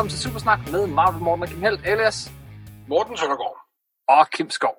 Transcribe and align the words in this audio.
velkommen 0.00 0.18
til 0.18 0.22
Supersnak 0.28 0.60
med 0.72 0.86
Marvel 0.86 1.22
Morten 1.22 1.42
og 1.42 1.48
Kim 1.48 1.62
Helt, 1.62 1.86
alias 1.86 2.30
Morten 2.88 3.16
Søndergaard. 3.16 3.58
og 4.08 4.30
Kim 4.30 4.50
Skov. 4.50 4.76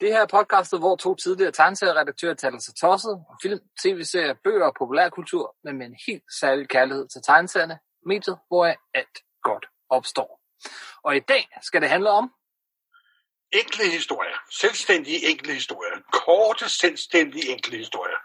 Det 0.00 0.08
her 0.08 0.22
er 0.22 0.26
podcastet, 0.26 0.80
hvor 0.80 0.96
to 0.96 1.14
tidligere 1.14 1.52
tegneserieredaktører 1.52 2.34
taler 2.34 2.58
sig 2.58 2.74
tosset 2.74 3.12
om 3.12 3.36
film, 3.42 3.60
tv-serier, 3.82 4.34
bøger 4.44 4.66
og 4.66 4.74
populærkultur, 4.78 5.56
men 5.64 5.78
med 5.78 5.86
en 5.86 5.96
helt 6.06 6.22
særlig 6.40 6.68
kærlighed 6.68 7.08
til 7.08 7.20
tegneserierne, 7.26 7.78
mediet, 8.06 8.38
hvor 8.48 8.64
alt 8.94 9.18
godt 9.42 9.66
opstår. 9.90 10.40
Og 11.04 11.16
i 11.16 11.20
dag 11.20 11.48
skal 11.62 11.80
det 11.82 11.88
handle 11.88 12.10
om 12.10 12.30
Enkle 13.52 13.84
historier. 13.90 14.38
Selvstændige 14.50 15.26
enkle 15.30 15.52
historier. 15.52 15.96
Korte, 16.12 16.68
selvstændige 16.68 17.48
enkle 17.52 17.76
historier. 17.78 18.20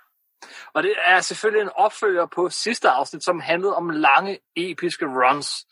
Og 0.73 0.83
det 0.83 0.95
er 1.05 1.21
selvfølgelig 1.21 1.61
en 1.61 1.75
opfølger 1.75 2.25
på 2.25 2.49
sidste 2.49 2.89
afsnit, 2.89 3.23
som 3.23 3.39
handlede 3.39 3.75
om 3.75 3.89
lange, 3.89 4.39
episke 4.55 5.05
runs. 5.05 5.65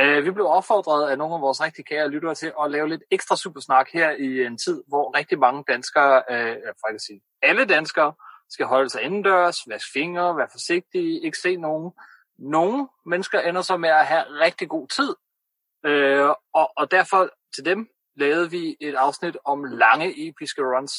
Uh, 0.00 0.24
vi 0.24 0.30
blev 0.30 0.46
opfordret 0.46 1.10
af 1.10 1.18
nogle 1.18 1.34
af 1.34 1.40
vores 1.40 1.60
rigtig 1.60 1.86
kære 1.86 2.08
lyttere 2.08 2.34
til 2.34 2.52
at 2.62 2.70
lave 2.70 2.88
lidt 2.88 3.02
ekstra 3.10 3.36
supersnak 3.36 3.88
her 3.92 4.10
i 4.10 4.46
en 4.46 4.58
tid, 4.58 4.82
hvor 4.88 5.16
rigtig 5.18 5.38
mange 5.38 5.64
danskere, 5.68 6.22
for 6.80 6.94
at 6.94 7.00
sige 7.00 7.20
alle 7.42 7.64
danskere, 7.64 8.12
skal 8.50 8.66
holde 8.66 8.90
sig 8.90 9.02
indendørs, 9.02 9.56
vaske 9.68 9.90
fingre, 9.92 10.36
være 10.36 10.48
forsigtige, 10.52 11.20
ikke 11.24 11.38
se 11.38 11.56
nogen. 11.56 11.92
Nogle 12.38 12.88
mennesker 13.06 13.40
ender 13.40 13.62
så 13.62 13.76
med 13.76 13.88
at 13.88 14.06
have 14.06 14.24
rigtig 14.28 14.68
god 14.68 14.88
tid, 14.88 15.10
uh, 15.88 16.34
og, 16.54 16.72
og 16.76 16.90
derfor 16.90 17.28
til 17.54 17.64
dem 17.64 17.88
lavede 18.16 18.50
vi 18.50 18.76
et 18.80 18.94
afsnit 18.94 19.36
om 19.44 19.64
lange, 19.64 20.28
episke 20.28 20.62
runs. 20.62 20.92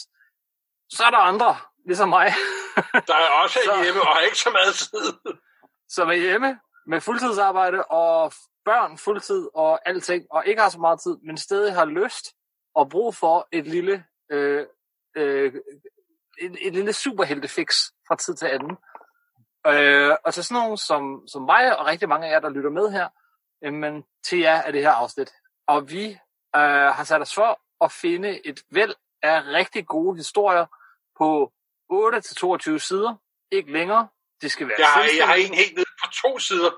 Så 0.89 1.03
er 1.03 1.09
der 1.11 1.17
andre, 1.17 1.55
ligesom 1.85 2.09
mig, 2.09 2.27
Der 3.09 3.16
er 3.16 3.29
også 3.44 3.59
Så- 3.66 3.83
hjemme 3.83 4.01
og 4.01 4.07
har 4.07 4.19
ikke 4.21 4.38
så 4.38 4.49
meget 4.49 4.73
tid. 4.75 5.33
som 5.89 6.09
er 6.09 6.13
hjemme 6.13 6.59
med 6.88 7.01
fuldtidsarbejde 7.01 7.83
og 7.85 8.33
børn 8.65 8.97
fuldtid 8.97 9.49
og 9.53 9.89
alting, 9.89 10.25
og 10.31 10.45
ikke 10.45 10.61
har 10.61 10.69
så 10.69 10.79
meget 10.79 11.01
tid, 11.01 11.17
men 11.23 11.37
stadig 11.37 11.73
har 11.73 11.85
lyst 11.85 12.35
og 12.75 12.89
brug 12.89 13.15
for 13.15 13.47
et 13.51 13.67
lille, 13.67 14.05
øh, 14.31 14.65
øh, 15.15 15.53
et, 16.37 16.57
et 16.61 16.73
lille 16.73 16.93
superheltefix 16.93 17.75
fra 18.07 18.15
tid 18.15 18.35
til 18.35 18.45
anden. 18.45 18.77
Øh, 19.67 20.15
og 20.25 20.33
til 20.33 20.43
sådan 20.43 20.61
nogen 20.61 20.77
som, 20.77 21.27
som 21.27 21.41
mig 21.41 21.79
og 21.79 21.85
rigtig 21.85 22.09
mange 22.09 22.27
af 22.27 22.31
jer, 22.31 22.39
der 22.39 22.49
lytter 22.49 22.69
med 22.69 22.91
her, 22.91 23.07
øh, 23.63 23.73
men 23.73 24.03
til 24.23 24.39
jer 24.39 24.55
er 24.55 24.71
det 24.71 24.81
her 24.81 24.91
afsnit. 24.91 25.31
Og 25.67 25.91
vi 25.91 26.09
øh, 26.55 26.91
har 26.97 27.03
sat 27.03 27.21
os 27.21 27.35
for 27.35 27.61
at 27.85 27.91
finde 27.91 28.47
et 28.47 28.63
væld 28.71 28.93
af 29.23 29.43
rigtig 29.43 29.87
gode 29.87 30.17
historier 30.17 30.65
på 31.17 31.51
8-22 31.93 32.77
sider. 32.77 33.15
Ikke 33.51 33.71
længere. 33.71 34.07
Det 34.41 34.51
skal 34.51 34.67
være 34.67 34.75
Jeg 34.79 34.87
har, 34.87 35.05
jeg 35.19 35.27
har 35.27 35.35
en 35.35 35.53
helt 35.53 35.75
nede 35.75 35.85
på 36.03 36.11
to 36.23 36.39
sider. 36.39 36.71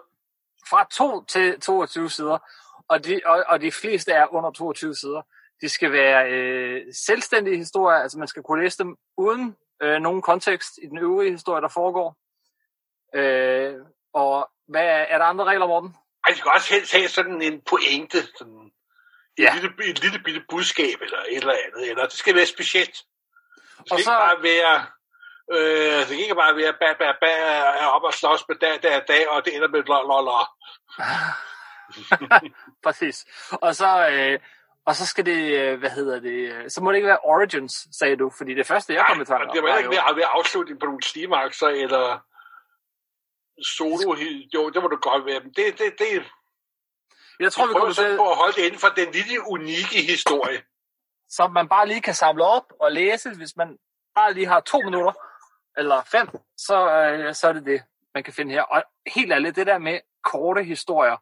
Fra 0.74 0.88
2 0.92 1.24
til 1.26 1.60
22 1.60 2.10
sider, 2.10 2.38
og 2.88 3.06
de, 3.06 3.22
og, 3.26 3.44
og 3.48 3.62
de 3.62 3.72
fleste 3.72 4.12
er 4.12 4.34
under 4.34 4.52
22 4.52 4.96
sider. 4.96 5.22
De 5.62 5.70
skal 5.70 5.92
være 5.92 6.32
øh, 6.32 6.82
selvstændige 7.06 7.58
historier, 7.58 7.98
altså 8.00 8.20
man 8.20 8.28
skal 8.28 8.44
kunne 8.44 8.64
læse 8.64 8.78
dem 8.84 8.98
uden 9.18 9.56
øh, 9.82 10.02
nogen 10.02 10.22
kontekst 10.22 10.70
i 10.84 10.88
den 10.88 10.98
øvrige 10.98 11.32
historie, 11.32 11.62
der 11.62 11.68
foregår. 11.68 12.18
Øh, 13.16 13.74
og 14.14 14.50
hvad 14.68 14.82
er, 14.84 14.88
er 15.14 15.18
der 15.18 15.26
andre 15.26 15.46
regler, 15.46 15.68
Morten? 15.68 15.96
Jeg 16.28 16.36
skal 16.38 16.52
også 16.56 16.74
helst 16.74 16.94
have 16.94 17.08
sådan 17.08 17.42
en 17.42 17.62
pointe. 17.70 18.18
Sådan 18.38 18.72
et, 19.38 19.44
Ja. 19.44 19.54
lille, 19.54 19.70
et 19.90 20.02
lille 20.04 20.20
bitte 20.26 20.44
budskab 20.50 20.98
eller 21.02 21.18
et 21.30 21.38
eller 21.38 21.54
andet. 21.66 21.90
Eller 21.90 22.04
det 22.04 22.14
skal 22.14 22.36
være 22.36 22.46
specielt. 22.46 22.96
Det 22.96 23.04
skal 23.86 23.94
Og 23.94 23.98
ikke 24.00 24.04
så- 24.04 24.12
bare 24.12 24.44
være... 24.44 24.86
Øh, 25.60 26.00
det 26.10 26.16
ikke 26.24 26.36
bare 26.36 26.56
være, 26.56 26.74
bag, 26.82 26.98
bag, 27.00 27.14
bag, 27.22 27.38
er 27.82 27.86
op 27.86 28.04
og 28.04 28.14
slås 28.14 28.46
med 28.50 28.58
dag, 28.58 28.80
dag, 28.84 29.04
dag, 29.08 29.30
og 29.30 29.46
det 29.46 29.56
ender 29.56 29.68
med 29.68 29.84
lol, 29.84 30.08
lol, 30.08 30.24
lol. 30.30 30.46
Præcis. 32.86 33.26
Og 33.52 33.76
så, 33.76 34.10
øh, 34.12 34.40
og 34.86 34.96
så 34.96 35.06
skal 35.06 35.26
det, 35.26 35.42
øh, 35.60 35.80
hvad 35.80 35.90
hedder 35.90 36.20
det, 36.20 36.54
øh, 36.54 36.70
så 36.70 36.84
må 36.84 36.92
det 36.92 36.98
ikke 36.98 37.08
være 37.08 37.24
Origins, 37.24 37.74
sagde 38.00 38.16
du, 38.16 38.32
fordi 38.38 38.54
det 38.54 38.68
første, 38.68 38.94
jeg 38.94 39.06
kom 39.10 39.22
i 39.22 39.26
tanke 39.26 39.54
det 39.54 39.64
var 39.64 39.78
ikke 39.78 39.90
ved, 39.90 40.16
ved 40.16 40.24
afslutning 40.28 40.80
på 40.80 40.86
nogle 40.86 41.04
stimakser, 41.04 41.68
eller 41.68 42.06
solo, 43.78 44.16
jo, 44.54 44.70
det 44.70 44.82
må 44.82 44.88
du 44.88 44.98
godt 45.10 45.26
være, 45.26 45.40
men 45.40 45.54
det, 45.54 45.66
det, 45.80 45.94
det, 46.00 46.24
jeg 47.40 47.52
tror, 47.52 47.68
vi 47.68 47.74
kommer 47.74 47.94
til, 47.94 48.18
på 48.18 48.32
at 48.32 48.38
holde 48.38 48.54
det 48.54 48.66
inden 48.68 48.80
for 48.80 48.88
den 48.88 49.12
lille 49.12 49.48
unikke 49.48 50.02
historie. 50.12 50.60
som 51.30 51.52
man 51.52 51.70
bare 51.70 51.88
lige 51.88 52.02
kan 52.02 52.14
samle 52.14 52.46
op 52.46 52.68
og 52.80 52.92
læse, 52.92 53.30
hvis 53.36 53.56
man 53.56 53.78
bare 54.16 54.34
lige 54.34 54.48
har 54.48 54.60
to 54.60 54.82
minutter 54.82 55.14
eller 55.78 56.04
fem, 56.12 56.28
så, 56.58 56.92
øh, 56.92 57.34
så 57.36 57.48
er 57.48 57.54
det 57.54 57.66
det, 57.66 57.84
man 58.14 58.24
kan 58.24 58.34
finde 58.34 58.52
her. 58.54 58.62
Og 58.62 58.84
helt 59.08 59.32
ærligt, 59.32 59.56
det 59.56 59.68
der 59.68 59.78
med 59.78 60.00
korte 60.24 60.64
historier, 60.64 61.18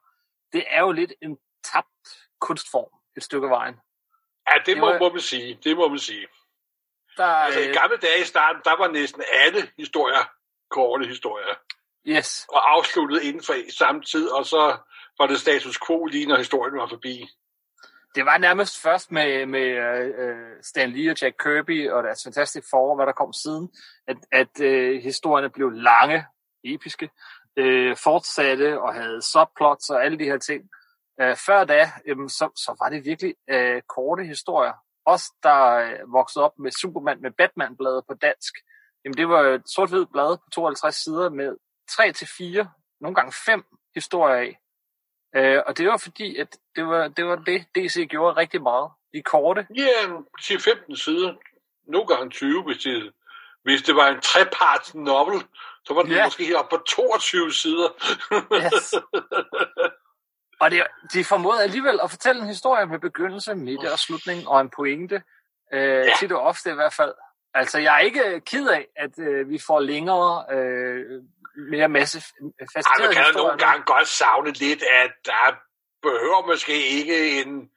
det 0.54 0.64
er 0.68 0.80
jo 0.82 0.92
lidt 0.92 1.14
en 1.22 1.38
tabt 1.74 1.88
kunstform 2.42 2.90
et 3.18 3.24
stykke 3.24 3.46
af 3.48 3.52
vejen. 3.52 3.76
Ja, 4.50 4.56
det 4.60 4.66
Det 4.66 4.78
må, 4.78 4.86
var- 4.92 5.00
må 5.00 5.10
man 5.10 5.22
sige, 5.22 5.60
det 5.64 5.78
må 5.78 5.88
man 5.88 6.00
sige. 6.00 6.28
Der, 7.18 7.26
Altså 7.26 7.60
i 7.60 7.68
øh, 7.68 7.74
gamle 7.74 7.98
dage 7.98 8.22
i 8.22 8.26
starten, 8.26 8.62
der 8.66 8.78
var 8.78 8.88
næsten 8.88 9.24
alle 9.32 9.72
historier 9.78 10.24
korte 10.70 11.06
historier, 11.08 11.56
yes, 12.08 12.46
og 12.50 12.72
afsluttet 12.74 13.22
inden 13.24 13.44
for 13.44 13.54
samme 13.78 14.02
tid, 14.04 14.28
og 14.30 14.46
så 14.46 14.78
var 15.20 15.28
det 15.28 15.40
status 15.40 15.80
quo 15.88 16.06
lige 16.06 16.26
når 16.26 16.38
historien 16.38 16.78
var 16.78 16.88
forbi 16.88 17.30
det 18.16 18.26
var 18.26 18.38
nærmest 18.38 18.82
først 18.82 19.12
med, 19.12 19.46
med 19.46 19.68
uh, 20.20 20.62
Stan 20.62 20.92
Lee 20.92 21.12
og 21.12 21.22
Jack 21.22 21.36
Kirby 21.44 21.90
og 21.90 22.04
deres 22.04 22.24
Fantastic 22.24 22.64
Four, 22.70 22.96
hvad 22.96 23.06
der 23.06 23.12
kom 23.12 23.34
siden, 23.34 23.70
at, 24.08 24.18
at 24.32 24.60
uh, 24.60 25.04
historierne 25.04 25.50
blev 25.50 25.72
lange, 25.72 26.26
episke, 26.64 27.10
uh, 27.60 27.98
fortsatte 27.98 28.82
og 28.82 28.94
havde 28.94 29.22
subplots 29.22 29.90
og 29.90 30.06
alle 30.06 30.20
de 30.20 30.24
her 30.24 30.38
ting. 30.38 30.70
Uh, 31.24 31.36
før 31.46 31.64
da, 31.64 31.92
um, 32.12 32.30
så, 32.30 32.50
så 32.56 32.76
var 32.80 32.90
det 32.90 33.06
virkelig 33.06 33.36
uh, 33.54 33.82
korte 33.90 34.24
historier. 34.24 34.74
Os, 35.06 35.24
der 35.44 35.92
uh, 35.94 36.14
voksede 36.14 36.46
op 36.46 36.60
med 36.60 36.72
Superman 36.72 37.22
med 37.22 37.32
Batman-bladet 37.32 38.04
på 38.08 38.14
dansk, 38.14 38.54
jamen 39.06 39.18
det 39.18 39.30
var 39.30 39.42
et 39.42 39.70
sort-hvid 39.70 40.06
blad 40.06 40.38
på 40.38 40.50
52 40.54 40.96
sider 40.96 41.30
med 41.30 41.58
3 41.96 42.12
til 42.12 42.28
4, 42.38 42.70
nogle 43.02 43.16
gange 43.16 43.34
5 43.46 43.64
historier 43.96 44.36
af. 44.36 44.61
Øh, 45.36 45.62
og 45.68 45.78
det 45.78 45.88
var 45.88 45.98
fordi, 45.98 46.38
at 46.38 46.58
det 46.76 46.88
var, 46.88 47.08
det 47.08 47.26
var 47.26 47.36
det, 47.36 47.66
DC 47.76 48.08
gjorde 48.10 48.38
rigtig 48.38 48.62
meget. 48.62 48.90
De 49.14 49.22
korte. 49.22 49.68
Ja, 49.76 50.08
10-15 50.42 50.96
sider, 51.04 51.34
nogle 51.88 52.08
gange 52.08 52.30
20, 52.30 52.64
hvis 52.64 52.78
det, 52.78 53.12
hvis 53.64 53.82
det 53.82 53.96
var 53.96 54.08
en 54.08 54.22
treparts 54.22 54.96
novel, 54.96 55.42
så 55.86 55.94
var 55.94 56.02
det 56.02 56.16
Ja. 56.16 56.26
måske 56.26 56.58
op 56.60 56.70
på 56.70 56.78
22 56.88 57.52
sider. 57.52 57.90
Yes. 58.66 58.94
og 60.62 60.72
det, 60.72 60.84
de 61.14 61.24
formåede 61.24 61.64
alligevel 61.64 62.00
at 62.04 62.10
fortælle 62.10 62.42
en 62.42 62.48
historie 62.48 62.86
med 62.86 63.00
begyndelse, 63.00 63.56
midte 63.56 63.92
og 63.92 64.00
slutning 64.00 64.48
og 64.48 64.62
en 64.62 64.70
pointe. 64.76 65.24
Øh. 65.74 65.82
Ja. 65.82 66.14
Tit 66.20 66.32
og 66.32 66.42
ofte 66.42 66.70
i 66.72 66.74
hvert 66.74 66.94
fald. 66.94 67.14
Altså, 67.54 67.80
jeg 67.80 67.96
er 67.96 68.00
ikke 68.00 68.40
ked 68.46 68.68
af, 68.68 68.88
at 68.96 69.20
øh, 69.20 69.50
vi 69.50 69.60
får 69.68 69.80
længere, 69.80 70.46
øh, 70.56 71.22
mere 71.72 71.90
masse 71.90 72.18
Ej, 72.20 72.98
man 73.00 73.14
kan 73.14 73.26
jo 73.30 73.38
nogle 73.38 73.58
gange 73.58 73.84
godt 73.86 74.08
savne 74.08 74.52
lidt, 74.52 74.84
at 75.04 75.12
der 75.26 75.46
behøver 76.02 76.46
måske 76.46 76.76
ikke 76.98 77.42
en 77.42 77.70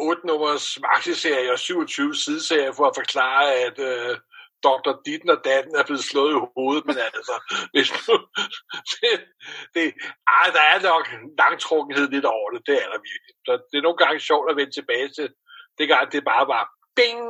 8-nummers 0.00 0.66
maxiserie 0.88 1.52
og 1.52 1.58
27 1.58 2.14
sideserie 2.14 2.74
for 2.74 2.86
at 2.86 2.96
forklare, 2.96 3.54
at 3.54 3.78
øh, 3.78 4.16
Dr. 4.66 4.92
Ditten 5.06 5.30
og 5.30 5.40
Datten 5.44 5.74
er 5.76 5.84
blevet 5.84 6.04
slået 6.04 6.32
i 6.34 6.40
hovedet, 6.56 6.84
men 6.86 6.96
altså, 6.98 7.34
hvis 7.72 7.88
du, 7.90 8.12
det, 8.92 9.12
det, 9.74 9.84
ej, 10.38 10.46
der 10.56 10.62
er 10.72 10.78
nok 10.82 11.06
langtrukkenhed 11.38 12.08
lidt 12.08 12.24
over 12.24 12.50
det, 12.50 12.62
det 12.66 12.74
er 12.82 12.88
der 12.92 13.00
virkelig. 13.10 13.34
Så 13.46 13.52
det 13.70 13.76
er 13.78 13.86
nogle 13.86 14.00
gange 14.02 14.20
sjovt 14.20 14.50
at 14.50 14.56
vende 14.56 14.74
tilbage 14.74 15.08
til, 15.16 15.28
det 15.78 15.88
gang 15.88 16.12
det 16.12 16.24
bare 16.24 16.46
var 16.54 16.64
bing, 16.98 17.22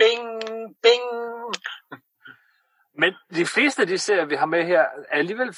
bing, 0.00 0.24
bing. 0.84 1.06
Men 2.98 3.14
de 3.34 3.46
fleste 3.46 3.82
af 3.82 3.88
de 3.88 3.98
serier, 3.98 4.24
vi 4.24 4.34
har 4.36 4.46
med 4.46 4.64
her, 4.64 4.80
er 4.80 5.18
alligevel 5.18 5.56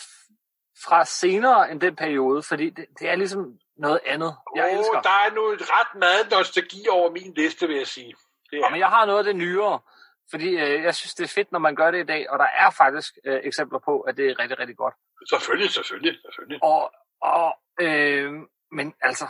fra 0.85 1.05
senere 1.05 1.71
end 1.71 1.81
den 1.81 1.97
periode, 1.97 2.43
fordi 2.43 2.71
det, 2.71 2.87
det 2.99 3.09
er 3.09 3.15
ligesom 3.17 3.59
noget 3.77 4.01
andet. 4.07 4.37
Jeg 4.57 4.69
Åh, 4.73 4.79
elsker. 4.79 5.01
der 5.01 5.11
er 5.27 5.35
nu 5.35 5.47
et 5.49 5.61
ret 5.63 5.99
meget 5.99 6.31
nostalgi 6.31 6.89
over 6.91 7.11
min 7.11 7.35
liste, 7.35 7.67
vil 7.69 7.77
jeg 7.77 7.87
sige. 7.87 8.15
Det 8.51 8.59
Ja, 8.59 8.67
er. 8.67 8.71
men 8.71 8.81
jeg 8.81 8.89
har 8.89 9.07
noget 9.07 9.19
af 9.19 9.25
det 9.25 9.37
nyere, 9.37 9.79
fordi 10.31 10.49
øh, 10.49 10.83
jeg 10.83 10.95
synes, 10.95 11.15
det 11.15 11.25
er 11.25 11.29
fedt, 11.29 11.53
når 11.53 11.59
man 11.59 11.75
gør 11.77 11.91
det 11.91 12.01
i 12.01 12.07
dag, 12.07 12.31
og 12.31 12.39
der 12.39 12.45
er 12.45 12.71
faktisk 12.71 13.15
øh, 13.25 13.41
eksempler 13.45 13.79
på, 13.79 14.01
at 14.01 14.17
det 14.17 14.31
er 14.31 14.39
rigtig, 14.39 14.59
rigtig 14.59 14.77
godt. 14.77 14.95
Selvfølgelig, 15.31 15.71
selvfølgelig, 15.73 16.19
selvfølgelig. 16.25 16.63
Og, 16.63 16.93
og 17.23 17.55
øh, 17.81 18.33
men 18.73 18.95
altså, 19.01 19.27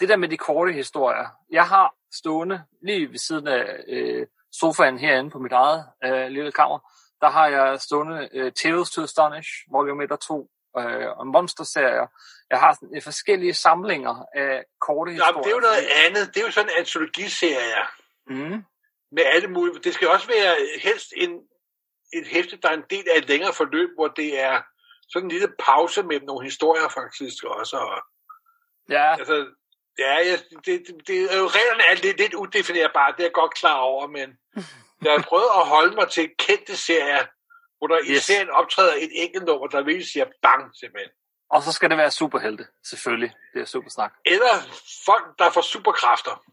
det 0.00 0.08
der 0.08 0.16
med 0.16 0.28
de 0.28 0.36
korte 0.36 0.72
historier, 0.72 1.26
jeg 1.50 1.64
har 1.68 1.94
stående 2.14 2.62
lige 2.82 3.10
ved 3.10 3.18
siden 3.18 3.46
af 3.48 3.76
øh, 3.88 4.26
sofaen 4.52 4.98
herinde 4.98 5.30
på 5.30 5.38
mit 5.38 5.52
eget 5.52 5.84
øh, 6.04 6.28
lille 6.28 6.52
kammer, 6.52 6.78
der 7.20 7.30
har 7.30 7.46
jeg 7.48 7.80
stående 7.80 8.28
øh, 8.32 8.52
Tales 8.52 8.90
to 8.90 9.02
Astonish, 9.02 9.48
volume 9.72 10.04
1 10.04 10.12
og 10.12 10.20
2, 10.20 10.50
øh, 10.78 11.08
og 11.18 11.26
monsterserier. 11.26 12.06
Jeg 12.50 12.60
har 12.60 12.72
sådan, 12.74 12.96
øh, 12.96 13.02
forskellige 13.02 13.54
samlinger 13.54 14.24
af 14.34 14.64
korte 14.80 15.12
historier. 15.12 15.32
Jamen, 15.32 15.44
det 15.44 15.50
er 15.50 15.54
jo 15.54 15.60
noget 15.60 15.88
andet. 16.06 16.34
Det 16.34 16.40
er 16.40 16.46
jo 16.46 16.52
sådan 16.52 16.70
en 16.70 16.78
antologiserie 16.78 17.82
Mm. 18.30 18.64
med 19.12 19.22
alle 19.24 19.48
mulige. 19.48 19.78
Det 19.84 19.94
skal 19.94 20.08
også 20.08 20.26
være 20.26 20.54
helst 20.82 21.12
en, 21.16 21.30
et 22.12 22.26
hæfte, 22.26 22.56
der 22.62 22.68
er 22.68 22.74
en 22.74 22.84
del 22.90 23.04
af 23.14 23.18
et 23.18 23.28
længere 23.28 23.52
forløb, 23.52 23.88
hvor 23.96 24.08
det 24.08 24.40
er 24.40 24.62
sådan 25.08 25.26
en 25.26 25.30
lille 25.30 25.48
pause 25.58 26.02
mellem 26.02 26.26
nogle 26.26 26.44
historier 26.44 26.88
faktisk 26.88 27.44
også. 27.44 27.76
Og, 27.76 28.02
Ja, 28.90 29.12
altså, 29.18 29.46
Ja, 29.98 30.14
jeg, 30.14 30.38
det, 30.50 30.64
det, 30.86 30.94
det, 31.06 31.28
reglerne 31.30 31.82
er 31.90 31.94
lidt, 31.94 32.18
lidt 32.20 32.34
udefinerbare, 32.34 33.12
det 33.12 33.20
er 33.20 33.24
jeg 33.24 33.32
godt 33.32 33.54
klar 33.54 33.76
over, 33.78 34.06
men 34.06 34.28
jeg 35.02 35.12
har 35.12 35.24
prøvet 35.28 35.50
at 35.60 35.66
holde 35.66 35.94
mig 35.94 36.08
til 36.08 36.30
kendte 36.38 36.76
serier, 36.76 37.24
hvor 37.78 37.86
der 37.86 37.98
yes. 38.02 38.10
i 38.10 38.20
serien 38.20 38.50
optræder 38.50 38.94
et 38.94 39.10
enkelt 39.12 39.44
nummer, 39.44 39.66
der 39.66 39.82
virkelig 39.82 40.08
siger 40.08 40.26
bang, 40.42 40.76
simpelthen. 40.76 41.10
Og 41.50 41.62
så 41.62 41.72
skal 41.72 41.90
det 41.90 41.98
være 41.98 42.10
superhelte, 42.10 42.66
selvfølgelig. 42.84 43.34
Det 43.54 43.60
er 43.60 43.64
super 43.64 43.90
snak. 43.90 44.12
Eller 44.26 44.54
folk, 45.06 45.38
der 45.38 45.50
får 45.50 45.60
superkræfter. 45.60 46.44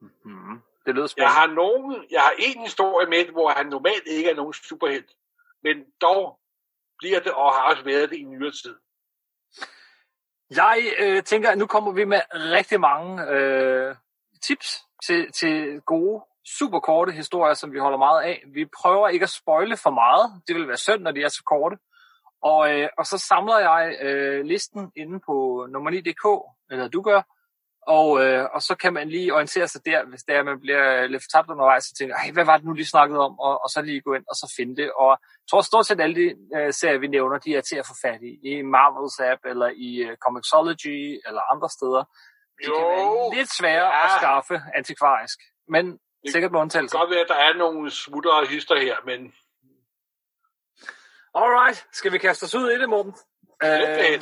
Mm-hmm. 0.00 0.62
Det 0.86 0.94
lyder 0.94 1.06
spændende. 1.06 1.32
Jeg 1.32 1.40
har, 1.40 1.46
nogen, 1.46 2.06
jeg 2.10 2.22
har 2.22 2.34
en 2.38 2.60
historie 2.62 3.06
med, 3.06 3.32
hvor 3.32 3.48
han 3.50 3.66
normalt 3.66 4.06
ikke 4.06 4.30
er 4.30 4.34
nogen 4.34 4.52
superhelt, 4.52 5.10
men 5.62 5.84
dog 6.00 6.38
bliver 6.98 7.20
det, 7.20 7.32
og 7.32 7.52
har 7.52 7.62
også 7.70 7.84
været 7.84 8.10
det 8.10 8.16
i 8.16 8.22
nyere 8.22 8.52
tid. 8.52 8.76
Jeg 10.50 10.94
øh, 10.98 11.22
tænker, 11.22 11.50
at 11.50 11.58
nu 11.58 11.66
kommer 11.66 11.92
vi 11.92 12.04
med 12.04 12.20
rigtig 12.34 12.80
mange 12.80 13.30
øh, 13.30 13.96
tips 14.42 14.84
til, 15.06 15.32
til 15.32 15.80
gode, 15.80 16.24
super 16.58 16.80
korte 16.80 17.12
historier, 17.12 17.54
som 17.54 17.72
vi 17.72 17.78
holder 17.78 17.98
meget 17.98 18.22
af. 18.22 18.42
Vi 18.54 18.66
prøver 18.82 19.08
ikke 19.08 19.22
at 19.22 19.30
spoile 19.30 19.76
for 19.76 19.90
meget. 19.90 20.42
Det 20.48 20.56
vil 20.56 20.68
være 20.68 20.76
synd, 20.76 21.02
når 21.02 21.10
de 21.10 21.22
er 21.22 21.28
så 21.28 21.42
korte. 21.46 21.76
Og, 22.42 22.72
øh, 22.72 22.88
og 22.98 23.06
så 23.06 23.18
samler 23.18 23.58
jeg 23.58 23.96
øh, 24.00 24.44
listen 24.44 24.92
inde 24.96 25.20
på 25.26 25.66
nummer 25.72 25.90
9.dk, 25.90 26.24
eller 26.70 26.88
du 26.88 27.02
gør, 27.02 27.22
og, 27.86 28.08
øh, 28.24 28.44
og 28.54 28.62
så 28.62 28.74
kan 28.74 28.92
man 28.92 29.08
lige 29.08 29.34
orientere 29.34 29.68
sig 29.68 29.80
der, 29.84 30.04
hvis 30.04 30.22
det 30.22 30.34
er, 30.34 30.38
at 30.38 30.44
man 30.44 30.60
bliver 30.60 31.06
lidt 31.06 31.22
fortabt 31.22 31.50
undervejs, 31.50 31.90
og 31.90 31.96
tænker, 31.96 32.32
hvad 32.32 32.44
var 32.44 32.56
det 32.56 32.66
nu, 32.66 32.72
de 32.72 32.90
snakkede 32.90 33.20
om, 33.20 33.38
og, 33.38 33.62
og 33.64 33.68
så 33.70 33.82
lige 33.82 34.00
gå 34.00 34.14
ind 34.14 34.24
og 34.30 34.36
så 34.36 34.54
finde 34.56 34.76
det. 34.82 34.90
Og 34.92 35.10
jeg 35.10 35.48
tror 35.50 35.60
stort 35.60 35.86
set 35.86 36.00
alle 36.00 36.16
de 36.22 36.26
øh, 36.56 36.72
serier, 36.72 36.98
vi 36.98 37.08
nævner, 37.16 37.38
de 37.38 37.56
er 37.56 37.60
til 37.60 37.76
at 37.76 37.86
få 37.86 37.94
fat 38.04 38.20
i. 38.30 38.32
I 38.50 38.52
Marvel's 38.76 39.18
app, 39.30 39.40
eller 39.52 39.68
i 39.86 39.90
øh, 40.06 40.16
Comixology, 40.24 40.98
eller 41.26 41.42
andre 41.52 41.68
steder. 41.76 42.02
De 42.58 42.66
jo, 42.66 42.74
kan 42.76 42.86
være 42.94 43.34
lidt 43.36 43.50
svære 43.58 43.88
ja. 43.96 44.04
at 44.04 44.10
skaffe 44.20 44.56
antikvarisk, 44.78 45.38
men 45.74 45.84
det 45.92 46.05
sikkert 46.28 46.52
med 46.52 46.60
undtagelse. 46.60 46.92
Det 46.92 46.98
kan 46.98 47.06
godt 47.06 47.14
være, 47.14 47.20
at 47.20 47.28
der 47.28 47.34
er 47.34 47.54
nogle 47.54 47.90
smutter 47.90 48.30
og 48.30 48.48
hister 48.48 48.78
her, 48.78 48.96
men... 49.06 49.34
Alright, 51.34 51.86
skal 51.92 52.12
vi 52.12 52.18
kaste 52.18 52.44
os 52.44 52.54
ud 52.54 52.70
i 52.70 52.78
det, 52.78 52.88
Morten? 52.88 53.14
Øh, 53.64 54.20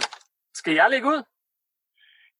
skal 0.54 0.74
jeg 0.74 0.90
lægge 0.90 1.08
ud? 1.08 1.22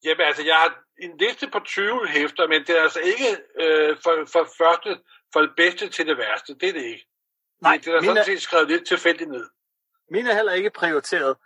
Jamen 0.04 0.26
altså, 0.26 0.42
jeg 0.42 0.56
har 0.56 0.82
en 0.98 1.16
liste 1.18 1.50
på 1.50 1.58
20 1.58 2.08
hæfter, 2.08 2.48
men 2.48 2.60
det 2.66 2.78
er 2.78 2.82
altså 2.82 3.00
ikke 3.00 3.30
øh, 3.60 3.96
for, 4.02 4.14
for 4.32 4.48
første, 4.58 5.00
for 5.32 5.40
det 5.40 5.52
bedste 5.56 5.88
til 5.88 6.06
det 6.06 6.16
værste. 6.18 6.54
Det 6.54 6.68
er 6.68 6.72
det 6.72 6.82
ikke. 6.84 7.06
Nej, 7.62 7.76
det, 7.76 7.84
det 7.84 7.94
er 7.94 8.00
mine, 8.00 8.06
sådan 8.06 8.24
set 8.24 8.42
skrevet 8.42 8.68
lidt 8.68 8.86
tilfældigt 8.86 9.30
ned. 9.30 9.50
Mine 10.10 10.30
er 10.30 10.34
heller 10.34 10.52
ikke 10.52 10.70
prioriteret. 10.70 11.36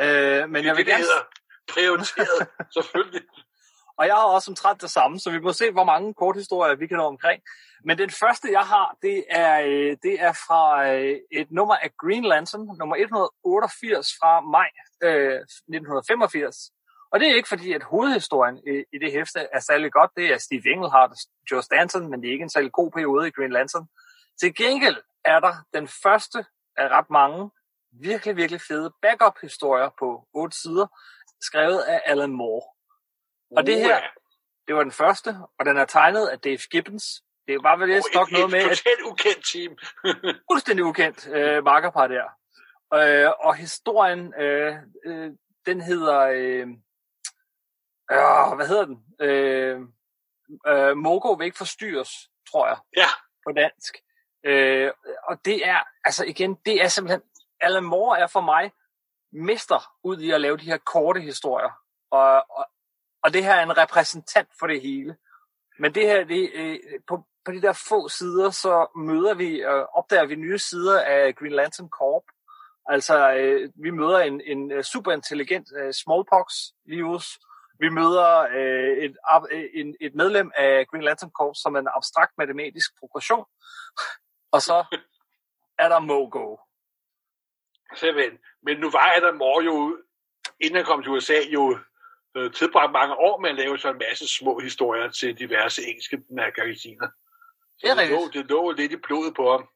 Øh, 0.00 0.06
men 0.06 0.54
det, 0.54 0.64
jeg 0.64 0.76
vil 0.76 0.86
det, 0.86 0.92
gerne... 0.92 1.02
hedder 1.02 1.22
prioriteret, 1.68 2.48
selvfølgelig. 2.76 3.22
Og 3.98 4.06
jeg 4.06 4.14
har 4.14 4.24
også 4.24 4.50
omtrent 4.50 4.82
det 4.82 4.90
samme, 4.90 5.20
så 5.20 5.30
vi 5.30 5.40
må 5.40 5.52
se, 5.52 5.70
hvor 5.70 5.84
mange 5.84 6.14
korthistorier 6.14 6.74
vi 6.74 6.86
kan 6.86 6.96
nå 6.96 7.04
omkring. 7.04 7.42
Men 7.84 7.98
den 7.98 8.10
første, 8.10 8.52
jeg 8.52 8.60
har, 8.60 8.96
det 9.02 9.24
er, 9.30 9.60
øh, 9.60 9.96
det 10.02 10.20
er 10.20 10.32
fra 10.32 10.92
øh, 10.92 11.16
et 11.32 11.50
nummer 11.50 11.76
af 11.76 11.90
Green 12.02 12.24
Lantern, 12.24 12.66
nummer 12.78 12.96
188 12.96 14.06
fra 14.20 14.40
maj 14.40 14.68
øh, 15.02 15.40
1985. 15.40 16.56
Og 17.12 17.20
det 17.20 17.28
er 17.30 17.34
ikke 17.34 17.48
fordi, 17.48 17.72
at 17.72 17.82
hovedhistorien 17.82 18.58
i, 18.58 18.84
i 18.92 18.98
det 18.98 19.12
hæfte 19.12 19.40
er 19.52 19.60
særlig 19.60 19.92
godt. 19.92 20.10
Det 20.16 20.32
er 20.32 20.38
Steve 20.38 20.72
Englehart 20.72 21.10
og 21.10 21.16
Joe 21.50 21.62
Stanton, 21.62 22.10
men 22.10 22.22
det 22.22 22.28
er 22.28 22.32
ikke 22.32 22.42
en 22.42 22.50
særlig 22.50 22.72
god 22.72 22.90
periode 22.90 23.28
i 23.28 23.30
Green 23.30 23.52
Lantern. 23.52 23.86
Til 24.40 24.54
gengæld 24.54 24.96
er 25.24 25.40
der 25.40 25.54
den 25.74 25.88
første 25.88 26.44
af 26.76 26.88
ret 26.88 27.10
mange 27.10 27.50
virkelig, 27.92 28.36
virkelig 28.36 28.60
fede 28.60 28.92
backup-historier 29.02 29.90
på 29.98 30.28
otte 30.34 30.56
sider, 30.56 30.86
skrevet 31.40 31.78
af 31.78 32.02
Alan 32.04 32.32
Moore. 32.32 32.75
Og 33.50 33.66
det 33.66 33.76
her, 33.76 34.00
det 34.66 34.74
var 34.74 34.82
den 34.82 34.92
første, 34.92 35.36
og 35.58 35.66
den 35.66 35.76
er 35.76 35.84
tegnet 35.84 36.26
af 36.26 36.38
Dave 36.38 36.58
Gibbons. 36.70 37.22
Det 37.48 37.62
var 37.62 37.76
vel 37.76 37.90
oh, 37.90 38.02
nok 38.14 38.30
noget 38.30 38.50
med... 38.50 38.58
Et 38.58 38.68
totalt 38.68 39.02
ukendt 39.04 39.46
team. 39.52 39.78
fuldstændig 40.50 40.84
ukendt 40.84 41.28
øh, 41.28 41.64
markerpar 41.64 42.06
der. 42.06 42.24
Øh, 42.94 43.30
og 43.40 43.54
historien, 43.54 44.34
øh, 44.40 44.74
øh, 45.06 45.30
den 45.66 45.80
hedder... 45.80 46.20
Øh, 46.20 46.68
øh, 48.12 48.56
hvad 48.56 48.68
hedder 48.68 48.84
den? 48.84 48.98
Øh, 49.20 49.80
øh, 50.66 50.96
Mogo 50.96 51.32
vil 51.32 51.44
ikke 51.44 51.58
forstyrres, 51.58 52.10
tror 52.50 52.66
jeg. 52.66 52.78
Ja. 52.96 53.08
På 53.46 53.52
dansk. 53.52 53.96
Øh, 54.44 54.90
og 55.28 55.44
det 55.44 55.66
er, 55.68 55.80
altså 56.04 56.24
igen, 56.24 56.54
det 56.54 56.82
er 56.82 56.88
simpelthen, 56.88 57.22
Alan 57.60 57.84
Moore 57.84 58.18
er 58.18 58.26
for 58.26 58.40
mig 58.40 58.72
mester 59.32 59.92
ud 60.04 60.18
i 60.18 60.30
at 60.30 60.40
lave 60.40 60.56
de 60.56 60.64
her 60.64 60.78
korte 60.78 61.20
historier. 61.20 61.70
Og, 62.10 62.50
og, 62.50 62.66
og 63.26 63.32
det 63.32 63.44
her 63.44 63.54
er 63.54 63.62
en 63.62 63.78
repræsentant 63.78 64.48
for 64.58 64.66
det 64.66 64.80
hele. 64.80 65.16
Men 65.78 65.94
det 65.94 66.02
her, 66.02 66.24
det, 66.24 66.50
øh, 66.54 66.78
på, 67.08 67.24
på 67.44 67.52
de 67.52 67.62
der 67.62 67.84
få 67.88 68.08
sider, 68.08 68.50
så 68.50 68.86
møder 68.96 69.34
vi, 69.34 69.62
øh, 69.62 69.84
opdager 69.94 70.26
vi 70.26 70.34
nye 70.34 70.58
sider 70.58 71.00
af 71.00 71.34
Green 71.34 71.52
Lantern 71.52 71.88
Corp. 71.88 72.22
Altså, 72.88 73.32
øh, 73.32 73.70
vi 73.82 73.90
møder 73.90 74.18
en, 74.18 74.40
en 74.40 74.72
øh, 74.72 74.84
superintelligent 74.84 74.86
super 74.86 75.12
intelligent 75.12 75.68
øh, 75.78 75.92
smallpox-virus, 75.92 77.38
vi 77.80 77.88
møder 77.88 78.30
øh, 78.58 79.04
et, 79.04 79.16
øh, 79.52 79.64
en, 79.74 79.96
et 80.00 80.14
medlem 80.14 80.50
af 80.56 80.86
Green 80.86 81.02
Lantern 81.02 81.30
Corps, 81.30 81.62
som 81.62 81.74
er 81.74 81.80
en 81.80 81.94
abstrakt 81.96 82.32
matematisk 82.38 82.90
progression. 83.00 83.44
Og 84.52 84.62
så 84.62 84.84
er 85.78 85.88
der 85.88 85.98
Mogo. 85.98 86.56
Simpelthen. 87.94 88.38
Men 88.62 88.76
nu 88.76 88.90
var 88.90 89.12
Adam 89.16 89.34
Moore 89.34 89.64
jo, 89.64 89.98
inden 90.60 90.76
han 90.76 90.84
kom 90.84 91.02
til 91.02 91.12
USA, 91.12 91.40
jo 91.52 91.78
øh, 92.36 92.52
tilbragt 92.52 92.92
mange 92.92 93.14
år 93.14 93.40
med 93.40 93.50
at 93.50 93.56
lave 93.56 93.78
så 93.78 93.90
en 93.90 94.02
masse 94.08 94.28
små 94.38 94.58
historier 94.58 95.10
til 95.10 95.38
diverse 95.38 95.82
engelske 95.82 96.18
magasiner. 96.30 97.08
Så 97.78 97.86
det, 97.88 97.96
det, 97.96 98.10
lå, 98.10 98.28
det 98.32 98.46
lå 98.46 98.70
lidt 98.70 98.92
i 98.92 98.96
blodet 98.96 99.34
på 99.34 99.50
ham. 99.50 99.68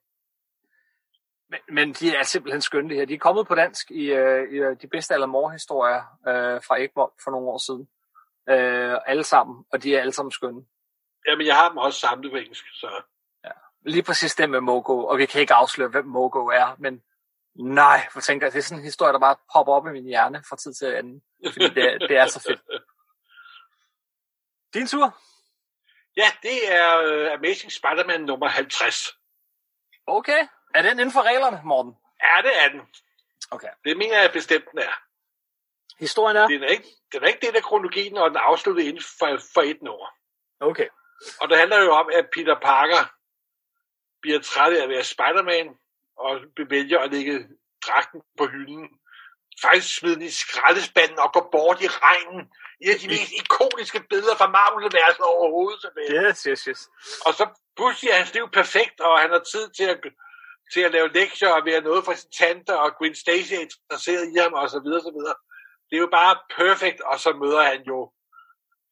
Men, 1.50 1.60
men 1.68 1.92
de 1.92 2.16
er 2.16 2.22
simpelthen 2.22 2.60
skønne 2.60 2.88
det 2.88 2.96
her. 2.96 3.04
De 3.04 3.14
er 3.14 3.18
kommet 3.18 3.46
på 3.46 3.54
dansk 3.54 3.90
i, 3.90 4.12
uh, 4.12 4.42
i 4.52 4.60
uh, 4.60 4.76
de 4.82 4.88
bedste 4.88 5.14
Alan 5.14 5.28
Moore-historier 5.28 6.00
uh, 6.28 6.60
fra 6.66 6.80
Egmont 6.80 7.12
for 7.24 7.30
nogle 7.30 7.48
år 7.48 7.58
siden. 7.66 7.88
Uh, 8.50 8.98
alle 9.06 9.24
sammen, 9.24 9.64
og 9.72 9.82
de 9.82 9.94
er 9.94 10.00
alle 10.00 10.12
sammen 10.12 10.32
skønne. 10.32 10.62
Jamen, 11.28 11.46
jeg 11.46 11.56
har 11.56 11.68
dem 11.68 11.76
også 11.76 12.00
samlet 12.00 12.32
på 12.32 12.36
engelsk, 12.36 12.64
så... 12.74 13.02
Ja. 13.44 13.50
Lige 13.86 14.02
præcis 14.02 14.34
det 14.34 14.50
med 14.50 14.60
Mogo, 14.60 15.04
og 15.04 15.18
vi 15.18 15.26
kan 15.26 15.40
ikke 15.40 15.54
afsløre, 15.54 15.88
hvem 15.88 16.04
Mogo 16.04 16.46
er, 16.46 16.76
men 16.78 17.02
nej, 17.54 18.08
for 18.12 18.20
tænker 18.20 18.50
det 18.50 18.58
er 18.58 18.62
sådan 18.62 18.78
en 18.78 18.84
historie, 18.84 19.12
der 19.12 19.18
bare 19.18 19.36
popper 19.54 19.72
op 19.72 19.86
i 19.86 19.90
min 19.90 20.04
hjerne 20.04 20.42
fra 20.48 20.56
tid 20.56 20.74
til 20.74 20.86
anden, 20.86 21.22
fordi 21.52 21.64
det, 21.64 22.00
det 22.08 22.16
er 22.16 22.26
så 22.26 22.40
fedt. 22.40 22.60
Din 24.74 24.86
tur? 24.86 25.18
Ja, 26.16 26.30
det 26.42 26.72
er 26.72 26.88
uh, 26.96 27.32
Amazing 27.32 27.72
Spider-Man 27.72 28.20
nummer 28.20 28.48
50. 28.48 29.16
Okay. 30.06 30.46
Er 30.74 30.82
den 30.82 30.98
inden 30.98 31.12
for 31.12 31.22
reglerne, 31.22 31.60
Morten? 31.64 31.96
Ja, 32.22 32.42
det 32.48 32.62
er 32.62 32.68
den. 32.68 32.80
Okay. 33.50 33.68
Det 33.84 33.96
mener 33.96 34.20
jeg 34.20 34.30
bestemt, 34.32 34.64
den 34.70 34.78
er. 34.78 34.94
Historien 35.98 36.36
er? 36.36 36.46
Den 36.46 36.62
er 36.62 36.68
ikke, 36.68 36.88
den 37.12 37.22
er 37.22 37.26
ikke 37.26 37.46
det 37.46 37.54
der 37.54 37.60
kronologien, 37.60 38.16
og 38.16 38.30
den 38.30 38.36
er 38.36 38.40
afsluttet 38.40 38.82
inden 38.82 39.02
for, 39.18 39.38
for 39.54 39.62
et 39.62 39.88
år. 39.88 40.16
Okay. 40.60 40.88
Og 41.40 41.48
det 41.48 41.58
handler 41.58 41.78
jo 41.84 41.90
om, 41.92 42.10
at 42.12 42.26
Peter 42.34 42.60
Parker 42.60 43.02
bliver 44.22 44.40
træt 44.40 44.72
af 44.72 44.82
at 44.82 44.88
være 44.88 45.04
Spider-Man, 45.04 45.76
og 46.26 46.32
vælger 46.74 46.98
at 46.98 47.12
lægge 47.14 47.34
dragten 47.86 48.20
på 48.38 48.44
hylden. 48.46 48.84
Faktisk 49.64 49.96
smide 49.96 50.14
den 50.14 50.22
i 50.22 50.30
skraldespanden 50.42 51.18
og 51.18 51.32
gå 51.36 51.40
bort 51.52 51.78
i 51.86 51.88
regnen. 51.88 52.40
Et 52.82 52.90
af 52.94 52.98
de 53.02 53.08
mest 53.14 53.32
ikoniske 53.42 54.00
billeder 54.10 54.36
fra 54.40 54.52
Marvel-universet 54.56 55.24
overhovedet. 55.34 55.82
Yes, 56.18 56.38
yes, 56.48 56.62
yes. 56.70 56.80
Og 57.26 57.32
så 57.38 57.44
pludselig 57.76 58.10
er 58.10 58.18
hans 58.22 58.34
liv 58.34 58.46
perfekt, 58.60 58.96
og 59.00 59.20
han 59.22 59.30
har 59.30 59.42
tid 59.52 59.64
til 59.78 59.86
at 59.94 59.98
til 60.72 60.82
at 60.86 60.92
lave 60.96 61.12
lektier 61.18 61.50
og 61.56 61.62
være 61.70 61.86
noget 61.88 62.04
for 62.04 62.14
sin 62.14 62.32
tante, 62.40 62.72
og 62.82 62.88
Gwen 62.98 63.14
Stacy 63.14 63.52
er 63.54 63.62
interesseret 63.66 64.24
i 64.32 64.36
ham, 64.42 64.52
og 64.60 64.66
så 64.74 64.80
videre, 64.84 65.02
så 65.08 65.12
videre. 65.18 65.36
Det 65.88 65.94
er 65.96 66.04
jo 66.06 66.12
bare 66.20 66.34
perfekt, 66.60 67.00
og 67.10 67.16
så 67.24 67.30
møder 67.42 67.62
han 67.72 67.82
jo 67.92 67.98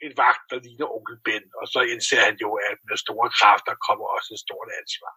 en 0.05 0.13
vagt, 0.25 0.45
der 0.51 0.59
ligner 0.65 0.89
onkel 0.97 1.19
Ben, 1.27 1.45
og 1.61 1.67
så 1.73 1.81
indser 1.93 2.21
han 2.29 2.37
jo, 2.45 2.51
at 2.69 2.79
med 2.89 2.97
store 3.05 3.29
kræfter 3.39 3.75
kommer 3.87 4.07
også 4.17 4.31
et 4.37 4.45
stort 4.47 4.69
ansvar. 4.81 5.15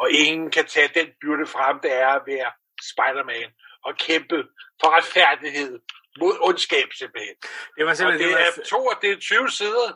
Og 0.00 0.10
ingen 0.10 0.50
kan 0.50 0.66
tage 0.66 0.90
den 0.98 1.08
byrde 1.20 1.46
frem, 1.46 1.80
det 1.80 1.92
er 1.92 2.08
at 2.18 2.22
være 2.26 2.50
Spider-Man 2.90 3.50
og 3.86 3.92
kæmpe 3.96 4.38
for 4.80 4.88
retfærdighed 4.96 5.72
mod 6.20 6.34
ondskab 6.48 6.88
simpelthen. 7.00 7.36
Det, 7.76 7.86
var 7.86 7.94
simpelthen, 7.94 8.32
og 8.32 8.38
det, 8.38 8.46
det 8.46 8.56
var... 8.56 8.62
er 8.62 8.66
to, 8.74 8.80
det 9.02 9.10
er 9.12 9.18
20 9.20 9.50
sider. 9.50 9.88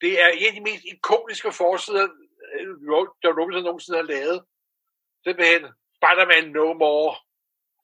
Det 0.00 0.22
er 0.22 0.28
en 0.28 0.46
af 0.46 0.52
de 0.52 0.60
mest 0.60 0.84
ikoniske 0.94 1.52
forsider, 1.52 2.04
øh, 2.54 2.66
der 3.22 3.60
nogensinde 3.62 3.98
har 3.98 4.08
lavet 4.14 4.44
simpelthen 5.24 5.62
Spider-Man 5.98 6.44
No 6.56 6.72
More. 6.72 7.16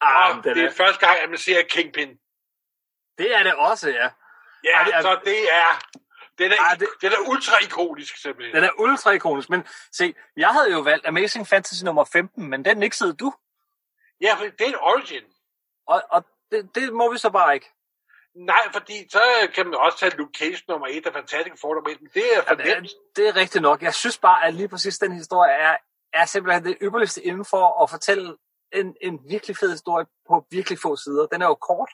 Ah, 0.00 0.38
og 0.38 0.44
det 0.44 0.58
er, 0.58 0.68
er 0.68 0.72
første 0.72 1.06
gang, 1.06 1.18
at 1.20 1.28
man 1.28 1.38
ser 1.38 1.62
Kingpin. 1.62 2.18
Det 3.18 3.34
er 3.36 3.42
det 3.42 3.54
også, 3.54 3.88
ja. 3.90 4.08
Ja, 4.64 4.76
Ej, 4.78 4.84
det 4.84 4.94
er, 4.94 5.00
så 5.00 5.20
det 5.24 5.40
er... 5.62 5.70
Den 6.38 6.52
er, 6.52 6.56
Ej, 6.56 6.74
det, 6.74 6.88
den 7.00 7.12
er 7.12 7.28
ultra-ikonisk, 7.28 8.16
simpelthen. 8.16 8.56
Den 8.56 8.64
er 8.64 8.70
ultra-ikonisk, 8.78 9.50
men 9.50 9.66
se, 9.92 10.14
jeg 10.36 10.48
havde 10.48 10.72
jo 10.72 10.80
valgt 10.80 11.06
Amazing 11.06 11.46
Fantasy 11.46 11.84
nummer 11.84 12.04
15, 12.04 12.50
men 12.50 12.64
den 12.64 12.82
ikke 12.82 12.96
sidder 12.96 13.12
du. 13.12 13.34
Ja, 14.20 14.34
for 14.34 14.44
det 14.44 14.60
er 14.60 14.66
en 14.66 14.78
origin. 14.80 15.22
Og, 15.86 16.02
og 16.10 16.24
det, 16.50 16.70
det 16.74 16.92
må 16.92 17.12
vi 17.12 17.18
så 17.18 17.30
bare 17.30 17.54
ikke. 17.54 17.72
Nej, 18.34 18.72
fordi 18.72 19.08
så 19.10 19.20
kan 19.54 19.66
man 19.66 19.74
også 19.74 19.98
tage 19.98 20.16
Luke 20.16 20.38
Cage 20.38 20.62
nummer 20.68 20.86
1 20.86 21.06
af 21.06 21.12
Fantastic 21.12 21.52
Four 21.60 21.74
nummer 21.74 21.90
1, 21.90 22.00
men 22.02 22.10
det 22.14 22.36
er 22.36 22.42
for 22.42 22.62
Ja, 22.64 22.80
det, 22.80 22.90
det 23.16 23.28
er 23.28 23.36
rigtigt 23.36 23.62
nok. 23.62 23.82
Jeg 23.82 23.94
synes 23.94 24.18
bare, 24.18 24.46
at 24.46 24.54
lige 24.54 24.68
præcis 24.68 24.98
den 24.98 25.12
historie 25.12 25.52
er, 25.52 25.76
er 26.12 26.24
simpelthen 26.24 26.64
det 26.64 26.76
ypperligste 26.82 27.22
inden 27.22 27.44
for 27.44 27.82
at 27.82 27.90
fortælle 27.90 28.36
en, 28.72 28.96
en 29.00 29.20
virkelig 29.28 29.56
fed 29.56 29.70
historie 29.70 30.06
på 30.28 30.46
virkelig 30.50 30.78
få 30.78 30.96
sider. 30.96 31.26
Den 31.26 31.42
er 31.42 31.46
jo 31.46 31.54
kort, 31.54 31.90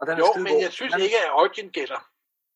og 0.00 0.06
den 0.06 0.14
er 0.14 0.18
Jo, 0.18 0.32
men 0.36 0.60
jeg 0.60 0.72
synes 0.72 0.94
ikke, 1.00 1.16
at 1.18 1.32
Origin 1.32 1.70
gælder. 1.70 2.11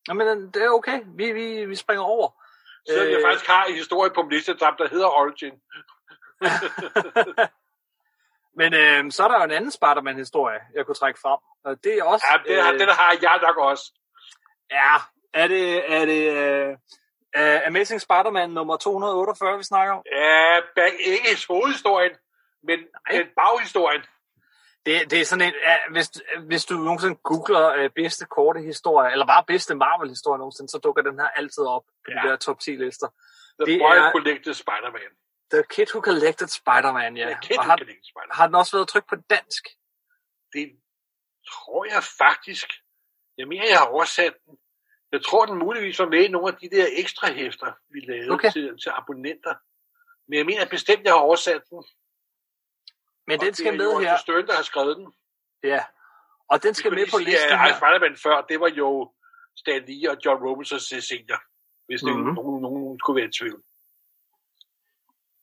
Nå, 0.09 0.15
men 0.15 0.27
den- 0.27 0.51
det 0.51 0.63
er 0.63 0.71
okay. 0.71 1.01
Vi, 1.17 1.33
vi, 1.33 1.65
vi 1.65 1.77
springer 1.77 2.05
over. 2.05 2.43
Så 2.89 3.05
øh... 3.05 3.11
jeg 3.11 3.19
Øh. 3.19 3.25
faktisk 3.27 3.47
har 3.51 3.65
en 3.65 3.75
historie 3.75 4.11
på 4.15 4.23
min 4.23 4.31
der 4.79 4.89
hedder 4.89 5.07
Origin. 5.07 5.55
Men 8.61 8.75
øh, 8.75 9.11
så 9.13 9.25
er 9.25 9.29
der 9.29 9.39
jo 9.39 9.45
en 9.45 9.51
anden 9.51 9.71
Spider-Man-historie, 9.71 10.61
jeg 10.75 10.87
kunne 10.87 10.95
trække 10.95 11.21
frem. 11.21 11.41
Og 11.65 11.85
det 11.85 11.99
er 11.99 12.05
også... 12.05 12.27
Ja, 12.31 12.37
det, 12.67 12.73
øh... 12.73 12.79
den 12.81 12.89
har 12.89 13.11
jeg 13.23 13.41
nok 13.43 13.57
også. 13.57 13.93
ja, 14.71 14.95
er 15.35 15.49
det, 15.49 15.93
er 15.97 16.05
det 16.05 16.23
øh, 16.33 16.69
uh, 17.39 17.67
Amazing 17.67 18.01
Spider-Man 18.01 18.51
nummer 18.51 18.77
248, 18.77 19.59
vi 19.59 19.63
snakker 19.63 19.95
om? 19.95 20.03
Ja, 20.13 20.61
bag, 20.77 20.93
ikke 21.05 21.47
hovedhistorien, 21.49 22.13
men, 22.63 22.79
Nej. 22.79 23.19
men 23.19 23.27
baghistorien. 23.37 24.03
Det, 24.87 25.11
det 25.11 25.21
er 25.21 25.25
sådan 25.25 25.47
en, 25.49 25.55
ja, 25.69 25.77
hvis, 25.91 26.09
hvis 26.47 26.65
du 26.65 26.75
nogensinde 26.75 27.17
googler 27.31 27.69
øh, 27.79 27.91
bedste 27.91 28.25
korte 28.37 28.61
historie, 28.61 29.13
eller 29.13 29.27
bare 29.27 29.45
bedste 29.47 29.75
Marvel-historie 29.75 30.39
nogensinde, 30.39 30.69
så 30.71 30.79
dukker 30.79 31.03
den 31.03 31.19
her 31.21 31.29
altid 31.29 31.65
op 31.77 31.85
på 32.05 32.11
Ja. 32.11 32.23
de 32.23 32.29
der 32.29 32.37
top 32.37 32.61
10 32.61 32.71
lister. 32.71 33.09
The 33.61 33.67
Det 33.73 33.81
Boy 33.81 33.97
er-. 33.97 34.13
Collected 34.13 34.55
Spider-Man. 34.55 35.11
The 35.53 35.63
Kid 35.71 35.87
Who 35.95 36.01
Collected 36.11 36.47
Spider-Man, 36.61 37.17
ja. 37.17 37.27
The 37.27 37.39
Kid 37.43 37.59
Og 37.59 37.65
har, 37.65 37.77
Spider-Man. 37.77 38.29
har 38.39 38.47
den 38.47 38.55
også 38.55 38.77
været 38.77 38.89
trykt 38.89 39.09
på 39.09 39.17
dansk? 39.31 39.65
Det 40.53 40.67
tror 41.53 41.85
jeg 41.95 42.03
faktisk. 42.19 42.69
Jeg 43.39 43.49
mener, 43.49 43.65
jeg 43.69 43.79
har 43.79 43.87
oversat 43.87 44.35
den. 44.47 44.59
Jeg 45.13 45.25
tror, 45.25 45.47
den 45.47 45.59
muligvis 45.59 45.99
var 45.99 46.07
med 46.09 46.25
i 46.25 46.29
nogle 46.29 46.49
af 46.49 46.55
de 46.61 46.71
der 46.77 46.87
ekstra 46.93 47.33
hæfter, 47.33 47.73
vi 47.91 48.01
lavede 48.01 48.31
Okay. 48.31 48.53
til, 48.53 48.79
til 48.83 48.91
abonnenter. 48.95 49.55
Men 50.29 50.39
jeg 50.39 50.47
mener 50.47 50.67
bestemt, 50.69 51.05
jeg 51.05 51.13
har 51.13 51.21
oversat 51.21 51.63
den. 51.71 51.85
Men 53.27 53.39
og 53.41 53.45
den 53.47 53.55
skal 53.55 53.73
det 53.79 53.81
er 53.81 53.99
med 53.99 54.07
her. 54.07 54.17
Støn, 54.19 54.47
der 54.47 54.55
har 54.55 54.63
skrevet 54.63 54.97
den. 54.97 55.13
Ja. 55.63 55.85
Og 56.49 56.63
den 56.63 56.75
skal 56.75 56.93
med 56.95 57.07
på 57.11 57.19
listen 57.19 57.59
her. 57.59 57.75
Spider-Man 57.77 58.17
før, 58.17 58.41
det 58.41 58.61
var 58.61 58.69
jo 58.69 59.13
Stan 59.57 59.83
Lee 59.89 60.11
og 60.11 60.17
John 60.25 60.45
Robinson 60.47 60.81
senior. 60.81 61.41
Hvis 61.87 62.01
det 62.01 62.13
Mhm. 62.13 62.21
mm-hmm. 62.21 62.35
nogen, 62.35 62.63
nogen 62.63 62.99
skulle 62.99 63.21
være 63.21 63.29
i 63.29 63.33
tvivl. 63.33 63.63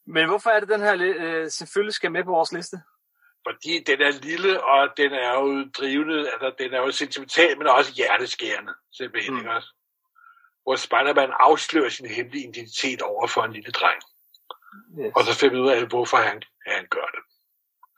Men 0.06 0.28
hvorfor 0.28 0.50
er 0.50 0.60
det, 0.60 0.70
den 0.70 0.82
her 0.82 0.96
øh, 1.00 1.50
selvfølgelig 1.50 1.94
skal 1.94 2.12
med 2.12 2.24
på 2.24 2.30
vores 2.32 2.52
liste? 2.52 2.78
Fordi 3.48 3.84
den 3.88 4.02
er 4.02 4.12
lille, 4.12 4.64
og 4.64 4.98
den 4.98 5.14
er 5.14 5.34
jo 5.40 5.66
drivende, 5.78 6.32
altså 6.32 6.54
den 6.60 6.74
er 6.74 6.78
jo 6.80 6.92
sentimental, 6.92 7.58
men 7.58 7.68
også 7.68 7.94
hjerteskærende, 7.94 8.74
simpelthen. 8.92 9.34
Mm. 9.34 9.48
Også. 9.48 9.70
Hvor 10.64 10.76
Spider-Man 10.76 11.32
afslører 11.40 11.90
sin 11.90 12.06
hemmelige 12.10 12.50
identitet 12.50 13.02
over 13.02 13.28
for 13.28 13.42
en 13.44 13.54
lille 13.54 13.72
dreng. 13.72 14.02
Yes. 15.00 15.14
Og 15.16 15.24
så 15.24 15.40
finder 15.40 15.56
vi 15.56 15.62
ud 15.62 15.70
af, 15.70 15.88
hvorfor 15.88 16.18
han, 16.18 16.44
han 16.68 16.88
gør 16.90 17.06
det. 17.16 17.24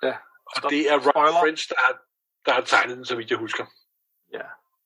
Ja. 0.04 0.14
Og 0.46 0.52
Stop. 0.58 0.70
det 0.72 0.90
er 0.92 0.94
Rob 0.96 1.02
Spoiler. 1.04 1.40
French, 1.40 1.70
der 1.70 1.76
har, 1.80 1.98
der 2.46 2.52
har 2.54 2.62
tegnet 2.62 2.98
den, 2.98 3.06
så 3.06 3.16
vidt 3.16 3.30
jeg 3.30 3.38
husker. 3.38 3.66
Ja. 4.34 4.42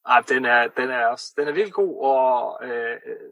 Ej, 0.08 0.22
den 0.22 0.46
er, 0.46 0.68
den 0.68 0.90
er 0.90 1.06
også, 1.06 1.34
den 1.38 1.48
er 1.48 1.52
virkelig 1.52 1.74
god, 1.74 2.04
og 2.06 2.60
øh, 2.68 2.92
øh, 2.92 3.30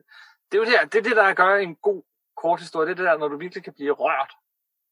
det 0.51 0.53
er 0.53 0.57
jo 0.57 0.63
det, 0.63 0.69
her- 0.71 0.85
det, 0.85 0.97
er 0.99 1.01
det, 1.03 1.15
der 1.15 1.33
gør 1.33 1.55
en 1.55 1.75
god 1.75 2.03
kort 2.37 2.59
historie. 2.59 2.85
Det 2.87 2.91
er 2.91 2.95
det 2.95 3.05
der, 3.05 3.17
når 3.17 3.27
du 3.27 3.37
virkelig 3.37 3.63
kan 3.63 3.73
blive 3.73 3.91
rørt 3.93 4.31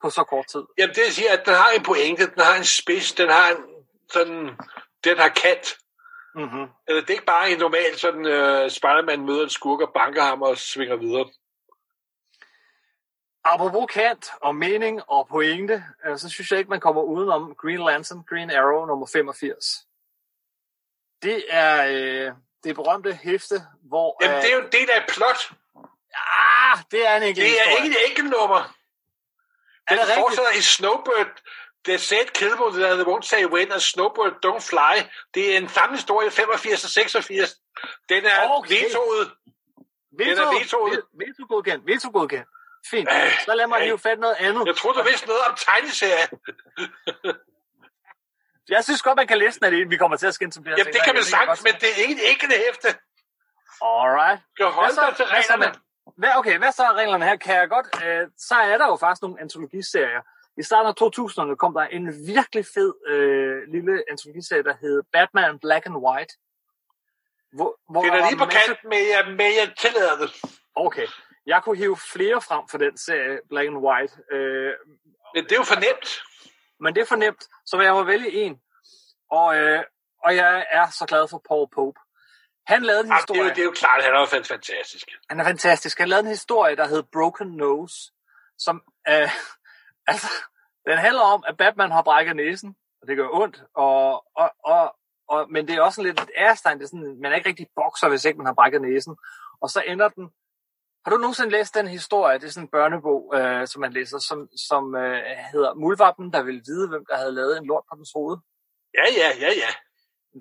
på 0.01 0.09
så 0.09 0.23
kort 0.23 0.47
tid. 0.47 0.63
Jamen 0.77 0.95
det 0.95 1.05
siger, 1.13 1.31
at 1.33 1.45
den 1.45 1.53
har 1.53 1.69
en 1.77 1.83
pointe, 1.83 2.23
den 2.31 2.41
har 2.43 2.55
en 2.57 2.63
spids, 2.63 3.11
den 3.13 3.29
har 3.29 3.49
en 3.49 3.63
sådan, 4.11 4.57
den 5.03 5.17
har 5.17 5.29
kant. 5.29 5.67
Mm-hmm. 6.35 6.67
Eller 6.87 7.01
det 7.01 7.09
er 7.09 7.13
ikke 7.13 7.25
bare 7.25 7.51
en 7.51 7.57
normal 7.59 7.95
sådan, 7.97 8.25
uh, 8.25 8.69
Spider-Man 8.71 9.25
møder 9.25 9.43
en 9.43 9.49
skurk 9.49 9.81
og 9.81 9.91
banker 9.93 10.23
ham 10.23 10.41
og 10.41 10.57
svinger 10.57 10.95
videre. 10.95 11.25
Apropos 13.45 13.85
kant 13.89 14.31
og 14.41 14.55
mening 14.55 15.01
og 15.07 15.27
pointe, 15.27 15.83
øh, 16.05 16.17
så 16.17 16.29
synes 16.29 16.51
jeg 16.51 16.59
ikke, 16.59 16.69
man 16.69 16.79
kommer 16.79 17.01
udenom 17.01 17.55
Green 17.61 17.79
Lantern, 17.85 18.23
Green 18.29 18.51
Arrow 18.51 18.85
nummer 18.85 19.07
85. 19.13 19.65
Det 21.23 21.43
er 21.49 21.85
øh, 21.91 22.31
det 22.63 22.75
berømte 22.75 23.13
hæfte, 23.13 23.55
hvor... 23.83 24.17
Jamen 24.21 24.37
øh, 24.37 24.41
det 24.43 24.51
er 24.51 24.55
jo 24.55 24.61
en 24.65 24.71
del 24.71 24.89
af 24.89 24.97
et 24.97 25.05
plot. 25.15 25.51
Ah, 26.15 26.77
det 26.91 27.07
er 27.07 27.15
en 27.17 27.23
enkelt 27.23 27.45
Det 27.45 27.45
er 27.45 27.63
historie. 27.69 27.85
ikke 27.85 27.97
et 27.99 28.09
enkelt 28.09 28.29
nummer. 28.39 28.55
Er 28.57 29.89
Den 29.89 29.97
det 29.97 29.99
rigtigt? 30.01 30.19
fortsætter 30.19 30.51
i 30.51 30.61
Snowbird. 30.61 31.31
The 31.85 31.97
said 31.97 32.25
Kilbo 32.39 32.71
that 32.71 32.97
they 32.97 33.05
won't 33.13 33.21
say 33.33 33.45
when, 33.45 33.71
og 33.71 33.81
Snowbird 33.81 34.33
don't 34.45 34.63
fly. 34.71 34.95
Det 35.33 35.53
er 35.53 35.57
en 35.57 35.69
samme 35.69 35.95
historie, 35.95 36.31
85 36.31 36.83
og 36.83 36.89
86. 36.89 37.55
Den 38.09 38.25
er 38.25 38.49
Okay. 38.49 38.75
vetoet. 38.85 39.31
Veto, 40.19 40.29
Den 40.29 40.37
er 40.39 40.59
vetoet. 40.59 40.97
ve- 40.97 41.25
Veto 41.25 41.45
godkendt, 41.49 41.85
veto 41.87 42.09
godkendt. 42.13 42.47
Fint. 42.91 43.09
Så 43.45 43.55
lad 43.55 43.67
mig 43.67 43.79
lige 43.81 43.97
fat 43.97 44.19
noget 44.19 44.35
andet. 44.39 44.65
Jeg 44.65 44.75
tror, 44.75 44.91
du 44.93 45.03
vidste 45.03 45.27
noget 45.27 45.41
om 45.49 45.55
tegneserie. 45.57 46.27
Jeg 48.69 48.83
synes 48.83 49.01
godt, 49.01 49.15
man 49.15 49.27
kan 49.27 49.37
læse 49.37 49.59
den, 49.59 49.73
at 49.83 49.89
vi 49.89 49.97
kommer 49.97 50.17
til 50.17 50.27
at 50.27 50.33
skænde 50.33 50.53
til 50.53 50.61
Jamen, 50.65 50.93
det 50.93 51.01
kan 51.05 51.13
man 51.15 51.23
sagtens, 51.23 51.63
men 51.63 51.73
det 51.73 51.89
er 51.89 52.01
ikke 52.01 52.13
et 52.13 52.29
enkelt 52.31 52.53
hæfte. 52.65 52.87
Alright. 53.81 54.41
Skal 54.55 54.65
holde 54.65 54.93
så? 54.93 55.01
dig 55.07 55.15
til 55.15 55.25
reglerne. 55.25 55.73
Hvad, 56.17 56.29
okay, 56.35 56.57
hvad 56.57 56.71
så 56.71 56.83
er 56.83 56.93
reglerne 56.93 57.25
her? 57.25 57.35
Kan 57.35 57.55
jeg 57.55 57.69
godt... 57.69 57.87
Øh, 58.05 58.27
så 58.37 58.55
er 58.55 58.77
der 58.77 58.87
jo 58.87 58.95
faktisk 58.95 59.21
nogle 59.21 59.41
antologiserier. 59.41 60.21
I 60.57 60.63
starten 60.63 60.87
af 60.91 60.95
2000'erne 61.03 61.55
kom 61.55 61.73
der 61.73 61.81
en 61.81 62.05
virkelig 62.27 62.65
fed 62.73 62.93
øh, 63.07 63.57
lille 63.73 64.03
antologiserie, 64.11 64.63
der 64.63 64.75
hed 64.81 65.03
Batman 65.13 65.59
Black 65.59 65.85
and 65.85 65.95
White. 66.05 66.33
Hvor, 67.55 67.79
hvor 67.91 68.01
der 68.03 68.11
er 68.11 68.29
lige 68.29 68.37
på 68.37 68.45
masser- 68.45 68.67
kant 68.67 68.79
med, 68.91 68.97
jeg, 69.13 69.23
med, 69.39 69.49
jeg 69.59 69.73
tillader 69.77 70.15
det. 70.21 70.29
Okay. 70.75 71.07
Jeg 71.45 71.61
kunne 71.63 71.77
hive 71.77 71.97
flere 71.97 72.41
frem 72.41 72.67
for 72.71 72.77
den 72.77 72.97
serie, 72.97 73.39
Black 73.49 73.67
and 73.67 73.77
White. 73.77 74.13
Øh, 74.31 74.73
Men 75.35 75.43
det 75.43 75.51
er 75.51 75.55
jo 75.55 75.63
for 75.63 75.75
nemt. 75.79 76.21
men 76.79 76.95
det 76.95 77.01
er 77.01 77.05
for 77.05 77.15
nemt, 77.15 77.43
så 77.65 77.81
jeg 77.81 77.93
må 77.93 78.03
vælge 78.03 78.31
en. 78.31 78.59
Og, 79.31 79.57
øh, 79.57 79.83
og 80.23 80.35
jeg 80.35 80.65
er 80.71 80.89
så 80.89 81.05
glad 81.05 81.27
for 81.27 81.41
Paul 81.49 81.67
Pope. 81.75 81.99
Han 82.67 82.83
lavede 82.83 83.01
en 83.03 83.07
Jamen, 83.07 83.21
det, 83.27 83.29
er 83.29 83.35
jo, 83.37 83.43
historie. 83.43 83.55
det 83.55 83.59
er 83.61 83.65
jo 83.65 83.71
klart, 83.71 84.03
han 84.03 84.13
er 84.15 84.19
jo 84.19 84.25
fan- 84.25 84.43
fantastisk. 84.43 85.07
Han 85.29 85.39
er 85.39 85.43
fantastisk. 85.43 85.99
Han 85.99 86.09
lavede 86.09 86.23
en 86.23 86.29
historie, 86.37 86.75
der 86.75 86.87
hed 86.87 87.03
Broken 87.13 87.47
Nose, 87.47 88.11
som 88.57 88.83
øh, 89.09 89.29
altså, 90.11 90.27
den 90.87 90.97
handler 90.97 91.21
om, 91.21 91.43
at 91.47 91.57
Batman 91.57 91.91
har 91.91 92.01
brækket 92.01 92.35
næsen, 92.35 92.75
og 93.01 93.07
det 93.07 93.17
gør 93.17 93.27
ondt, 93.31 93.63
og, 93.75 94.25
og, 94.35 94.51
og, 94.63 94.95
og, 95.27 95.51
men 95.51 95.67
det 95.67 95.75
er 95.75 95.81
også 95.81 95.95
sådan 95.95 96.07
lidt 96.09 96.19
et 96.21 96.31
ærestegn. 96.37 96.77
Det 96.77 96.83
er 96.83 96.87
sådan, 96.87 97.17
man 97.21 97.31
er 97.31 97.35
ikke 97.35 97.49
rigtig 97.49 97.67
bokser, 97.75 98.09
hvis 98.09 98.25
ikke 98.25 98.37
man 98.37 98.45
har 98.45 98.53
brækket 98.53 98.81
næsen. 98.81 99.17
Og 99.61 99.69
så 99.69 99.83
ender 99.87 100.09
den... 100.09 100.29
Har 101.05 101.11
du 101.11 101.17
nogensinde 101.17 101.51
læst 101.51 101.75
den 101.75 101.87
historie? 101.87 102.39
Det 102.39 102.47
er 102.47 102.51
sådan 102.51 102.65
en 102.65 102.75
børnebog, 102.77 103.33
øh, 103.37 103.67
som 103.67 103.81
man 103.81 103.93
læser, 103.93 104.17
som, 104.19 104.49
som 104.69 104.95
øh, 104.95 105.21
hedder 105.51 105.73
Muldvarpen, 105.73 106.33
der 106.33 106.43
ville 106.43 106.61
vide, 106.65 106.89
hvem 106.89 107.05
der 107.09 107.17
havde 107.17 107.31
lavet 107.31 107.57
en 107.57 107.65
lort 107.65 107.83
på 107.89 107.95
dens 107.95 108.11
hoved. 108.15 108.37
Ja, 108.97 109.05
ja, 109.21 109.29
ja, 109.43 109.51
ja. 109.63 109.71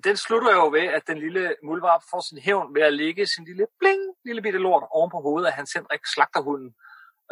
Den 0.03 0.17
slutter 0.17 0.51
jo 0.55 0.67
ved, 0.67 0.87
at 0.97 1.07
den 1.07 1.17
lille 1.17 1.55
muldvarp 1.63 2.01
får 2.11 2.21
sin 2.29 2.37
hævn 2.37 2.75
ved 2.75 2.81
at 2.81 2.93
lægge 2.93 3.27
sin 3.27 3.45
lille 3.45 3.67
bling, 3.79 4.01
lille 4.25 4.41
bitte 4.41 4.59
lort 4.59 4.83
oven 4.91 5.11
på 5.11 5.19
hovedet 5.19 5.47
af 5.47 5.53
hans 5.53 5.73
Henrik 5.73 6.05
slagterhunden. 6.13 6.75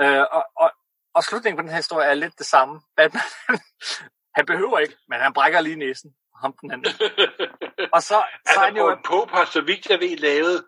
Øh, 0.02 0.26
og, 0.32 0.44
og, 0.56 0.72
og 1.14 1.24
slutningen 1.24 1.58
på 1.58 1.62
den 1.62 1.70
her 1.70 1.78
historie 1.78 2.08
er 2.08 2.14
lidt 2.14 2.38
det 2.38 2.46
samme. 2.46 2.82
Batman, 2.98 3.24
han 4.38 4.46
behøver 4.46 4.80
ikke, 4.80 4.96
men 5.10 5.20
han 5.20 5.34
brækker 5.34 5.62
lige 5.62 5.76
næsen. 5.76 6.16
Ham 6.42 6.54
den 6.62 6.72
anden. 6.72 6.94
Og 7.96 8.02
så, 8.02 8.08
så 8.08 8.16
er 8.16 8.24
altså, 8.46 8.60
han 8.60 8.78
jo... 8.78 8.86
Paul 8.86 9.02
Pope 9.06 9.32
har, 9.36 9.46
så 9.46 9.62
vidt 9.62 9.90
jeg 9.90 10.00
ved, 10.00 10.18
lavet 10.18 10.64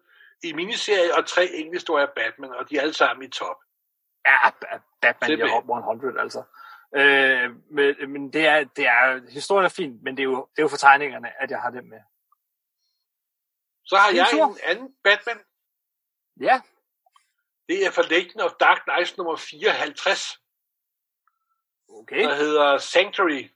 en 0.50 0.56
miniserie 0.56 1.16
og 1.16 1.28
tre 1.28 1.46
enkelthistorier 1.54 2.08
Batman, 2.16 2.52
og 2.52 2.70
de 2.70 2.78
er 2.78 2.82
alle 2.82 2.94
sammen 2.94 3.26
i 3.28 3.30
top. 3.30 3.58
Ja, 4.26 4.50
Ba- 4.50 5.00
Batman 5.02 5.32
i. 5.32 5.42
Hot 5.50 5.96
100, 5.96 6.22
altså. 6.22 6.44
Øh, 6.96 7.50
men, 7.72 8.12
men 8.12 8.34
det 8.34 8.48
er, 8.48 8.64
det 8.64 8.88
er, 8.88 9.32
historien 9.32 9.66
er 9.66 9.70
fin, 9.70 10.00
men 10.04 10.18
det 10.18 10.24
er, 10.24 10.30
jo, 10.34 10.48
det 10.52 10.60
er 10.60 10.64
jo 10.64 10.68
for 10.68 10.78
tegningerne, 10.78 11.42
at 11.42 11.52
jeg 11.52 11.62
har 11.62 11.70
dem 11.70 11.84
med. 11.84 12.00
Så 13.86 13.96
har 13.96 14.12
jeg 14.14 14.28
en 14.50 14.58
anden 14.64 14.96
Batman. 15.04 15.40
Ja, 16.42 16.62
Det 17.68 17.86
er 17.86 17.92
fra 17.92 18.02
Legend 18.02 18.42
of 18.42 18.52
Dark 18.60 18.82
Knights 18.84 19.18
nummer 19.18 19.36
54, 19.36 20.40
okay. 21.90 22.24
der 22.24 22.36
hedder 22.36 22.78
Sanctuary. 22.78 23.50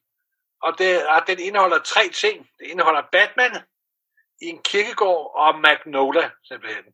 Og, 0.61 0.77
det, 0.77 1.07
og 1.07 1.27
den 1.27 1.39
indeholder 1.39 1.79
tre 1.79 2.09
ting. 2.09 2.49
Det 2.59 2.65
indeholder 2.65 3.01
Batman 3.11 3.51
i 4.41 4.45
en 4.45 4.61
kirkegård 4.63 5.31
og 5.35 5.59
Magnola, 5.59 6.29
simpelthen. 6.47 6.85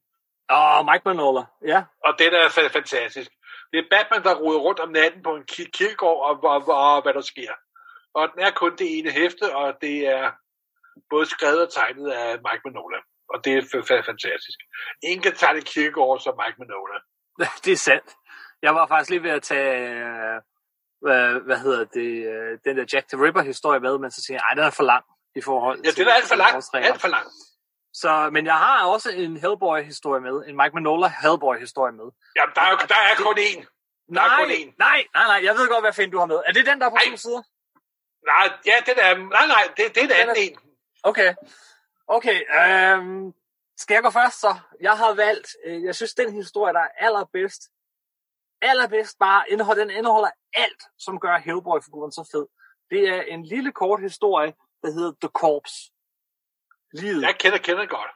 Og 0.50 0.86
Mike 0.86 1.02
Manola, 1.06 1.44
ja. 1.68 1.84
Og 2.06 2.14
den 2.20 2.34
er 2.34 2.48
fa- 2.56 2.74
fantastisk. 2.78 3.32
Det 3.72 3.80
er 3.80 3.88
Batman, 3.92 4.24
der 4.24 4.36
ruder 4.42 4.60
rundt 4.60 4.80
om 4.80 4.90
natten 4.90 5.24
på 5.24 5.36
en 5.36 5.46
ki- 5.52 5.70
kirkegård, 5.78 6.20
og, 6.30 6.44
og, 6.52 6.68
og, 6.68 6.96
og 6.96 7.02
hvad 7.02 7.14
der 7.14 7.22
sker. 7.22 7.54
Og 8.14 8.30
den 8.34 8.40
er 8.48 8.52
kun 8.52 8.76
det 8.76 8.98
ene 8.98 9.12
hæfte, 9.12 9.56
og 9.56 9.78
det 9.82 10.08
er 10.08 10.32
både 11.10 11.26
skrevet 11.26 11.62
og 11.62 11.74
tegnet 11.74 12.12
af 12.12 12.30
Mike 12.46 12.62
Manola. 12.66 12.98
Og 13.34 13.46
det 13.46 13.54
er 13.58 13.62
fa- 13.62 14.06
fantastisk. 14.12 14.60
Ingen 15.04 15.22
kan 15.22 15.56
det 15.56 15.66
kirkegård 15.66 16.20
som 16.20 16.40
Mike 16.46 16.58
Manola. 16.60 16.98
det 17.66 17.72
er 17.74 17.78
sandt. 17.90 18.10
Jeg 18.62 18.76
var 18.76 18.88
faktisk 18.88 19.10
lige 19.10 19.24
ved 19.24 19.32
at 19.32 19.44
tage, 19.44 19.90
øh, 19.90 20.42
hvad, 21.02 21.40
hvad 21.48 21.60
hedder 21.60 21.86
det, 21.86 22.12
øh, 22.34 22.60
den 22.66 22.78
der 22.78 22.86
Jack 22.94 23.08
the 23.10 23.24
Ripper 23.26 23.42
historie 23.42 23.80
med, 23.80 23.98
men 23.98 24.12
så 24.12 24.22
siger 24.22 24.36
jeg, 24.38 24.44
ej, 24.50 24.54
den 24.56 24.64
er 24.64 24.70
for 24.70 24.84
lang 24.84 25.06
i 25.36 25.42
forhold 25.42 25.80
Ja, 25.86 25.92
til 25.92 26.06
det 26.06 26.12
er 26.12 26.16
alt 26.16 26.28
for 26.28 26.36
langt. 26.36 26.70
Alt 26.74 27.02
for 27.02 27.08
langt. 27.08 27.34
Så, 27.94 28.30
men 28.34 28.46
jeg 28.46 28.58
har 28.58 28.86
også 28.86 29.10
en 29.12 29.38
Hellboy-historie 29.38 30.22
med, 30.22 30.36
en 30.48 30.56
Mike 30.58 30.74
Manola 30.74 31.08
Hellboy-historie 31.22 31.94
med. 31.94 32.08
Jamen, 32.38 32.54
der 32.56 32.62
er, 32.62 32.72
jo, 32.72 32.78
der 32.94 32.96
er 33.10 33.16
kun 33.18 33.38
én. 33.38 33.62
Der 34.08 34.14
nej, 34.14 34.26
er 34.26 34.38
kun 34.38 34.52
én. 34.52 34.76
nej, 34.78 35.00
nej, 35.14 35.26
nej, 35.32 35.40
jeg 35.48 35.54
ved 35.58 35.70
godt, 35.70 35.84
hvad 35.84 35.94
fanden 35.94 36.12
du 36.12 36.20
har 36.20 36.26
med. 36.26 36.40
Er 36.48 36.52
det 36.52 36.66
den, 36.66 36.80
der 36.80 36.86
er 36.86 36.90
på 36.90 36.96
Nej. 36.96 37.12
to 37.12 37.18
sider? 37.18 37.44
Nej, 38.32 38.46
ja, 38.66 38.76
det 38.86 38.94
er, 39.06 39.18
nej, 39.38 39.48
nej, 39.48 39.64
det, 39.78 39.96
det 39.96 40.04
er 40.04 40.08
den 40.08 40.18
anden 40.22 40.36
en. 40.40 40.58
Okay. 41.04 41.34
Okay, 42.08 42.38
øhm, 42.60 43.34
skal 43.78 43.94
jeg 43.94 44.04
gå 44.04 44.10
først 44.10 44.40
så? 44.40 44.56
Jeg 44.82 44.98
har 44.98 45.14
valgt, 45.14 45.48
øh, 45.66 45.84
jeg 45.84 45.96
synes, 45.96 46.14
den 46.14 46.34
historie, 46.34 46.74
der 46.74 46.80
er 46.80 46.90
allerbedst, 46.98 47.62
allerbedst 48.62 49.20
bare, 49.20 49.44
indeholder, 49.50 49.84
den 49.86 49.98
indeholder 49.98 50.30
alt, 50.54 50.84
som 50.98 51.20
gør 51.20 51.38
Hellboy-figuren 51.38 52.12
så 52.12 52.30
fed. 52.32 52.46
Det 52.90 53.10
er 53.10 53.22
en 53.22 53.46
lille 53.46 53.72
kort 53.72 54.02
historie, 54.02 54.54
der 54.86 54.92
hedder 54.98 55.14
The 55.22 55.32
Corpse. 55.42 55.78
Livet. 56.94 57.22
Jeg 57.22 57.36
kender, 57.40 57.58
kender 57.58 57.86
godt. 57.86 58.12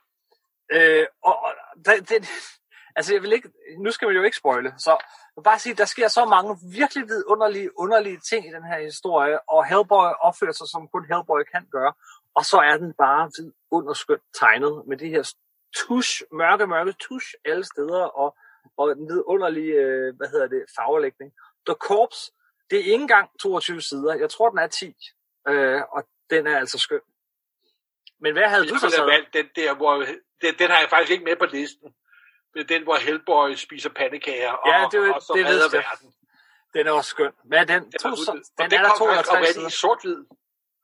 Øh, 0.75 1.05
og, 1.23 1.35
og 1.45 1.51
det, 1.85 2.09
det, 2.09 2.29
altså 2.95 3.13
jeg 3.13 3.21
vil 3.21 3.33
ikke, 3.33 3.49
nu 3.77 3.91
skal 3.91 4.05
man 4.05 4.15
jo 4.15 4.23
ikke 4.23 4.37
spoile, 4.37 4.73
så 4.77 4.91
jeg 4.91 5.35
vil 5.37 5.43
bare 5.43 5.59
sige, 5.59 5.75
der 5.75 5.85
sker 5.85 6.07
så 6.07 6.25
mange 6.25 6.57
virkelig 6.79 7.03
vidunderlige, 7.07 7.79
underlige 7.79 8.19
ting 8.29 8.47
i 8.47 8.53
den 8.57 8.63
her 8.63 8.79
historie, 8.79 9.49
og 9.49 9.65
Hellboy 9.65 10.09
opfører 10.27 10.51
sig, 10.51 10.67
som 10.67 10.87
kun 10.93 11.05
Hellboy 11.11 11.43
kan 11.53 11.65
gøre, 11.71 11.93
og 12.35 12.45
så 12.45 12.57
er 12.57 12.77
den 12.77 12.93
bare 12.93 13.31
vidunderskønt 13.37 14.23
tegnet 14.39 14.83
med 14.87 14.97
de 14.97 15.09
her 15.09 15.33
tusch, 15.75 16.23
mørke, 16.31 16.67
mørke 16.67 16.93
tusch 16.99 17.33
alle 17.45 17.65
steder, 17.65 18.03
og, 18.21 18.37
og 18.77 18.95
den 18.95 19.09
vidunderlige, 19.09 19.73
øh, 19.73 20.15
hvad 20.17 20.27
hedder 20.27 20.47
det, 20.47 20.61
farvelægning. 20.75 21.31
The 21.67 21.75
Corpse, 21.87 22.31
det 22.69 22.79
er 22.79 22.83
ikke 22.83 22.93
engang 22.93 23.29
22 23.39 23.81
sider, 23.81 24.13
jeg 24.15 24.29
tror, 24.29 24.49
den 24.49 24.59
er 24.59 24.67
10, 24.67 24.95
øh, 25.47 25.81
og 25.91 26.03
den 26.29 26.47
er 26.47 26.57
altså 26.59 26.77
skøn. 26.79 26.99
Men 28.21 28.33
hvad 28.33 28.43
havde 28.43 28.63
Jeg 28.63 28.69
du 28.73 28.77
så 28.79 28.89
taget? 28.89 29.07
valgt 29.11 29.33
den 29.33 29.45
der, 29.55 29.75
hvor... 29.75 29.95
Den, 30.41 30.53
den 30.59 30.69
har 30.69 30.79
jeg 30.79 30.89
faktisk 30.89 31.11
ikke 31.11 31.23
med 31.23 31.35
på 31.35 31.45
listen. 31.45 31.93
Det 32.53 32.61
er 32.61 32.65
den, 32.67 32.83
hvor 32.83 32.95
Hellboy 32.95 33.53
spiser 33.55 33.89
pandekager 33.89 34.51
og, 34.51 34.69
Ja, 34.71 34.87
det 34.91 34.97
jo- 35.07 35.13
og 35.13 35.21
så 35.21 35.33
det 35.37 35.45
redder 35.45 35.69
jeg. 35.73 35.83
verden. 35.91 36.13
Den 36.73 36.87
er 36.87 36.91
også 36.91 37.09
skøn. 37.09 37.31
Hvad 37.45 37.59
er 37.59 37.63
den? 37.63 37.83
Den, 37.83 37.91
To, 37.99 38.15
så, 38.15 38.31
den, 38.31 38.43
den, 38.57 38.71
den 38.71 38.79
er 38.79 38.83
der 38.83 38.95
to 38.97 39.03
eller 39.05 39.15
faktisk 39.15 39.29
tre 39.29 39.37
oprindeligt 39.37 39.55
sider. 39.55 39.67
i 39.67 39.71
sort-hvid. 39.71 40.17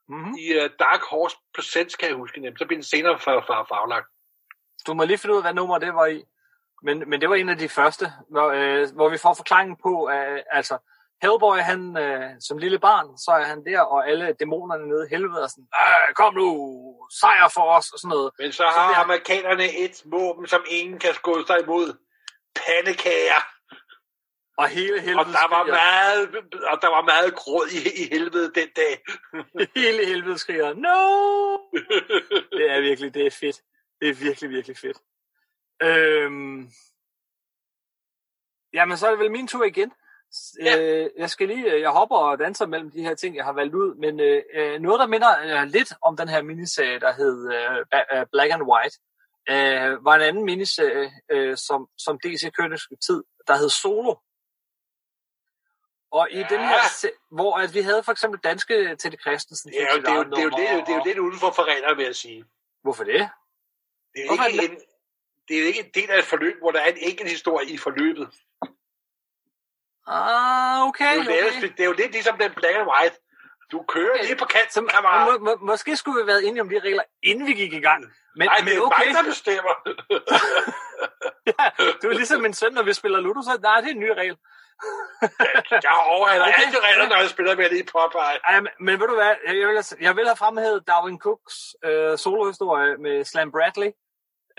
Mm-hmm. 0.08 0.34
I 0.38 0.46
uh, 0.56 0.70
Dark 0.78 1.00
Horse 1.10 1.36
Presents, 1.54 1.96
kan 1.96 2.08
jeg 2.08 2.16
huske 2.16 2.40
nemt. 2.40 2.58
Så 2.58 2.64
blev 2.66 2.76
den 2.76 2.82
senere 2.84 3.18
fra, 3.20 3.32
fra 3.40 3.62
farvelagt. 3.62 4.06
Du 4.86 4.94
må 4.94 5.04
lige 5.04 5.18
finde 5.18 5.32
ud 5.34 5.38
af, 5.38 5.44
hvad 5.44 5.54
nummer 5.54 5.78
det 5.78 5.94
var 5.94 6.06
i. 6.06 6.24
Men, 6.82 7.10
men 7.10 7.20
det 7.20 7.28
var 7.28 7.34
en 7.34 7.48
af 7.48 7.58
de 7.58 7.68
første, 7.68 8.12
hvor, 8.30 8.48
øh, 8.50 8.88
hvor 8.94 9.08
vi 9.08 9.18
får 9.18 9.34
forklaringen 9.34 9.76
på, 9.82 10.10
øh, 10.10 10.40
altså 10.50 10.78
Hellboy, 11.22 11.56
han, 11.58 11.96
øh, 11.96 12.30
som 12.40 12.58
lille 12.58 12.78
barn, 12.78 13.18
så 13.18 13.30
er 13.30 13.44
han 13.44 13.64
der, 13.64 13.80
og 13.80 14.08
alle 14.08 14.32
dæmonerne 14.40 14.88
nede 14.88 15.06
i 15.06 15.10
helvede 15.10 15.42
er 15.42 15.46
sådan, 15.46 15.68
"Øh, 15.82 16.14
kom 16.14 16.34
nu, 16.34 16.48
sejr 17.20 17.48
for 17.54 17.62
os, 17.76 17.90
og 17.92 17.98
sådan 17.98 18.08
noget. 18.16 18.30
Men 18.38 18.52
så 18.52 18.56
så 18.56 18.64
har 18.78 18.88
bliver- 18.88 19.04
amerikanerne 19.04 19.66
et 19.84 20.02
våben, 20.04 20.46
som 20.46 20.64
ingen 20.70 20.98
kan 20.98 21.14
skåle 21.14 21.46
sig 21.46 21.58
imod. 21.62 21.88
Pandekager. 22.66 23.42
Og 24.58 24.68
hele 24.68 24.94
Og 24.96 25.00
helvede 25.02 25.32
der 25.32 25.48
var 25.48 25.62
skriger, 25.64 25.74
meget, 25.82 26.28
og 26.72 26.82
der 26.82 26.88
var 26.96 27.02
meget 27.02 27.34
gråd 27.34 27.66
i, 27.78 28.02
i 28.02 28.08
helvede 28.12 28.52
den 28.54 28.68
dag. 28.76 28.94
hele 29.76 30.06
helvede 30.06 30.38
skriger, 30.38 30.74
no! 30.74 30.98
det 32.58 32.70
er 32.70 32.80
virkelig, 32.80 33.14
det 33.14 33.26
er 33.26 33.30
fedt. 33.30 33.56
Det 34.00 34.08
er 34.08 34.14
virkelig, 34.14 34.50
virkelig 34.50 34.76
fedt. 34.78 34.98
Øhm, 35.82 36.68
jamen, 38.72 38.96
så 38.96 39.06
er 39.06 39.10
det 39.10 39.18
vel 39.18 39.30
min 39.30 39.48
tur 39.48 39.64
igen. 39.64 39.92
Ja. 40.64 40.78
Øh, 40.78 41.10
jeg 41.18 41.30
skal 41.30 41.48
lige, 41.48 41.72
øh, 41.72 41.80
jeg 41.80 41.90
hopper 41.90 42.16
og 42.16 42.38
danser 42.38 42.66
mellem 42.66 42.90
de 42.90 43.02
her 43.02 43.14
ting, 43.14 43.36
jeg 43.36 43.44
har 43.44 43.52
valgt 43.52 43.74
ud, 43.74 43.94
men 43.94 44.20
øh, 44.20 44.42
øh, 44.54 44.80
noget, 44.80 45.00
der 45.00 45.06
minder 45.06 45.62
øh, 45.62 45.68
lidt 45.68 45.92
om 46.02 46.16
den 46.16 46.28
her 46.28 46.42
miniserie, 46.42 47.00
der 47.00 47.12
hed 47.12 47.52
øh, 47.52 48.18
øh, 48.18 48.26
Black 48.32 48.52
and 48.52 48.62
White, 48.62 48.96
øh, 49.50 50.04
var 50.04 50.14
en 50.14 50.22
anden 50.22 50.44
miniserie, 50.44 51.10
øh, 51.30 51.56
som, 51.56 51.88
som 51.98 52.18
DC 52.18 52.50
kørte 52.52 52.76
tid, 53.06 53.22
der 53.46 53.56
hed 53.56 53.68
Solo. 53.68 54.14
Og 56.12 56.28
i 56.30 56.36
Ja. 56.38 56.46
den 56.50 56.60
her, 56.60 56.80
hvor 57.30 57.56
at 57.58 57.74
vi 57.74 57.80
havde 57.80 58.02
for 58.02 58.12
eksempel 58.12 58.40
danske 58.44 58.96
Christensen. 59.20 59.70
Det 59.70 59.82
er, 59.82 59.86
jo, 59.86 59.94
fik 59.94 60.04
det, 60.04 60.10
er 60.10 60.16
jo, 60.16 60.24
det, 60.24 60.38
er 60.38 60.42
jo, 60.42 60.50
det, 60.50 60.68
er 60.70 60.74
jo, 60.74 60.80
det 60.80 60.92
er 60.92 60.96
jo 60.96 61.02
lidt 61.04 61.18
uden 61.18 61.38
for 61.38 61.50
forældre, 61.50 61.96
vil 61.96 62.04
jeg 62.04 62.16
sige. 62.16 62.44
Hvorfor 62.82 63.04
det? 63.04 63.30
Det 64.12 64.22
er 64.22 64.26
Hvorfor 64.26 64.44
ikke 64.44 64.62
det 64.62 64.70
en, 64.70 64.78
det 65.48 65.56
er 65.56 65.60
jo 65.60 65.66
ikke 65.66 65.80
en 65.80 65.90
del 65.94 66.10
af 66.10 66.18
et 66.18 66.24
forløb, 66.24 66.58
hvor 66.58 66.70
der 66.70 66.80
er 66.80 66.86
en 66.86 66.98
enkelt 67.00 67.30
historie 67.30 67.66
i 67.68 67.76
forløbet. 67.76 68.28
Ah, 70.06 70.76
Det 70.76 70.88
okay, 70.88 71.04
er, 71.04 71.14
jo, 71.14 71.22
lavet, 71.22 71.46
okay. 71.56 71.68
det 71.76 71.80
er 71.80 71.84
jo 71.84 71.92
lidt 71.92 72.12
ligesom 72.12 72.38
den 72.38 72.50
black 72.56 72.76
and 72.76 72.88
white. 72.92 73.16
Du 73.72 73.84
kører 73.88 74.14
Okay. 74.14 74.24
lige 74.24 74.36
på 74.36 74.44
kanten, 74.44 74.88
kammerat. 74.88 75.40
må, 75.40 75.44
må, 75.46 75.66
måske 75.66 75.96
skulle 75.96 76.14
vi 76.16 76.20
have 76.20 76.26
været 76.26 76.46
enige 76.48 76.60
om 76.60 76.68
de 76.68 76.78
regler, 76.78 77.02
inden 77.22 77.46
vi 77.46 77.52
gik 77.52 77.72
i 77.72 77.80
gang. 77.80 78.02
Men, 78.36 78.46
Nej, 78.48 78.58
men 78.60 78.68
det 78.68 78.76
er 78.76 78.80
okay, 78.80 79.06
mig, 79.06 79.14
der 79.14 79.22
bestemmer. 79.22 79.74
ja, 81.50 81.64
du 82.02 82.08
er 82.10 82.14
ligesom 82.14 82.40
min 82.40 82.54
søn, 82.54 82.72
når 82.72 82.82
vi 82.82 82.92
spiller 82.92 83.20
Ludo, 83.20 83.42
så 83.42 83.58
nej, 83.62 83.80
det 83.80 83.88
er 83.88 83.92
en 83.94 84.00
ny 84.00 84.10
regel. 84.10 84.36
Jeg 85.82 85.92
overholder 86.14 86.42
Okay. 86.48 86.52
okay. 86.52 86.62
alle 86.62 86.72
de 86.76 86.80
regler, 86.88 87.08
når 87.08 87.16
jeg 87.16 87.28
spiller 87.30 87.56
med 87.56 87.70
det 87.70 87.78
i 87.78 87.82
Popeye. 87.92 88.38
Ej, 88.48 88.60
men, 88.60 88.68
men 88.80 89.00
ved 89.00 89.06
du 89.08 89.14
hvad, 89.14 89.34
jeg 89.46 89.68
vil, 89.68 89.84
jeg 90.00 90.16
vil 90.16 90.26
have 90.26 90.36
fremhævet 90.36 90.86
Darwin 90.86 91.18
Cooks 91.20 91.54
øh, 91.84 92.18
solohistorie 92.18 92.96
med 92.96 93.24
Slam 93.24 93.52
Bradley. 93.52 93.90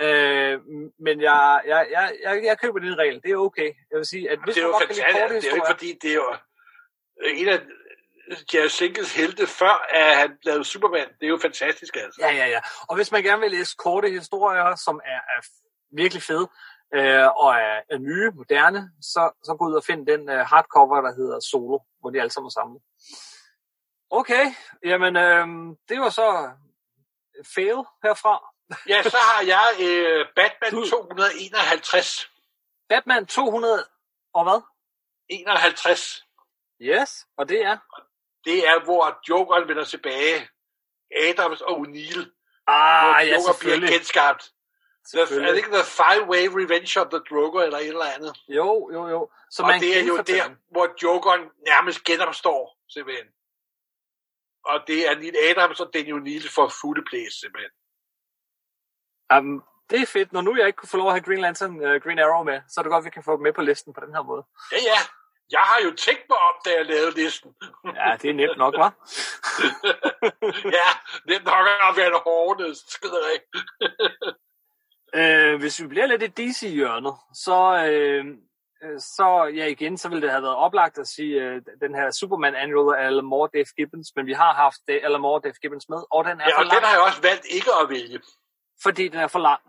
Øh, 0.01 0.59
men 0.99 1.21
jeg, 1.21 1.61
jeg, 1.67 1.87
jeg, 1.91 2.13
jeg, 2.23 2.43
jeg 2.43 2.59
køber 2.59 2.79
din 2.79 2.97
regel, 2.97 3.21
det 3.23 3.31
er 3.31 3.37
okay. 3.37 3.73
Jeg 3.91 3.97
vil 3.97 4.05
sige, 4.05 4.29
at 4.31 4.39
hvis 4.43 4.55
Det 4.55 4.63
er 4.63 4.67
man 4.67 4.73
jo 4.73 4.79
fantastisk. 4.79 5.01
Det 5.31 5.45
er 5.45 5.49
jo 5.49 5.55
ikke 5.55 5.67
fordi, 5.69 5.93
det 6.01 6.11
er 6.11 6.15
jo 6.15 6.35
en 7.23 7.47
af 7.47 7.59
Jerry 8.53 8.67
Sinkels 8.67 9.15
helte, 9.15 9.47
før 9.47 9.85
at 9.89 10.17
han 10.17 10.37
lavede 10.43 10.63
Superman. 10.63 11.07
Det 11.19 11.25
er 11.25 11.29
jo 11.29 11.39
fantastisk, 11.41 11.95
altså. 11.95 12.21
Ja, 12.21 12.31
ja, 12.35 12.47
ja. 12.47 12.59
Og 12.89 12.95
hvis 12.95 13.11
man 13.11 13.23
gerne 13.23 13.41
vil 13.41 13.51
læse 13.51 13.75
korte 13.77 14.09
historier, 14.09 14.75
som 14.75 15.01
er, 15.05 15.21
er 15.35 15.41
virkelig 15.91 16.23
fede, 16.23 16.49
øh, 16.93 17.27
og 17.43 17.53
er, 17.53 17.81
er 17.89 17.97
nye, 17.97 18.31
moderne, 18.31 18.91
så, 19.01 19.31
så 19.43 19.55
gå 19.59 19.67
ud 19.67 19.73
og 19.73 19.83
find 19.83 20.07
den 20.07 20.29
øh, 20.29 20.39
hardcover, 20.45 21.01
der 21.01 21.15
hedder 21.15 21.39
Solo, 21.39 21.79
hvor 21.99 22.09
de 22.09 22.19
alle 22.19 22.31
sammen 22.31 22.47
er 22.47 22.57
samlet. 22.59 22.81
Okay, 24.09 24.45
jamen 24.85 25.15
øh, 25.15 25.47
det 25.89 25.99
var 25.99 26.09
så 26.09 26.49
fail 27.55 27.81
herfra. 28.03 28.56
Ja, 28.87 29.03
så 29.03 29.17
har 29.17 29.41
jeg 29.45 29.75
øh, 29.81 30.25
Batman 30.35 30.71
Du- 30.71 30.89
251. 30.89 32.31
Batman 32.89 33.25
200 33.25 33.85
og 34.33 34.43
hvad? 34.43 34.61
51. 35.29 36.25
Yes, 36.81 37.27
og 37.37 37.49
det 37.49 37.61
er? 37.61 37.77
Det 38.45 38.67
er, 38.67 38.83
hvor 38.83 39.19
Jokeren 39.29 39.67
vender 39.67 39.83
tilbage. 39.83 40.49
Adams 41.15 41.61
og 41.61 41.77
O'Neill. 41.77 42.19
Ah, 42.67 43.05
hvor 43.05 43.19
ja, 43.19 43.35
Joker 43.35 43.53
bliver 43.59 43.79
genskabt. 43.91 44.51
The, 45.13 45.21
er 45.21 45.25
det 45.51 45.57
ikke 45.57 45.69
The 45.69 45.83
Five-Way 45.99 46.45
Revenge 46.61 47.01
of 47.01 47.07
the 47.11 47.21
Joker, 47.31 47.61
eller 47.61 47.77
et 47.77 47.87
eller 47.87 48.05
andet? 48.05 48.33
Jo, 48.47 48.89
jo, 48.93 49.07
jo. 49.07 49.31
Så 49.51 49.61
og 49.63 49.67
man 49.67 49.81
det 49.81 49.97
er 49.99 50.03
jo 50.03 50.17
der, 50.17 50.55
hvor 50.71 50.87
Jokeren 51.03 51.41
nærmest 51.67 52.03
genopstår, 52.03 52.77
simpelthen. 52.89 53.27
Og 54.65 54.77
det 54.87 55.07
er 55.09 55.15
Neil 55.15 55.35
Adams 55.49 55.79
og 55.79 55.89
Daniel 55.93 56.15
O'Neill 56.15 56.55
for 56.55 56.67
fulde 56.81 57.03
place, 57.09 57.39
simpelthen. 57.39 57.71
Um, 59.33 59.63
det 59.89 60.01
er 60.01 60.05
fedt. 60.05 60.33
Når 60.33 60.41
nu 60.41 60.55
jeg 60.57 60.67
ikke 60.67 60.77
kunne 60.77 60.89
få 60.89 60.97
lov 60.97 61.07
at 61.07 61.13
have 61.13 61.23
Green 61.27 61.41
Lantern, 61.41 61.75
uh, 61.75 61.95
Green 62.03 62.19
Arrow 62.19 62.43
med, 62.43 62.61
så 62.69 62.79
er 62.79 62.83
det 62.83 62.91
godt, 62.91 63.01
at 63.01 63.05
vi 63.05 63.09
kan 63.09 63.23
få 63.23 63.33
dem 63.35 63.41
med 63.41 63.53
på 63.53 63.61
listen 63.61 63.93
på 63.93 64.01
den 64.05 64.15
her 64.15 64.23
måde. 64.23 64.43
Ja, 64.71 64.77
ja. 64.91 64.99
Jeg 65.51 65.59
har 65.59 65.79
jo 65.85 65.91
tænkt 65.95 66.25
mig 66.29 66.37
om, 66.37 66.55
da 66.65 66.69
jeg 66.77 66.85
lavede 66.85 67.15
listen. 67.23 67.55
Ja, 67.85 68.17
det 68.21 68.29
er 68.29 68.33
nemt 68.33 68.57
nok, 68.57 68.73
hva'? 68.75 68.91
ja, 70.79 70.89
det 71.27 71.35
er 71.35 71.43
nok 71.51 71.67
at 71.89 71.97
være 71.97 72.07
en 72.07 72.21
hårde 72.25 72.75
skideri. 72.75 73.37
Øh, 75.15 75.59
hvis 75.59 75.81
vi 75.81 75.87
bliver 75.87 76.05
lidt 76.05 76.23
i 76.23 76.27
DC-hjørnet, 76.27 77.15
så, 77.33 77.59
øh, 77.89 78.25
øh, 78.83 78.99
så 78.99 79.51
ja 79.55 79.65
igen, 79.65 79.97
så 79.97 80.09
ville 80.09 80.21
det 80.21 80.31
have 80.31 80.43
været 80.43 80.55
oplagt 80.55 80.97
at 80.97 81.07
sige 81.07 81.43
øh, 81.43 81.61
den 81.81 81.95
her 81.95 82.11
Superman 82.11 82.55
Annual 82.55 82.97
af 82.97 83.05
Alan 83.05 83.25
Moore 83.25 83.49
Dave 83.53 83.65
Gibbons, 83.77 84.07
men 84.15 84.25
vi 84.25 84.33
har 84.33 84.53
haft 84.53 84.77
det, 84.87 84.99
Alan 85.03 85.21
Moore 85.21 85.41
Dave 85.43 85.53
Gibbons 85.61 85.89
med, 85.89 86.01
og 86.11 86.25
den 86.25 86.41
er 86.41 86.45
Ja, 86.47 86.59
og 86.59 86.65
den 86.65 86.83
har 86.83 86.91
jeg 86.91 87.01
også 87.07 87.21
valgt 87.21 87.45
ikke 87.49 87.71
at 87.81 87.89
vælge. 87.89 88.19
Fordi 88.83 89.07
den 89.07 89.19
er 89.19 89.27
for 89.27 89.39
lang. 89.39 89.61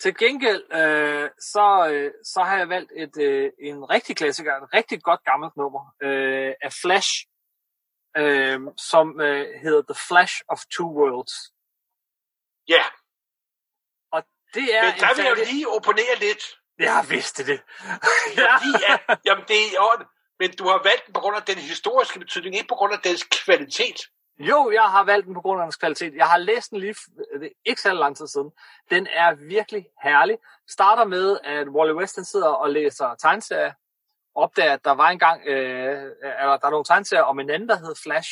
Til 0.00 0.16
gengæld, 0.16 0.64
øh, 0.72 1.30
så, 1.40 1.88
øh, 1.92 2.12
så 2.24 2.42
har 2.42 2.58
jeg 2.58 2.68
valgt 2.68 2.92
et, 2.96 3.16
øh, 3.22 3.52
en 3.58 3.90
rigtig 3.90 4.16
klassiker, 4.16 4.56
et 4.56 4.74
rigtig 4.74 5.02
godt 5.02 5.24
gammelt 5.24 5.56
nummer 5.56 5.94
øh, 6.02 6.52
af 6.62 6.72
Flash, 6.82 7.10
øh, 8.16 8.60
som 8.76 9.20
øh, 9.20 9.60
hedder 9.62 9.82
The 9.92 10.00
Flash 10.08 10.34
of 10.48 10.60
Two 10.70 10.90
Worlds. 10.98 11.34
Ja, 12.68 12.84
Det 14.54 14.66
er 14.76 14.82
men 14.82 14.94
en 14.94 15.00
der 15.00 15.14
vil 15.16 15.24
jeg 15.24 15.38
jo 15.38 15.44
lige 15.52 15.68
opponere 15.68 16.14
lidt. 16.26 16.42
Jeg 16.78 17.06
vidste 17.08 17.46
det. 17.50 17.60
Fordi 18.52 18.72
at, 18.90 19.18
jamen 19.26 19.44
det 19.48 19.56
er 19.62 19.66
i 19.72 19.76
orden, 19.88 20.06
men 20.40 20.48
du 20.60 20.64
har 20.72 20.80
valgt 20.88 21.06
den 21.06 21.12
på 21.14 21.20
grund 21.20 21.36
af 21.36 21.42
den 21.42 21.58
historiske 21.58 22.18
betydning, 22.18 22.54
ikke 22.56 22.68
på 22.68 22.74
grund 22.74 22.92
af 22.92 23.00
dens 23.08 23.22
kvalitet. 23.44 23.98
Jo, 24.38 24.70
jeg 24.70 24.82
har 24.82 25.04
valgt 25.04 25.26
den 25.26 25.34
på 25.34 25.40
grund 25.40 25.60
af 25.60 25.64
dens 25.64 25.76
kvalitet. 25.76 26.14
Jeg 26.14 26.26
har 26.26 26.38
læst 26.38 26.70
den 26.70 26.80
lige, 26.80 26.94
er 27.42 27.48
ikke 27.64 27.80
så 27.80 27.92
lang 27.92 28.16
tid 28.16 28.26
siden. 28.26 28.50
Den 28.90 29.06
er 29.06 29.34
virkelig 29.34 29.86
herlig. 30.02 30.38
Starter 30.68 31.04
med, 31.04 31.38
at 31.44 31.68
Wally 31.68 31.92
West 31.92 32.26
sidder 32.26 32.48
og 32.48 32.70
læser 32.70 33.14
tegneserier. 33.14 33.72
Opdager, 34.34 34.72
at 34.72 34.84
der 34.84 34.90
var 34.90 35.08
engang, 35.08 35.42
øh, 35.46 36.02
eller 36.22 36.56
der 36.56 36.66
er 36.66 36.70
nogle 36.70 36.84
tegneserier 36.84 37.22
om 37.22 37.40
en 37.40 37.50
anden, 37.50 37.68
der 37.68 37.76
hed 37.76 37.94
Flash. 38.02 38.30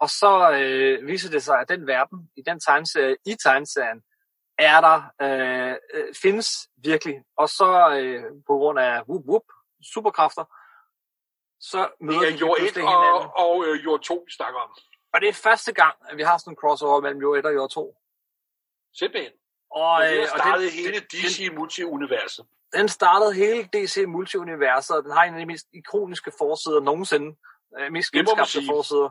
Og 0.00 0.10
så 0.10 0.50
øh, 0.50 1.06
viser 1.06 1.30
det 1.30 1.42
sig, 1.42 1.60
at 1.60 1.68
den 1.68 1.86
verden, 1.86 2.30
i 2.36 2.42
den 2.46 2.60
tegneserie, 2.60 3.16
i 3.26 3.36
tegneserien, 3.44 4.02
er 4.58 4.80
der, 4.80 4.98
øh, 5.22 5.76
øh, 5.94 6.14
findes 6.22 6.68
virkelig. 6.76 7.16
Og 7.36 7.48
så 7.48 7.98
øh, 7.98 8.22
på 8.46 8.52
grund 8.52 8.78
af 8.78 9.02
whoop, 9.08 9.24
whoop, 9.28 9.42
superkræfter, 9.94 10.44
så 11.60 11.88
møder 12.00 12.20
Det 12.20 12.28
er 12.28 12.32
de 12.32 12.38
jord 12.38 12.56
1 12.56 12.60
pludselig 12.60 12.84
hinanden. 12.88 13.30
og, 13.36 13.50
og 13.50 13.64
øh, 13.66 13.84
jord 13.84 14.00
2, 14.00 14.14
vi 14.26 14.32
snakker 14.32 14.60
om. 14.60 14.70
Og 15.14 15.20
det 15.20 15.28
er 15.28 15.32
første 15.32 15.72
gang, 15.72 15.94
at 16.10 16.16
vi 16.16 16.22
har 16.22 16.38
sådan 16.38 16.52
en 16.52 16.56
crossover 16.56 17.00
mellem 17.00 17.20
jord 17.20 17.38
1 17.38 17.46
og 17.46 17.54
jord 17.54 17.70
2. 17.70 17.96
Simpelthen. 18.94 19.32
Og, 19.70 19.82
Og, 19.82 20.04
øh, 20.04 20.12
det 20.12 20.20
og 20.20 20.28
har 20.30 20.38
startet 20.38 20.62
den, 20.62 20.70
hele 20.70 21.00
den, 21.00 21.06
DC 21.10 21.50
Multi-universet. 21.58 22.46
den 22.74 22.88
startede 22.88 23.34
hele 23.34 23.68
DC 23.72 24.04
Multiuniverset, 24.06 24.96
og 24.96 25.02
den 25.04 25.12
har 25.12 25.24
en 25.24 25.34
af 25.34 25.40
de 25.40 25.46
mest 25.46 25.66
ikoniske 25.72 26.32
forsider 26.38 26.80
nogensinde. 26.80 27.36
Øh, 27.78 27.92
mest 27.92 28.12
genskabte 28.12 28.60
forsider. 28.66 29.10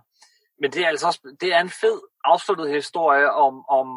Men 0.62 0.72
det 0.72 0.82
er 0.84 0.88
altså 0.88 1.08
også, 1.08 1.38
det 1.42 1.54
er 1.54 1.60
en 1.60 1.70
fed 1.70 2.02
afsluttet 2.24 2.70
historie 2.70 3.32
om, 3.32 3.54
om, 3.70 3.88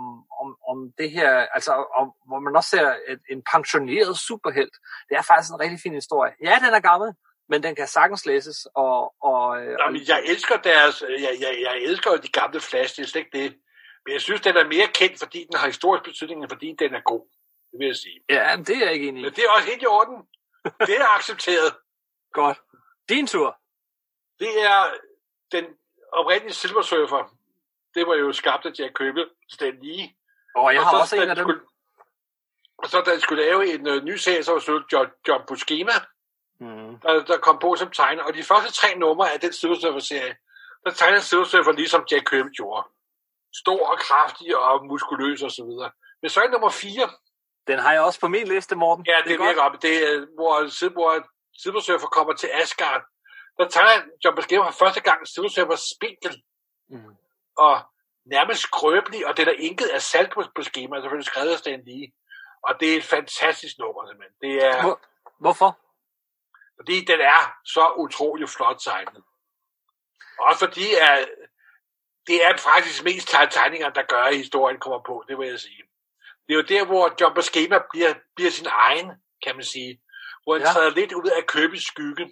om, 0.41 0.57
om 0.69 0.93
det 0.99 1.11
her, 1.11 1.31
altså 1.31 1.73
om, 2.01 2.13
hvor 2.29 2.39
man 2.39 2.57
også 2.57 2.71
ser 2.71 2.89
et, 3.09 3.21
en 3.31 3.43
pensioneret 3.53 4.17
superhelt. 4.19 4.75
Det 5.09 5.17
er 5.17 5.23
faktisk 5.23 5.51
en 5.53 5.61
rigtig 5.61 5.81
fin 5.81 5.95
historie. 5.95 6.33
Ja, 6.43 6.55
den 6.65 6.75
er 6.75 6.81
gammel, 6.81 7.15
men 7.49 7.63
den 7.63 7.75
kan 7.75 7.87
sagtens 7.87 8.27
læses. 8.27 8.67
Og, 8.75 9.15
og, 9.23 9.63
øh, 9.63 9.77
Jamen, 9.81 10.03
jeg 10.09 10.23
elsker 10.27 10.57
deres, 10.57 11.03
jeg, 11.03 11.37
jeg, 11.41 11.59
jeg 11.61 11.77
elsker 11.83 12.11
jo 12.11 12.17
de 12.17 12.29
gamle 12.29 12.61
Flash, 12.61 12.97
det 12.97 13.03
er 13.03 13.07
slet 13.07 13.21
ikke 13.25 13.39
det. 13.39 13.57
Men 14.05 14.13
jeg 14.13 14.21
synes, 14.21 14.41
den 14.41 14.57
er 14.57 14.65
mere 14.65 14.87
kendt, 14.95 15.19
fordi 15.19 15.39
den 15.51 15.59
har 15.61 15.67
historisk 15.67 16.05
betydning, 16.05 16.43
end 16.43 16.51
fordi 16.51 16.77
den 16.79 16.95
er 16.95 17.01
god. 17.01 17.29
Det 17.71 17.79
vil 17.79 17.87
jeg 17.87 17.97
sige. 17.97 18.21
ja, 18.31 18.57
det 18.67 18.77
er 18.77 18.85
jeg 18.85 18.93
ikke 18.95 19.09
enig 19.09 19.21
i. 19.21 19.25
Men 19.25 19.33
det 19.35 19.45
er 19.45 19.51
også 19.51 19.69
helt 19.69 19.83
i 19.83 19.87
orden. 19.87 20.17
Det 20.89 20.97
er 21.01 21.09
accepteret. 21.17 21.75
Godt. 22.33 22.59
Din 23.09 23.27
tur. 23.27 23.59
Det 24.39 24.63
er 24.63 24.95
den 25.53 25.65
oprindelige 26.13 26.55
Silver 26.55 26.83
Surfer. 26.83 27.37
Det 27.95 28.07
var 28.07 28.15
jo 28.15 28.33
skabt 28.33 28.67
af 28.67 28.71
Jack 28.79 28.95
Kirby, 28.99 29.25
Stan 29.51 29.79
Lee. 29.83 30.09
Og 30.57 30.73
jeg 30.75 30.81
Og 30.81 30.87
har 30.87 30.93
så, 30.97 31.01
også 31.01 31.17
en 31.17 31.31
af 31.31 31.37
de 31.37 31.43
dem. 31.43 31.49
Skulle, 31.51 31.61
og 32.79 32.89
så 32.89 33.01
da 33.07 33.15
de 33.15 33.21
skulle 33.21 33.43
lave 33.45 33.75
en 33.75 33.89
uh, 33.89 34.05
ny 34.05 34.17
serie, 34.17 34.43
så 34.43 34.53
var 34.53 34.59
det 34.59 34.85
John, 34.93 35.11
John 35.29 35.43
Buscema, 35.49 35.93
Mm. 36.61 36.99
der, 37.03 37.25
der 37.25 37.39
kom 37.39 37.59
på 37.59 37.77
som 37.77 37.91
tegner. 37.91 38.23
Og 38.23 38.35
de 38.35 38.43
første 38.43 38.73
tre 38.73 38.95
numre 38.95 39.33
af 39.33 39.41
den 39.41 39.53
Silver 39.53 39.75
Surfer-serie, 39.81 40.37
der 40.85 40.91
tegner 40.91 41.21
Silver 41.21 41.45
Surfer 41.45 41.73
ligesom 41.73 42.05
Jack 42.11 42.25
Kirby 42.31 42.49
gjorde. 42.57 42.89
Stor 43.63 43.87
og 43.93 43.99
kraftig 43.99 44.57
og 44.59 44.87
muskuløs 44.87 45.43
og 45.43 45.51
så 45.51 45.65
videre. 45.65 45.91
Men 46.23 46.29
så 46.31 46.41
er 46.41 46.49
nummer 46.49 46.71
4, 46.71 47.11
Den 47.67 47.79
har 47.79 47.93
jeg 47.93 48.03
også 48.03 48.21
på 48.21 48.29
min 48.29 48.47
liste, 48.49 48.77
Morten. 48.77 49.05
ja, 49.09 49.17
det, 49.19 49.31
det 49.31 49.39
virker 49.47 49.63
op. 49.63 49.83
Det 49.83 49.95
er, 50.13 50.27
hvor, 50.35 50.91
hvor 50.93 51.27
Silver 51.63 51.81
Surfer 51.81 52.07
kommer 52.07 52.33
til 52.35 52.51
Asgard. 52.55 53.03
Der 53.59 53.69
tegner 53.69 54.03
John 54.25 54.37
Buscema 54.37 54.65
for 54.65 54.79
første 54.85 55.01
gang 55.01 55.29
Silver 55.29 55.49
Surfer 55.49 55.77
spinkel 55.97 56.43
Mm. 56.91 57.15
og 57.59 57.81
nærmest 58.27 58.61
skrøbelig, 58.61 59.27
og 59.27 59.37
den 59.37 59.49
er 59.49 59.53
inket 59.53 59.87
af 59.87 60.03
salt 60.03 60.31
på, 60.35 60.43
på 60.57 60.63
skemaet, 60.63 61.03
selvfølgelig 61.03 61.27
skrevet 61.27 61.53
af 61.53 61.59
Stan 61.59 61.83
Lee. 61.87 62.07
Og 62.63 62.81
det 62.81 62.93
er 62.93 62.97
et 62.97 63.05
fantastisk 63.05 63.75
nummer, 63.79 64.03
simpelthen. 64.09 64.35
Det 64.45 64.65
er, 64.67 64.83
Hvor, 64.83 65.01
hvorfor? 65.41 65.79
Fordi 66.77 67.05
den 67.05 67.21
er 67.21 67.43
så 67.65 67.95
utrolig 67.97 68.49
flot 68.49 68.81
tegnet. 68.85 69.23
Også 70.39 70.59
fordi, 70.67 70.95
at 71.01 71.29
det 72.27 72.45
er 72.45 72.57
faktisk 72.57 73.05
mest 73.05 73.29
tegninger, 73.51 73.91
der 73.91 74.03
gør, 74.03 74.23
at 74.23 74.37
historien 74.37 74.81
kommer 74.81 75.03
på, 75.07 75.25
det 75.29 75.39
vil 75.39 75.49
jeg 75.49 75.61
sige. 75.61 75.83
Det 76.47 76.53
er 76.53 76.57
jo 76.57 76.63
der, 76.63 76.85
hvor 76.87 77.15
John 77.21 77.35
Buscema 77.35 77.79
bliver, 77.93 78.15
bliver 78.37 78.51
sin 78.51 78.67
egen, 78.71 79.11
kan 79.45 79.57
man 79.57 79.65
sige. 79.65 80.03
Hvor 80.43 80.53
han 80.55 80.63
Ja. 80.63 80.73
træder 80.73 80.91
lidt 80.91 81.13
ud 81.13 81.31
af 81.39 81.43
Kirby's 81.53 81.87
skygge. 81.93 82.27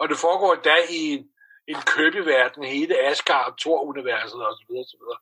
Og 0.00 0.08
det 0.08 0.16
foregår 0.18 0.54
endda 0.54 0.76
i 0.90 1.00
en, 1.14 1.30
en 1.68 1.76
Kirby-verden, 1.76 2.64
hele 2.64 2.98
Asgard, 2.98 3.54
Thor-universet 3.60 4.46
og 4.46 4.56
så 4.58 4.64
videre, 4.68 4.84
så 4.84 4.96
videre. 5.00 5.18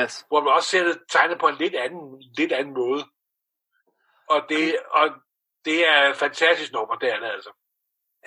Yes. 0.00 0.24
Hvor 0.28 0.40
man 0.40 0.52
også 0.52 0.68
ser 0.68 0.84
det 0.84 1.02
tegnet 1.08 1.38
på 1.38 1.48
en 1.48 1.56
lidt 1.56 1.74
anden, 1.74 2.22
lidt 2.38 2.52
anden 2.52 2.74
måde. 2.74 3.04
Og 4.28 4.46
det, 4.48 4.78
og 4.90 5.06
det 5.64 5.88
er 5.88 6.08
et 6.10 6.16
fantastisk 6.16 6.72
nummer, 6.72 6.94
det 6.94 7.12
er 7.12 7.18
det 7.20 7.26
altså. 7.26 7.50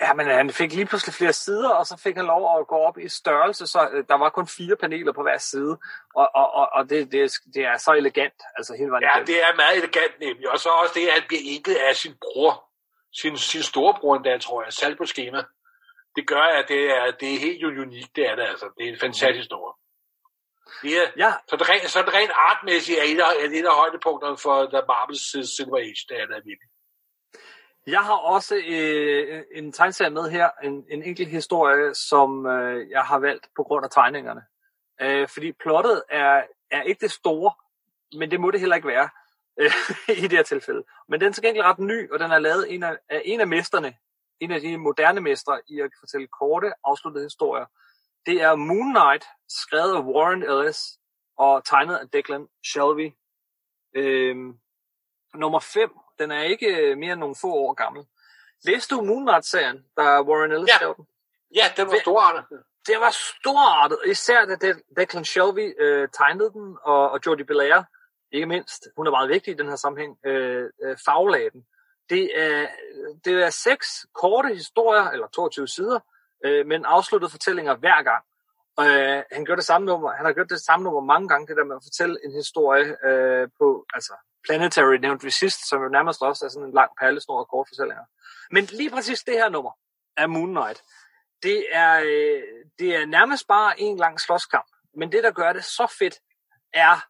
Ja, 0.00 0.14
men 0.14 0.26
han 0.26 0.50
fik 0.50 0.72
lige 0.72 0.86
pludselig 0.86 1.14
flere 1.14 1.32
sider, 1.32 1.70
og 1.70 1.86
så 1.86 1.96
fik 1.96 2.16
han 2.16 2.24
lov 2.24 2.58
at 2.60 2.66
gå 2.66 2.76
op 2.76 2.98
i 2.98 3.08
størrelse, 3.08 3.66
så 3.66 3.88
øh, 3.92 4.04
der 4.08 4.14
var 4.14 4.28
kun 4.30 4.46
fire 4.46 4.76
paneler 4.76 5.12
på 5.12 5.22
hver 5.22 5.38
side, 5.38 5.78
og, 6.14 6.30
og, 6.34 6.52
og, 6.54 6.68
og 6.72 6.90
det, 6.90 7.12
det, 7.12 7.22
er- 7.22 7.38
det 7.54 7.64
er 7.64 7.76
så 7.78 7.92
elegant, 7.92 8.34
altså 8.56 8.74
hele 8.78 8.90
vejen 8.90 9.02
Ja, 9.02 9.10
igennem. 9.10 9.26
det 9.26 9.42
er 9.42 9.54
meget 9.56 9.76
elegant 9.76 10.20
nemlig. 10.20 10.50
Og 10.50 10.58
så 10.58 10.68
også 10.68 10.92
det, 10.94 11.06
at 11.06 11.12
han 11.12 11.22
bliver 11.28 11.42
inket 11.44 11.74
af 11.74 11.96
sin 11.96 12.14
bror. 12.20 12.64
Sin, 13.20 13.38
sin 13.38 13.62
storebror 13.62 14.16
endda, 14.16 14.38
tror 14.38 14.62
jeg. 14.62 14.72
Salt 14.72 14.98
på 14.98 15.06
schema. 15.06 15.42
Det 16.16 16.26
gør, 16.26 16.42
at 16.58 16.64
det 16.68 16.90
er, 16.96 17.10
det 17.10 17.34
er 17.34 17.38
helt 17.38 17.64
unikt, 17.64 18.16
det 18.16 18.26
er 18.30 18.34
det 18.34 18.42
altså. 18.42 18.66
Det 18.78 18.88
er 18.88 18.92
en 18.92 18.98
fantastisk 19.00 19.50
nummer. 19.50 19.72
Det 20.82 20.98
er, 20.98 21.06
Ja, 21.16 21.32
så, 21.48 21.56
det 21.56 21.68
rent, 21.68 21.90
så 21.90 22.02
det 22.02 22.14
rent 22.14 22.30
artmæssigt 22.34 22.98
er 22.98 23.02
et 23.02 23.20
af, 23.20 23.32
et 23.58 23.66
af 23.66 23.74
højdepunkterne 23.76 24.36
for 24.38 24.56
The 24.74 24.82
Marvel's 24.92 25.54
Silver 25.56 25.78
Age, 25.78 26.02
det 26.08 26.16
er 26.20 26.26
det 26.26 26.36
virkelig 26.50 26.68
jeg 27.86 28.00
har 28.00 28.14
også 28.16 28.62
øh, 28.66 29.42
en 29.54 29.72
tegneserie 29.72 30.10
med 30.10 30.30
her, 30.30 30.50
en, 30.62 30.84
en 30.90 31.02
enkelt 31.02 31.28
historie, 31.28 31.94
som 31.94 32.46
øh, 32.46 32.90
jeg 32.90 33.02
har 33.02 33.18
valgt 33.18 33.48
på 33.56 33.62
grund 33.62 33.84
af 33.84 33.90
tegningerne. 33.90 34.42
Øh, 35.00 35.28
fordi 35.28 35.52
plottet 35.52 36.02
er, 36.10 36.42
er 36.70 36.82
ikke 36.82 37.00
det 37.00 37.10
store, 37.10 37.52
men 38.18 38.30
det 38.30 38.40
må 38.40 38.50
det 38.50 38.60
heller 38.60 38.76
ikke 38.76 38.88
være 38.88 39.08
øh, 39.60 39.72
i 40.24 40.28
det 40.28 40.32
her 40.32 40.42
tilfælde. 40.42 40.82
Men 41.08 41.20
den 41.20 41.28
er 41.28 41.32
til 41.32 41.42
gengæld 41.42 41.64
ret 41.64 41.78
ny, 41.78 42.10
og 42.12 42.18
den 42.18 42.30
er 42.30 42.38
lavet 42.38 42.74
en 42.74 42.82
af, 42.82 42.98
af 43.08 43.22
en 43.24 43.40
af 43.40 43.46
mesterne, 43.46 43.94
en 44.40 44.50
af 44.50 44.60
de 44.60 44.78
moderne 44.78 45.20
mestre 45.20 45.60
i 45.68 45.80
at 45.80 45.90
fortælle 46.00 46.26
korte, 46.26 46.72
afsluttede 46.84 47.24
historier. 47.24 47.66
Det 48.26 48.42
er 48.42 48.54
Moon 48.54 48.94
Knight, 48.94 49.24
skrevet 49.48 49.96
af 49.96 50.02
Warren 50.02 50.42
Ellis 50.42 50.98
og 51.38 51.64
tegnet 51.64 51.96
af 51.96 52.08
Declan 52.08 52.48
Shelby. 52.64 53.12
Øh, 53.94 54.36
nummer 55.34 55.60
5, 55.60 55.90
den 56.22 56.30
er 56.30 56.42
ikke 56.42 56.66
øh, 56.76 56.98
mere 56.98 57.12
end 57.12 57.20
nogle 57.20 57.34
få 57.40 57.48
år 57.54 57.72
gammel. 57.74 58.04
Læste 58.64 58.94
du 58.94 59.00
Moon 59.02 59.26
Knight-serien, 59.26 59.84
der 59.96 60.22
Warren 60.22 60.52
Ellis 60.52 60.68
Ja. 60.68 60.76
skrev 60.76 60.94
den? 60.96 61.06
Ja, 61.54 61.64
den 61.76 61.86
var 61.86 61.98
storartet. 62.00 62.44
det 62.86 62.96
var 63.00 63.10
storartet, 63.40 63.98
især 64.06 64.44
da 64.44 64.54
De- 64.54 64.82
Declan 64.96 65.24
Shelby 65.24 65.74
øh, 65.82 66.08
tegnede 66.18 66.50
den, 66.52 66.76
og, 66.82 67.10
og 67.10 67.20
Jodie 67.26 67.44
Belair, 67.44 67.82
ikke 68.32 68.46
mindst, 68.46 68.88
hun 68.96 69.06
er 69.06 69.10
meget 69.10 69.28
vigtig 69.28 69.50
i 69.54 69.56
den 69.56 69.68
her 69.68 69.76
sammenhæng, 69.76 70.18
øh, 70.26 70.70
øh, 70.84 70.96
faglagde 71.06 71.50
den. 71.50 71.62
Det 72.10 72.30
er, 72.42 72.66
det 73.24 73.42
er 73.42 73.50
seks 73.50 74.06
korte 74.14 74.48
historier, 74.54 75.10
eller 75.10 75.26
22 75.28 75.68
sider, 75.68 76.00
øh, 76.44 76.66
men 76.66 76.84
afsluttede 76.84 77.30
fortællinger 77.30 77.74
hver 77.76 78.02
gang. 78.02 78.24
Øh, 78.80 79.22
han, 79.32 79.44
gør 79.44 79.54
det 79.54 79.64
samme 79.64 79.86
nummer, 79.86 80.10
han 80.12 80.26
har 80.26 80.32
gjort 80.32 80.50
det 80.50 80.60
samme 80.60 80.84
nummer 80.84 81.00
mange 81.00 81.28
gange, 81.28 81.46
det 81.46 81.56
der 81.56 81.64
med 81.64 81.76
at 81.76 81.82
fortælle 81.84 82.16
en 82.24 82.32
historie 82.32 83.06
øh, 83.08 83.48
på, 83.58 83.84
altså 83.94 84.12
Planetary 84.44 84.96
nævnte 84.96 85.24
vi 85.24 85.30
sidst, 85.30 85.68
som 85.68 85.82
jo 85.82 85.88
nærmest 85.88 86.22
også 86.22 86.44
er 86.44 86.48
sådan 86.48 86.68
en 86.68 86.74
lang 86.74 86.90
perlesnor 87.00 87.38
og 87.38 87.48
kort 87.48 87.68
fortællinger. 87.70 88.04
Men 88.50 88.64
lige 88.64 88.90
præcis 88.90 89.20
det 89.20 89.34
her 89.34 89.48
nummer 89.48 89.72
af 90.16 90.28
Moon 90.28 90.50
Knight, 90.50 90.82
det 91.42 91.66
er, 91.70 92.00
øh, 92.00 92.42
det 92.78 92.96
er 92.96 93.06
nærmest 93.06 93.48
bare 93.48 93.80
en 93.80 93.96
lang 93.96 94.20
slåskamp. 94.20 94.70
Men 94.94 95.12
det, 95.12 95.24
der 95.24 95.30
gør 95.30 95.52
det 95.52 95.64
så 95.64 95.94
fedt, 95.98 96.14
er 96.72 97.06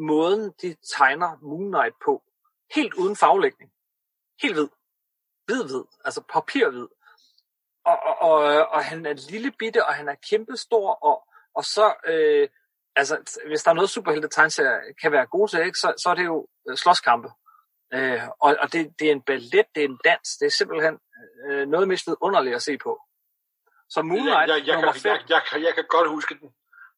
måden, 0.00 0.52
de 0.62 0.76
tegner 0.96 1.38
Moon 1.42 1.72
Knight 1.72 1.94
på. 2.04 2.22
Helt 2.74 2.94
uden 2.94 3.16
faglægning. 3.16 3.70
Helt 4.42 4.54
hvid. 4.54 4.68
Hvid-hvid. 5.46 5.84
Altså 6.04 6.22
papirhvid. 6.32 6.88
Og, 7.84 7.98
og, 8.02 8.18
og, 8.20 8.66
og 8.68 8.84
han 8.84 9.06
er 9.06 9.30
lille 9.30 9.52
bitte, 9.58 9.86
og 9.86 9.94
han 9.94 10.08
er 10.08 10.14
kæmpestor, 10.30 10.90
og, 10.90 11.28
og 11.54 11.64
så, 11.64 11.94
øh, 12.06 12.48
altså, 12.96 13.40
hvis 13.46 13.62
der 13.62 13.70
er 13.70 13.74
noget 13.74 13.90
superhelte 13.90 14.28
tegneserier 14.28 14.92
kan 15.02 15.12
være 15.12 15.26
gode 15.26 15.50
til, 15.50 15.64
ikke, 15.64 15.78
så, 15.78 15.94
så 16.02 16.08
er 16.08 16.14
det 16.14 16.24
jo 16.24 16.46
slåskampe. 16.74 17.28
Øh, 17.94 18.22
og 18.40 18.56
og 18.60 18.72
det, 18.72 18.94
det 18.98 19.08
er 19.08 19.12
en 19.12 19.22
ballet, 19.22 19.66
det 19.74 19.84
er 19.84 19.88
en 19.88 19.98
dans, 20.04 20.36
det 20.36 20.46
er 20.46 20.50
simpelthen 20.50 20.98
øh, 21.46 21.68
noget 21.68 21.88
mest 21.88 22.08
underligt 22.20 22.56
at 22.56 22.62
se 22.62 22.78
på. 22.78 23.00
Så 23.88 24.02
Moonlight 24.02 24.50
jeg, 24.50 24.58
jeg, 24.58 24.66
jeg, 24.66 24.74
nummer 24.74 24.92
kan, 24.92 25.00
5 25.00 25.12
jeg, 25.12 25.20
jeg, 25.28 25.42
kan, 25.50 25.62
jeg 25.62 25.74
kan 25.74 25.84
godt 25.88 26.08
huske 26.08 26.34
den. 26.34 26.48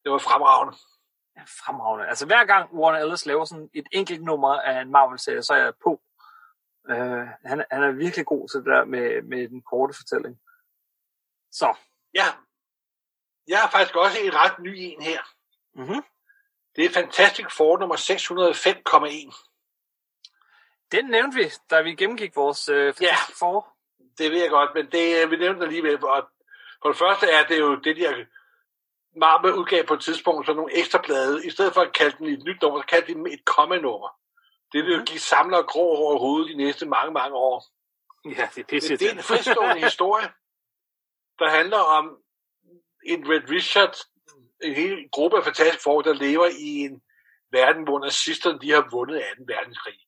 Det 0.04 0.12
var 0.12 0.18
fremragende. 0.18 0.78
fremragende. 1.64 2.09
Altså 2.09 2.26
hver 2.26 2.44
gang 2.44 2.74
Warner 2.74 2.98
Ellis 2.98 3.26
laver 3.26 3.44
sådan 3.44 3.70
et 3.74 3.87
enkelt 3.92 4.24
nummer 4.24 4.48
af 4.48 4.81
en 4.81 4.90
Marvel-serie, 4.90 5.42
så 5.42 5.54
er 5.54 5.59
jeg 5.59 5.72
på. 5.85 6.00
Øh, 6.90 7.26
han, 7.44 7.64
han 7.70 7.83
er 7.83 7.92
virkelig 7.92 8.26
god 8.26 8.48
til 8.48 8.59
det 8.59 8.66
der 8.66 8.85
med, 8.85 9.22
med 9.22 9.48
den 9.48 9.62
korte 9.62 9.94
fortælling. 9.94 10.40
Så. 11.52 11.76
Ja. 12.14 12.26
Jeg 13.48 13.59
har 13.61 13.70
faktisk 13.70 13.96
også 13.96 14.18
en 14.18 14.35
ret 14.35 14.59
ny 14.59 14.74
en 14.76 15.02
her. 15.02 15.22
Mm-hmm. 15.74 16.02
Det 16.76 16.85
er 16.85 16.90
Fantastic 16.90 17.46
Four 17.57 17.78
nummer 17.78 17.96
605,1. 17.96 19.58
Den 20.92 21.05
nævnte 21.05 21.37
vi, 21.38 21.44
da 21.70 21.83
vi 21.83 21.94
gennemgik 21.94 22.37
vores 22.37 22.68
øh, 22.68 22.94
Fantastic 22.94 23.37
Four. 23.38 23.77
Det 24.18 24.31
ved 24.33 24.40
jeg 24.40 24.51
godt, 24.51 24.70
men 24.74 24.87
det, 24.87 25.24
øh, 25.24 25.31
vi 25.31 25.37
nævnte 25.37 25.61
det 25.61 25.66
alligevel. 25.66 26.05
Og 26.05 26.29
for 26.83 26.88
det 26.88 26.98
første 26.98 27.27
er 27.27 27.46
det 27.46 27.59
jo 27.59 27.74
det, 27.81 27.96
de 27.96 28.27
Marvel 29.16 29.55
udgav 29.55 29.85
på 29.87 29.94
et 29.94 30.01
tidspunkt 30.01 30.46
så 30.46 30.55
nogle 30.55 30.77
ekstra 30.79 31.03
blade. 31.05 31.46
I 31.46 31.51
stedet 31.51 31.74
for 31.74 31.81
at 31.81 31.92
kalde 31.92 32.16
den 32.18 32.27
et 32.27 32.44
nyt 32.44 32.62
nummer, 32.62 32.81
så 32.81 32.87
kaldte 32.87 33.09
de 33.09 33.14
den 33.14 33.27
et 33.27 33.44
komma-nummer. 33.44 34.09
Det 34.72 34.85
vil 34.85 34.92
jo 34.92 34.96
Mhm. 34.98 35.07
give 35.07 35.18
samler 35.18 35.62
grå 35.62 35.87
over 35.96 36.18
hovedet 36.18 36.48
de 36.51 36.57
næste 36.64 36.87
mange, 36.87 37.12
mange 37.12 37.37
år. 37.37 37.64
Ja, 38.37 38.48
det 38.55 38.61
er 38.61 38.64
pisse 38.64 38.96
Det 38.96 39.09
er 39.09 39.12
en 39.12 39.22
fristående 39.22 39.81
historie, 39.88 40.29
der 41.38 41.48
handler 41.51 41.79
om 41.79 42.18
en 43.07 43.29
Red 43.31 43.51
Richard, 43.51 43.96
en 44.62 44.74
hel 44.74 45.09
gruppe 45.12 45.37
af 45.37 45.44
fantastiske 45.44 45.83
folk, 45.83 46.05
der 46.07 46.12
lever 46.12 46.46
i 46.46 46.68
en 46.87 47.03
verden, 47.53 47.83
hvor 47.85 47.98
nazisterne 48.01 48.59
de 48.59 48.70
har 48.70 48.88
vundet 48.90 49.22
2. 49.38 49.44
verdenskrig. 49.46 49.98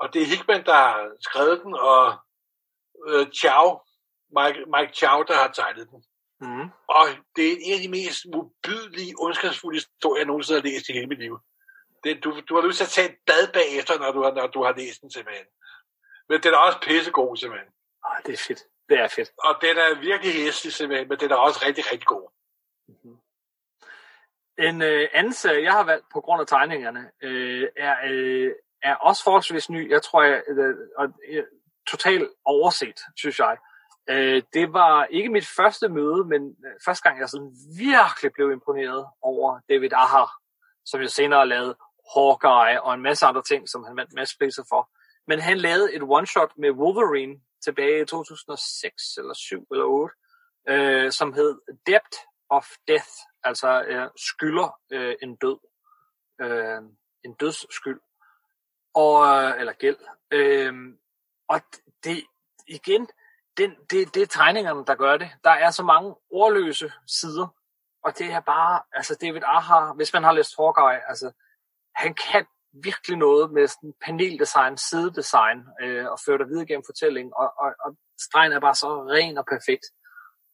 Og 0.00 0.06
det 0.12 0.22
er 0.22 0.26
Hickman, 0.26 0.64
der 0.64 0.74
har 0.74 1.16
skrevet 1.20 1.62
den, 1.64 1.74
og 1.74 2.04
øh, 3.08 3.26
Chow, 3.40 3.66
Mike, 4.36 4.60
Mike 4.74 4.92
Chow, 5.00 5.22
der 5.22 5.36
har 5.42 5.52
tegnet 5.52 5.90
den. 5.90 6.04
Mm. 6.40 6.68
Og 6.96 7.04
det 7.36 7.44
er 7.52 7.56
en 7.60 7.74
af 7.74 7.80
de 7.80 7.88
mest 7.88 8.20
mobydelige, 8.34 9.14
ondskabsfulde 9.18 9.76
historier, 9.76 10.20
jeg 10.20 10.26
nogensinde 10.26 10.60
har 10.60 10.68
læst 10.68 10.88
i 10.88 10.92
hele 10.92 11.06
mit 11.06 11.18
liv. 11.18 11.38
Det, 12.04 12.24
du, 12.24 12.40
du 12.48 12.54
har 12.54 12.66
lyst 12.66 12.78
til 12.78 12.84
at 12.84 12.90
tage 12.96 13.08
et 13.08 13.16
bad 13.26 13.52
bagefter, 13.52 13.98
når 13.98 14.12
du 14.12 14.22
har, 14.22 14.32
når 14.32 14.46
du 14.46 14.64
har 14.64 14.74
læst 14.76 15.00
den 15.00 15.10
simpelthen. 15.10 15.46
Men 16.28 16.42
den 16.42 16.54
er 16.54 16.58
også 16.58 16.78
pissegod 16.82 17.36
simpelthen. 17.36 17.70
Oh, 18.04 18.18
det 18.26 18.32
er 18.32 18.42
fedt. 18.48 18.62
Det 18.88 18.98
er 18.98 19.08
fedt. 19.08 19.30
Og 19.38 19.54
den 19.60 19.76
er 19.76 20.00
virkelig 20.00 20.32
hæslig 20.32 20.72
simpelthen, 20.72 21.08
men 21.08 21.18
den 21.18 21.30
er 21.30 21.36
også 21.36 21.60
rigtig, 21.66 21.84
rigtig 21.92 22.06
god. 22.06 22.30
Mm-hmm. 22.88 23.18
En 24.58 24.82
øh, 24.82 25.08
anden 25.12 25.32
serie, 25.32 25.62
jeg 25.62 25.72
har 25.72 25.84
valgt 25.84 26.06
på 26.12 26.20
grund 26.20 26.40
af 26.40 26.46
tegningerne, 26.46 27.10
øh, 27.22 27.68
er, 27.76 27.96
øh, 28.04 28.52
er 28.82 28.94
også 28.94 29.24
forholdsvis 29.24 29.70
ny. 29.70 29.90
Jeg 29.90 30.02
tror, 30.02 30.22
jeg, 30.22 30.42
øh, 30.48 30.76
og 30.98 31.08
øh, 31.28 31.44
totalt 31.90 32.30
overset, 32.44 33.00
synes 33.16 33.38
jeg. 33.38 33.56
Øh, 34.10 34.42
det 34.54 34.72
var 34.72 35.04
ikke 35.04 35.28
mit 35.28 35.46
første 35.56 35.88
møde, 35.88 36.24
men 36.24 36.42
øh, 36.66 36.72
første 36.84 37.02
gang, 37.08 37.20
jeg 37.20 37.28
sådan 37.28 37.52
virkelig 37.78 38.32
blev 38.34 38.50
imponeret 38.50 39.06
over 39.22 39.60
David 39.68 39.92
Aha, 39.92 40.24
som 40.84 41.00
jeg 41.00 41.10
senere 41.10 41.48
lavede 41.48 41.76
Hawkeye 42.14 42.82
og 42.82 42.94
en 42.94 43.02
masse 43.02 43.26
andre 43.26 43.42
ting, 43.42 43.68
som 43.68 43.84
han 43.84 43.96
vandt 43.96 44.14
masse 44.14 44.38
priser 44.38 44.64
for. 44.68 44.90
Men 45.26 45.40
han 45.40 45.58
lavede 45.58 45.94
et 45.94 46.02
one-shot 46.02 46.52
med 46.58 46.70
Wolverine 46.70 47.40
tilbage 47.64 48.02
i 48.02 48.06
2006 48.06 49.16
eller 49.16 49.34
7 49.34 49.66
eller 49.70 49.84
8, 49.84 50.14
øh, 50.68 51.12
som 51.12 51.32
hed 51.32 51.58
Depth 51.86 52.18
of 52.50 52.66
Death, 52.88 53.12
altså 53.44 53.82
øh, 53.88 54.08
skylder 54.16 54.78
øh, 54.92 55.14
en 55.22 55.36
død. 55.36 55.58
Øh, 56.40 56.82
en 57.24 57.34
dødsskyld. 57.34 58.00
Og, 58.96 59.26
øh, 59.26 59.60
eller 59.60 59.72
gæld. 59.72 59.96
Øh, 60.30 60.74
og 61.48 61.60
det, 62.04 62.24
igen, 62.68 63.08
den, 63.56 63.70
det, 63.90 64.14
det 64.14 64.22
er 64.22 64.26
tegningerne, 64.26 64.84
der 64.86 64.94
gør 64.94 65.16
det. 65.16 65.30
Der 65.44 65.50
er 65.50 65.70
så 65.70 65.82
mange 65.82 66.14
ordløse 66.30 66.92
sider, 67.06 67.48
og 68.04 68.18
det 68.18 68.26
er 68.32 68.40
bare, 68.40 68.82
altså 68.92 69.18
David 69.20 69.42
Aha, 69.44 69.92
hvis 69.92 70.12
man 70.12 70.24
har 70.24 70.32
læst 70.32 70.54
Hawkeye, 70.58 71.08
altså, 71.08 71.32
han 71.94 72.14
kan 72.14 72.46
virkelig 72.84 73.16
noget 73.16 73.52
med 73.52 73.66
sådan 73.66 73.94
paneldesign, 74.04 74.76
sidedesign, 74.76 75.58
øh, 75.82 76.06
og 76.06 76.18
føre 76.26 76.38
dig 76.38 76.48
videre 76.48 76.66
gennem 76.66 76.84
fortællingen, 76.86 77.32
og, 77.36 77.52
og, 77.58 77.74
og 77.84 77.96
stregen 78.20 78.52
er 78.52 78.60
bare 78.60 78.74
så 78.74 78.88
ren 78.88 79.38
og 79.38 79.46
perfekt. 79.46 79.84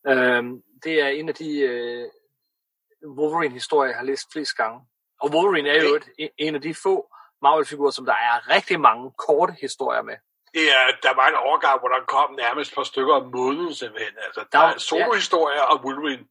Øh, 0.09 0.43
det 0.85 0.95
er 1.03 1.09
en 1.09 1.29
af 1.29 1.35
de 1.35 1.59
øh, 1.61 2.09
Wolverine-historier, 3.19 3.91
jeg 3.91 3.99
har 3.99 4.05
læst 4.05 4.33
flest 4.33 4.57
gange. 4.57 4.81
Og 5.21 5.31
Wolverine 5.35 5.69
er 5.69 5.83
jo 5.83 5.95
et, 5.95 6.31
en 6.39 6.55
af 6.55 6.61
de 6.61 6.75
få 6.75 7.15
Marvel-figurer, 7.43 7.91
som 7.91 8.07
der 8.07 8.13
er 8.13 8.55
rigtig 8.55 8.81
mange 8.81 9.13
korte 9.19 9.55
historier 9.61 10.03
med. 10.03 10.15
Ja, 10.55 10.83
der 11.03 11.15
var 11.15 11.29
en 11.29 11.35
overgang, 11.35 11.81
hvor 11.81 11.89
der 11.89 12.05
kom 12.09 12.35
nærmest 12.35 12.71
et 12.71 12.75
par 12.75 12.83
stykker 12.83 13.15
om 13.15 13.31
måneden 13.35 13.75
simpelthen. 13.75 14.15
Altså, 14.27 14.41
der, 14.53 14.59
der 14.61 14.67
er 14.67 14.79
solohistorier 14.79 15.57
ja. 15.57 15.73
og 15.73 15.85
Wolverine. 15.85 16.25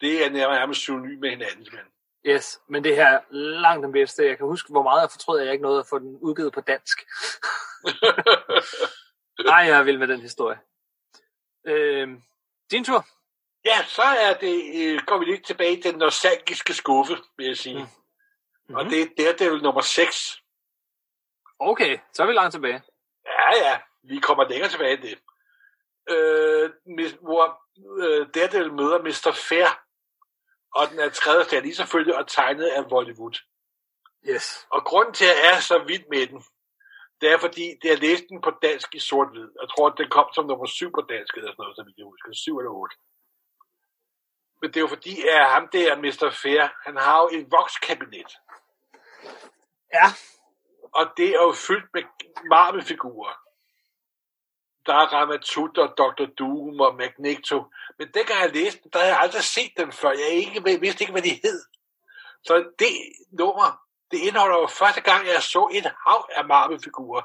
Det 0.00 0.24
er 0.24 0.30
nærmest 0.30 0.80
synonym 0.80 1.20
med 1.20 1.30
hinanden 1.30 1.64
simpelthen. 1.64 1.92
Yes, 2.26 2.60
men 2.68 2.84
det 2.84 2.96
her 2.96 3.06
er 3.06 3.20
langt 3.30 3.84
den 3.84 3.92
bedste. 3.92 4.26
Jeg 4.26 4.36
kan 4.36 4.46
huske, 4.46 4.70
hvor 4.70 4.82
meget 4.82 5.02
jeg 5.02 5.10
fortrød, 5.10 5.40
at 5.40 5.44
jeg 5.46 5.52
ikke 5.52 5.62
nåede 5.62 5.80
at 5.80 5.86
få 5.90 5.98
den 5.98 6.18
udgivet 6.20 6.52
på 6.52 6.60
dansk. 6.60 6.98
Nej, 9.50 9.56
jeg 9.56 9.86
vil 9.86 9.98
med 9.98 10.08
den 10.08 10.20
historie. 10.20 10.58
Øh, 11.66 12.08
din 12.70 12.84
tur. 12.84 13.06
Ja, 13.64 13.84
så 13.86 14.02
er 14.02 14.34
det, 14.34 14.72
øh, 14.74 15.00
går 15.06 15.18
vi 15.18 15.24
lidt 15.24 15.46
tilbage 15.46 15.78
i 15.78 15.82
den 15.82 15.98
nostalgiske 15.98 16.74
skuffe, 16.74 17.16
vil 17.36 17.46
jeg 17.46 17.56
sige. 17.56 17.78
Mm. 17.78 17.80
Mm-hmm. 17.80 18.76
Og 18.76 18.84
det, 18.84 19.12
det 19.16 19.28
er 19.28 19.36
Daredevil 19.36 19.62
nummer 19.62 19.80
6. 19.80 20.41
Okay, 21.70 21.98
så 22.12 22.22
er 22.22 22.26
vi 22.26 22.32
langt 22.32 22.52
tilbage. 22.52 22.82
Ja, 23.26 23.48
ja, 23.66 23.80
vi 24.02 24.18
kommer 24.18 24.48
længere 24.48 24.70
tilbage 24.70 24.92
end 24.92 25.02
det. 25.02 25.18
Øh, 26.12 26.70
hvor 27.20 27.44
øh, 28.02 28.26
Daredevil 28.34 28.72
møder 28.72 28.98
Mr. 29.02 29.32
Fair, 29.48 29.68
og 30.74 30.90
den 30.90 30.98
er 30.98 31.10
skrevet 31.10 31.52
af 31.52 31.62
lige 31.62 31.74
selvfølgelig 31.74 32.16
og 32.16 32.28
tegnet 32.28 32.66
af 32.66 32.88
Bollywood. 32.88 33.36
Yes. 34.28 34.66
Og 34.70 34.84
grunden 34.84 35.14
til, 35.14 35.24
at 35.24 35.38
jeg 35.42 35.56
er 35.56 35.60
så 35.60 35.78
vild 35.88 36.04
med 36.10 36.26
den, 36.26 36.42
det 37.20 37.32
er 37.32 37.38
fordi, 37.38 37.66
det 37.82 37.92
er 37.92 37.96
læst 37.96 38.24
den 38.28 38.40
på 38.40 38.50
dansk 38.62 38.94
i 38.94 38.98
sort-hvid. 38.98 39.48
Jeg 39.60 39.68
tror, 39.72 39.86
at 39.88 39.98
den 39.98 40.10
kom 40.10 40.28
som 40.34 40.46
nummer 40.46 40.66
7 40.66 40.92
på 40.92 41.02
dansk, 41.12 41.34
eller 41.34 41.50
sådan 41.50 41.62
noget, 41.62 41.76
som 41.76 41.86
jeg 41.98 42.06
husker. 42.12 42.32
7 42.32 42.58
eller 42.58 42.70
8. 42.70 42.96
Men 44.60 44.68
det 44.70 44.76
er 44.76 44.86
jo 44.86 44.94
fordi, 44.96 45.14
at 45.28 45.50
ham 45.54 45.68
der, 45.68 45.96
Mr. 45.96 46.30
Fair, 46.42 46.62
han 46.86 46.96
har 46.96 47.16
jo 47.22 47.28
et 47.38 47.46
vokskabinet. 47.56 48.30
Ja. 49.96 50.06
Og 50.94 51.04
det 51.16 51.28
er 51.28 51.42
jo 51.42 51.52
fyldt 51.52 51.88
med 51.94 52.02
Marvel-figurer. 52.50 53.34
Der 54.86 54.94
er 54.94 55.06
Ramatut 55.06 55.78
og 55.78 55.88
Dr. 55.98 56.26
Doom 56.38 56.80
og 56.80 56.94
Magneto. 56.94 57.64
Men 57.98 58.08
dengang 58.14 58.40
jeg 58.42 58.52
læste 58.52 58.80
den, 58.82 58.90
der 58.92 58.98
havde 58.98 59.12
jeg 59.12 59.20
aldrig 59.20 59.44
set 59.44 59.72
dem 59.76 59.92
før. 59.92 60.10
Jeg 60.10 60.28
ikke, 60.28 60.80
vidste 60.80 61.02
ikke, 61.02 61.12
hvad 61.12 61.22
de 61.22 61.40
hed. 61.44 61.60
Så 62.44 62.64
det 62.78 62.88
nummer, 63.38 63.80
det 64.10 64.18
indeholder 64.18 64.58
jo 64.58 64.66
første 64.66 65.00
gang, 65.00 65.26
jeg 65.26 65.42
så 65.42 65.68
et 65.72 65.86
hav 66.06 66.28
af 66.36 66.44
Marvel-figurer. 66.44 67.22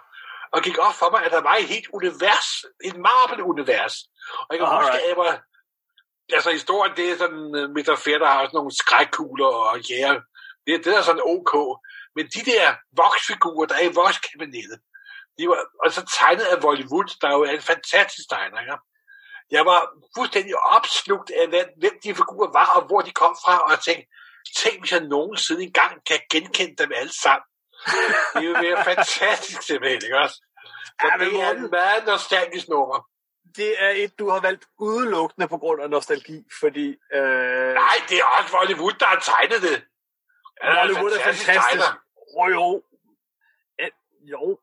Og 0.51 0.61
gik 0.61 0.77
op 0.77 0.93
for 0.93 1.09
mig, 1.11 1.25
at 1.25 1.31
der 1.31 1.41
var 1.41 1.55
et 1.55 1.67
helt 1.67 1.87
univers, 1.93 2.49
et 2.83 2.97
Marvel-univers. 2.97 3.95
Og 4.39 4.49
jeg 4.51 4.59
kan 4.59 4.67
Alright. 4.67 4.83
huske, 4.83 5.03
at 5.03 5.09
jeg 5.09 5.17
var, 5.17 5.43
altså 6.33 6.51
historien, 6.51 6.95
det 6.97 7.11
er 7.11 7.17
sådan, 7.17 7.45
uh, 7.59 7.69
Mr. 7.75 7.95
Fair, 8.03 8.17
der 8.17 8.27
har 8.27 8.45
sådan 8.45 8.57
nogle 8.57 8.75
skrækkugler 8.81 9.47
og 9.47 9.79
jæger. 9.79 10.13
Yeah, 10.13 10.21
det, 10.67 10.85
det 10.85 10.97
er 10.97 11.01
sådan 11.01 11.27
ok. 11.35 11.53
Men 12.17 12.25
de 12.35 12.41
der 12.51 12.65
voksfigurer, 13.03 13.65
der 13.69 13.75
er 13.81 13.85
i 13.89 13.97
vokskabinettet, 14.01 14.79
de 15.37 15.43
var, 15.49 15.61
og 15.83 15.87
så 15.95 16.01
tegnet 16.19 16.45
af 16.53 16.61
Bollywood, 16.61 17.09
der 17.21 17.29
jo 17.35 17.41
er 17.47 17.53
en 17.59 17.67
fantastisk 17.71 18.27
tegner. 18.29 18.59
Ikke? 18.63 18.77
Jeg 19.55 19.63
var 19.65 19.79
fuldstændig 20.15 20.53
opslugt 20.75 21.29
af, 21.41 21.45
hvem 21.81 21.95
de 22.03 22.15
figurer 22.21 22.51
var, 22.59 22.69
og 22.77 22.81
hvor 22.87 23.01
de 23.01 23.11
kom 23.21 23.33
fra, 23.43 23.53
og 23.63 23.69
jeg 23.71 23.79
tænkte, 23.79 24.07
tænk 24.61 24.79
hvis 24.79 24.91
jeg 24.91 25.03
nogensinde 25.15 25.63
engang 25.63 25.93
kan 26.09 26.19
genkende 26.31 26.75
dem 26.83 26.91
alle 26.99 27.13
sammen. 27.23 27.45
Det 28.33 28.43
er 28.45 28.49
jo 28.51 28.55
være 28.61 28.83
fantastisk 28.83 29.61
simpelthen, 29.61 30.01
ikke 30.03 30.19
også? 30.25 30.37
Så 31.01 31.07
ja, 31.07 31.25
det 31.25 31.41
er 31.41 31.51
en 31.51 31.69
meget 31.69 32.05
nostalgisk 32.05 32.67
nummer. 32.69 33.07
Det 33.55 33.83
er 33.83 33.89
et, 33.89 34.19
du 34.19 34.29
har 34.29 34.39
valgt 34.39 34.65
udelukkende 34.79 35.47
på 35.47 35.57
grund 35.57 35.81
af 35.81 35.89
nostalgi, 35.89 36.37
fordi... 36.59 36.87
Øh... 37.13 37.73
Nej, 37.83 37.97
det 38.09 38.17
er 38.19 38.25
også 38.25 38.51
Bollywood, 38.51 38.95
der 38.99 39.05
har 39.05 39.19
tegnet 39.19 39.61
det. 39.61 39.77
Bollywood 40.75 41.11
er 41.11 41.23
fantastisk. 41.23 41.83
Åh 41.83 42.06
oh, 42.37 42.51
jo. 42.51 42.83
Ja, 43.79 43.87
jo. 44.21 44.59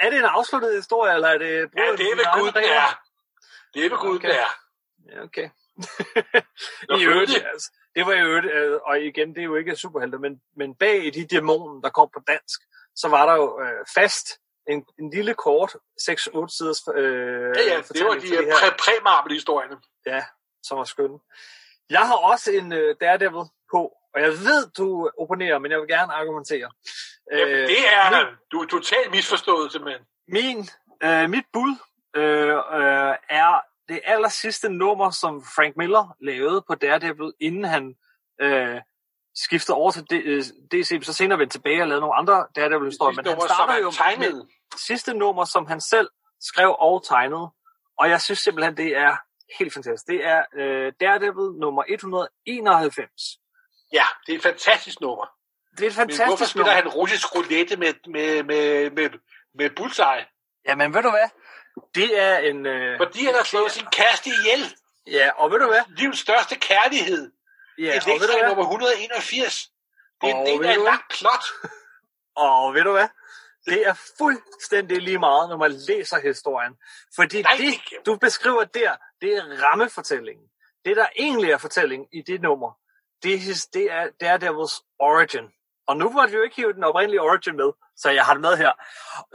Er 0.00 0.10
det 0.10 0.18
en 0.18 0.24
afsluttet 0.24 0.74
historie, 0.74 1.14
eller 1.14 1.28
er 1.28 1.38
det... 1.38 1.52
Ja, 1.76 1.92
det 1.98 2.06
er 2.12 2.16
ved 2.16 2.40
Gud, 2.40 2.52
det 2.52 2.70
er. 2.70 3.02
Det 3.74 3.86
er 3.86 3.90
ved 3.90 3.98
Gud, 3.98 4.18
det 4.18 4.40
er. 4.40 4.50
Ja, 5.10 5.22
okay. 5.22 5.48
I 7.00 7.04
øvrigt, 7.04 7.46
altså, 7.52 7.72
det 7.94 8.06
var 8.06 8.12
i 8.12 8.20
øvrigt, 8.20 8.46
øh, 8.46 8.80
og 8.84 9.00
igen, 9.00 9.28
det 9.34 9.38
er 9.38 9.44
jo 9.44 9.56
ikke 9.56 9.76
superhelte, 9.76 10.18
men, 10.18 10.40
men 10.56 10.74
bag 10.74 11.04
i 11.04 11.10
de 11.10 11.26
dæmoner, 11.26 11.80
der 11.80 11.90
kom 11.90 12.08
på 12.14 12.20
dansk, 12.26 12.60
så 12.94 13.08
var 13.08 13.26
der 13.26 13.34
jo 13.34 13.60
øh, 13.60 13.86
fast 13.94 14.26
en, 14.68 14.84
en 14.98 15.10
lille 15.10 15.34
kort, 15.34 15.76
6-8 16.00 16.56
siders 16.56 16.82
øh, 16.94 17.52
Ja, 17.56 17.62
ja, 17.72 17.82
det 17.94 18.04
var 18.04 18.14
de, 18.14 18.28
de 18.28 18.74
præ-marble-historierne. 18.78 19.76
Ja, 20.06 20.24
som 20.62 20.78
var 20.78 20.84
skønne. 20.84 21.18
Jeg 21.90 22.06
har 22.06 22.16
også 22.16 22.50
en 22.50 22.72
øh, 22.72 22.96
Daredevil 23.00 23.46
på, 23.72 23.92
og 24.14 24.20
jeg 24.20 24.30
ved, 24.30 24.70
du 24.78 25.10
opponerer, 25.18 25.58
men 25.58 25.70
jeg 25.70 25.80
vil 25.80 25.88
gerne 25.88 26.12
argumentere. 26.12 26.70
Jamen, 27.32 27.54
øh, 27.54 27.68
det 27.68 27.78
er, 27.92 28.10
min, 28.10 28.36
du 28.52 28.56
er 28.62 28.66
totalt 28.66 29.10
misforstået, 29.10 29.72
simpelthen. 29.72 30.02
Min, 30.28 30.68
øh, 31.04 31.30
mit 31.30 31.44
bud 31.52 31.76
øh, 32.16 32.48
øh, 32.48 33.14
er 33.28 33.60
det 33.88 34.00
aller 34.04 34.28
sidste 34.28 34.68
nummer, 34.68 35.10
som 35.10 35.42
Frank 35.56 35.76
Miller 35.76 36.16
lavede 36.20 36.62
på 36.68 36.74
Daredevil, 36.74 37.32
inden 37.40 37.64
han 37.64 37.94
øh, 38.40 38.80
skiftede 39.34 39.76
over 39.76 39.90
til 39.90 40.04
DC, 40.72 40.92
øh, 40.92 41.02
så 41.02 41.12
senere 41.12 41.38
vendte 41.38 41.58
tilbage 41.58 41.82
og 41.82 41.88
lavede 41.88 42.00
nogle 42.00 42.14
andre 42.14 42.46
Daredevil-historier. 42.56 43.16
Men 43.16 43.26
han 43.26 43.40
starter 43.40 43.78
jo 43.78 43.90
med 44.18 44.46
sidste 44.76 45.14
nummer, 45.14 45.44
som 45.44 45.66
han 45.66 45.80
selv 45.80 46.08
skrev 46.40 46.76
og 46.78 47.04
tegnede. 47.04 47.48
Og 47.98 48.08
jeg 48.08 48.20
synes 48.20 48.38
simpelthen, 48.38 48.76
det 48.76 48.96
er 48.96 49.16
helt 49.58 49.72
fantastisk. 49.74 50.06
Det 50.06 50.24
er 50.24 50.44
øh, 50.56 50.92
Daredevil 51.00 51.50
nummer 51.60 51.82
191. 51.88 53.41
Ja, 53.92 54.04
det 54.26 54.32
er 54.32 54.36
et 54.36 54.42
fantastisk 54.42 55.00
nummer. 55.00 55.26
Det 55.78 55.84
er 55.84 55.86
et 55.86 55.94
fantastisk 55.94 56.20
Men 56.20 56.28
hvorfor 56.28 56.44
spiller 56.44 56.66
nummer. 56.66 56.82
han 56.82 56.88
russisk 56.88 57.34
roulette 57.34 57.76
med, 57.76 57.94
med, 58.06 58.42
med, 58.42 58.90
med, 58.90 59.10
med 59.54 59.70
bullseye? 59.76 60.26
Jamen, 60.68 60.94
ved 60.94 61.02
du 61.02 61.10
hvad? 61.10 61.28
Det 61.94 62.18
er 62.20 62.38
en... 62.38 62.66
Øh, 62.66 62.98
Fordi 62.98 63.24
han 63.24 63.34
har 63.34 63.42
slået 63.44 63.72
sin 63.72 63.86
kæreste 63.92 64.30
ihjel. 64.30 64.74
Ja, 65.06 65.30
og 65.30 65.50
ved 65.50 65.58
du 65.58 65.66
hvad? 65.66 65.82
Livets 65.88 66.20
største 66.20 66.54
kærlighed. 66.54 67.32
Ja, 67.78 67.96
et 67.96 67.96
ekstra 67.96 68.48
nummer 68.48 68.62
181. 68.62 69.70
Det 70.20 70.30
er 70.30 70.34
en 70.34 70.46
del 70.46 70.66
af 70.66 70.72
et 70.72 70.84
langt 70.84 71.04
plot. 71.10 71.44
og 72.36 72.74
ved 72.74 72.82
du 72.82 72.92
hvad? 72.92 73.08
Det 73.66 73.86
er 73.86 73.94
fuldstændig 74.18 75.02
lige 75.02 75.18
meget, 75.18 75.48
når 75.48 75.56
man 75.56 75.72
læser 75.88 76.20
historien. 76.20 76.72
Fordi 77.16 77.42
Nej, 77.42 77.52
det, 77.58 78.06
du 78.06 78.16
beskriver 78.16 78.64
der, 78.64 78.96
det 79.20 79.36
er 79.36 79.42
rammefortællingen. 79.64 80.46
Det, 80.84 80.96
der 80.96 81.06
egentlig 81.16 81.50
er 81.50 81.58
fortællingen 81.58 82.08
i 82.12 82.22
det 82.22 82.40
nummer, 82.40 82.72
det 83.22 83.34
er, 83.34 83.66
det 83.74 83.92
er 83.92 84.06
Daredevil's 84.22 84.96
origin. 84.98 85.46
Og 85.86 85.96
nu 85.96 86.12
var 86.12 86.26
det 86.26 86.34
jo 86.34 86.42
ikke 86.42 86.56
hive 86.56 86.72
den 86.72 86.84
oprindelige 86.84 87.20
origin 87.20 87.56
med, 87.56 87.72
så 87.96 88.10
jeg 88.10 88.24
har 88.24 88.34
det 88.34 88.40
med 88.40 88.56
her. 88.56 88.72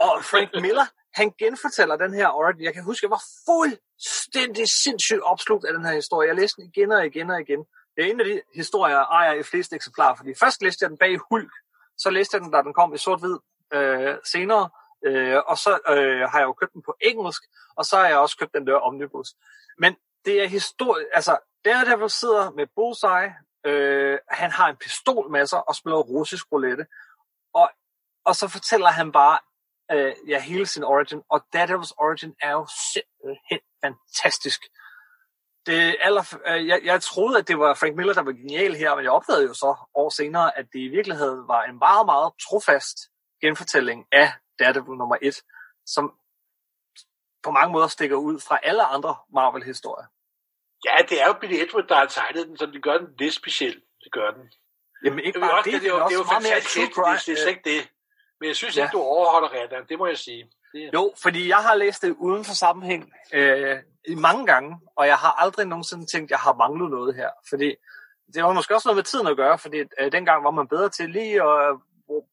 Og 0.00 0.24
Frank 0.24 0.50
Miller, 0.64 0.86
han 1.14 1.32
genfortæller 1.38 1.96
den 1.96 2.14
her 2.14 2.28
origin. 2.28 2.64
Jeg 2.64 2.74
kan 2.74 2.84
huske, 2.84 3.04
jeg 3.04 3.10
var 3.10 3.24
fuldstændig 3.46 4.68
sindssygt 4.84 5.22
opslugt 5.22 5.64
af 5.64 5.72
den 5.74 5.84
her 5.84 5.94
historie. 5.94 6.28
Jeg 6.28 6.36
læste 6.36 6.62
den 6.62 6.70
igen 6.74 6.92
og 6.92 7.06
igen 7.06 7.30
og 7.30 7.40
igen. 7.40 7.64
Det 7.96 8.04
er 8.04 8.10
en 8.10 8.20
af 8.20 8.26
de 8.26 8.40
historier, 8.54 8.96
jeg 8.96 9.06
ejer 9.10 9.32
i 9.32 9.42
fleste 9.42 9.76
eksemplarer, 9.76 10.16
fordi 10.16 10.34
først 10.34 10.62
læste 10.62 10.82
jeg 10.82 10.90
den 10.90 10.98
bag 10.98 11.18
Hulk, 11.30 11.52
så 11.98 12.10
læste 12.10 12.34
jeg 12.34 12.42
den, 12.42 12.52
da 12.52 12.62
den 12.62 12.74
kom 12.74 12.94
i 12.94 12.98
sort-hvid 12.98 13.38
øh, 13.72 14.14
senere, 14.24 14.70
øh, 15.06 15.36
og 15.46 15.58
så 15.58 15.78
øh, 15.88 16.20
har 16.30 16.38
jeg 16.38 16.46
jo 16.46 16.52
købt 16.52 16.72
den 16.72 16.82
på 16.82 16.94
engelsk, 17.00 17.42
og 17.76 17.84
så 17.84 17.96
har 17.96 18.08
jeg 18.08 18.18
også 18.18 18.36
købt 18.38 18.54
den 18.54 18.66
der 18.66 18.74
Omnibus. 18.74 19.28
Men 19.78 19.96
det 20.24 20.42
er 20.42 20.46
historie, 20.46 21.06
altså 21.14 21.38
Daredevil 21.64 22.10
sidder 22.10 22.50
med 22.50 22.66
Bullseye, 22.76 23.34
øh, 23.68 24.18
han 24.28 24.50
har 24.50 24.68
en 24.68 24.76
pistol 24.76 25.30
med 25.30 25.46
sig 25.46 25.68
og 25.68 25.74
spiller 25.74 25.98
russisk 25.98 26.52
roulette, 26.52 26.86
og, 27.54 27.70
og 28.24 28.34
så 28.34 28.48
fortæller 28.48 28.88
han 28.88 29.12
bare 29.12 29.38
øh, 29.92 30.14
ja, 30.28 30.40
hele 30.40 30.66
sin 30.66 30.84
origin, 30.84 31.22
og 31.28 31.40
Daredevil's 31.56 31.92
origin 31.98 32.34
er 32.42 32.52
jo 32.52 32.66
simpelthen 32.92 33.60
fantastisk. 33.84 34.60
Det 35.66 35.96
aller, 36.00 36.34
øh, 36.46 36.66
jeg, 36.66 36.80
jeg 36.84 37.02
troede, 37.02 37.38
at 37.38 37.48
det 37.48 37.58
var 37.58 37.74
Frank 37.74 37.96
Miller, 37.96 38.14
der 38.14 38.22
var 38.22 38.32
genial 38.32 38.74
her, 38.74 38.94
men 38.94 39.04
jeg 39.04 39.12
opdagede 39.12 39.46
jo 39.46 39.54
så 39.54 39.76
år 39.94 40.10
senere, 40.10 40.58
at 40.58 40.66
det 40.72 40.78
i 40.78 40.88
virkeligheden 40.88 41.48
var 41.48 41.62
en 41.62 41.78
meget, 41.78 42.06
meget 42.06 42.32
trofast 42.48 42.98
genfortælling 43.40 44.06
af 44.12 44.32
Daredevil 44.58 44.98
nummer 44.98 45.16
1, 45.22 45.42
som 45.86 46.14
på 47.42 47.50
mange 47.50 47.72
måder 47.72 47.86
stikker 47.86 48.16
ud 48.16 48.40
fra 48.40 48.58
alle 48.62 48.84
andre 48.84 49.16
Marvel-historier. 49.32 50.06
Ja, 50.86 50.96
det 51.08 51.22
er 51.22 51.26
jo 51.26 51.32
Billy 51.32 51.54
Edward, 51.54 51.86
der 51.88 51.94
har 51.94 52.06
tegnet 52.06 52.46
den, 52.46 52.56
så 52.56 52.66
det 52.66 52.82
gør 52.82 52.98
den 52.98 53.08
lidt 53.18 53.34
speciel. 53.34 53.74
Det 54.04 54.12
gør 54.12 54.30
den. 54.30 54.44
Jamen 55.04 55.18
ikke 55.24 55.40
bare 55.40 55.62
det, 55.62 55.72
det, 55.72 55.82
det, 55.82 55.90
er, 55.90 56.06
det 56.08 56.14
er 56.14 56.18
jo 56.18 56.24
crime. 56.24 56.48
Det, 57.16 57.26
det 57.26 57.44
er 57.44 57.48
ikke 57.48 57.70
det. 57.70 57.90
Men 58.40 58.48
jeg 58.48 58.56
synes 58.56 58.76
ja. 58.76 58.82
ikke, 58.82 58.92
du 58.92 59.02
overholder 59.02 59.48
reglerne, 59.48 59.86
det 59.88 59.98
må 59.98 60.06
jeg 60.06 60.18
sige. 60.18 60.50
Det... 60.72 60.90
Jo, 60.94 61.14
fordi 61.22 61.48
jeg 61.48 61.56
har 61.56 61.74
læst 61.74 62.02
det 62.02 62.16
uden 62.18 62.44
for 62.44 62.54
sammenhæng 62.54 63.12
øh, 63.32 63.76
mange 64.16 64.46
gange, 64.46 64.80
og 64.96 65.06
jeg 65.06 65.16
har 65.16 65.32
aldrig 65.32 65.66
nogensinde 65.66 66.06
tænkt, 66.06 66.26
at 66.26 66.30
jeg 66.30 66.38
har 66.38 66.54
manglet 66.54 66.90
noget 66.90 67.14
her. 67.14 67.30
Fordi 67.48 67.74
det 68.34 68.42
var 68.42 68.52
måske 68.52 68.74
også 68.74 68.88
noget 68.88 68.96
med 68.96 69.04
tiden 69.04 69.26
at 69.26 69.36
gøre, 69.36 69.58
fordi 69.58 69.78
øh, 70.00 70.12
dengang 70.12 70.44
var 70.44 70.50
man 70.50 70.68
bedre 70.68 70.88
til 70.88 71.10
lige 71.10 71.42
at 71.42 71.76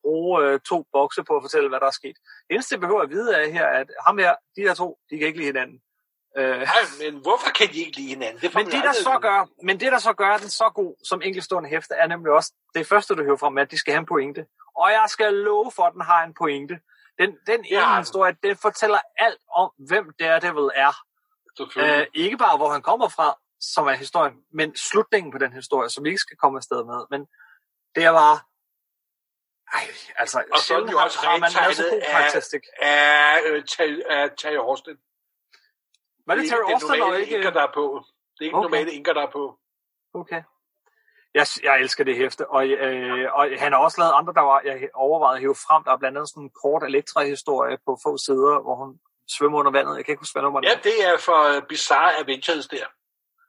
bruge 0.01 0.43
øh, 0.43 0.59
to 0.59 0.85
bokse 0.91 1.23
på 1.23 1.35
at 1.35 1.43
fortælle, 1.43 1.69
hvad 1.69 1.79
der 1.79 1.87
er 1.87 1.91
sket. 2.01 2.17
Det 2.47 2.53
eneste, 2.53 2.73
jeg 2.73 2.79
behøver 2.79 3.01
at 3.01 3.09
vide 3.09 3.35
er 3.35 3.51
her, 3.51 3.67
at 3.67 3.87
ham 4.05 4.17
her, 4.17 4.35
de 4.55 4.61
her 4.61 4.73
to, 4.73 4.99
de 5.09 5.17
kan 5.17 5.27
ikke 5.27 5.39
lide 5.39 5.51
hinanden. 5.53 5.81
Øh, 6.37 6.59
Nej, 6.59 6.83
men 7.01 7.21
hvorfor 7.21 7.49
kan 7.49 7.67
de 7.67 7.79
ikke 7.79 7.97
lide 7.97 8.07
hinanden? 8.07 8.41
Det 8.41 8.53
men, 8.53 8.65
det, 8.65 8.83
der 8.83 8.93
så 8.93 9.19
gør, 9.21 9.47
men 9.63 9.79
det, 9.79 9.91
der 9.91 9.99
så 9.99 10.13
gør 10.13 10.37
den 10.37 10.49
så 10.49 10.69
god 10.75 10.95
som 11.03 11.21
enkeltstående 11.21 11.69
hæfte, 11.69 11.93
er 11.93 12.07
nemlig 12.07 12.31
også 12.31 12.53
det 12.73 12.87
første, 12.87 13.15
du 13.15 13.23
hører 13.23 13.37
fra 13.37 13.61
at 13.61 13.71
de 13.71 13.77
skal 13.77 13.93
have 13.93 13.99
en 13.99 14.05
pointe. 14.05 14.45
Og 14.77 14.91
jeg 14.91 15.05
skal 15.07 15.33
love 15.33 15.71
for, 15.71 15.83
at 15.83 15.93
den 15.93 16.01
har 16.01 16.23
en 16.23 16.33
pointe. 16.33 16.79
Den, 17.19 17.37
den 17.47 17.65
ja. 17.65 17.89
ene 17.89 17.99
historie, 17.99 18.37
den 18.43 18.57
fortæller 18.57 18.99
alt 19.17 19.41
om, 19.55 19.71
hvem 19.77 20.05
Daredevil 20.19 20.69
er. 20.75 20.93
Øh, 21.77 22.07
ikke 22.13 22.37
bare, 22.37 22.57
hvor 22.57 22.69
han 22.71 22.81
kommer 22.81 23.09
fra, 23.09 23.37
som 23.59 23.87
er 23.87 23.93
historien, 23.93 24.35
men 24.53 24.75
slutningen 24.75 25.31
på 25.31 25.37
den 25.37 25.53
historie, 25.53 25.89
som 25.89 26.03
vi 26.03 26.09
ikke 26.09 26.19
skal 26.19 26.37
komme 26.37 26.57
afsted 26.57 26.85
med. 26.85 26.99
Men 27.09 27.27
det 27.95 28.03
er 28.03 28.11
bare... 28.11 28.39
Ej, 29.73 29.87
altså, 30.17 30.43
og 30.53 30.59
så 30.59 30.73
er 30.75 30.91
jo 30.91 30.97
også 30.99 31.19
har, 31.19 31.37
man 31.37 31.49
af, 31.49 31.61
af, 31.61 31.81
af, 33.79 34.21
af 34.21 34.29
Tage 34.37 34.57
Austin. 34.57 34.97
Var 36.27 36.35
det, 36.35 36.41
det 36.43 36.49
Terry 36.49 36.71
Austin 36.71 37.01
og 37.01 37.19
ikke... 37.19 37.35
Inker, 37.35 37.49
der 37.49 37.61
er 37.61 37.71
på. 37.73 38.03
Det 38.33 38.41
er 38.41 38.45
ikke 38.45 38.57
okay. 38.57 38.65
normale 38.65 38.91
inker, 38.91 39.13
der 39.13 39.21
er 39.21 39.31
på. 39.31 39.59
Okay. 40.13 40.41
Jeg, 41.33 41.47
jeg 41.63 41.79
elsker 41.79 42.03
det 42.03 42.15
hæfte, 42.15 42.49
og, 42.49 42.67
øh, 42.67 43.33
og 43.33 43.47
han 43.59 43.71
har 43.71 43.79
også 43.79 44.01
lavet 44.01 44.13
andre, 44.15 44.33
der 44.33 44.41
var, 44.41 44.61
jeg 44.65 44.89
overvejede 44.93 45.35
at 45.35 45.41
hive 45.41 45.55
frem. 45.55 45.83
Der 45.83 45.91
er 45.91 45.97
blandt 45.97 46.17
andet 46.17 46.29
sådan 46.29 46.43
en 46.43 46.53
kort 46.63 46.83
elektra-historie 46.83 47.77
på 47.85 47.97
få 48.03 48.17
sider, 48.17 48.61
hvor 48.61 48.75
hun 48.75 48.99
svømmer 49.35 49.59
under 49.59 49.71
vandet. 49.71 49.95
Jeg 49.97 50.05
kan 50.05 50.11
ikke 50.11 50.21
huske, 50.21 50.33
hvad 50.33 50.43
nummer 50.43 50.59
Ja, 50.63 50.75
det 50.83 50.97
er 51.09 51.17
for 51.17 51.57
uh, 51.57 51.67
Bizarre 51.69 52.17
Adventures 52.19 52.67
der. 52.67 52.85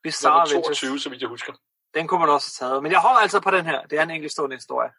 Bizarre 0.03 0.43
Adventures. 0.43 0.79
22, 0.79 0.99
så 0.99 1.09
vidt 1.11 1.21
jeg 1.23 1.29
husker. 1.29 1.53
Den 1.95 2.09
kunne 2.09 2.21
man 2.21 2.29
også 2.29 2.49
have 2.61 2.69
taget. 2.69 2.83
Men 2.83 2.93
jeg 2.93 3.01
holder 3.01 3.21
altså 3.21 3.41
på 3.41 3.51
den 3.51 3.65
her. 3.67 3.83
Det 3.83 3.99
er 3.99 4.03
en 4.03 4.11
enkeltstående 4.11 4.57
historie. 4.57 4.91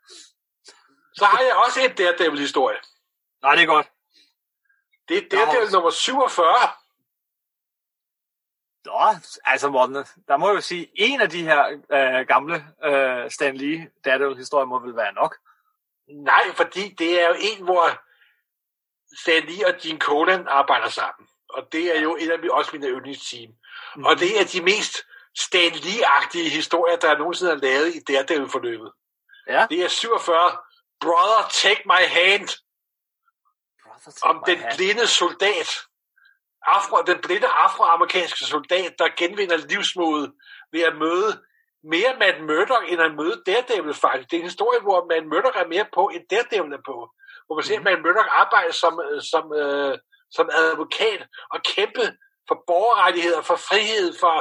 Så 1.20 1.26
har 1.26 1.42
jeg 1.42 1.56
også 1.66 1.80
et 1.86 1.98
Daredevil-historie. 1.98 2.80
Nej, 3.44 3.56
det 3.56 3.64
er 3.64 3.68
godt. 3.76 3.88
Det 5.10 5.18
er 5.18 5.26
Daredevil 5.32 5.72
nummer 5.74 5.90
47. 5.90 6.46
Nå, 8.88 9.16
altså 9.46 9.70
Morten, 9.70 9.96
der 10.28 10.38
må 10.38 10.48
jeg 10.48 10.56
jo 10.56 10.62
sige, 10.62 10.92
en 10.96 11.22
af 11.22 11.30
de 11.30 11.44
her 11.44 11.62
øh, 11.92 12.28
gamle 12.28 12.56
øh, 12.84 13.32
Stan 13.32 13.58
Lee 13.58 13.90
Daredevil-historier 14.06 14.66
må 14.66 14.80
vel 14.80 14.96
være 14.96 15.14
nok. 15.14 15.38
Nej, 16.08 16.44
fordi 16.56 16.96
det 17.00 17.22
er 17.22 17.28
jo 17.28 17.36
en, 17.40 17.64
hvor 17.64 17.86
Stan 19.22 19.44
Lee 19.44 19.68
og 19.68 19.74
Gene 19.82 20.00
Colan 20.00 20.48
arbejder 20.48 20.90
sammen. 20.90 21.28
Og 21.50 21.72
det 21.72 21.98
er 21.98 22.02
jo 22.02 22.16
en 22.16 22.32
af 22.32 22.40
mine, 22.40 22.54
også 22.54 22.72
mine 22.74 22.88
yndlingsteam. 22.88 23.52
Mm. 23.96 24.06
Og 24.06 24.20
det 24.20 24.42
er 24.42 24.46
de 24.46 24.62
mest 24.62 24.96
Stan 25.38 25.72
Lee-agtige 25.72 26.50
historier, 26.50 26.96
der 26.96 27.10
er 27.10 27.18
nogensinde 27.18 27.52
er 27.52 27.56
lavet 27.56 27.96
i 27.96 28.00
Daredevil-forløbet. 28.08 28.92
Ja. 29.48 29.68
Det 29.70 29.84
er 29.84 29.88
47. 29.88 30.58
Brother, 31.02 31.42
take 31.50 31.82
my 31.86 32.04
hand. 32.20 32.48
Brother, 33.84 34.12
take 34.12 34.26
om 34.26 34.44
den 34.48 34.58
hand. 34.58 34.78
blinde 34.78 35.08
soldat 35.08 35.70
afro, 36.62 36.98
den 37.08 37.20
blinde 37.22 37.48
afroamerikanske 37.48 38.44
soldat, 38.46 38.94
der 39.00 39.16
genvinder 39.18 39.58
livsmodet 39.58 40.34
ved 40.72 40.82
at 40.82 40.96
møde 40.96 41.32
mere 41.94 42.12
Matt 42.20 42.38
Murdock, 42.50 42.84
end 42.92 43.02
at 43.02 43.16
møde 43.16 43.44
Daredevil 43.46 43.94
faktisk. 43.94 44.28
Det 44.30 44.38
er 44.38 44.42
en 44.42 44.52
historie, 44.54 44.80
hvor 44.80 45.06
Matt 45.10 45.26
Murdock 45.32 45.56
er 45.56 45.68
mere 45.68 45.88
på, 45.94 46.04
end 46.14 46.24
Daredevil 46.32 46.74
er 46.80 46.84
på. 46.92 46.98
Hvor 47.46 47.56
man 47.56 47.64
ser, 47.64 47.80
mm. 47.80 47.84
Matt 47.84 48.02
Murdock 48.06 48.30
arbejder 48.44 48.74
som, 48.82 48.94
som, 49.32 49.44
øh, 49.62 49.98
som 50.38 50.50
advokat 50.64 51.22
og 51.54 51.60
kæmpe 51.76 52.06
for 52.48 52.58
borgerrettigheder, 52.68 53.42
for 53.42 53.56
frihed, 53.70 54.08
for 54.22 54.36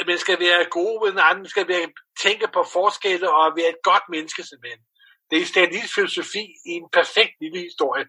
at 0.00 0.06
man 0.06 0.18
skal 0.18 0.40
være 0.40 0.64
gode 0.78 0.96
ved 1.02 1.10
den 1.10 1.24
anden, 1.30 1.48
skal 1.48 1.68
være, 1.68 1.86
tænke 2.24 2.48
på 2.56 2.62
forskelle 2.76 3.28
og 3.38 3.56
være 3.58 3.70
et 3.76 3.82
godt 3.90 4.06
menneske 4.14 4.42
simpelthen. 4.42 4.82
Det 5.30 5.36
er 5.38 5.46
Stanleys 5.46 5.94
filosofi 5.94 6.44
i 6.70 6.70
en 6.80 6.88
perfekt 6.98 7.34
lille 7.40 7.60
historie. 7.68 8.06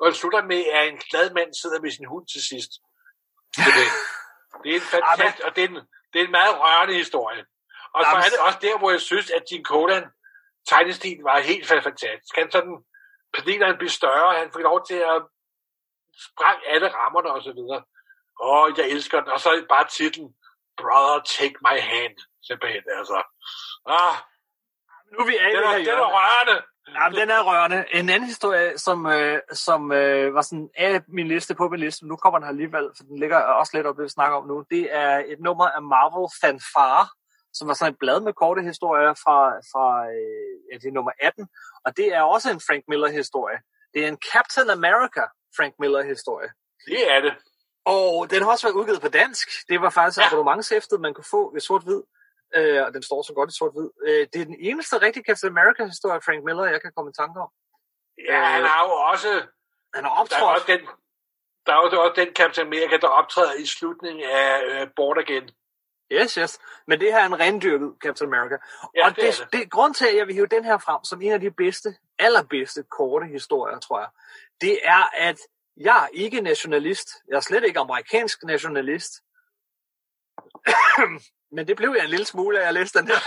Og 0.00 0.06
det 0.06 0.16
slutter 0.16 0.42
med, 0.42 0.64
at 0.64 0.88
en 0.88 0.98
glad 1.10 1.30
mand 1.34 1.54
sidder 1.54 1.80
med 1.80 1.90
sin 1.90 2.04
hund 2.12 2.26
til 2.32 2.42
sidst. 2.50 2.72
Det, 3.56 3.72
det 4.62 4.70
er 4.70 4.76
en 4.82 4.90
fantastisk, 4.96 5.44
og 5.46 5.56
det 5.56 5.64
er 5.64 5.68
en, 5.68 5.80
det 6.12 6.20
er 6.20 6.24
en 6.24 6.30
meget 6.30 6.54
rørende 6.60 6.94
historie. 6.94 7.44
Og 7.94 8.04
så 8.04 8.16
er 8.24 8.30
det 8.34 8.40
også 8.46 8.58
der, 8.62 8.78
hvor 8.78 8.90
jeg 8.90 9.00
synes, 9.00 9.30
at 9.30 9.42
Jim 9.50 9.64
Colan 9.64 10.04
tegnestilen 10.68 11.24
var 11.24 11.38
helt 11.38 11.66
fantastisk. 11.68 12.34
Han 12.34 12.50
sådan, 12.50 12.76
planeterne 13.32 13.78
blev 13.78 13.88
større, 13.88 14.38
han 14.38 14.52
fik 14.52 14.62
lov 14.62 14.86
til 14.86 15.00
at 15.12 15.22
sprang 16.26 16.58
alle 16.66 16.88
rammerne 16.88 17.30
og 17.30 17.42
så 17.42 17.52
videre. 17.58 17.82
Åh, 18.42 18.72
jeg 18.78 18.88
elsker 18.94 19.20
den. 19.20 19.30
Og 19.34 19.40
så 19.40 19.66
bare 19.68 19.86
titlen, 19.96 20.30
Brother, 20.80 21.18
take 21.36 21.56
my 21.68 21.78
hand. 21.92 22.16
Simpelthen, 22.42 22.82
altså. 22.98 23.18
Ah, 23.86 24.14
nu 25.12 25.18
er 25.18 25.26
vi 25.26 25.36
alle 25.36 25.58
det, 25.58 25.66
er, 25.66 25.78
det 25.78 25.88
er 25.88 26.12
rørende. 26.18 26.56
Ja, 26.94 27.20
den 27.20 27.30
er 27.30 27.42
rørende. 27.42 27.84
En 27.92 28.08
anden 28.08 28.28
historie, 28.28 28.78
som, 28.78 29.06
øh, 29.06 29.40
som 29.52 29.92
øh, 29.92 30.34
var 30.34 30.42
sådan 30.42 30.70
af 30.76 31.02
min 31.08 31.28
liste 31.28 31.54
på 31.54 31.68
min 31.68 31.80
liste, 31.80 32.06
nu 32.06 32.16
kommer 32.16 32.38
den 32.38 32.46
her 32.46 32.50
alligevel, 32.56 32.86
for 32.96 33.04
den 33.04 33.18
ligger 33.18 33.38
også 33.38 33.76
lidt 33.76 33.86
op, 33.86 33.96
det 33.96 34.04
vi 34.04 34.08
snakker 34.08 34.36
om 34.36 34.46
nu, 34.46 34.64
det 34.70 34.88
er 34.90 35.18
et 35.18 35.40
nummer 35.40 35.66
af 35.66 35.82
Marvel 35.82 36.28
Fanfare, 36.40 37.06
som 37.52 37.68
var 37.68 37.74
sådan 37.74 37.92
et 37.92 37.98
blad 37.98 38.20
med 38.20 38.32
korte 38.32 38.62
historier 38.62 39.14
fra, 39.24 39.38
fra 39.72 39.86
øh, 40.14 40.54
ja, 40.72 40.76
det 40.78 40.88
er 40.88 40.92
nummer 40.92 41.12
18, 41.20 41.48
og 41.84 41.96
det 41.96 42.06
er 42.14 42.22
også 42.22 42.50
en 42.50 42.60
Frank 42.66 42.84
Miller-historie. 42.88 43.58
Det 43.94 44.04
er 44.04 44.08
en 44.08 44.20
Captain 44.32 44.70
America 44.70 45.24
Frank 45.56 45.74
Miller-historie. 45.78 46.48
Det 46.86 47.12
er 47.14 47.20
det. 47.20 47.34
Og 47.84 48.30
den 48.30 48.42
har 48.42 48.50
også 48.50 48.66
været 48.66 48.80
udgivet 48.80 49.00
på 49.00 49.08
dansk. 49.08 49.48
Det 49.68 49.80
var 49.80 49.90
faktisk 49.90 50.20
ja. 50.20 50.26
abonnementshæftet, 50.26 51.00
man 51.00 51.14
kunne 51.14 51.30
få 51.36 51.52
ved 51.54 51.60
sort-hvid 51.60 52.02
øh, 52.56 52.82
og 52.86 52.94
den 52.94 53.02
står 53.02 53.22
så 53.22 53.32
godt 53.32 53.50
i 53.52 53.56
sort-hvid. 53.58 53.90
Øh, 54.06 54.26
det 54.32 54.40
er 54.40 54.44
den 54.44 54.60
eneste 54.60 54.98
rigtige 54.98 55.24
Captain 55.28 55.52
America-historie, 55.52 56.20
Frank 56.26 56.44
Miller, 56.44 56.64
jeg 56.64 56.82
kan 56.82 56.92
komme 56.96 57.10
i 57.10 57.18
tanke 57.20 57.40
om. 57.40 57.50
Ja, 58.28 58.44
han 58.44 58.64
har 58.64 58.84
jo 58.88 58.92
også... 59.12 59.46
Han 59.94 60.04
har 60.04 60.10
optrådt. 60.10 60.40
Der 60.40 60.46
er 60.46 60.54
også 60.54 60.66
den, 60.66 60.80
der 61.66 61.72
er 61.72 61.80
jo 61.96 62.02
også 62.02 62.20
den 62.22 62.34
Captain 62.34 62.66
America, 62.66 62.96
der 62.96 63.08
optræder 63.08 63.54
i 63.54 63.66
slutningen 63.66 64.24
af 64.24 64.82
uh, 64.82 64.88
Born 64.96 65.18
Again. 65.18 65.50
Yes, 66.12 66.34
yes. 66.34 66.58
Men 66.86 67.00
det 67.00 67.12
her 67.12 67.20
er 67.20 67.26
en 67.26 67.40
rendyrket 67.40 67.94
Captain 68.04 68.34
America. 68.34 68.56
Ja, 68.96 69.06
og 69.06 69.16
det, 69.16 69.24
det, 69.24 69.48
det. 69.52 69.52
det 69.52 69.70
grund 69.70 69.94
til, 69.94 70.06
at 70.06 70.16
jeg 70.16 70.26
vil 70.26 70.34
hive 70.34 70.46
den 70.46 70.64
her 70.64 70.78
frem 70.78 71.04
som 71.04 71.22
en 71.22 71.32
af 71.32 71.40
de 71.40 71.50
bedste, 71.50 71.96
allerbedste 72.18 72.82
korte 72.82 73.26
historier, 73.26 73.78
tror 73.78 74.00
jeg, 74.00 74.08
det 74.60 74.78
er, 74.82 75.10
at 75.14 75.38
jeg 75.76 76.04
er 76.04 76.08
ikke 76.12 76.40
nationalist. 76.40 77.08
Jeg 77.28 77.36
er 77.36 77.40
slet 77.40 77.64
ikke 77.64 77.80
amerikansk 77.80 78.42
nationalist. 78.42 79.12
Men 81.52 81.68
det 81.68 81.76
blev 81.76 81.94
jeg 81.96 82.04
en 82.04 82.10
lille 82.10 82.26
smule, 82.26 82.60
af 82.60 82.64
jeg 82.64 82.74
læste 82.74 82.98
den 82.98 83.08
her. 83.08 83.20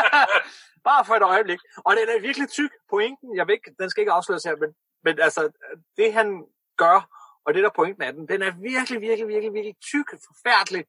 Bare 0.88 1.04
for 1.04 1.14
et 1.14 1.22
øjeblik. 1.22 1.58
Og 1.76 1.96
den 1.96 2.08
er 2.08 2.20
virkelig 2.20 2.48
tyk. 2.48 2.70
Pointen, 2.90 3.36
jeg 3.36 3.46
ved 3.46 3.54
ikke, 3.54 3.74
den 3.78 3.90
skal 3.90 4.00
ikke 4.00 4.12
afsløres 4.12 4.44
her, 4.44 4.56
men, 4.56 4.70
men 5.04 5.20
altså, 5.20 5.50
det 5.96 6.12
han 6.12 6.44
gør, 6.76 6.98
og 7.46 7.54
det 7.54 7.62
der 7.62 7.70
pointen 7.70 8.02
af 8.02 8.12
den, 8.12 8.28
den 8.28 8.42
er 8.42 8.52
virkelig, 8.70 9.00
virkelig, 9.00 9.28
virkelig, 9.28 9.54
virkelig 9.54 9.76
tyk, 9.90 10.08
forfærdelig. 10.10 10.84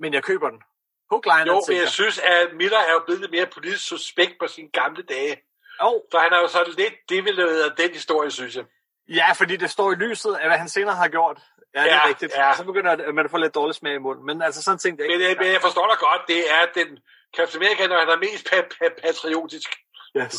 Men 0.00 0.14
jeg 0.14 0.22
køber 0.22 0.50
den. 0.50 0.62
Hook, 1.10 1.26
line, 1.26 1.46
jo, 1.46 1.62
men 1.68 1.76
jeg 1.76 1.88
synes, 1.88 2.18
at 2.18 2.56
Miller 2.56 2.78
er 2.78 2.92
jo 2.92 3.02
blevet 3.06 3.20
lidt 3.20 3.30
mere 3.30 3.46
politisk 3.46 3.86
suspekt 3.88 4.34
på 4.40 4.46
sine 4.46 4.70
gamle 4.70 5.02
dage. 5.02 5.34
Jo. 5.82 6.04
Så 6.10 6.18
han 6.18 6.32
er 6.32 6.38
jo 6.38 6.48
så 6.48 6.74
lidt 6.78 6.94
devalueret 7.08 7.62
af 7.62 7.76
den 7.76 7.90
historie, 7.90 8.30
synes 8.30 8.56
jeg. 8.56 8.64
Ja, 9.08 9.32
fordi 9.32 9.56
det 9.56 9.70
står 9.70 9.92
i 9.92 9.94
lyset 9.94 10.34
af, 10.34 10.48
hvad 10.48 10.58
han 10.58 10.68
senere 10.68 10.94
har 10.94 11.08
gjort. 11.08 11.40
Ja, 11.74 11.82
det 11.82 11.90
er 11.92 11.94
Ja, 11.94 12.06
rigtigt. 12.08 12.32
ja. 12.36 12.54
Så 12.56 12.64
begynder 12.64 13.12
man 13.12 13.24
at 13.24 13.30
få 13.30 13.36
lidt 13.36 13.54
dårlig 13.54 13.74
smag 13.74 13.94
i 13.94 13.98
munden. 13.98 14.26
Men 14.26 14.42
altså 14.42 14.62
sådan 14.62 14.78
tænkte 14.78 15.04
jeg 15.04 15.10
Men, 15.10 15.20
ikke. 15.20 15.30
øh, 15.32 15.38
men 15.38 15.52
jeg 15.52 15.60
forstår 15.60 15.86
dig 15.90 15.98
godt, 15.98 16.22
det 16.28 16.50
er 16.50 16.66
den 16.74 16.98
Captain 17.36 17.62
America, 17.62 17.86
når 17.86 17.98
han 18.00 18.08
er 18.08 18.16
mest 18.16 18.48
pa- 18.52 18.68
pa- 18.74 19.00
patriotisk. 19.06 19.68
Yes. 20.16 20.36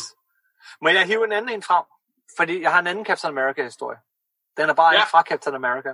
Må 0.82 0.88
jeg 0.88 1.06
hive 1.06 1.24
en 1.24 1.32
anden 1.32 1.48
en 1.50 1.62
frem? 1.62 1.84
Fordi 2.36 2.62
jeg 2.62 2.72
har 2.72 2.78
en 2.80 2.86
anden 2.86 3.04
Captain 3.06 3.38
America-historie. 3.38 3.98
Den 4.56 4.68
er 4.70 4.74
bare 4.74 4.92
Ja. 4.94 4.98
ikke 5.00 5.10
fra 5.10 5.22
Captain 5.22 5.54
America. 5.54 5.92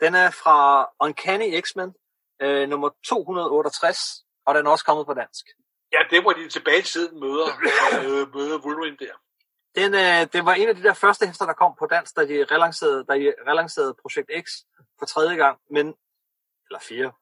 Den 0.00 0.14
er 0.14 0.30
fra 0.30 0.86
Uncanny 1.00 1.60
X-Men, 1.60 1.94
øh, 2.42 2.68
nummer 2.68 2.90
268, 3.06 3.98
og 4.46 4.54
den 4.54 4.66
er 4.66 4.70
også 4.70 4.84
kommet 4.84 5.06
på 5.06 5.14
dansk. 5.14 5.44
Ja, 5.92 5.98
det 6.10 6.22
hvor 6.22 6.32
de 6.32 6.48
tilbage 6.48 6.78
i 6.78 6.82
tiden 6.82 7.20
møder, 7.20 7.48
øh, 8.04 8.34
møder 8.34 8.58
Wolverine 8.58 8.96
der. 8.96 9.14
Den, 9.78 9.94
øh, 9.94 10.26
det 10.32 10.44
var 10.44 10.54
en 10.54 10.68
af 10.68 10.76
de 10.76 10.82
der 10.82 10.92
første 10.92 11.26
hæfter, 11.26 11.46
der 11.46 11.52
kom 11.52 11.74
på 11.78 11.86
dansk, 11.86 12.16
da 12.16 12.26
de 12.26 12.44
relancerede, 12.44 13.04
da 13.08 13.14
de 13.14 13.32
relancerede 13.48 13.94
Projekt 14.02 14.30
X 14.42 14.50
for 14.98 15.06
tredje 15.06 15.36
gang, 15.36 15.58
men, 15.70 15.86
eller 16.68 16.80
fire. 16.80 17.12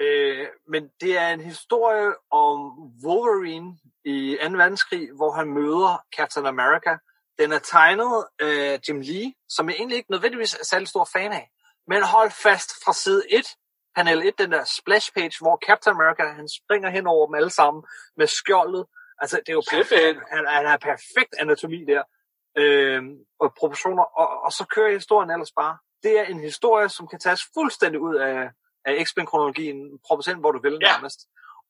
Øh, 0.00 0.46
men 0.68 0.88
det 1.00 1.18
er 1.18 1.28
en 1.28 1.40
historie 1.40 2.14
om 2.30 2.58
Wolverine 3.04 3.78
i 4.04 4.38
2. 4.42 4.48
verdenskrig, 4.50 5.12
hvor 5.12 5.32
han 5.32 5.48
møder 5.48 6.04
Captain 6.16 6.46
America. 6.46 6.98
Den 7.38 7.52
er 7.52 7.58
tegnet 7.58 8.26
af 8.40 8.80
Jim 8.88 9.00
Lee, 9.00 9.32
som 9.48 9.68
jeg 9.68 9.76
egentlig 9.76 9.96
ikke 9.96 10.10
nødvendigvis 10.10 10.54
er 10.54 10.64
særlig 10.64 10.88
stor 10.88 11.08
fan 11.12 11.32
af. 11.32 11.50
Men 11.86 12.02
hold 12.02 12.30
fast 12.30 12.70
fra 12.84 12.92
side 12.92 13.22
1, 13.30 13.46
panel 13.96 14.26
1, 14.28 14.38
den 14.38 14.52
der 14.52 14.64
splash 14.64 15.12
page, 15.14 15.32
hvor 15.40 15.58
Captain 15.66 15.96
America, 15.96 16.22
han 16.22 16.48
springer 16.48 16.90
hen 16.90 17.06
over 17.06 17.26
dem 17.26 17.34
alle 17.34 17.50
sammen 17.50 17.84
med 18.16 18.26
skjoldet. 18.26 18.86
Altså, 19.18 19.36
det 19.36 19.48
er 19.48 19.52
jo 19.52 19.62
perfekt. 19.70 20.18
Han, 20.32 20.46
han 20.46 20.66
har 20.66 20.76
perfekt 20.76 21.34
anatomi 21.38 21.84
der. 21.84 22.02
Øh, 22.58 23.02
og 23.40 23.54
proportioner. 23.58 24.02
Og, 24.02 24.42
og 24.44 24.52
så 24.52 24.64
kører 24.74 24.92
historien 24.92 25.30
ellers 25.30 25.52
bare. 25.52 25.78
Det 26.02 26.18
er 26.18 26.24
en 26.24 26.40
historie, 26.40 26.88
som 26.88 27.08
kan 27.08 27.18
tages 27.18 27.40
fuldstændig 27.54 28.00
ud 28.00 28.14
af, 28.16 28.50
af 28.84 29.06
X-Men-kronologien, 29.06 29.98
proppes 30.06 30.26
hvor 30.26 30.52
du 30.52 30.60
vil 30.62 30.78
Ja. 30.82 30.92
nærmest. 30.92 31.20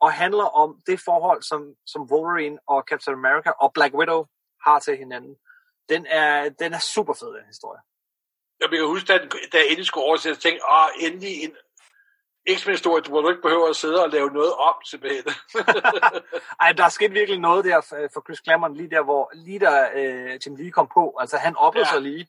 Og 0.01 0.13
handler 0.13 0.45
om 0.45 0.81
det 0.87 1.01
forhold, 1.05 1.43
som, 1.43 1.75
som 1.87 2.03
Wolverine 2.13 2.59
og 2.69 2.85
Captain 2.91 3.15
America 3.15 3.51
og 3.51 3.73
Black 3.73 3.95
Widow 3.95 4.25
har 4.67 4.79
til 4.79 4.97
hinanden. 4.97 5.37
Den 5.89 6.07
er, 6.07 6.49
den 6.49 6.73
er 6.73 6.79
super 6.79 7.15
fed, 7.15 7.29
den 7.39 7.47
historie. 7.47 7.81
Jeg 8.61 8.69
kan 8.71 8.87
huske, 8.87 9.07
da, 9.13 9.19
jeg 9.53 9.67
endelig 9.67 9.87
skulle 9.87 10.05
oversætte, 10.05 10.41
tænkte 10.41 10.63
jeg, 10.67 10.89
åh, 10.99 11.05
endelig 11.07 11.45
en 11.45 11.57
X-Men-historie, 12.55 13.03
hvor 13.09 13.21
du 13.21 13.29
ikke 13.29 13.43
behøver 13.43 13.69
at 13.69 13.77
sidde 13.77 14.05
og 14.05 14.11
lave 14.11 14.31
noget 14.31 14.53
om, 14.55 14.75
simpelthen. 14.85 15.25
Ej, 16.61 16.73
der 16.73 16.85
er 16.85 16.89
sket 16.89 17.13
virkelig 17.13 17.41
noget 17.41 17.65
der 17.65 17.81
for, 18.15 18.21
Chris 18.27 18.39
Claremont, 18.45 18.77
lige 18.77 18.91
der, 18.91 19.03
hvor 19.03 19.31
lige 19.35 19.61
der 19.61 19.89
øh, 19.95 20.39
Jim 20.47 20.57
Lee 20.57 20.71
kom 20.71 20.89
på. 20.95 21.17
Altså, 21.21 21.37
han 21.37 21.57
oplevede 21.57 21.89
Ja. 21.89 21.93
sig 21.95 22.03
lige. 22.03 22.29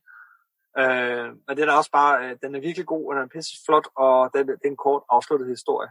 Øh, 0.80 1.26
men 1.48 1.58
den 1.58 1.70
er 1.70 1.74
også 1.74 1.92
bare, 1.92 2.24
øh, 2.26 2.36
den 2.42 2.56
er 2.56 2.60
virkelig 2.60 2.86
god, 2.88 3.08
og 3.10 3.16
den 3.16 3.24
er 3.24 3.28
pisse 3.28 3.54
flot, 3.66 3.88
og 3.96 4.30
den, 4.34 4.48
det 4.48 4.60
er 4.64 4.70
en 4.70 4.78
kort 4.78 5.04
afsluttet 5.10 5.48
historie. 5.50 5.90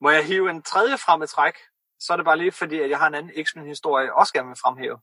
Må 0.00 0.10
jeg 0.10 0.24
hive 0.24 0.50
en 0.50 0.62
tredje 0.62 0.98
frem 0.98 1.22
i 1.22 1.26
træk, 1.26 1.56
så 2.00 2.12
er 2.12 2.16
det 2.16 2.24
bare 2.26 2.38
lige 2.38 2.52
fordi, 2.52 2.80
at 2.80 2.90
jeg 2.90 2.98
har 2.98 3.06
en 3.06 3.14
anden 3.14 3.44
X-Men-historie, 3.44 4.04
jeg 4.04 4.12
også 4.12 4.32
gerne 4.32 4.48
vil 4.48 4.56
fremhæve, 4.62 4.98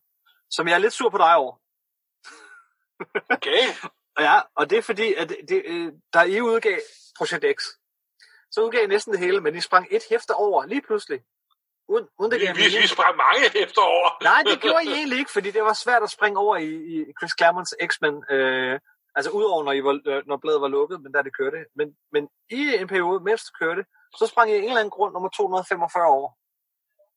som 0.51 0.67
jeg 0.67 0.73
er 0.73 0.77
lidt 0.77 0.93
sur 0.93 1.09
på 1.09 1.17
dig 1.17 1.35
over. 1.35 1.55
Okay. 3.29 3.61
Ja, 4.19 4.39
og 4.55 4.69
det 4.69 4.77
er 4.77 4.81
fordi, 4.81 5.13
at 5.13 5.29
det, 5.49 5.61
øh, 5.65 5.93
der 6.13 6.23
I 6.23 6.41
udgav 6.41 6.77
Projekt 7.17 7.45
X, 7.59 7.63
så 8.51 8.61
udgav 8.65 8.83
I 8.83 8.87
næsten 8.87 9.13
det 9.13 9.19
hele, 9.19 9.41
men 9.41 9.55
I 9.55 9.61
sprang 9.61 9.87
et 9.91 10.03
hæfte 10.09 10.31
over 10.31 10.65
lige 10.65 10.81
pludselig. 10.81 11.19
Uden, 11.87 12.07
uden 12.19 12.31
det 12.31 12.39
Vi, 12.41 12.47
vi, 12.47 12.77
vi 12.81 12.87
sprang 12.87 13.15
mange 13.17 13.63
efterår. 13.63 14.23
Nej, 14.23 14.41
det 14.45 14.61
gjorde 14.61 14.85
I 14.85 14.91
egentlig 14.99 15.19
ikke, 15.19 15.31
fordi 15.31 15.51
det 15.51 15.63
var 15.63 15.73
svært 15.73 16.03
at 16.03 16.09
springe 16.09 16.39
over 16.39 16.57
i, 16.57 16.71
i 16.93 17.05
Chris 17.19 17.33
Claremonts 17.39 17.75
X-Men. 17.87 18.15
Øh, 18.29 18.79
altså 19.15 19.31
udover, 19.31 19.63
når, 19.63 19.71
I 19.71 19.83
var, 19.83 19.95
øh, 20.07 20.23
når 20.27 20.37
bladet 20.37 20.61
var 20.61 20.67
lukket, 20.67 21.01
men 21.01 21.11
da 21.11 21.21
det 21.21 21.37
kørte. 21.37 21.65
Men, 21.75 21.87
men 22.11 22.29
i 22.49 22.61
en 22.81 22.87
periode, 22.87 23.19
mens 23.23 23.41
det 23.43 23.53
kørte, 23.59 23.83
så 24.17 24.27
sprang 24.27 24.51
I 24.51 24.55
en 24.55 24.63
eller 24.63 24.79
anden 24.79 24.95
grund 24.97 25.13
nummer 25.13 25.29
245 25.29 26.07
over. 26.17 26.29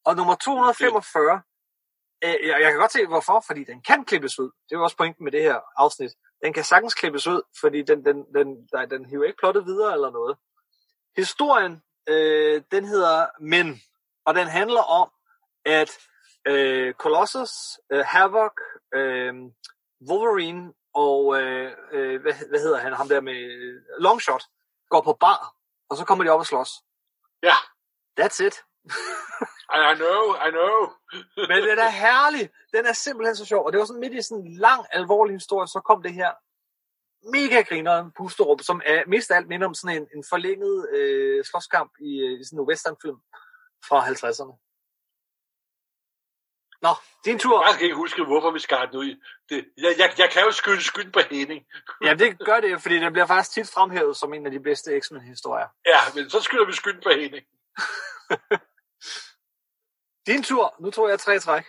Og 0.05 0.17
nummer 0.17 0.35
245, 0.35 1.43
øh, 2.25 2.49
jeg, 2.49 2.57
jeg 2.63 2.71
kan 2.71 2.81
godt 2.81 2.93
se 2.93 3.07
hvorfor, 3.07 3.45
fordi 3.47 3.65
den 3.65 3.83
kan 3.83 4.05
klippes 4.05 4.39
ud. 4.39 4.51
Det 4.69 4.73
er 4.75 4.81
også 4.81 4.97
pointen 4.97 5.25
med 5.25 5.33
det 5.33 5.43
her 5.43 5.59
afsnit. 5.77 6.13
Den 6.45 6.53
kan 6.53 6.65
sagtens 6.65 6.95
klippes 6.95 7.27
ud, 7.27 7.43
fordi 7.61 7.83
den, 7.83 8.05
den, 8.05 8.17
den, 8.37 8.69
der, 8.73 8.87
den 8.87 9.05
hiver 9.05 9.25
ikke 9.25 9.39
plottet 9.39 9.67
videre 9.67 9.93
eller 9.93 10.11
noget. 10.11 10.37
Historien, 11.17 11.83
øh, 12.09 12.63
den 12.71 12.85
hedder 12.85 13.27
Men, 13.41 13.81
og 14.25 14.35
den 14.35 14.47
handler 14.47 14.81
om, 14.81 15.11
at 15.65 15.91
øh, 16.47 16.95
Colossus, 16.95 17.51
øh, 17.93 18.05
Havoc, 18.07 18.53
øh, 18.95 19.35
Wolverine 20.11 20.73
og, 20.95 21.43
øh, 21.43 21.73
øh, 21.93 22.23
hvad, 22.23 22.49
hvad 22.49 22.61
hedder 22.61 22.79
han, 22.79 22.93
ham 22.93 23.09
der 23.09 23.21
med 23.21 23.35
øh, 23.35 23.83
Longshot, 23.99 24.43
går 24.89 25.01
på 25.01 25.13
bar, 25.13 25.55
og 25.91 25.97
så 25.97 26.05
kommer 26.05 26.25
de 26.25 26.31
op 26.31 26.41
og 26.41 26.47
slås. 26.47 26.71
Ja. 27.43 27.55
That's 28.21 28.43
it. 28.47 28.57
I 29.71 29.95
know, 29.97 30.35
I 30.47 30.51
know. 30.51 30.77
Men 31.37 31.59
den 31.69 31.79
er 31.79 31.89
herlig. 31.89 32.51
Den 32.73 32.87
er 32.87 32.93
simpelthen 32.93 33.37
så 33.37 33.45
sjov. 33.45 33.67
Og 33.67 33.73
det 33.73 33.79
var 33.79 33.85
sådan 33.85 34.01
midt 34.01 34.15
i 34.15 34.23
sådan 34.23 34.45
en 34.45 34.57
lang, 34.57 34.87
alvorlig 34.91 35.35
historie, 35.35 35.69
så 35.69 35.81
kom 35.81 36.03
det 36.03 36.15
her 36.15 36.33
mega 37.33 37.63
grineren 37.63 38.13
pusterum, 38.19 38.59
som 38.59 38.83
er 38.87 39.03
mest 39.07 39.31
af 39.31 39.37
alt 39.37 39.49
minder 39.49 39.67
om 39.67 39.75
sådan 39.75 39.97
en, 39.97 40.09
en 40.17 40.25
forlænget 40.29 40.89
øh, 40.97 41.45
slåskamp 41.45 41.93
i, 42.01 42.21
øh, 42.21 42.41
i 42.41 42.45
sådan 42.45 42.59
en 42.59 42.67
westernfilm 42.69 43.19
fra 43.89 44.07
50'erne. 44.09 44.55
Nå, 46.83 46.89
din 47.25 47.39
tur. 47.39 47.67
Jeg 47.67 47.75
skal 47.75 47.85
ikke 47.85 47.97
huske, 47.97 48.25
hvorfor 48.25 48.51
vi 48.51 48.59
skar 48.59 48.87
den 48.87 48.97
ud. 48.97 49.17
Det, 49.49 49.65
jeg, 49.79 49.95
jeg, 49.99 50.15
jeg 50.19 50.31
kan 50.31 50.43
jo 50.43 50.51
skylde 50.51 50.85
skyld 50.85 51.13
på 51.13 51.21
Henning. 51.31 51.67
Ja, 52.05 52.15
det 52.15 52.39
gør 52.39 52.61
det, 52.61 52.83
fordi 52.83 52.95
den 52.95 53.13
bliver 53.13 53.27
faktisk 53.27 53.55
tit 53.55 53.71
fremhævet 53.75 54.17
som 54.17 54.35
en 54.35 54.47
af 54.47 54.53
de 54.53 54.61
bedste 54.61 55.01
X-Men-historier. 55.01 55.69
Ja, 55.87 56.01
men 56.15 56.31
så 56.31 56.41
skylder 56.41 56.67
vi 56.67 56.73
skyld 56.73 57.03
på 57.03 57.09
Henning. 57.09 57.47
Din 60.29 60.43
tur. 60.43 60.75
Nu 60.81 60.91
tror 60.91 61.09
jeg 61.09 61.21
tre 61.21 61.39
træk. 61.39 61.65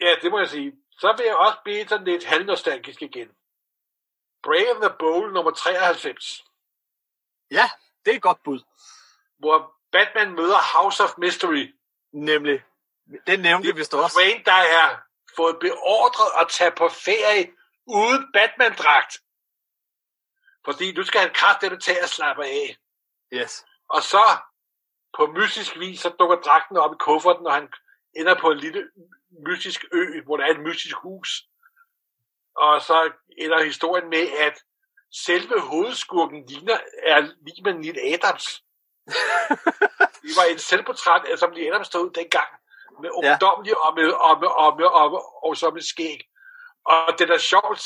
Ja, 0.00 0.14
det 0.22 0.30
må 0.30 0.38
jeg 0.38 0.48
sige. 0.48 0.72
Så 0.90 1.14
vil 1.18 1.26
jeg 1.26 1.36
også 1.36 1.58
blive 1.64 1.88
sådan 1.88 2.06
lidt 2.06 2.24
halvnostalgisk 2.24 3.02
igen. 3.02 3.28
Brave 4.46 4.76
the 4.88 4.96
Bowl 4.98 5.32
nummer 5.32 5.50
93, 5.50 6.44
Ja, 7.50 7.70
det 8.04 8.10
er 8.12 8.16
et 8.16 8.22
godt 8.22 8.42
bud. 8.42 8.60
hvor 9.38 9.74
Batman 9.92 10.32
møder 10.32 10.78
House 10.78 11.02
of 11.04 11.10
Mystery. 11.18 11.74
Nemlig. 12.12 12.62
Den 13.26 13.40
nævnte 13.40 13.74
vi 13.74 13.80
også. 13.80 14.18
Wayne, 14.20 14.44
der 14.44 14.60
er 14.80 14.88
fået 15.36 15.56
beordret 15.60 16.30
at 16.40 16.48
tage 16.48 16.70
på 16.70 16.88
ferie 16.88 17.52
uden 17.86 18.22
Batman-dragt. 18.32 19.12
Fordi 20.64 20.92
nu 20.92 21.02
skal 21.04 21.20
han 21.20 21.34
kraftigt 21.34 21.82
tage 21.82 22.02
at 22.02 22.08
slappe 22.08 22.44
af. 22.44 22.76
Yes. 23.32 23.64
Og 23.88 24.02
så 24.02 24.24
på 25.16 25.26
mystisk 25.26 25.78
vis, 25.78 26.00
så 26.00 26.08
dukker 26.18 26.36
dragten 26.36 26.76
op 26.76 26.92
i 26.94 26.98
kufferten, 27.00 27.46
og 27.46 27.54
han 27.54 27.68
ender 28.16 28.40
på 28.40 28.50
en 28.50 28.58
lille 28.58 28.90
mystisk 29.48 29.84
ø, 29.92 30.22
hvor 30.24 30.36
der 30.36 30.44
er 30.44 30.50
et 30.50 30.60
mystisk 30.60 30.96
hus. 30.96 31.44
Og 32.56 32.82
så 32.82 33.12
ender 33.38 33.64
historien 33.64 34.08
med, 34.08 34.24
at 34.46 34.56
selve 35.26 35.60
hovedskurken 35.60 36.46
ligner, 36.46 36.78
er 37.02 37.20
lige 37.20 37.62
med 37.62 37.74
Neil 37.74 37.98
Adams. 38.14 38.46
det 40.22 40.32
var 40.38 40.46
et 40.54 40.60
selvportræt, 40.60 41.38
som 41.38 41.50
Neil 41.50 41.66
Adams 41.72 41.86
stod 41.86 42.06
ud 42.06 42.10
dengang, 42.10 42.50
med 43.02 43.10
Ja. 43.10 43.16
ungdommelig 43.18 43.74
og 43.86 43.94
med, 43.94 44.10
og, 44.28 44.40
med, 44.40 44.48
og, 44.48 44.76
med, 44.78 44.86
og, 45.00 45.10
med, 45.12 45.20
og 45.44 45.56
så 45.56 45.70
med 45.70 45.82
skæg. 45.92 46.20
Og 46.84 47.18
det 47.18 47.30
er 47.30 47.38
sjovt, 47.38 47.80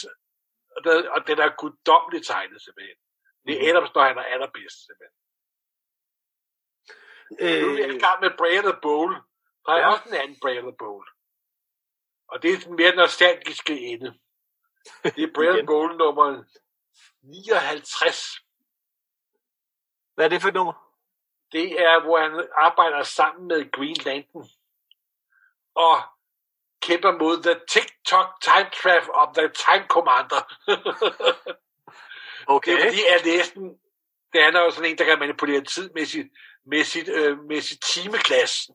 og 0.77 0.81
det, 0.85 1.09
og 1.14 1.27
det 1.27 1.39
er 1.39 1.57
guddommeligt 1.62 2.27
tegnet 2.27 2.62
simpelthen. 2.62 2.97
Det 3.47 3.53
er 3.57 3.71
Adams, 3.71 3.95
når 3.95 4.03
han 4.09 4.18
er 4.18 4.23
allerbedst 4.35 4.79
simpelthen. 4.87 5.16
Nu 7.62 7.68
er 7.71 7.77
vi 7.77 7.83
i 7.93 7.95
Øh, 7.95 8.01
gang 8.01 8.21
med 8.21 8.31
Bray 8.39 8.59
the 8.68 8.77
Bowl. 8.83 9.12
Der 9.66 9.73
er 9.73 9.77
Ja. 9.79 9.83
ja. 9.87 9.93
også 9.93 10.05
en 10.09 10.14
anden 10.14 10.39
Bray 10.43 10.59
the 10.68 10.77
Bowl. 10.79 11.07
Og 12.29 12.43
det 12.43 12.49
er 12.55 12.59
den 12.66 12.77
mere 12.77 12.95
nostalgiske 12.97 13.75
ende. 13.81 14.18
Det 15.05 15.22
er 15.37 15.55
Igen. 15.55 15.66
Bowl 15.66 15.97
nummer 15.97 16.45
59. 17.22 18.41
hvad 20.14 20.24
er 20.24 20.28
det 20.28 20.43
for 20.43 20.49
et 20.49 20.55
nummer? 20.55 20.72
Det 21.53 21.81
er, 21.81 22.03
hvor 22.03 22.18
han 22.18 22.49
arbejder 22.57 23.03
sammen 23.03 23.49
med 23.49 23.70
Green 23.70 23.97
Lantern. 23.97 24.49
Og 25.74 25.97
kæmper 26.83 27.12
mod 27.12 27.43
The 27.43 27.61
TikTok 27.68 28.41
Time 28.43 28.70
Trap 28.83 29.09
of 29.14 29.35
the 29.35 29.49
Time 29.49 29.87
Commander. 29.89 30.43
Okay. 32.47 32.72
Det 32.72 32.81
er 32.81 32.85
fordi, 32.85 33.03
at 33.14 33.24
næsten, 33.24 33.78
det 34.33 34.41
er 34.43 34.61
jo 34.61 34.70
sådan 34.70 34.91
en, 34.91 34.99
der 34.99 35.05
kan 35.05 35.18
manipulere 35.18 35.64
tid 35.64 35.91
med 35.91 36.05
sit, 36.07 36.26
med 36.66 36.85
sit, 36.85 37.09
øh, 37.09 37.39
med 37.39 37.61
sit 37.61 37.81
timeglas. 37.83 38.70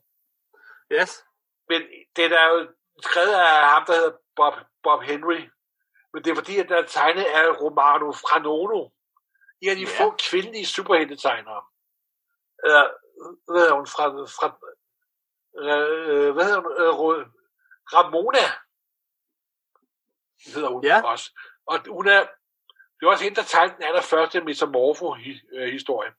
Yes. 0.92 1.24
Men 1.70 1.82
det 2.16 2.26
er 2.26 2.48
jo 2.48 2.68
skrevet 3.02 3.34
af 3.34 3.70
ham, 3.70 3.84
der 3.86 3.94
hedder 3.94 4.12
Bob, 4.36 4.54
Bob 4.84 5.04
Henry. 5.04 5.42
Men 6.16 6.24
det 6.24 6.32
er 6.32 6.36
fordi, 6.36 6.58
at 6.60 6.70
der 6.70 6.78
er 6.78 6.88
tegnet 6.88 7.24
af 7.24 7.62
Romano 7.62 8.12
Franono. 8.12 8.90
En 9.62 9.70
af 9.70 9.76
de 9.76 9.82
Ja. 9.92 9.98
få 10.00 10.16
kvindelige 10.30 10.66
superheltetegnere. 10.66 11.64
Eller, 12.64 12.84
hvad 13.52 13.60
hedder 13.62 13.76
hun? 13.76 13.88
Fra, 13.88 14.06
fra, 14.38 14.48
øh, 15.64 16.34
hvad 16.34 16.46
hedder 16.46 16.62
hun? 16.62 17.20
Øh, 17.22 17.26
Ramona. 17.94 18.46
hedder 20.54 20.70
hun 20.70 20.84
Ja. 20.84 21.02
også. 21.04 21.28
Og 21.68 21.76
hun 21.90 22.08
er, 22.08 22.22
det 22.96 23.02
er 23.06 23.08
også 23.10 23.24
hende, 23.24 23.36
der 23.36 23.44
tegnede 23.44 23.76
den 23.76 23.84
allerførste 23.84 24.42
Metamorfo-historie. 24.42 26.12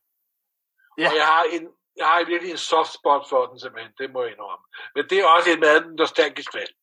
Ja. 0.98 1.08
Og 1.10 1.16
jeg 1.16 1.26
har, 1.26 1.42
en, 1.44 1.62
jeg 1.96 2.06
har 2.06 2.24
virkelig 2.24 2.50
en 2.50 2.58
soft 2.58 2.92
spot 2.92 3.28
for 3.28 3.46
den 3.46 3.60
simpelthen, 3.60 3.92
det 3.98 4.10
må 4.12 4.22
jeg 4.22 4.32
indrømme. 4.32 4.64
Men 4.94 5.08
det 5.10 5.18
er 5.20 5.26
også 5.26 5.50
en 5.50 5.60
meget 5.60 5.94
nostalgisk 5.94 6.54
valg. 6.54 6.74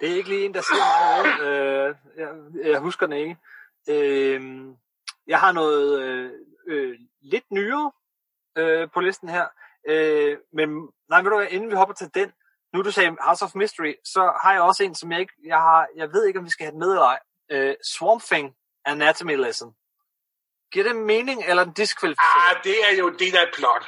Det 0.00 0.10
er 0.10 0.14
ikke 0.16 0.28
lige 0.28 0.44
en, 0.44 0.54
der 0.54 0.60
siger 0.60 0.84
mig 0.84 1.38
noget. 1.40 1.88
Øh, 1.88 1.94
jeg, 2.16 2.28
jeg 2.72 2.80
husker 2.80 3.06
den 3.06 3.16
ikke. 3.16 3.36
Øh, 3.88 4.66
jeg 5.26 5.40
har 5.40 5.52
noget 5.52 6.02
øh, 6.02 6.30
øh, 6.68 6.98
lidt 7.20 7.50
nyere 7.50 7.92
øh, 8.58 8.90
på 8.90 9.00
listen 9.00 9.28
her. 9.28 9.46
Øh, 9.88 10.38
men 10.52 10.68
nej, 11.08 11.22
ved 11.22 11.30
du 11.30 11.36
hvad, 11.36 11.48
inden 11.50 11.70
vi 11.70 11.74
hopper 11.74 11.94
til 11.94 12.10
den, 12.14 12.32
nu 12.72 12.82
du 12.82 12.90
sagde 12.92 13.16
House 13.20 13.44
of 13.44 13.54
Mystery, 13.54 13.94
så 14.04 14.32
har 14.42 14.52
jeg 14.52 14.62
også 14.62 14.84
en, 14.84 14.94
som 14.94 15.12
jeg 15.12 15.20
ikke, 15.20 15.32
jeg 15.44 15.56
har, 15.58 15.88
jeg 15.96 16.12
ved 16.12 16.26
ikke, 16.26 16.38
om 16.38 16.44
vi 16.44 16.50
skal 16.50 16.64
have 16.64 16.70
den 16.72 16.78
med 16.78 16.88
eller 16.90 17.02
ej. 17.04 17.18
Øh, 17.50 17.74
Swamp 17.84 18.22
Thing 18.22 18.56
Anatomy 18.84 19.36
Lesson. 19.36 19.74
Giver 20.72 20.84
det 20.84 20.96
mening, 20.96 21.44
eller 21.44 21.62
en 21.62 21.72
diskvalificering? 21.72 22.56
Ah, 22.56 22.64
det 22.64 22.76
er 22.90 22.96
jo 22.98 23.08
det, 23.10 23.32
der 23.32 23.40
er 23.40 23.50
plot. 23.56 23.84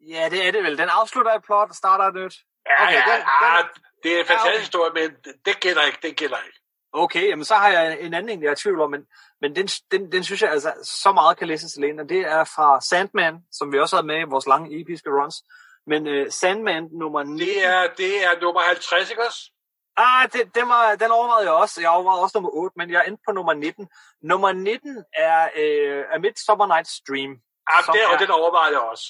Ja, 0.00 0.28
det 0.30 0.46
er 0.46 0.52
det 0.52 0.62
vel. 0.64 0.78
Den 0.78 0.88
afslutter 0.88 1.32
et 1.32 1.42
plot 1.42 1.68
og 1.68 1.74
starter 1.74 2.04
et 2.04 2.14
nyt. 2.14 2.36
Ja, 2.66 2.82
Okay, 2.82 2.96
okay, 2.96 3.08
ja, 3.10 3.16
den- 3.16 3.26
ah, 3.42 3.64
den- 3.74 3.82
det 4.02 4.14
er 4.14 4.20
en 4.20 4.26
fantastisk 4.26 4.46
Ja, 4.46 4.50
okay. 4.50 4.60
historie, 4.60 4.90
men 4.94 5.34
det 5.46 5.60
gælder 5.60 5.82
ikke, 5.82 5.98
det 6.02 6.16
gælder 6.16 6.36
ikke. 6.46 6.58
Okay, 6.92 7.28
jamen 7.28 7.44
så 7.44 7.54
har 7.54 7.68
jeg 7.68 8.00
en 8.00 8.14
anden, 8.14 8.28
en, 8.30 8.42
jeg 8.42 8.48
er 8.48 8.52
i 8.52 8.56
tvivl 8.56 8.80
om, 8.80 8.90
men, 8.90 9.00
men 9.40 9.56
den, 9.56 9.66
den, 9.66 10.12
den 10.12 10.24
synes 10.24 10.42
jeg 10.42 10.50
altså 10.50 10.72
så 10.84 11.12
meget 11.12 11.36
kan 11.38 11.48
læses 11.48 11.76
alene, 11.76 12.02
og 12.02 12.08
det 12.08 12.20
er 12.20 12.44
fra 12.44 12.80
Sandman, 12.80 13.34
som 13.52 13.72
vi 13.72 13.78
også 13.78 13.96
havde 13.96 14.06
med 14.06 14.20
i 14.20 14.30
vores 14.30 14.46
lange 14.46 14.80
episke 14.80 15.10
runs. 15.10 15.36
Men 15.86 16.06
uh, 16.06 16.26
Sandman 16.30 16.88
nummer 16.92 17.22
9... 17.22 17.44
Det 17.44 17.64
er, 17.66 17.86
det 17.96 18.24
er 18.24 18.40
nummer 18.40 18.60
50, 18.60 19.10
ikke 19.10 19.26
også? 19.26 19.40
Ah, 19.96 20.28
det, 20.32 20.54
den, 20.54 20.68
var, 20.68 20.94
den 20.94 21.10
overvejede 21.10 21.44
jeg 21.50 21.52
også. 21.52 21.80
Jeg 21.80 21.90
overvejede 21.90 22.22
også 22.22 22.36
nummer 22.38 22.50
8, 22.52 22.74
men 22.76 22.90
jeg 22.90 23.04
endte 23.08 23.22
på 23.28 23.32
nummer 23.32 23.54
19. 23.54 23.88
Nummer 24.22 24.52
19 24.52 25.04
er 25.16 25.40
uh, 25.62 26.14
A 26.14 26.18
Midsummer 26.18 26.66
Night's 26.72 26.96
Dream. 27.08 27.32
Ja, 27.72 27.84
Som 27.84 27.92
det, 27.94 28.06
og 28.06 28.12
er- 28.14 28.18
den 28.18 28.30
overvejede 28.30 28.72
jeg 28.78 28.80
også. 28.80 29.06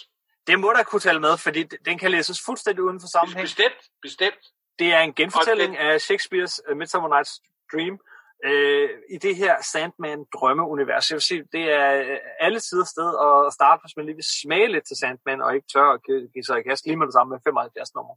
Det 0.47 0.61
må 0.61 0.73
der 0.73 0.83
kunne 0.83 1.01
tælle 1.01 1.21
med, 1.21 1.37
fordi 1.37 1.63
den 1.63 1.99
kan 1.99 2.11
læses 2.11 2.39
fuldstændig 2.47 2.85
uden 2.85 3.01
for 3.01 3.09
sammenhæng. 3.09 3.45
Bestemt, 3.45 3.81
bestemt. 4.03 4.45
Det 4.79 4.95
er 4.95 5.01
en 5.01 5.15
genfortælling 5.15 5.79
Og 5.79 5.85
af 5.85 6.01
Shakespeares 6.01 6.61
uh, 6.71 6.77
Midsummer 6.77 7.09
Night's 7.21 7.35
Dream 7.73 7.99
øh, 8.45 8.91
i 9.11 9.19
det 9.19 9.37
her 9.37 9.57
Sandman-drømmeunivers. 9.73 11.11
Jeg 11.11 11.15
vil 11.15 11.23
sige, 11.23 11.45
det 11.53 11.65
er 11.73 11.95
øh, 11.95 12.19
alle 12.41 12.61
sider 12.61 12.85
sted 12.85 13.09
at 13.47 13.53
starte, 13.53 13.81
hvis 13.85 13.97
man 13.97 14.05
lige 14.07 14.15
vil 14.15 14.25
smage 14.43 14.69
lidt 14.73 14.87
til 14.87 14.97
Sandman, 14.97 15.41
og 15.43 15.55
ikke 15.55 15.69
tør 15.73 15.89
at 15.93 16.03
give 16.35 16.45
sig 16.45 16.59
i 16.59 16.63
kast 16.63 16.87
lige 16.87 16.97
med 16.97 17.07
det 17.07 17.15
samme 17.15 17.31
med 17.31 17.41
75 17.45 17.95
nummer. 17.95 18.15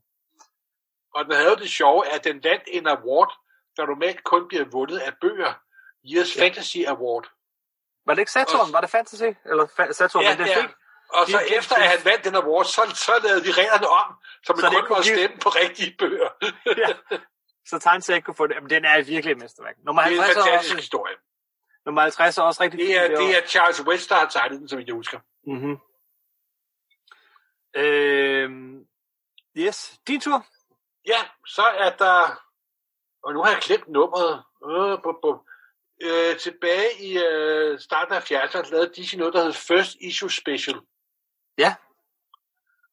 Og 1.15 1.25
den 1.25 1.33
havde 1.35 1.55
det 1.55 1.69
sjove, 1.69 2.07
at 2.13 2.23
den 2.23 2.43
vandt 2.43 2.63
en 2.67 2.87
award, 2.87 3.31
der 3.77 3.85
normalt 3.85 4.23
kun 4.23 4.47
bliver 4.47 4.65
vundet 4.65 4.97
af 4.99 5.13
bøger. 5.21 5.53
Years 6.13 6.37
Ja. 6.37 6.43
Fantasy 6.43 6.77
Award. 6.87 7.25
Var 8.05 8.13
det 8.13 8.21
ikke 8.21 8.31
Saturn? 8.31 8.59
Og- 8.67 8.73
Var 8.73 8.81
det 8.81 8.89
Fantasy? 8.89 9.23
Eller 9.45 9.65
fa- 9.65 9.91
Saturn? 9.91 10.23
Ja, 10.23 10.37
men 10.37 10.47
den 10.47 10.55
fik, 10.61 10.69
Og 11.13 11.27
så 11.27 11.37
Det- 11.37 11.57
efter, 11.57 11.75
at 11.75 11.89
han 11.89 11.99
vandt 12.05 12.23
den 12.25 12.35
award, 12.35 12.65
så, 12.65 12.81
så 12.95 13.11
lavede 13.23 13.43
de 13.47 13.51
reglerne 13.51 13.87
om, 13.87 14.07
så 14.45 14.53
man 14.53 14.59
Så 14.61 14.65
det 14.69 14.75
kun 14.75 14.85
kunne 14.87 14.97
må 14.97 15.03
give- 15.03 15.15
stemme 15.17 15.37
på 15.45 15.49
rigtige 15.49 15.95
bøger. 15.99 16.29
ja. 16.83 16.93
Så 17.65 17.79
tegnsæt 17.79 18.15
ikke 18.15 18.25
kunne 18.25 18.35
få 18.35 18.47
det. 18.47 18.55
Men 18.61 18.69
den 18.69 18.85
er 18.85 19.01
virkelig 19.03 19.31
et 19.31 19.37
mesterværk. 19.37 19.75
Nummer 19.85 20.01
Det 20.01 20.11
er 20.11 20.15
en 20.15 20.23
50 20.23 20.45
fantastisk 20.45 20.73
også, 20.75 20.81
historie. 20.81 21.15
nummer 21.85 22.01
50 22.01 22.37
er 22.37 22.41
også 22.43 22.63
rigtig 22.63 22.79
Det 22.79 22.97
er, 22.97 23.07
fint. 23.07 23.19
det 23.19 23.37
er 23.37 23.47
Charles 23.47 23.83
West, 23.83 24.09
der 24.09 24.15
har 24.15 24.29
tegnet 24.29 24.59
den, 24.59 24.67
som 24.69 24.79
jeg 24.79 24.93
husker. 24.93 25.19
Mm-hmm. 25.47 25.77
Øhm, 27.75 28.85
yes, 29.57 29.99
din 30.07 30.21
tur. 30.21 30.45
Ja, 31.07 31.21
så 31.47 31.61
er 31.63 31.89
der... 31.89 32.41
Og 33.23 33.33
nu 33.33 33.43
har 33.43 33.51
jeg 33.51 33.59
glemt 33.61 33.87
nummeret. 33.87 34.43
Øh, 34.65 35.01
bu, 35.03 35.11
bu. 35.21 35.39
Øh, 36.03 36.37
tilbage 36.37 36.89
i 37.03 37.17
øh, 37.17 37.79
starten 37.79 38.13
af 38.13 38.31
70'erne 38.31 38.71
lavede 38.71 38.91
DC 38.95 39.13
noget, 39.17 39.33
der 39.33 39.43
hed 39.43 39.53
First 39.53 39.95
Issue 40.01 40.29
Special. 40.31 40.77
Ja. 41.57 41.75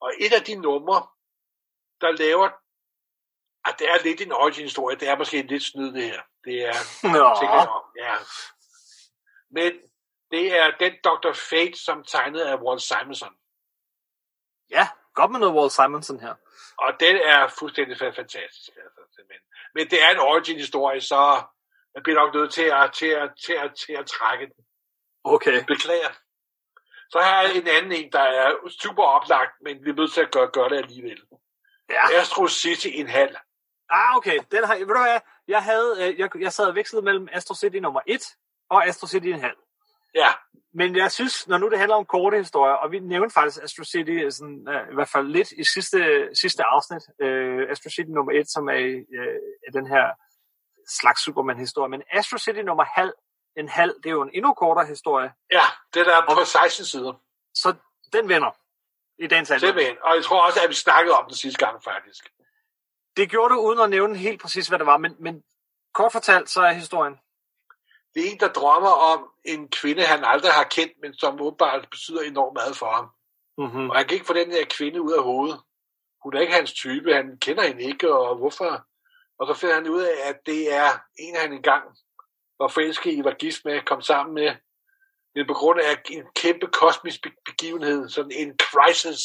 Og 0.01 0.13
et 0.21 0.33
af 0.33 0.43
de 0.45 0.55
numre, 0.55 1.07
der 2.01 2.11
laver... 2.11 2.49
At 3.69 3.75
det 3.79 3.89
er 3.89 4.03
lidt 4.03 4.21
en 4.21 4.33
origin-historie. 4.33 4.97
Det 4.97 5.09
er 5.09 5.19
måske 5.19 5.43
lidt 5.43 5.63
snyd, 5.63 5.93
det 5.93 6.05
her. 6.05 6.23
Det 6.45 6.65
er... 6.65 6.75
Jeg 7.53 7.69
om. 7.69 7.85
Ja. 7.99 8.15
Men 9.51 9.73
det 10.31 10.59
er 10.59 10.77
den 10.81 10.93
Dr. 11.05 11.33
Fate, 11.33 11.79
som 11.85 12.05
tegnede 12.05 12.51
af 12.51 12.57
Walt 12.57 12.83
Simonson. 12.83 13.35
Ja, 14.71 14.89
godt 15.15 15.31
med 15.31 15.41
noget 15.41 15.55
Walt 15.55 15.73
Simonson 15.73 16.21
her. 16.21 16.35
Og 16.79 17.01
den 17.01 17.17
er 17.17 17.49
fuldstændig 17.59 17.97
fa- 17.97 18.17
fantastisk. 18.21 18.69
Altså, 18.85 19.01
simpelthen. 19.17 19.45
Men 19.75 19.91
det 19.91 20.03
er 20.03 20.11
en 20.11 20.19
origin-historie, 20.19 21.01
så 21.01 21.43
jeg 21.95 22.03
bliver 22.03 22.21
nok 22.21 22.35
nødt 22.35 22.53
til 22.53 22.69
at, 22.81 22.93
til 22.93 23.07
at, 23.07 23.31
til 23.45 23.53
at, 23.53 23.71
til 23.87 23.93
at 23.93 24.07
trække 24.07 24.47
den. 24.47 24.65
Okay. 25.25 25.65
Beklager. 25.67 26.13
Så 27.11 27.19
har 27.19 27.43
jeg 27.43 27.57
en 27.57 27.69
anden 27.69 27.93
en, 27.93 28.13
der 28.13 28.21
er 28.21 28.55
super 28.81 29.03
oplagt, 29.03 29.53
men 29.65 29.85
vi 29.85 29.91
er 29.91 29.95
nødt 29.95 30.13
til 30.13 30.21
at 30.21 30.31
gøre, 30.31 30.51
gøre 30.53 30.69
det 30.69 30.77
alligevel. 30.77 31.21
Ja. 31.91 32.21
Astro 32.21 32.49
City 32.49 32.89
en 32.93 33.09
halv. 33.09 33.37
Ah, 33.91 34.17
okay. 34.17 34.39
Den 34.51 34.65
har, 34.65 34.75
ved 34.75 34.87
du 34.87 35.01
hvad, 35.01 35.21
jeg, 35.49 35.63
havde, 35.63 35.97
øh, 36.01 36.19
jeg, 36.19 36.31
jeg 36.41 36.53
sad 36.53 36.67
og 36.67 36.75
vekslede 36.75 37.05
mellem 37.05 37.29
Astro 37.33 37.55
City 37.55 37.77
nummer 37.77 38.01
1 38.07 38.21
og 38.71 38.87
Astro 38.87 39.07
City 39.07 39.27
en 39.27 39.41
halv. 39.41 39.57
Ja, 40.15 40.29
Men 40.75 40.97
jeg 40.97 41.13
synes, 41.13 41.49
når 41.49 41.59
nu 41.59 41.71
det 41.71 41.79
handler 41.79 41.97
om 41.97 42.05
korte 42.05 42.37
historier, 42.39 42.75
og 42.75 42.93
vi 42.93 42.99
nævnte 42.99 43.35
faktisk 43.35 43.63
Astro 43.63 43.85
City 43.85 44.29
sådan, 44.31 44.69
uh, 44.69 44.93
i 44.93 44.95
hvert 44.95 45.09
fald 45.09 45.27
lidt 45.27 45.51
i 45.53 45.65
sidste, 45.65 46.29
sidste 46.43 46.63
afsnit, 46.65 47.03
uh, 47.25 47.63
Astro 47.73 47.91
City 47.91 48.11
nummer 48.11 48.33
1, 48.33 48.51
som 48.51 48.69
er 48.69 48.81
uh, 49.19 49.73
den 49.73 49.87
her 49.87 50.07
slags 51.01 51.25
Superman-historie, 51.25 51.89
men 51.89 52.03
Astro 52.13 52.39
City 52.39 52.61
nummer 52.61 52.85
halv, 52.85 53.13
en 53.57 53.69
halv, 53.69 53.95
det 54.03 54.07
er 54.07 54.11
jo 54.11 54.23
en 54.23 54.31
endnu 54.35 54.55
kortere 54.55 54.87
historie, 54.87 55.33
ja, 55.53 55.63
det 55.95 56.07
der 56.07 56.17
er 56.17 56.27
på 56.27 56.41
Og- 56.41 56.47
16 56.47 56.85
sider. 56.85 57.13
så 57.55 57.75
den 58.13 58.29
vinder 58.29 58.51
i 59.19 59.27
dagens 59.27 59.51
anledning. 59.51 59.61
Simpelthen. 59.79 59.97
Og 60.05 60.17
jeg 60.17 60.25
tror 60.25 60.47
også, 60.47 60.61
at 60.63 60.69
vi 60.69 60.75
snakkede 60.75 61.15
om 61.19 61.25
den 61.27 61.35
sidste 61.35 61.67
gang, 61.67 61.85
faktisk. 61.85 62.29
Det 63.17 63.31
gjorde 63.31 63.55
du 63.55 63.61
uden 63.61 63.81
at 63.81 63.91
nævne 63.91 64.17
helt 64.17 64.43
præcis, 64.43 64.69
hvad 64.69 64.79
det 64.79 64.87
var, 64.87 64.97
men, 64.97 65.17
men 65.19 65.43
kort 65.95 66.13
fortalt, 66.13 66.51
så 66.51 66.63
er 66.63 66.73
historien. 66.73 67.15
Det 68.15 68.27
er 68.27 68.31
en, 68.31 68.41
der 68.41 68.49
drømmer 68.53 68.91
om 68.91 69.31
en 69.45 69.69
kvinde, 69.69 70.03
han 70.03 70.25
aldrig 70.25 70.53
har 70.53 70.65
kendt, 70.65 70.93
men 71.03 71.15
som 71.15 71.41
åbenbart 71.41 71.89
betyder 71.91 72.23
enormt 72.23 72.55
meget 72.55 72.77
for 72.77 72.91
ham. 72.91 73.09
Mm-hmm. 73.59 73.91
Og 73.91 73.97
han 73.97 74.07
kan 74.07 74.15
ikke 74.15 74.27
få 74.27 74.33
den 74.33 74.51
her 74.51 74.65
kvinde 74.71 75.03
ud 75.03 75.13
af 75.13 75.23
hovedet. 75.23 75.61
Hun 76.23 76.37
er 76.37 76.41
ikke 76.41 76.53
hans 76.53 76.73
type, 76.73 77.15
han 77.15 77.39
kender 77.41 77.63
hende 77.67 77.83
ikke, 77.83 78.15
og 78.15 78.37
hvorfor? 78.37 78.85
Og 79.39 79.47
så 79.47 79.55
finder 79.55 79.75
han 79.75 79.89
ud 79.89 80.01
af, 80.03 80.29
at 80.29 80.37
det 80.47 80.75
er 80.75 80.91
en, 81.19 81.37
han 81.37 81.53
engang 81.53 81.85
var 82.61 82.69
forelsket 82.69 83.13
i, 83.13 83.25
var 83.25 83.35
gift 83.35 83.65
med, 83.65 83.81
kom 83.87 84.03
sammen 84.03 84.35
med. 84.35 84.57
Men 85.35 85.47
på 85.47 85.55
grund 85.55 85.81
af 85.81 86.03
en 86.11 86.25
kæmpe 86.37 86.67
kosmisk 86.67 87.23
be- 87.23 87.43
begivenhed, 87.45 88.09
sådan 88.09 88.31
en 88.31 88.59
crisis, 88.59 89.21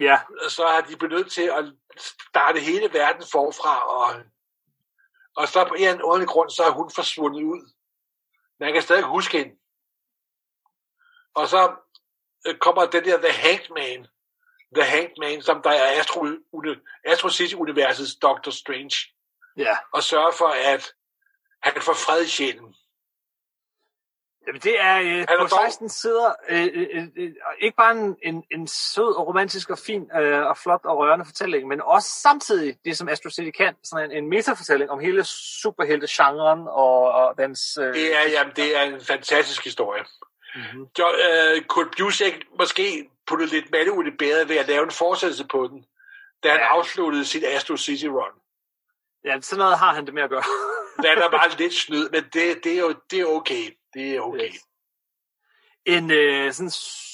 Ja, 0.00 0.20
så 0.48 0.66
har 0.66 0.80
de 0.80 0.96
blevet 0.96 1.14
nødt 1.14 1.32
til 1.32 1.42
at 1.42 1.64
starte 2.28 2.60
hele 2.60 2.92
verden 2.92 3.22
forfra, 3.32 3.74
og, 3.80 4.22
og 5.36 5.48
så 5.48 5.64
på 5.64 5.74
en 5.74 5.80
eller 5.80 5.90
anden 5.90 6.04
underlig 6.04 6.28
grund, 6.28 6.50
så 6.50 6.62
er 6.62 6.70
hun 6.70 6.90
forsvundet 6.94 7.42
ud. 7.42 7.72
Men 8.58 8.66
han 8.66 8.74
kan 8.74 8.82
stadig 8.82 9.04
huske 9.04 9.38
hende. 9.38 9.54
Og 11.34 11.48
så 11.48 11.74
øh, 12.46 12.58
kommer 12.58 12.86
den 12.86 13.04
der 13.04 13.18
The 13.18 13.32
Hanged 13.32 13.70
Man, 13.70 14.06
The 14.76 14.84
Hanged 14.84 15.16
Man, 15.18 15.42
som 15.42 15.62
der 15.62 15.70
er 15.70 16.00
Astro, 16.00 16.26
Astro 17.04 17.28
City-universets 17.28 18.14
Doctor 18.22 18.50
Strange, 18.50 18.96
ja. 19.56 19.76
og 19.92 20.02
sørger 20.02 20.32
for, 20.32 20.48
at 20.48 20.92
han 21.62 21.82
får 21.82 21.92
fred 21.94 22.22
i 22.24 22.28
sjælen. 22.28 22.74
Jamen, 24.46 24.60
det 24.60 24.80
er 24.80 24.96
øh, 25.20 25.26
på 25.26 25.34
dog- 25.34 25.50
16 25.64 25.88
sider 25.88 26.32
øh, 26.48 26.68
øh, 26.74 26.86
øh, 26.94 27.04
øh, 27.16 27.30
ikke 27.60 27.76
bare 27.76 27.92
en, 27.96 28.16
en, 28.22 28.44
en 28.50 28.66
sød 28.66 29.16
og 29.16 29.26
romantisk 29.26 29.70
og 29.70 29.78
fin 29.78 30.10
øh, 30.20 30.46
og 30.46 30.56
flot 30.58 30.80
og 30.84 30.98
rørende 30.98 31.24
fortælling, 31.24 31.68
men 31.68 31.80
også 31.82 32.08
samtidig 32.08 32.76
det, 32.84 32.96
som 32.98 33.08
Astro 33.08 33.30
City 33.30 33.50
kan, 33.56 33.74
sådan 33.84 34.10
en, 34.10 34.16
en 34.24 34.28
metafortælling 34.30 34.90
om 34.90 35.00
hele 35.00 35.24
superhelte-genren 35.24 36.68
og, 36.68 37.00
og 37.12 37.34
dens... 37.38 37.78
Øh, 37.80 37.94
Det 37.94 38.16
er, 38.16 38.30
jamen, 38.30 38.52
det 38.56 38.76
er 38.76 38.82
en 38.82 39.00
fantastisk 39.00 39.64
historie. 39.64 40.04
mm-hmm. 40.54 40.86
Jo, 40.98 41.06
øh, 41.30 41.62
Kurt 41.64 41.88
Busiek 41.98 42.44
måske 42.58 43.10
putte 43.26 43.46
lidt 43.46 43.70
mande 43.70 43.92
ud 43.92 44.04
i 44.06 44.16
bæret 44.18 44.48
ved 44.48 44.56
at 44.56 44.68
lave 44.68 44.82
en 44.84 44.90
fortsættelse 44.90 45.46
på 45.50 45.66
den, 45.66 45.84
da 46.42 46.48
han 46.50 46.58
Ja. 46.60 46.66
afsluttede 46.76 47.24
sit 47.24 47.44
Astro 47.44 47.76
City 47.76 48.06
Run. 48.06 48.32
Ja, 49.24 49.40
sådan 49.40 49.58
noget 49.58 49.78
har 49.78 49.94
han 49.94 50.06
det 50.06 50.14
med 50.14 50.22
at 50.22 50.30
gøre. 50.30 50.42
der 51.18 51.26
er 51.26 51.30
bare 51.30 51.56
lidt 51.58 51.74
snyd, 51.74 52.10
men 52.10 52.22
det, 52.24 52.64
det, 52.64 52.72
er 52.72 52.80
jo 52.80 52.94
det 53.10 53.20
er 53.20 53.26
okay. 53.26 53.64
Det 53.94 54.16
er 54.16 54.20
okay. 54.20 54.48
Yes. 54.48 54.66
En 55.84 56.10
øh, 56.10 56.52
sådan 56.52 56.70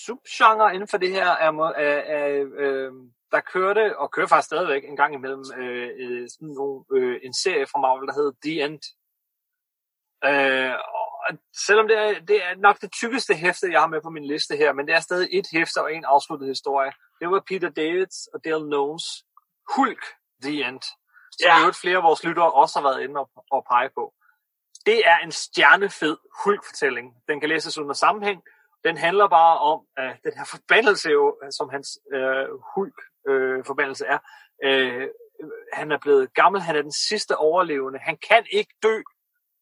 subgenre 0.07 0.75
inden 0.75 0.89
for 0.89 0.97
det 0.97 1.11
her 1.11 1.29
er, 1.31 1.51
må- 1.51 1.77
er, 1.77 1.99
er 2.17 2.45
øh, 2.59 2.93
der 3.33 3.41
kørte, 3.41 3.99
og 3.99 4.13
kører 4.13 4.27
faktisk 4.27 4.47
stadigvæk 4.47 4.85
en 4.85 4.97
gang 4.97 5.15
imellem, 5.15 5.45
øh, 5.59 5.91
øh 5.99 6.29
sådan 6.29 6.49
nogle, 6.49 6.85
øh, 6.97 7.21
en 7.23 7.35
serie 7.35 7.67
fra 7.67 7.81
Marvel, 7.81 8.09
der 8.09 8.15
hedder 8.15 8.33
The 8.45 8.55
End. 8.65 8.83
Øh, 10.29 10.75
og 11.29 11.33
selvom 11.67 11.89
det 11.89 11.97
er, 11.99 12.21
det 12.31 12.39
er 12.45 12.55
nok 12.67 12.81
det 12.81 12.93
tykkeste 12.93 13.35
hæfte, 13.35 13.73
jeg 13.73 13.81
har 13.81 13.93
med 13.95 14.01
på 14.03 14.11
min 14.11 14.27
liste 14.27 14.57
her, 14.57 14.73
men 14.73 14.87
det 14.87 14.95
er 14.95 15.01
stadig 15.01 15.29
et 15.39 15.47
hæfte 15.53 15.83
og 15.83 15.95
en 15.95 16.05
afsluttet 16.05 16.49
historie. 16.49 16.93
Det 17.21 17.31
var 17.31 17.43
Peter 17.49 17.71
Davids 17.71 18.27
og 18.35 18.45
Dale 18.45 18.67
Knowles 18.71 19.07
Hulk 19.75 20.05
The 20.43 20.69
End, 20.69 20.83
som 21.41 21.65
ja. 21.65 21.71
flere 21.83 21.97
af 21.97 22.03
vores 22.03 22.25
lyttere 22.25 22.53
også 22.53 22.79
har 22.79 22.89
været 22.89 23.03
inde 23.03 23.21
og, 23.21 23.31
og 23.51 23.65
pege 23.71 23.91
på. 23.95 24.15
Det 24.87 25.03
er 25.07 25.19
en 25.19 25.33
stjernefed 25.33 26.17
hulkfortælling. 26.45 27.15
Den 27.29 27.41
kan 27.41 27.49
læses 27.49 27.79
under 27.79 27.95
sammenhæng. 27.95 28.43
Den 28.85 28.97
handler 28.97 29.29
bare 29.29 29.59
om, 29.59 29.81
at 29.97 30.17
den 30.25 30.33
her 30.37 30.45
forbandelse, 30.45 31.11
jo, 31.11 31.37
som 31.51 31.69
hans 31.69 31.99
øh, 32.15 32.47
hulk-forbandelse 32.75 34.05
øh, 34.05 34.13
er, 34.13 34.19
øh, 34.65 35.09
han 35.73 35.93
er 35.93 35.99
blevet 35.99 36.35
gammel, 36.35 36.61
han 36.61 36.77
er 36.77 36.83
den 36.83 36.93
sidste 36.93 37.37
overlevende, 37.37 37.99
han 37.99 38.17
kan 38.29 38.47
ikke 38.51 38.75
dø, 38.83 39.03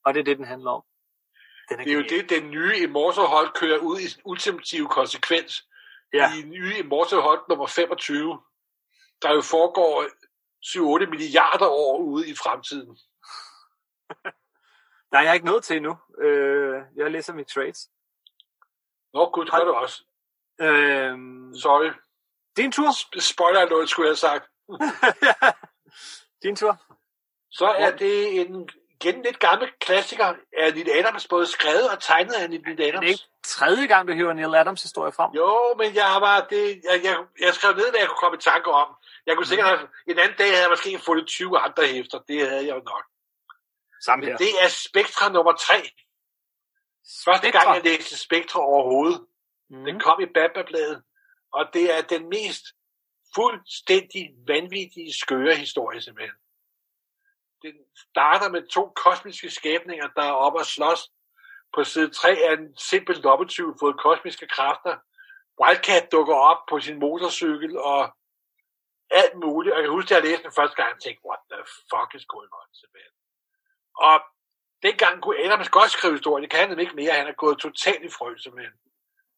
og 0.05 0.15
det 0.15 0.21
er 0.21 0.25
det, 0.25 0.39
den 0.39 0.47
handler 0.47 0.71
om. 0.71 0.83
Den 1.69 1.81
er 1.81 1.85
det 1.85 1.93
er 1.93 1.97
jo 1.97 2.03
det, 2.03 2.31
den 2.31 2.51
nye 2.51 2.79
Immortal 2.79 3.25
Hulk 3.25 3.53
kører 3.55 3.79
ud 3.79 4.01
i 4.01 4.07
ultimativ 4.25 4.89
konsekvens. 4.89 5.69
Ja. 6.13 6.31
I 6.39 6.43
nye 6.43 6.79
Immortal 6.79 7.21
Hulk 7.21 7.49
nummer 7.49 7.67
25, 7.67 8.41
der 9.23 9.35
jo 9.35 9.41
foregår 9.41 10.05
7-8 10.67 11.11
milliarder 11.11 11.67
år 11.67 11.99
ude 11.99 12.29
i 12.29 12.35
fremtiden. 12.35 12.99
Nej, 15.13 15.23
jeg 15.23 15.31
er 15.31 15.35
ikke 15.35 15.47
nået 15.47 15.65
til 15.65 15.77
endnu. 15.77 15.99
Øh, 16.21 16.83
jeg 16.97 17.11
læser 17.11 17.33
mit 17.33 17.47
trades. 17.47 17.91
Nå, 19.13 19.31
gud, 19.31 19.45
det 19.45 19.53
gør 19.53 19.65
du 19.65 19.73
også. 19.73 20.05
Øh, 20.61 21.19
Sorry. 21.63 21.91
Din 22.57 22.73
tur. 22.73 23.21
Spoiler 23.21 23.69
noget, 23.69 23.89
skulle 23.89 24.07
jeg 24.07 24.11
have 24.11 24.17
sagt. 24.17 24.49
Din 26.43 26.57
tur. 26.57 26.83
Så 27.51 27.67
er 27.67 27.97
det 27.97 28.41
en 28.41 28.69
igen 28.91 29.23
lidt 29.23 29.39
gammel 29.39 29.71
klassiker. 29.81 30.25
Er 30.53 30.75
Neil 30.75 30.91
Adams 30.91 31.29
både 31.29 31.47
skrevet 31.47 31.91
og 31.91 32.03
tegnet 32.03 32.33
af 32.33 32.51
Neil 32.51 32.63
Adams? 32.69 32.79
Det 32.79 32.93
er 32.93 33.03
ikke 33.03 33.34
tredje 33.45 33.87
gang, 33.87 34.09
du 34.09 34.13
hiver 34.13 34.33
Neil 34.33 34.55
Adams 34.55 34.83
historie 34.83 35.13
frem. 35.13 35.31
Jo, 35.33 35.75
men 35.79 35.95
jeg 35.95 36.07
har 36.13 36.21
bare 36.21 36.47
det, 36.51 36.81
jeg, 36.85 37.01
jeg, 37.05 37.17
jeg 37.41 37.55
skrev 37.55 37.73
ned, 37.75 37.91
hvad 37.91 38.01
jeg 38.01 38.09
kunne 38.09 38.23
komme 38.25 38.37
i 38.37 38.41
tanke 38.41 38.71
om. 38.71 38.89
Jeg 39.27 39.37
kunne 39.37 39.47
sikkert 39.47 39.69
have, 39.69 39.89
en 40.07 40.19
anden 40.19 40.37
dag 40.39 40.51
havde 40.51 40.63
jeg 40.63 40.71
måske 40.71 40.99
fået 40.99 41.27
20 41.27 41.59
andre 41.59 41.87
hæfter. 41.87 42.19
Det 42.19 42.49
havde 42.49 42.67
jeg 42.67 42.75
jo 42.75 42.83
nok. 42.93 43.05
Samme 44.05 44.25
her. 44.27 44.37
det 44.37 44.53
er 44.63 44.69
Spektra 44.69 45.33
nummer 45.33 45.53
3. 45.53 45.75
Første 47.25 47.51
gang, 47.51 47.75
jeg 47.75 47.85
læste 47.85 48.19
Spektra 48.19 48.61
overhovedet. 48.61 49.27
Mm. 49.71 49.85
Den 49.85 50.01
kom 50.01 50.21
i 50.21 50.27
Bababladet. 50.27 51.03
Og 51.53 51.65
det 51.75 51.97
er 51.97 52.03
den 52.03 52.29
mest 52.29 52.65
fuldstændig 53.35 54.35
vanvittige, 54.47 55.15
skøre 55.15 55.55
historie 55.55 56.01
simpelthen. 56.03 56.37
Den 57.63 57.75
starter 58.11 58.49
med 58.51 58.69
to 58.69 58.93
kosmiske 59.05 59.51
skæbninger, 59.51 60.09
der 60.17 60.23
er 60.23 60.33
oppe 60.33 60.59
og 60.59 60.67
slås. 60.67 61.11
På 61.75 61.85
side 61.85 62.11
3 62.11 62.43
er 62.43 62.53
en 62.53 62.77
simpel 62.77 63.23
dobbelttyv 63.23 63.75
fået 63.81 64.01
kosmiske 64.01 64.47
kræfter. 64.47 64.95
Wildcat 65.61 66.13
dukker 66.13 66.35
op 66.35 66.61
på 66.71 66.81
sin 66.81 66.99
motorcykel 66.99 67.79
og 67.79 68.01
alt 69.11 69.35
muligt. 69.45 69.73
Og 69.73 69.79
jeg 69.79 69.85
kan 69.87 69.97
huske, 69.99 70.11
at 70.11 70.17
jeg 70.17 70.31
læste 70.31 70.45
den 70.45 70.59
første 70.59 70.77
gang, 70.77 70.91
og 70.95 71.01
tænkte, 71.03 71.27
what 71.29 71.41
the 71.51 71.61
fuck 71.91 72.11
is 72.15 72.27
going 72.35 72.53
on, 72.61 72.69
simpelthen. 72.81 73.15
Og 74.07 74.17
dengang 74.83 75.23
kunne 75.23 75.39
Adams 75.45 75.69
godt 75.69 75.91
skrive 75.91 76.13
historier, 76.13 76.43
det 76.43 76.51
kan 76.51 76.69
han 76.69 76.79
ikke 76.79 76.97
mere, 76.97 77.13
han 77.13 77.27
er 77.27 77.43
gået 77.45 77.59
totalt 77.59 78.05
i 78.05 78.11
frø, 78.17 78.37
simpelthen. 78.37 78.75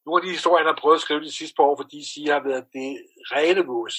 Nogle 0.05 0.19
af 0.19 0.25
de 0.25 0.35
historier, 0.37 0.63
han 0.63 0.73
har 0.73 0.81
prøvet 0.81 0.95
at 0.95 1.01
skrive 1.01 1.21
de 1.21 1.37
sidste 1.39 1.55
par 1.55 1.63
år, 1.63 1.77
fordi 1.81 1.97
de 1.97 2.11
siger, 2.13 2.33
har 2.33 2.43
været 2.49 2.65
det 2.73 2.89
rene 3.33 3.65
vås. 3.65 3.95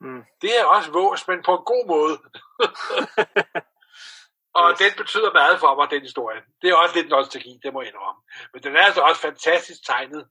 Mm. 0.00 0.22
Det 0.42 0.50
er 0.60 0.64
også 0.64 0.90
vås, 0.90 1.28
men 1.28 1.42
på 1.48 1.52
en 1.56 1.64
god 1.72 1.84
måde. 1.94 2.14
og 4.54 4.70
yes. 4.70 4.78
den 4.78 4.92
betyder 4.96 5.32
meget 5.32 5.60
for 5.60 5.74
mig, 5.74 5.90
den 5.90 6.02
historie. 6.02 6.40
Det 6.62 6.70
er 6.70 6.74
også 6.74 6.94
lidt 6.94 7.08
nostalgi, 7.08 7.60
det 7.62 7.72
må 7.72 7.80
jeg 7.80 7.88
indrømme. 7.90 8.20
Men 8.52 8.62
den 8.62 8.76
er 8.76 8.82
altså 8.88 9.00
også 9.00 9.20
fantastisk 9.20 9.80
tegnet. 9.86 10.28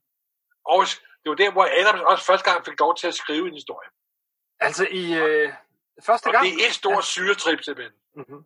Og 0.65 0.79
det 1.21 1.29
var 1.29 1.35
der, 1.35 1.51
hvor 1.51 1.65
Adams 1.79 2.01
også 2.01 2.25
første 2.25 2.51
gang 2.51 2.65
fik 2.65 2.79
lov 2.79 2.95
til 2.95 3.07
at 3.07 3.15
skrive 3.15 3.47
en 3.47 3.53
historie. 3.53 3.89
Altså 4.59 4.87
i 4.91 5.13
øh, 5.13 5.53
første 6.05 6.31
gang? 6.31 6.41
Og 6.41 6.45
det 6.45 6.63
er 6.63 6.67
et 6.67 6.73
stort 6.73 6.95
ja. 6.95 7.11
syretrip 7.13 7.59
simpelthen. 7.63 7.95
Mm-hmm. 8.15 8.41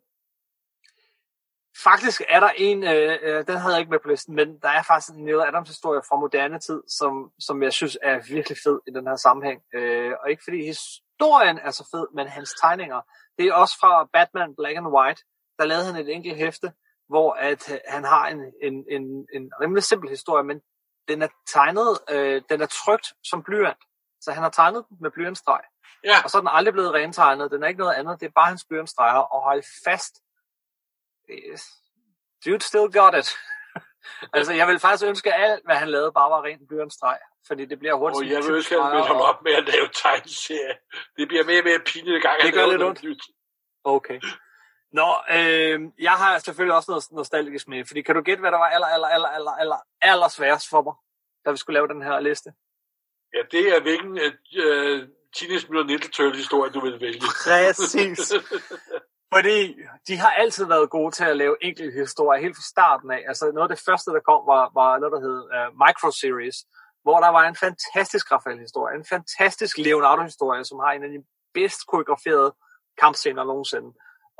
Faktisk 1.84 2.22
er 2.28 2.40
der 2.40 2.50
en, 2.50 2.84
øh, 2.84 3.18
øh, 3.22 3.48
den 3.48 3.58
havde 3.58 3.74
jeg 3.74 3.80
ikke 3.80 3.92
med 3.92 4.00
på 4.00 4.10
listen, 4.10 4.36
men 4.36 4.60
der 4.60 4.70
er 4.70 4.84
faktisk 4.84 5.10
en 5.14 5.26
Neil 5.26 5.42
Adams 5.42 5.70
historie 5.70 6.02
fra 6.10 6.16
moderne 6.16 6.60
tid, 6.60 6.82
som, 6.88 7.32
som 7.40 7.64
jeg 7.64 7.74
synes 7.74 7.98
er 8.02 8.20
virkelig 8.34 8.58
fed 8.64 8.80
i 8.88 8.92
den 8.92 9.08
her 9.08 9.16
sammenhæng. 9.16 9.62
Øh, 9.74 10.14
og 10.22 10.30
ikke 10.32 10.44
fordi 10.44 10.66
historien 10.66 11.58
er 11.58 11.72
så 11.72 11.88
fed, 11.92 12.08
men 12.16 12.28
hans 12.28 12.54
tegninger. 12.62 13.02
Det 13.38 13.46
er 13.46 13.54
også 13.54 13.76
fra 13.80 14.10
Batman 14.14 14.56
Black 14.56 14.78
and 14.78 14.88
White. 14.88 15.22
Der 15.60 15.66
lavede 15.66 15.86
han 15.86 15.96
et 15.96 16.10
enkelt 16.10 16.38
hæfte, 16.38 16.72
hvor 17.10 17.34
at 17.34 17.72
øh, 17.72 17.80
han 17.88 18.04
har 18.04 18.28
en, 18.28 18.40
en, 18.64 18.86
en, 18.92 19.28
en 19.34 19.52
rimelig 19.62 19.84
simpel 19.84 20.10
historie, 20.10 20.44
men 20.44 20.62
den 21.08 21.22
er 21.22 21.28
tegnet, 21.48 22.00
øh, 22.10 22.42
den 22.50 22.62
er 22.62 22.66
trygt 22.66 23.08
som 23.24 23.44
blyant. 23.44 23.84
Så 24.22 24.32
han 24.32 24.44
har 24.44 24.50
tegnet 24.50 24.86
den 24.90 24.98
med 25.02 25.12
blyantstreg. 25.12 25.62
Ja. 26.04 26.18
Og 26.24 26.30
så 26.30 26.38
er 26.38 26.42
den 26.42 26.50
aldrig 26.54 26.74
blevet 26.74 26.94
rentegnet. 26.94 27.52
Den 27.52 27.64
er 27.64 27.68
ikke 27.68 27.80
noget 27.80 27.94
andet. 27.94 28.20
Det 28.20 28.26
er 28.26 28.32
bare 28.36 28.48
hans 28.48 28.66
blyantstreger. 28.70 29.20
Og 29.20 29.42
hold 29.44 29.64
fast, 29.86 30.14
dude 32.46 32.62
still 32.62 32.92
got 33.00 33.14
it. 33.22 33.30
altså, 34.38 34.54
jeg 34.54 34.68
vil 34.68 34.80
faktisk 34.80 35.06
ønske, 35.06 35.34
at 35.34 35.52
alt, 35.52 35.66
hvad 35.66 35.76
han 35.76 35.90
lavede, 35.90 36.12
bare 36.12 36.30
var 36.30 36.44
rent 36.44 36.68
blyantstreg. 36.68 37.20
Fordi 37.48 37.66
det 37.66 37.80
bliver 37.80 37.96
hurtigt. 37.96 38.20
Og 38.20 38.30
jeg 38.30 38.44
vil 38.44 38.56
ønske, 38.56 38.76
at 38.76 38.84
han 38.84 38.92
holde 38.92 39.24
op 39.24 39.44
med 39.44 39.54
at 39.54 39.66
lave 39.74 39.88
tegneserier. 39.94 40.76
Det 41.18 41.28
bliver 41.28 41.44
mere 41.44 41.60
og 41.60 41.66
mere 41.66 41.80
pinligt 41.80 42.24
gang. 42.24 42.42
Det 42.42 42.54
gør 42.54 42.66
lidt 42.66 42.84
ondt. 42.84 43.22
Okay. 43.84 44.20
Nå, 44.92 45.16
øh, 45.30 45.80
jeg 46.00 46.12
har 46.12 46.40
selvfølgelig 46.40 46.76
også 46.76 46.92
noget 46.92 47.06
nostalgisk 47.12 47.68
med, 47.68 47.86
fordi 47.86 48.02
kan 48.02 48.16
du 48.16 48.22
gætte, 48.22 48.42
hvad 48.42 48.52
der 48.52 48.58
var 48.58 48.70
aller, 48.70 48.88
aller, 48.88 49.08
aller, 49.08 49.28
aller, 49.28 49.52
aller, 49.52 49.78
aller 50.02 50.28
sværest 50.28 50.70
for 50.70 50.82
mig, 50.82 50.94
da 51.46 51.52
vi 51.52 51.58
skulle 51.58 51.74
lave 51.74 51.88
den 51.88 52.02
her 52.02 52.20
liste? 52.20 52.50
Ja, 53.36 53.42
det 53.52 53.76
er 53.76 53.82
hvilken 53.82 54.12
uh, 54.12 55.00
Teenage 55.36 55.66
Mutant 55.70 55.88
Ninja 55.88 56.08
Turtles 56.14 56.38
historie, 56.38 56.72
du 56.72 56.80
vil 56.80 57.02
vælge. 57.02 57.22
Præcis. 57.46 58.34
Fordi 59.36 59.76
de 60.08 60.18
har 60.18 60.32
altid 60.32 60.66
været 60.66 60.90
gode 60.90 61.12
til 61.12 61.24
at 61.24 61.38
lave 61.38 61.56
enkelte 61.62 62.00
historier 62.00 62.42
helt 62.42 62.56
fra 62.56 62.70
starten 62.74 63.12
af. 63.12 63.24
Altså 63.28 63.52
noget 63.56 63.70
af 63.70 63.76
det 63.76 63.86
første, 63.86 64.12
der 64.12 64.20
kom, 64.20 64.42
var, 64.54 64.72
var 64.80 65.00
noget, 65.00 65.14
der 65.16 65.22
hed 65.28 65.40
uh, 65.56 65.68
Micro 65.84 66.10
Series, 66.22 66.58
hvor 67.04 67.18
der 67.20 67.32
var 67.38 67.44
en 67.48 67.56
fantastisk 67.66 68.32
Raphael-historie, 68.32 68.96
en 68.96 69.06
fantastisk 69.16 69.78
Leonardo-historie, 69.78 70.64
som 70.66 70.80
har 70.84 70.92
en 70.92 71.04
af 71.04 71.10
de 71.10 71.20
bedst 71.54 71.82
koreograferede 71.92 72.52
kampscener 73.02 73.44
nogensinde. 73.44 73.90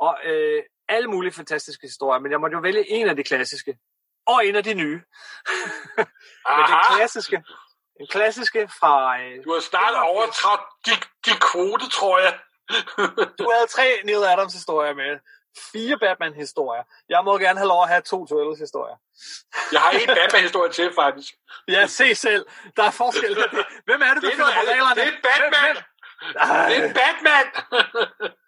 Og 0.00 0.18
øh, 0.24 0.62
alle 0.88 1.08
mulige 1.08 1.32
fantastiske 1.32 1.86
historier, 1.86 2.20
men 2.20 2.32
jeg 2.32 2.40
måtte 2.40 2.54
jo 2.54 2.60
vælge 2.60 2.90
en 2.90 3.08
af 3.08 3.16
de 3.16 3.22
klassiske, 3.22 3.78
og 4.26 4.46
en 4.46 4.56
af 4.56 4.64
de 4.64 4.74
nye. 4.74 5.00
men 6.56 6.64
den 6.70 6.80
klassiske, 6.96 7.42
den 7.98 8.06
klassiske 8.10 8.68
fra... 8.80 9.20
Øh, 9.20 9.44
du 9.44 9.52
har 9.52 9.60
snart 9.60 9.94
overtrådt 10.08 10.60
de, 10.86 10.90
de 11.26 11.34
kvote, 11.40 11.90
tror 11.90 12.18
jeg 12.18 12.38
du 13.38 13.50
havde 13.54 13.66
tre 13.68 14.00
Neil 14.04 14.24
Adams 14.24 14.52
historier 14.52 14.94
med. 14.94 15.18
Fire 15.72 15.98
Batman-historier. 15.98 16.82
Jeg 17.08 17.20
må 17.24 17.38
gerne 17.38 17.58
have 17.58 17.68
lov 17.68 17.82
at 17.82 17.88
have 17.88 18.02
to 18.02 18.26
Turtles-historier. 18.26 18.96
Jeg 19.72 19.80
har 19.80 19.90
en 19.90 20.06
Batman-historie 20.06 20.72
til, 20.72 20.92
faktisk. 20.94 21.34
Ja, 21.74 21.86
se 21.86 22.14
selv. 22.14 22.46
Der 22.76 22.82
er 22.82 22.90
forskel. 22.90 23.34
Hvem 23.84 24.02
er 24.02 24.14
det, 24.14 24.22
der 24.22 24.30
finder 24.30 24.44
på 24.44 24.70
reglerne? 24.70 25.00
Det 25.00 25.08
er 25.08 25.20
Batman! 25.28 25.76
Det 26.70 26.78
er 26.84 26.94
Batman! 27.00 27.46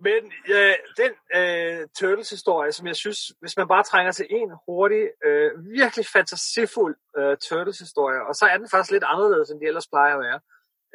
Men 0.00 0.32
øh, 0.48 0.74
den 0.96 1.12
øh, 1.34 1.88
Turtles-historie, 1.98 2.72
som 2.72 2.86
jeg 2.86 2.96
synes, 2.96 3.32
hvis 3.40 3.56
man 3.56 3.68
bare 3.68 3.82
trænger 3.82 4.12
til 4.12 4.26
en 4.30 4.50
hurtig, 4.66 5.04
øh, 5.24 5.50
virkelig 5.70 6.06
fantasifuld 6.06 6.96
øh, 7.18 7.36
Turtles-historie, 7.36 8.26
og 8.28 8.34
så 8.34 8.44
er 8.46 8.56
den 8.56 8.68
faktisk 8.70 8.92
lidt 8.92 9.04
anderledes, 9.04 9.50
end 9.50 9.60
de 9.60 9.66
ellers 9.66 9.88
plejer 9.88 10.14
at 10.14 10.20
være, 10.20 10.40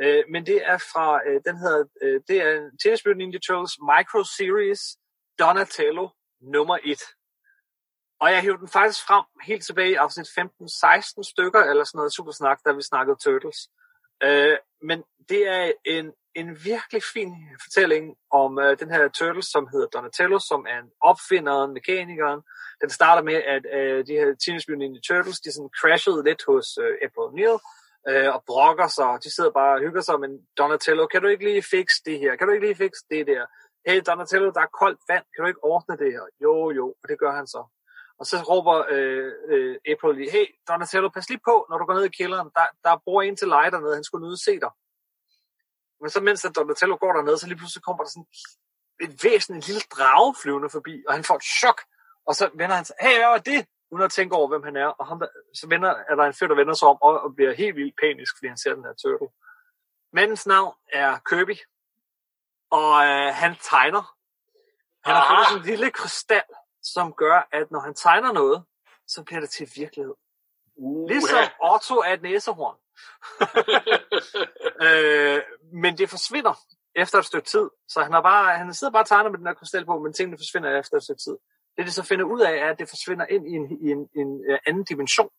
Øh, 0.02 0.24
men 0.30 0.46
det 0.46 0.60
er 0.66 0.78
fra, 0.78 1.28
øh, 1.28 1.42
den 1.46 1.58
hedder, 1.58 1.86
øh, 2.02 2.22
det 2.28 2.42
er 2.42 2.54
Teenage 2.82 3.04
Mutant 3.06 3.18
Ninja 3.18 3.40
Turtles 3.40 3.76
Micro 3.92 4.24
Series 4.24 4.82
Donatello 5.40 6.10
nummer 6.42 6.78
1. 6.84 7.00
Og 8.20 8.32
jeg 8.32 8.42
hævde 8.42 8.60
den 8.60 8.68
faktisk 8.68 9.00
frem 9.08 9.26
helt 9.44 9.66
tilbage 9.66 9.92
i 9.92 10.02
afsnit 10.06 10.28
15-16 10.28 11.24
stykker, 11.24 11.62
eller 11.70 11.84
sådan 11.84 11.98
noget 11.98 12.14
supersnak, 12.14 12.60
da 12.66 12.72
vi 12.72 12.82
snakkede 12.82 13.18
Turtles. 13.24 13.60
Øh, 14.24 14.58
men 14.82 15.04
det 15.30 15.48
er 15.48 15.72
en, 15.86 16.14
en 16.36 16.50
virkelig 16.72 17.04
fin 17.14 17.32
fortælling 17.64 18.16
om 18.32 18.60
øh, 18.60 18.80
den 18.80 18.90
her 18.92 19.08
turtle, 19.08 19.44
som 19.44 19.68
hedder 19.72 19.88
Donatello, 19.88 20.40
som 20.40 20.66
er 20.70 20.80
en 20.80 20.92
opfinder, 21.02 21.68
mekanikeren. 21.68 22.42
Den 22.82 22.90
starter 22.90 23.24
med, 23.24 23.40
at 23.56 23.64
øh, 23.78 24.08
de 24.08 24.14
her 24.20 24.36
Teenage 24.42 24.66
Mutant 24.68 24.80
Ninja 24.80 25.02
Turtles, 25.08 25.40
de 25.40 25.52
sådan 25.52 25.76
crashede 25.80 26.24
lidt 26.24 26.42
hos 26.50 26.68
øh, 26.84 26.94
April 27.06 27.28
O'Neil, 27.30 27.58
øh, 28.10 28.30
og 28.36 28.44
brokker 28.50 28.88
sig. 28.88 29.12
De 29.24 29.36
sidder 29.36 29.52
bare 29.62 29.74
og 29.78 29.82
hygger 29.86 30.02
sig, 30.02 30.20
men 30.20 30.32
Donatello, 30.58 31.08
kan 31.08 31.22
du 31.22 31.28
ikke 31.28 31.46
lige 31.50 31.64
fikse 31.76 32.02
det 32.06 32.20
her? 32.20 32.36
Kan 32.36 32.48
du 32.48 32.54
ikke 32.54 32.66
lige 32.68 32.84
fikse 32.86 33.02
det 33.12 33.28
der? 33.28 33.44
Hey 33.88 34.02
Donatello, 34.08 34.48
der 34.56 34.62
er 34.62 34.76
koldt 34.82 35.00
vand. 35.10 35.26
Kan 35.32 35.42
du 35.44 35.48
ikke 35.48 35.64
ordne 35.64 35.98
det 35.98 36.12
her? 36.16 36.26
Jo, 36.44 36.72
jo, 36.72 36.86
og 37.02 37.06
det 37.10 37.20
gør 37.20 37.34
han 37.40 37.48
så. 37.48 37.62
Og 38.20 38.26
så 38.26 38.38
råber 38.52 38.76
øh, 38.90 39.32
øh, 39.54 39.76
April 39.92 40.16
lige, 40.16 40.32
hey 40.32 40.46
Donatello, 40.70 41.10
pas 41.10 41.30
lige 41.30 41.46
på, 41.50 41.66
når 41.70 41.78
du 41.78 41.86
går 41.86 41.94
ned 41.94 42.06
i 42.06 42.18
kælderen. 42.20 42.50
Der, 42.58 42.68
der 42.84 43.02
bor 43.06 43.22
en 43.22 43.36
til 43.36 43.48
leje 43.48 43.72
dernede, 43.72 43.96
han 43.96 44.04
skulle 44.04 44.28
nyde 44.28 44.44
se 44.44 44.60
dig. 44.60 44.72
Men 46.02 46.10
så 46.10 46.22
mens 46.22 46.46
Donatello 46.56 46.98
går 47.00 47.14
dernede, 47.14 47.38
så 47.38 47.48
lige 47.48 47.58
pludselig 47.58 47.84
kommer 47.84 48.04
der 48.04 48.10
sådan 48.10 48.28
et 49.06 49.24
væsen, 49.24 49.56
en 49.56 49.62
lille 49.62 49.82
drage 49.82 50.36
flyvende 50.42 50.70
forbi, 50.70 51.04
og 51.08 51.14
han 51.14 51.24
får 51.24 51.36
et 51.36 51.44
chok. 51.44 51.82
Og 52.28 52.36
så 52.36 52.50
vender 52.54 52.76
han 52.76 52.86
sig, 52.86 52.96
hey, 53.02 53.18
hvad 53.18 53.30
var 53.36 53.38
det? 53.38 53.66
uden 53.92 54.06
at 54.06 54.12
tænke 54.12 54.36
over, 54.36 54.48
hvem 54.48 54.64
han 54.64 54.76
er. 54.76 54.88
Og 54.88 55.08
ham, 55.08 55.20
der, 55.20 55.28
så 55.54 55.68
vender, 55.68 55.90
er 56.10 56.16
der 56.16 56.24
en 56.24 56.34
fyr, 56.34 56.48
der 56.48 56.56
vender 56.56 56.74
sig 56.74 56.88
om 56.88 56.98
og, 57.02 57.22
og 57.22 57.36
bliver 57.36 57.54
helt 57.54 57.76
vildt 57.76 57.96
panisk, 58.02 58.38
fordi 58.38 58.48
han 58.48 58.58
ser 58.58 58.74
den 58.76 58.84
her 58.84 58.94
turtle. 58.94 59.28
Mandens 60.14 60.48
navn 60.48 60.74
er 60.94 61.20
Kirby, 61.30 61.58
og 62.72 62.92
øh, 63.08 63.34
han 63.42 63.56
tegner 63.72 64.04
Han 65.06 65.16
har 65.16 65.26
fået 65.32 65.48
sådan 65.48 65.62
en 65.62 65.66
lille 65.72 65.92
krystal, 65.92 66.50
som 66.84 67.14
gør, 67.14 67.48
at 67.52 67.72
når 67.72 67.80
han 67.80 67.94
tegner 67.94 68.32
noget, 68.32 68.64
så 69.08 69.24
bliver 69.24 69.40
det 69.40 69.50
til 69.50 69.72
virkelighed. 69.76 70.14
Uh, 70.76 71.08
ligesom 71.10 71.38
Otto 71.62 71.96
er 71.96 72.14
et 72.14 72.22
næsehorn. 72.22 72.78
øh, 74.86 75.42
men 75.74 75.98
det 75.98 76.10
forsvinder 76.10 76.56
efter 76.96 77.18
et 77.20 77.26
stykke 77.26 77.48
tid. 77.48 77.70
Så 77.88 78.04
han, 78.04 78.14
har 78.14 78.22
bare, 78.22 78.58
han 78.58 78.74
sidder 78.74 78.92
bare 78.92 79.04
og 79.04 79.08
tegner 79.08 79.30
med 79.30 79.40
den 79.40 79.48
her 79.48 79.54
krystal 79.54 79.86
på, 79.86 80.00
men 80.00 80.14
tingene 80.14 80.38
forsvinder 80.38 80.80
efter 80.80 80.98
et 80.98 81.04
stykke 81.04 81.22
tid. 81.22 81.38
Det, 81.78 81.86
de 81.86 81.92
så 81.92 82.04
finder 82.04 82.26
ud 82.26 82.42
af, 82.42 82.54
er, 82.58 82.70
at 82.70 82.80
det 82.80 82.90
forsvinder 82.90 83.26
ind 83.26 83.48
i 83.48 83.54
en, 83.60 83.66
i 83.86 83.92
en, 83.92 84.10
en 84.22 84.30
uh, 84.52 84.58
anden 84.68 84.84
dimension. 84.84 85.30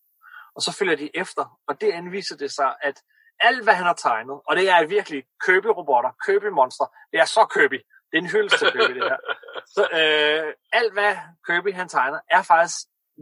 Og 0.57 0.63
så 0.63 0.73
følger 0.73 0.97
de 0.97 1.11
efter. 1.15 1.59
Og 1.69 1.81
det 1.81 1.91
anviser 1.93 2.37
det 2.37 2.51
sig, 2.53 2.75
at 2.83 3.03
alt, 3.41 3.65
hvad 3.65 3.75
han 3.75 3.87
har 3.87 3.95
tegnet, 3.95 4.41
og 4.49 4.57
det 4.57 4.69
er 4.69 4.87
virkelig 4.87 5.25
køberobotter, 5.47 6.11
købemonster, 6.27 6.87
det 7.13 7.21
er 7.21 7.25
så 7.25 7.47
købe. 7.51 7.77
Det 8.11 8.19
er 8.19 8.23
en 8.23 8.31
hyldest 8.31 8.59
til 8.59 8.73
købe, 8.73 8.95
det 8.95 9.03
her. 9.03 9.17
Så 9.75 9.83
øh, 10.01 10.53
alt, 10.73 10.93
hvad 10.93 11.17
Kirby 11.47 11.75
han 11.75 11.89
tegner, 11.89 12.21
er 12.31 12.43
faktisk 12.43 12.77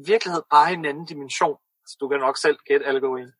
virkelighed 0.06 0.42
bare 0.50 0.70
i 0.70 0.74
en 0.74 0.84
anden 0.84 1.06
dimension. 1.06 1.58
Så 1.86 1.96
du 2.00 2.08
kan 2.08 2.20
nok 2.20 2.36
selv 2.36 2.58
gætte 2.68 2.86
Algoin. 2.86 3.32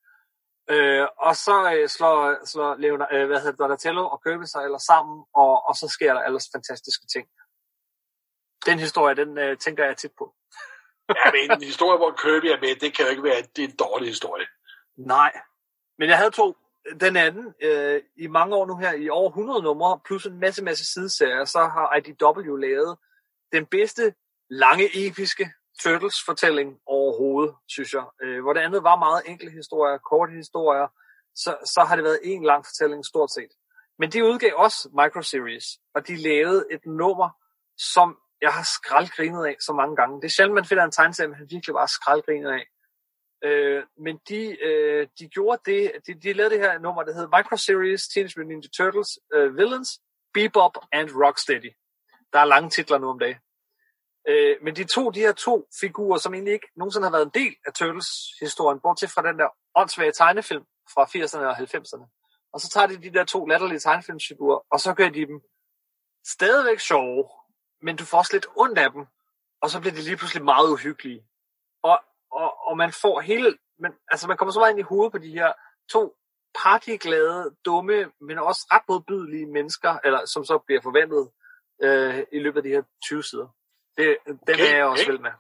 Øh, 0.71 1.07
og 1.19 1.37
så 1.37 1.75
øh, 1.75 1.89
slår, 1.89 2.47
slår 2.47 2.75
Leonard, 2.75 3.09
øh, 3.13 3.27
hvad 3.27 3.41
hedder 3.41 3.57
Donatello 3.57 4.09
og 4.09 4.23
Kirby 4.23 4.45
sig 4.45 4.63
ellers 4.65 4.83
sammen, 4.83 5.25
og, 5.35 5.69
og 5.69 5.75
så 5.75 5.89
sker 5.89 6.15
der 6.15 6.23
ellers 6.23 6.49
fantastiske 6.55 7.07
ting. 7.15 7.27
Den 8.67 8.79
historie, 8.79 9.15
den 9.15 9.39
øh, 9.39 9.59
tænker 9.59 9.85
jeg 9.85 9.97
tit 9.97 10.13
på. 10.19 10.35
ja, 11.09 11.31
men 11.33 11.51
en 11.51 11.63
historie, 11.63 11.99
hvor 11.99 12.13
Kirby 12.23 12.47
er 12.47 12.61
med, 12.61 12.77
det 12.77 12.97
kan 12.97 13.05
jo 13.05 13.11
ikke 13.11 13.23
være, 13.23 13.43
det 13.57 13.65
er 13.65 13.69
en 13.69 13.77
dårlig 13.77 14.09
historie. 14.09 14.47
Nej, 14.97 15.33
men 15.99 16.09
jeg 16.09 16.17
havde 16.17 16.31
to. 16.31 16.57
Den 17.01 17.17
anden, 17.17 17.55
øh, 17.63 18.03
i 18.17 18.27
mange 18.27 18.57
år 18.57 18.67
nu 18.67 18.77
her, 18.77 18.93
i 18.93 19.09
over 19.09 19.29
100 19.29 19.63
numre, 19.63 20.01
plus 20.05 20.27
en 20.27 20.41
masse, 20.41 20.65
masse 20.65 20.93
sideserier, 20.93 21.45
så 21.45 21.59
har 21.59 21.97
IDW 21.97 22.57
lavet 22.57 22.99
den 23.53 23.67
bedste 23.67 24.15
lange, 24.51 25.07
episke 25.07 25.53
Turtles-fortælling 25.83 26.79
overhovedet, 26.87 27.55
synes 27.69 27.93
jeg. 27.93 28.05
Øh, 28.23 28.43
hvor 28.43 28.53
det 28.53 28.61
andet 28.61 28.83
var 28.83 28.97
meget 28.97 29.23
enkle 29.27 29.51
historier, 29.51 29.99
korte 29.99 30.33
historier, 30.33 30.89
så, 31.35 31.57
så 31.65 31.81
har 31.81 31.97
det 31.97 32.05
været 32.05 32.21
en 32.23 32.45
lang 32.45 32.65
fortælling 32.67 33.05
stort 33.05 33.31
set. 33.31 33.51
Men 33.99 34.11
de 34.13 34.25
udgav 34.25 34.53
også 34.57 34.89
microseries, 35.03 35.65
og 35.95 36.09
de 36.09 36.17
lavede 36.17 36.67
et 36.71 36.87
nummer, 36.87 37.31
som 37.77 38.19
jeg 38.41 38.53
har 38.53 38.67
skraldgrinet 38.77 39.47
af 39.47 39.57
så 39.61 39.73
mange 39.73 39.97
gange. 39.97 40.21
Det 40.21 40.25
er 40.25 40.37
sjældent, 40.37 40.55
man 40.55 40.65
finder 40.65 40.85
en 40.85 40.91
tegneserie, 40.91 41.31
man 41.31 41.47
virkelig 41.51 41.75
bare 41.75 41.89
skraldgrinet 41.89 42.51
af. 42.51 42.65
Øh, 43.45 43.83
men 43.99 44.21
de, 44.29 44.65
øh, 44.67 45.07
de 45.19 45.29
gjorde 45.29 45.63
det, 45.67 45.93
de, 46.07 46.15
de 46.15 46.33
lavede 46.33 46.55
det 46.55 46.61
her 46.61 46.79
nummer, 46.79 47.03
der 47.03 47.13
hedder 47.15 47.37
Microseries 47.39 48.09
Teenage 48.09 48.35
Mutant 48.37 48.49
Ninja 48.49 48.69
Turtles 48.77 49.19
uh, 49.37 49.57
Villains, 49.57 50.01
Bebop 50.35 50.77
and 50.93 51.11
Rocksteady. 51.23 51.73
Der 52.33 52.39
er 52.39 52.45
lange 52.45 52.71
titler 52.71 52.99
nu 52.99 53.09
om 53.09 53.19
dagen. 53.19 53.37
Øh, 54.29 54.57
men 54.63 54.77
de 54.77 54.85
to, 54.85 55.11
de 55.11 55.21
her 55.21 55.33
to 55.33 55.69
figurer, 55.81 56.19
som 56.19 56.35
egentlig 56.35 56.53
ikke 56.53 56.69
nogensinde 56.77 57.07
har 57.07 57.13
været 57.13 57.25
en 57.25 57.31
del 57.35 57.55
af 57.67 57.73
Turtles-historien, 57.73 58.81
bortset 58.81 59.11
fra 59.11 59.23
den 59.23 59.39
der 59.39 59.49
åndssvage 59.75 60.13
tegnefilm 60.13 60.65
fra 60.95 61.05
80'erne 61.05 61.45
og 61.45 61.57
90'erne. 61.59 62.07
Og 62.53 62.61
så 62.61 62.69
tager 62.69 62.87
de 62.87 63.03
de 63.03 63.13
der 63.13 63.25
to 63.25 63.47
latterlige 63.47 63.79
tegnefilmsfigurer, 63.79 64.61
og 64.71 64.81
så 64.81 64.95
gør 64.95 65.09
de 65.09 65.27
dem 65.27 65.41
stadigvæk 66.27 66.81
sjove, 66.81 67.29
men 67.83 67.97
du 67.97 68.05
får 68.05 68.19
også 68.19 68.33
lidt 68.33 68.47
ondt 68.57 68.79
af 68.79 68.91
dem, 68.93 69.07
og 69.63 69.71
så 69.71 69.81
bliver 69.81 69.95
de 69.95 70.03
lige 70.03 70.17
pludselig 70.17 70.45
meget 70.45 70.71
uhyggelige. 70.71 71.27
Og, 71.83 71.99
og, 72.33 72.69
og 72.69 72.77
man 72.77 72.93
får 72.93 73.21
hele, 73.21 73.59
men, 73.79 73.93
altså 74.11 74.29
man 74.29 74.37
kommer 74.37 74.53
så 74.53 74.61
meget 74.61 74.71
ind 74.71 74.79
i 74.79 74.91
hovedet 74.91 75.13
på 75.13 75.19
de 75.19 75.31
her 75.31 75.53
to 75.91 76.17
partyglade, 76.63 77.57
dumme, 77.65 78.13
men 78.21 78.39
også 78.39 78.67
ret 78.73 78.83
modbydelige 78.89 79.47
mennesker, 79.47 79.99
eller 80.05 80.27
som 80.27 80.45
så 80.45 80.59
bliver 80.67 80.81
forventet 80.83 81.31
øh, 81.83 82.27
i 82.33 82.39
løbet 82.39 82.57
af 82.57 82.63
de 82.63 82.69
her 82.69 82.83
20 83.09 83.23
sider. 83.23 83.49
Det, 83.97 84.19
den 84.27 84.55
okay, 84.55 84.73
er 84.73 84.77
jeg 84.77 84.85
også 84.85 85.03
okay. 85.03 85.11
vild 85.11 85.21
med. 85.21 85.31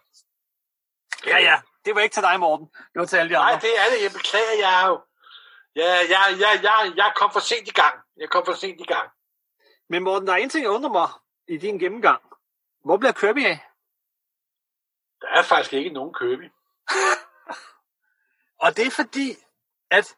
Ja, 1.26 1.38
ja. 1.38 1.61
Det 1.84 1.94
var 1.94 2.00
ikke 2.00 2.14
til 2.14 2.22
dig, 2.22 2.40
Morten. 2.40 2.66
Det 2.66 3.00
var 3.00 3.07
til 3.07 3.16
alle 3.16 3.30
de 3.30 3.36
andre. 3.36 3.52
Nej, 3.52 3.61
det 3.61 3.78
er 3.78 3.84
det. 3.92 4.02
Jeg 4.02 4.12
beklager, 4.12 4.55
jeg 4.59 4.82
er 4.82 4.88
jo... 4.88 5.00
Ja, 5.76 5.94
ja, 6.14 6.20
ja, 6.42 6.50
ja, 6.62 6.76
jeg 6.96 7.12
kom 7.16 7.32
for 7.32 7.40
sent 7.40 7.68
i 7.68 7.72
gang. 7.72 7.94
Jeg 8.16 8.30
kom 8.30 8.44
for 8.44 8.52
sent 8.52 8.80
i 8.80 8.84
gang. 8.84 9.11
Men 9.88 10.02
Morten, 10.02 10.26
der 10.26 10.32
er 10.32 10.36
en 10.36 10.50
ting, 10.50 10.62
jeg 10.62 10.70
undrer 10.70 10.90
mig 10.90 11.09
i 11.48 11.57
din 11.57 11.78
gennemgang. 11.78 12.22
Hvor 12.84 12.96
bliver 12.96 13.12
Kirby 13.12 13.46
af? 13.46 13.59
Der 15.20 15.28
er 15.28 15.42
faktisk 15.42 15.72
ikke 15.72 15.90
nogen 15.90 16.14
Kirby. 16.14 16.52
Og 18.64 18.76
det 18.76 18.86
er 18.86 18.90
fordi, 18.90 19.36
at 19.90 20.16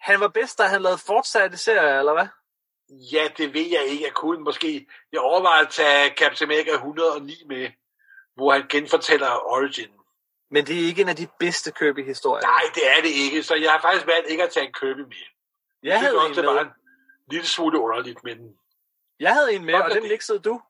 han 0.00 0.20
var 0.20 0.28
bedst, 0.28 0.58
da 0.58 0.62
han 0.62 0.82
lavede 0.82 0.98
fortsatte 1.06 1.56
serier, 1.56 1.98
eller 1.98 2.12
hvad? 2.12 2.28
Ja, 2.92 3.28
det 3.36 3.54
ved 3.54 3.70
jeg 3.70 3.84
ikke. 3.84 4.04
Jeg 4.04 4.12
kunne 4.12 4.44
måske... 4.44 4.86
Jeg 5.12 5.20
overvejer 5.20 5.62
at 5.62 5.70
tage 5.70 6.14
Captain 6.16 6.50
America 6.50 6.72
109 6.72 7.42
med, 7.46 7.70
hvor 8.34 8.52
han 8.52 8.66
genfortæller 8.68 9.52
Origin. 9.52 9.90
Men 10.50 10.66
det 10.66 10.80
er 10.80 10.86
ikke 10.86 11.02
en 11.02 11.08
af 11.08 11.16
de 11.16 11.28
bedste 11.38 11.72
Kirby-historier. 11.72 12.46
Nej, 12.46 12.62
det 12.74 12.82
er 12.96 13.02
det 13.02 13.08
ikke. 13.08 13.42
Så 13.42 13.54
jeg 13.54 13.72
har 13.72 13.80
faktisk 13.80 14.06
valgt 14.06 14.28
ikke 14.28 14.42
at 14.42 14.50
tage 14.50 14.66
en 14.66 14.72
Kirby 14.72 15.00
med. 15.00 15.16
Jeg, 15.82 15.88
jeg 15.88 16.00
havde 16.00 16.16
også, 16.16 16.28
en 16.28 16.36
det 16.36 16.46
var 16.46 16.60
en 16.60 16.70
lille 17.30 17.46
smule 17.46 17.80
underligt, 17.80 18.24
men... 18.24 18.56
Jeg 19.20 19.32
havde 19.32 19.54
en 19.54 19.64
med, 19.64 19.74
og 19.74 19.90
den 19.90 20.08
mixede 20.08 20.38
du. 20.38 20.62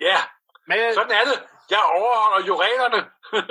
Ja, 0.00 0.16
men... 0.66 0.94
sådan 0.94 1.10
er 1.10 1.24
det. 1.24 1.42
Jeg 1.70 1.82
overholder 1.98 2.46
jo 2.46 2.62
reglerne. 2.62 3.10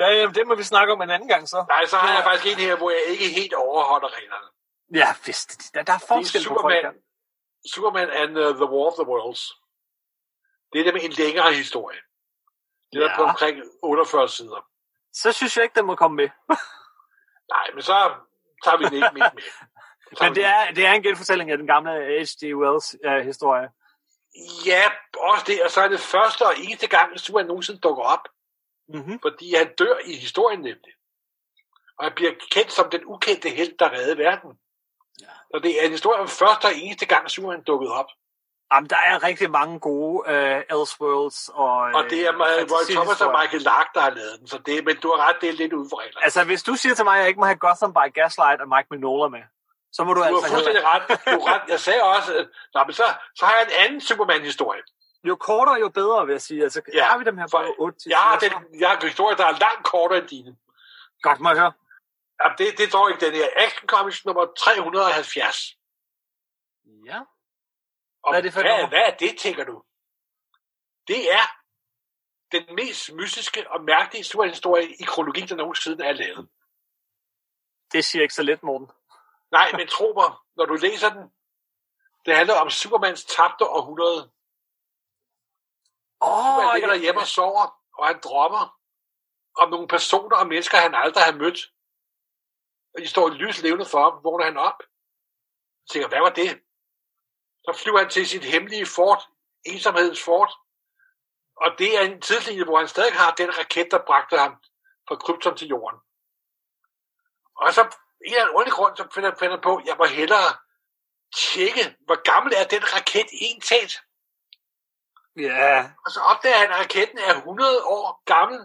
ja, 0.00 0.18
jamen, 0.18 0.34
det 0.34 0.46
må 0.46 0.54
vi 0.54 0.62
snakke 0.62 0.92
om 0.92 1.02
en 1.02 1.10
anden 1.10 1.28
gang 1.28 1.48
så. 1.48 1.64
Nej, 1.68 1.86
så 1.86 1.96
har 1.96 2.14
jeg 2.14 2.24
faktisk 2.24 2.56
en 2.56 2.62
her, 2.66 2.76
hvor 2.76 2.90
jeg 2.90 3.00
ikke 3.08 3.28
helt 3.28 3.54
overholder 3.54 4.16
reglerne. 4.16 4.48
Ja, 4.94 5.14
vist. 5.26 5.74
Der, 5.74 5.82
der 5.82 5.92
er 5.92 5.98
forskel 5.98 6.40
det 6.40 6.46
er 6.46 6.48
Superman, 6.48 6.84
på 6.84 6.88
folk. 6.88 6.96
Superman 7.74 8.10
and 8.10 8.38
uh, 8.38 8.54
The 8.54 8.68
War 8.72 8.86
of 8.90 8.94
the 9.00 9.06
Worlds. 9.10 9.42
Det 10.72 10.80
er 10.80 10.84
det 10.84 10.94
med 10.94 11.02
en 11.02 11.12
længere 11.12 11.52
historie. 11.54 12.00
Det 12.92 13.02
er 13.02 13.10
ja. 13.10 13.16
på 13.16 13.22
omkring 13.22 13.62
48 13.82 14.28
sider. 14.28 14.66
Så 15.12 15.32
synes 15.32 15.56
jeg 15.56 15.62
ikke, 15.64 15.74
den 15.74 15.86
må 15.86 15.94
komme 15.94 16.16
med. 16.16 16.28
Nej, 17.54 17.66
men 17.74 17.82
så 17.82 17.96
tager 18.64 18.76
vi 18.78 18.84
den 18.84 18.94
ikke 18.94 19.14
med. 19.14 19.22
Men 20.20 20.34
det 20.34 20.44
er, 20.44 20.70
det 20.70 20.86
er 20.86 20.92
en 20.92 21.02
genfortælling 21.02 21.50
af 21.50 21.58
den 21.58 21.66
gamle 21.66 21.92
H.G. 21.92 22.42
Wells 22.56 22.96
uh, 23.06 23.26
historie. 23.26 23.68
Ja, 24.66 24.82
også 25.18 25.44
det. 25.46 25.62
Og 25.62 25.70
så 25.70 25.80
er 25.80 25.88
det 25.88 26.00
første 26.00 26.46
og 26.46 26.52
eneste 26.58 26.86
gang, 26.86 27.14
at 27.14 27.20
Superman 27.20 27.46
nogensinde 27.46 27.80
dukker 27.80 28.02
op. 28.02 28.28
Mm-hmm. 28.88 29.20
Fordi 29.22 29.54
han 29.54 29.74
dør 29.78 29.98
i 30.04 30.16
historien 30.16 30.60
nemlig. 30.60 30.92
Og 31.98 32.04
han 32.04 32.12
bliver 32.14 32.32
kendt 32.50 32.72
som 32.72 32.90
den 32.90 33.04
ukendte 33.04 33.48
held, 33.48 33.78
der 33.78 33.92
redder 33.92 34.14
verden. 34.14 34.58
Så 35.50 35.60
det 35.62 35.80
er 35.80 35.84
en 35.84 35.90
historie 35.90 36.20
om 36.20 36.28
første 36.28 36.64
og 36.64 36.72
eneste 36.74 37.06
gang, 37.06 37.30
Superman 37.30 37.62
dukkede 37.62 37.92
op. 37.92 38.06
Jamen, 38.72 38.90
der 38.90 38.96
er 38.96 39.22
rigtig 39.22 39.50
mange 39.50 39.80
gode 39.80 40.16
uh, 40.26 40.78
Elseworlds. 40.78 41.48
Og, 41.48 41.76
og 41.98 42.04
det 42.10 42.20
er 42.26 42.32
uh, 42.34 42.40
Roy 42.72 42.84
Thomas 42.96 43.20
og 43.20 43.30
Michael 43.40 43.62
Lark, 43.62 43.88
der 43.94 44.00
har 44.00 44.10
lavet 44.10 44.34
den. 44.38 44.46
Så 44.46 44.58
det, 44.66 44.84
men 44.84 44.96
du 44.96 45.08
har 45.12 45.28
ret, 45.28 45.36
det 45.40 45.48
er 45.48 45.52
lidt 45.52 45.72
ud 45.72 45.86
for 45.90 45.96
reglerne. 46.02 46.24
Altså, 46.24 46.44
hvis 46.44 46.62
du 46.62 46.74
siger 46.74 46.94
til 46.94 47.04
mig, 47.04 47.14
at 47.14 47.20
jeg 47.20 47.28
ikke 47.28 47.40
må 47.40 47.46
have 47.46 47.62
Gotham 47.66 47.92
by 47.92 48.06
Gaslight 48.18 48.60
og 48.60 48.68
Mike 48.74 48.88
Mignola 48.90 49.28
med, 49.28 49.44
så 49.92 50.04
må 50.04 50.12
du, 50.14 50.20
du 50.20 50.24
altså... 50.24 50.36
Du 50.36 50.42
har 50.42 50.50
fuldstændig 50.54 50.84
ret. 50.92 51.04
Du 51.34 51.40
ret. 51.52 51.62
Jeg 51.68 51.80
sagde 51.80 52.02
også, 52.02 52.30
at 52.38 52.46
nej, 52.74 52.84
men 52.86 52.94
så, 53.00 53.06
så 53.38 53.42
har 53.46 53.54
jeg 53.56 53.62
en 53.68 53.74
anden 53.84 54.00
Superman-historie. 54.00 54.82
Jo 55.28 55.34
kortere, 55.36 55.76
jo 55.80 55.88
bedre, 55.88 56.26
vil 56.26 56.32
jeg 56.32 56.42
sige. 56.42 56.62
Altså, 56.62 56.80
ja, 56.94 57.04
har 57.04 57.18
vi 57.18 57.24
dem 57.24 57.38
her 57.38 57.46
på 57.52 57.58
8 57.78 57.98
Jeg 58.10 58.18
har, 58.18 58.38
den, 58.38 58.52
jeg 58.80 58.88
har 58.88 58.96
en 58.96 59.08
historie, 59.08 59.36
der 59.36 59.46
er 59.46 59.56
langt 59.66 59.82
kortere 59.92 60.18
end 60.18 60.28
dine. 60.28 60.56
Godt, 61.22 61.40
må 61.40 61.48
jeg 61.48 61.58
høre. 61.58 61.72
Jamen, 62.40 62.58
det, 62.58 62.78
det 62.78 62.92
dog 62.92 63.10
ikke 63.10 63.26
den 63.26 63.34
her. 63.34 63.48
Action 63.56 63.88
Comics 63.88 64.24
nummer 64.24 64.46
370. 64.58 65.76
Ja. 67.06 67.20
Og 68.22 68.32
hvad 68.32 68.38
er 68.38 68.42
det 68.42 68.52
for 68.52 68.60
hvad, 68.60 68.88
hvad 68.88 69.04
er 69.06 69.16
det, 69.16 69.38
tænker 69.38 69.64
du? 69.64 69.84
Det 71.08 71.32
er 71.32 71.44
den 72.52 72.74
mest 72.74 73.12
mystiske 73.12 73.70
og 73.70 73.84
mærkelige 73.84 74.24
superhistorie 74.24 74.88
i 75.02 75.02
kronologien, 75.02 75.48
der 75.48 75.56
nogensinde 75.56 76.04
er 76.04 76.12
lavet. 76.12 76.48
Det 77.92 78.04
siger 78.04 78.22
ikke 78.22 78.34
så 78.34 78.42
lidt, 78.42 78.62
Morten. 78.62 78.90
Nej, 79.50 79.72
men 79.72 79.88
tro 79.88 80.12
mig, 80.16 80.30
når 80.56 80.64
du 80.64 80.74
læser 80.74 81.08
den, 81.08 81.24
det 82.24 82.36
handler 82.36 82.54
om 82.54 82.70
Supermans 82.70 83.24
tabte 83.24 83.64
århundrede. 83.66 84.32
Oh, 86.20 86.44
Superman 86.44 86.74
ligger 86.74 86.88
derhjemme 86.88 87.20
og 87.20 87.26
sover, 87.26 87.66
og 87.98 88.06
han 88.06 88.20
drømmer 88.24 88.80
om 89.56 89.70
nogle 89.70 89.88
personer 89.88 90.36
og 90.36 90.46
mennesker, 90.46 90.78
han 90.78 90.94
aldrig 90.94 91.24
har 91.24 91.32
mødt. 91.32 91.60
Og 92.94 93.00
de 93.00 93.08
står 93.08 93.28
lys 93.28 93.62
levende 93.62 93.86
for 93.86 94.02
ham, 94.02 94.24
vågner 94.24 94.44
han 94.44 94.56
op. 94.56 94.78
Jeg 94.80 95.88
tænker, 95.90 96.08
hvad 96.08 96.20
var 96.20 96.30
det? 96.30 96.60
Så 97.64 97.80
flyver 97.82 97.98
han 97.98 98.10
til 98.10 98.28
sit 98.28 98.44
hemmelige 98.44 98.86
fort, 98.86 99.22
ensomhedens 99.64 100.22
fort. 100.24 100.52
Og 101.56 101.78
det 101.78 101.96
er 101.98 102.00
en 102.00 102.20
tidslinje, 102.20 102.64
hvor 102.64 102.78
han 102.78 102.88
stadig 102.88 103.12
har 103.12 103.34
den 103.34 103.58
raket, 103.58 103.88
der 103.90 104.06
bragte 104.06 104.38
ham 104.38 104.54
fra 105.08 105.16
Krypton 105.16 105.56
til 105.56 105.68
jorden. 105.68 105.98
Og 107.56 107.74
så 107.74 107.80
en 108.26 108.34
eller 108.34 108.58
anden 108.58 108.72
grund, 108.72 108.96
så 108.96 109.08
finder 109.14 109.30
jeg 109.40 109.60
på, 109.62 109.76
at 109.76 109.86
jeg 109.86 109.96
må 109.98 110.04
hellere 110.04 110.50
tjekke, 111.36 111.96
hvor 112.06 112.22
gammel 112.22 112.52
er 112.56 112.64
den 112.64 112.84
raket 112.94 113.28
egentlig. 113.32 113.90
Ja. 115.36 115.42
Yeah. 115.42 115.90
Og 116.04 116.10
så 116.10 116.20
opdager 116.20 116.56
han, 116.56 116.70
at 116.70 116.78
raketten 116.78 117.18
er 117.18 117.34
100 117.34 117.84
år 117.84 118.22
gammel. 118.24 118.60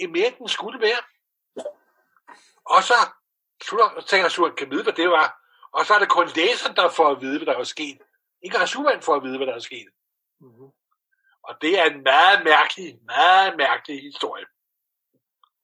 I 0.00 0.06
mere 0.06 0.26
end 0.26 0.36
den 0.36 0.48
skulle 0.48 0.80
være. 0.80 1.02
Og 2.64 2.82
så 2.82 2.94
at 4.46 4.56
kan 4.56 4.70
vide, 4.70 4.82
hvad 4.82 4.92
det 4.92 5.08
var. 5.10 5.40
Og 5.72 5.86
så 5.86 5.94
er 5.94 5.98
det 5.98 6.08
kun 6.08 6.28
læseren, 6.36 6.76
der 6.76 6.88
får 6.88 7.08
at 7.10 7.20
vide, 7.20 7.38
hvad 7.38 7.46
der 7.46 7.56
var 7.56 7.64
sket. 7.64 7.98
Ikke 8.42 8.66
Superman 8.66 9.02
for 9.02 9.14
at 9.14 9.22
vide, 9.22 9.36
hvad 9.36 9.46
der 9.46 9.54
er 9.54 9.58
sket. 9.58 9.88
Mm-hmm. 10.40 10.68
Og 11.42 11.54
det 11.62 11.78
er 11.78 11.84
en 11.84 12.02
meget 12.02 12.44
mærkelig, 12.44 12.98
meget 13.04 13.56
mærkelig 13.56 14.02
historie. 14.02 14.44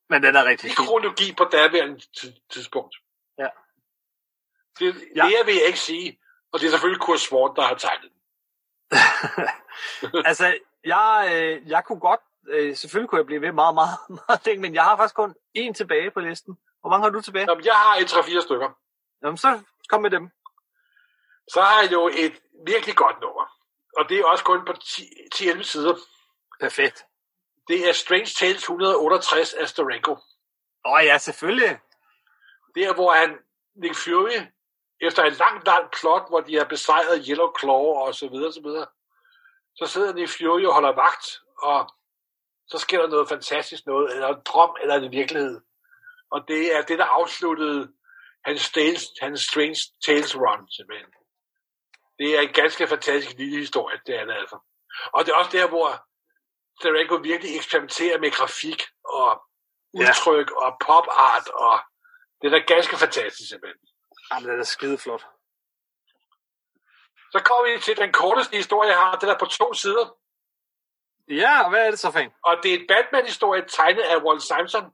Men 0.09 0.23
den 0.23 0.35
er 0.35 0.45
rigtig 0.45 0.65
I 0.71 0.73
fin. 0.75 0.85
kronologi 0.85 1.33
på 1.33 1.43
daværende 1.43 1.99
ti- 2.19 2.43
tidspunkt. 2.49 2.95
Ja. 3.37 3.47
Det, 4.79 4.95
Ja. 5.15 5.23
det 5.25 5.45
vil 5.45 5.55
jeg 5.55 5.65
ikke 5.67 5.79
sige. 5.79 6.19
Og 6.51 6.59
det 6.59 6.65
er 6.67 6.71
selvfølgelig 6.71 7.01
Kurt 7.01 7.19
Svort, 7.19 7.55
der 7.55 7.61
har 7.61 7.75
tegnet 7.75 8.11
den. 8.11 8.11
altså, 10.29 10.57
jeg, 10.83 11.29
øh, 11.33 11.69
jeg 11.69 11.83
kunne 11.85 11.99
godt, 11.99 12.19
øh, 12.47 12.75
selvfølgelig 12.75 13.09
kunne 13.09 13.19
jeg 13.19 13.25
blive 13.25 13.41
ved 13.41 13.51
meget, 13.51 13.73
meget, 13.75 13.97
meget 14.27 14.41
ting, 14.41 14.61
men 14.61 14.73
jeg 14.73 14.83
har 14.83 14.97
faktisk 14.97 15.15
kun 15.15 15.35
én 15.57 15.73
tilbage 15.73 16.11
på 16.11 16.19
listen. 16.19 16.57
Hvor 16.85 16.89
mange 16.89 17.03
har 17.03 17.09
du 17.09 17.21
tilbage? 17.21 17.45
Jamen, 17.49 17.65
jeg 17.65 17.73
har 17.73 17.95
et 17.95 18.13
3-4 18.13 18.41
stykker. 18.41 18.69
Jamen, 19.23 19.37
så 19.37 19.61
kom 19.89 20.01
med 20.01 20.11
dem. 20.11 20.29
Så 21.53 21.61
har 21.61 21.81
jeg 21.81 21.91
jo 21.91 22.07
et 22.07 22.35
virkelig 22.65 22.95
godt 22.95 23.21
nummer. 23.21 23.45
Og 23.97 24.09
det 24.09 24.19
er 24.19 24.25
også 24.25 24.43
kun 24.43 24.65
på 24.65 24.73
10 24.73 25.01
10-11 25.35 25.63
sider. 25.63 25.95
Perfekt. 26.59 27.05
Det 27.67 27.89
er 27.89 27.93
Strange 27.93 28.31
Tales 28.39 28.63
168 28.63 29.53
af 29.53 29.67
Steranko. 29.69 30.11
Åh 30.11 30.91
oh, 30.93 31.05
ja, 31.05 31.17
selvfølgelig. 31.17 31.79
Det 32.75 32.83
er, 32.83 32.93
hvor 32.93 33.13
han, 33.13 33.37
Nick 33.75 33.95
Fury, 33.95 34.39
efter 35.01 35.23
en 35.23 35.33
lang, 35.33 35.65
lang 35.65 35.91
plot, 35.99 36.29
hvor 36.29 36.41
de 36.41 36.55
har 36.55 36.65
besejret 36.65 37.25
Yellow 37.29 37.53
Claw 37.59 37.85
og 38.03 38.15
så 38.15 38.27
videre, 38.29 38.53
så 38.53 38.61
videre, 38.61 38.87
så 39.75 39.85
sidder 39.85 40.13
Nick 40.13 40.37
Fury 40.37 40.65
og 40.65 40.73
holder 40.73 40.95
vagt, 40.95 41.41
og 41.61 41.89
så 42.67 42.77
sker 42.77 43.01
der 43.01 43.07
noget 43.07 43.29
fantastisk 43.29 43.85
noget, 43.85 44.13
eller 44.13 44.27
en 44.27 44.41
drøm, 44.45 44.75
eller 44.81 44.95
en 44.95 45.11
virkelighed. 45.11 45.61
Og 46.31 46.47
det 46.47 46.75
er 46.75 46.81
det, 46.81 46.99
der 46.99 47.05
afsluttede 47.05 47.93
hans, 48.45 48.71
tales, 48.71 49.03
hans 49.21 49.41
Strange 49.41 49.81
Tales 50.05 50.35
run, 50.35 50.71
simpelthen. 50.71 51.11
Det 52.19 52.37
er 52.37 52.41
en 52.41 52.53
ganske 52.53 52.87
fantastisk 52.87 53.37
lille 53.37 53.59
historie, 53.59 53.99
det 54.05 54.15
er 54.15 54.25
det 54.25 54.33
altså. 54.33 54.57
Og 55.13 55.25
det 55.25 55.31
er 55.31 55.35
også 55.35 55.51
der, 55.57 55.67
hvor 55.67 55.89
Steranko 56.79 57.15
virkelig 57.15 57.55
eksperimenterer 57.55 58.19
med 58.19 58.31
grafik 58.31 58.81
og 59.05 59.29
udtryk 59.93 60.49
ja. 60.51 60.65
og 60.65 60.77
pop 60.85 61.07
art, 61.09 61.47
og 61.47 61.79
det 62.41 62.47
er 62.47 62.59
da 62.59 62.73
ganske 62.73 62.97
fantastisk, 62.97 63.49
simpelthen. 63.49 63.79
Jamen, 64.31 64.45
det 64.45 64.53
er 64.53 64.57
da 64.57 64.63
skide 64.63 64.97
flot. 64.97 65.25
Så 67.31 67.39
kommer 67.43 67.73
vi 67.73 67.81
til 67.81 67.97
den 67.97 68.11
korteste 68.11 68.57
historie, 68.57 68.89
jeg 68.89 68.99
har. 68.99 69.19
Den 69.19 69.29
er 69.29 69.37
på 69.39 69.45
to 69.45 69.73
sider. 69.73 70.05
Ja, 71.29 71.63
og 71.63 71.69
hvad 71.69 71.85
er 71.85 71.89
det 71.89 71.99
så 71.99 72.09
en? 72.19 72.33
Og 72.43 72.53
det 72.63 72.73
er 72.73 72.79
et 72.79 72.87
Batman-historie 72.87 73.65
tegnet 73.67 74.01
af 74.01 74.17
Walt 74.17 74.43
Simonson. 74.43 74.91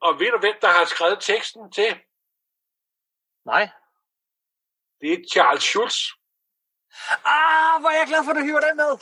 Og 0.00 0.18
ved 0.20 0.30
du, 0.32 0.38
hvem 0.38 0.54
der 0.60 0.68
har 0.68 0.84
skrevet 0.84 1.18
teksten 1.20 1.72
til? 1.72 1.90
Nej. 3.46 3.68
Det 5.00 5.12
er 5.12 5.18
Charles 5.32 5.62
Schultz. 5.64 5.98
Ah, 7.24 7.80
hvor 7.80 7.90
er 7.90 7.98
jeg 7.98 8.06
glad 8.08 8.24
for, 8.24 8.30
at 8.30 8.36
du 8.36 8.42
hiver 8.42 8.60
den 8.60 8.76
med. 8.76 8.92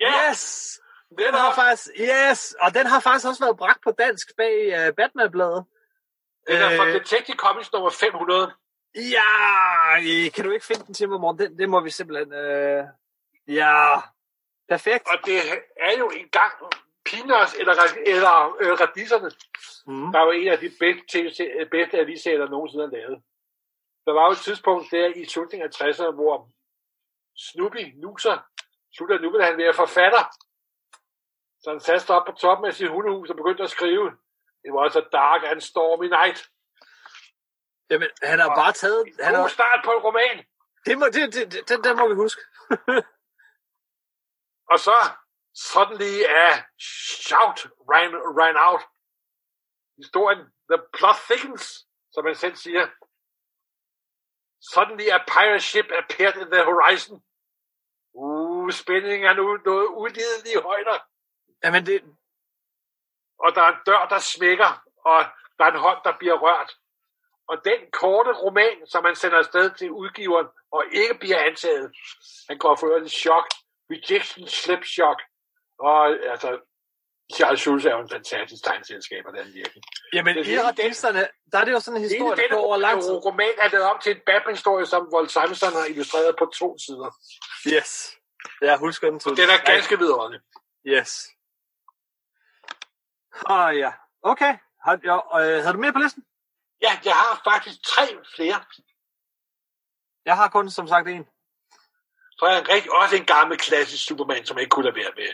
Ja, 0.00 0.30
Yes! 0.30 0.80
den 1.18 1.34
har 1.34 1.54
faktisk, 1.54 1.88
yes, 2.00 2.54
og 2.60 2.74
den 2.74 2.86
har 2.86 3.00
faktisk 3.00 3.26
også 3.26 3.44
været 3.44 3.56
bragt 3.58 3.82
på 3.82 3.90
dansk 3.90 4.36
bag 4.36 4.88
uh, 4.88 4.94
Batman-bladet. 4.94 5.64
den 6.48 6.56
er 6.62 6.76
fra 6.76 6.86
Øh, 6.86 6.92
Detective 6.94 7.36
Comics 7.36 7.72
nummer 7.72 7.90
500. 7.90 8.52
Ja, 8.94 10.30
kan 10.34 10.44
du 10.44 10.50
ikke 10.50 10.66
finde 10.66 10.84
den 10.86 10.94
til 10.94 11.08
mig, 11.08 11.20
morgen? 11.20 11.38
Den, 11.38 11.58
det 11.58 11.68
må 11.68 11.80
vi 11.80 11.90
simpelthen... 11.90 12.32
Øh... 12.32 12.84
Ja, 13.48 14.00
perfekt. 14.68 15.06
Og 15.08 15.18
det 15.26 15.36
er 15.80 15.98
jo 15.98 16.08
engang 16.08 16.52
Peanuts 17.08 17.54
eller, 17.60 17.74
eller 18.06 18.56
øh, 18.60 18.72
Radisserne, 18.80 19.30
Mm. 19.88 20.12
der 20.12 20.20
var 20.20 20.32
en 20.32 20.48
af 20.48 20.58
de 20.58 20.70
bedste, 20.80 21.66
bedste 21.70 21.98
aviserier, 21.98 22.38
der 22.38 22.48
nogensinde 22.48 22.84
er 22.84 22.88
lavet. 22.88 23.22
Der 24.06 24.12
var 24.12 24.24
jo 24.26 24.30
et 24.32 24.38
tidspunkt 24.38 24.90
der 24.90 25.06
i 25.20 25.24
slutningen 25.24 25.68
af 25.68 25.72
60'erne, 25.80 26.10
hvor 26.18 26.48
Snoopy 27.46 27.82
nuser, 28.04 28.36
slutter 28.96 29.18
nu 29.18 29.30
vil 29.30 29.44
han 29.44 29.58
være 29.58 29.74
forfatter. 29.74 30.24
Så 31.60 31.70
han 31.70 31.80
satte 31.80 32.10
op 32.10 32.26
på 32.26 32.32
toppen 32.32 32.66
af 32.66 32.74
sit 32.74 32.88
hundehus 32.90 33.30
og 33.30 33.36
begyndte 33.36 33.62
at 33.62 33.70
skrive. 33.70 34.06
It 34.66 34.72
was 34.72 34.96
a 34.96 35.00
dark 35.18 35.42
and 35.50 35.60
stormy 35.60 36.08
night. 36.18 36.38
Jamen, 37.90 38.08
han 38.22 38.38
har 38.38 38.48
bare 38.48 38.72
taget... 38.72 39.04
Han 39.20 39.32
God 39.34 39.40
har, 39.40 39.48
start 39.48 39.80
på 39.84 39.90
en 39.90 39.98
roman. 39.98 40.44
det, 40.86 40.98
må, 40.98 41.06
det, 41.06 41.34
det, 41.34 41.52
det, 41.52 41.68
den, 41.68 41.84
den 41.84 41.96
må 41.96 42.08
vi 42.08 42.14
huske. 42.14 42.40
Og 44.72 44.78
så 44.78 44.96
suddenly 45.56 46.24
a 46.24 46.64
shout 46.78 47.66
ran, 47.88 48.12
ran 48.12 48.56
out. 48.58 48.82
Historien, 49.96 50.52
the 50.68 50.78
plot 50.92 51.16
thickens, 51.28 51.86
som 52.12 52.26
han 52.26 52.34
selv 52.34 52.56
siger. 52.56 52.86
Suddenly 54.60 55.08
a 55.08 55.18
pirate 55.26 55.62
ship 55.62 55.86
appeared 56.00 56.36
in 56.36 56.50
the 56.50 56.64
horizon. 56.64 57.22
Uh, 58.14 58.70
spændingen 58.70 59.24
er 59.30 59.34
nu 59.34 59.58
noget 59.64 59.88
ulidelige 59.88 60.62
højder. 60.62 60.98
Jamen, 61.64 61.86
det, 61.86 62.02
Og 63.38 63.54
der 63.54 63.62
er 63.62 63.72
en 63.72 63.78
dør, 63.86 64.06
der 64.10 64.18
smækker, 64.18 64.82
og 65.04 65.24
der 65.58 65.64
er 65.64 65.72
en 65.72 65.78
hånd, 65.78 65.98
der 66.04 66.18
bliver 66.18 66.34
rørt. 66.34 66.70
Og 67.48 67.64
den 67.64 67.90
korte 67.92 68.32
roman, 68.32 68.86
som 68.86 69.04
han 69.04 69.16
sender 69.16 69.38
afsted 69.38 69.70
til 69.70 69.90
udgiveren, 69.90 70.46
og 70.72 70.84
ikke 70.92 71.14
bliver 71.20 71.38
antaget, 71.38 71.92
han 72.48 72.58
går 72.58 72.76
for 72.76 73.04
i 73.04 73.08
chok. 73.08 73.46
Rejection, 73.90 74.48
slip 74.48 74.84
shock. 74.84 75.22
Og 75.78 76.10
altså, 76.32 76.58
Charles 77.34 77.60
Schulz 77.60 77.84
er 77.84 77.90
jo 77.90 78.00
en 78.00 78.08
fantastisk 78.08 78.64
tegneselskab, 78.64 79.22
og 79.26 79.32
den 79.32 79.54
virkelig. 79.54 79.82
jamen 80.12 80.36
i 80.38 80.58
radisterne, 80.58 81.28
der 81.52 81.58
er 81.58 81.64
det 81.64 81.72
jo 81.72 81.80
sådan 81.80 81.96
en 81.96 82.02
historie, 82.02 82.36
der 82.36 82.48
går 82.48 82.56
over 82.56 82.76
lang 82.76 83.02
tid. 83.02 83.10
roman 83.10 83.54
er 83.58 83.68
lavet 83.68 83.86
om 83.86 83.98
til 84.02 84.12
en 84.16 84.20
Batman-historie, 84.26 84.86
som 84.86 85.08
Walt 85.14 85.30
Simonson 85.30 85.72
har 85.72 85.84
illustreret 85.84 86.36
på 86.38 86.44
to 86.46 86.78
sider. 86.78 87.10
Yes. 87.74 88.16
Jeg 88.60 88.78
husker 88.78 89.10
den 89.10 89.18
Den 89.18 89.50
er 89.56 89.64
ganske 89.72 89.98
vidunderlig. 89.98 90.40
Yes. 90.86 91.28
Ah, 93.46 93.78
ja. 93.78 93.92
Okay. 94.22 94.54
Har, 94.84 95.00
ja, 95.04 95.16
øh, 95.40 95.62
havde 95.62 95.72
du 95.72 95.80
mere 95.80 95.92
på 95.92 95.98
listen? 95.98 96.24
Ja, 96.82 96.92
jeg 97.04 97.14
har 97.14 97.40
faktisk 97.50 97.78
tre 97.84 98.06
flere. 98.36 98.64
Jeg 100.24 100.36
har 100.36 100.48
kun, 100.48 100.70
som 100.70 100.88
sagt, 100.88 101.08
en. 101.08 101.24
Så 102.38 102.44
er 102.46 102.52
jeg 102.56 102.68
rigtig, 102.68 102.92
også 102.92 103.16
en 103.16 103.24
gammel 103.24 103.58
klassisk 103.58 104.06
Superman, 104.06 104.46
som 104.46 104.56
jeg 104.56 104.62
ikke 104.62 104.74
kunne 104.74 104.84
lade 104.84 104.96
være 104.96 105.12
med. 105.16 105.32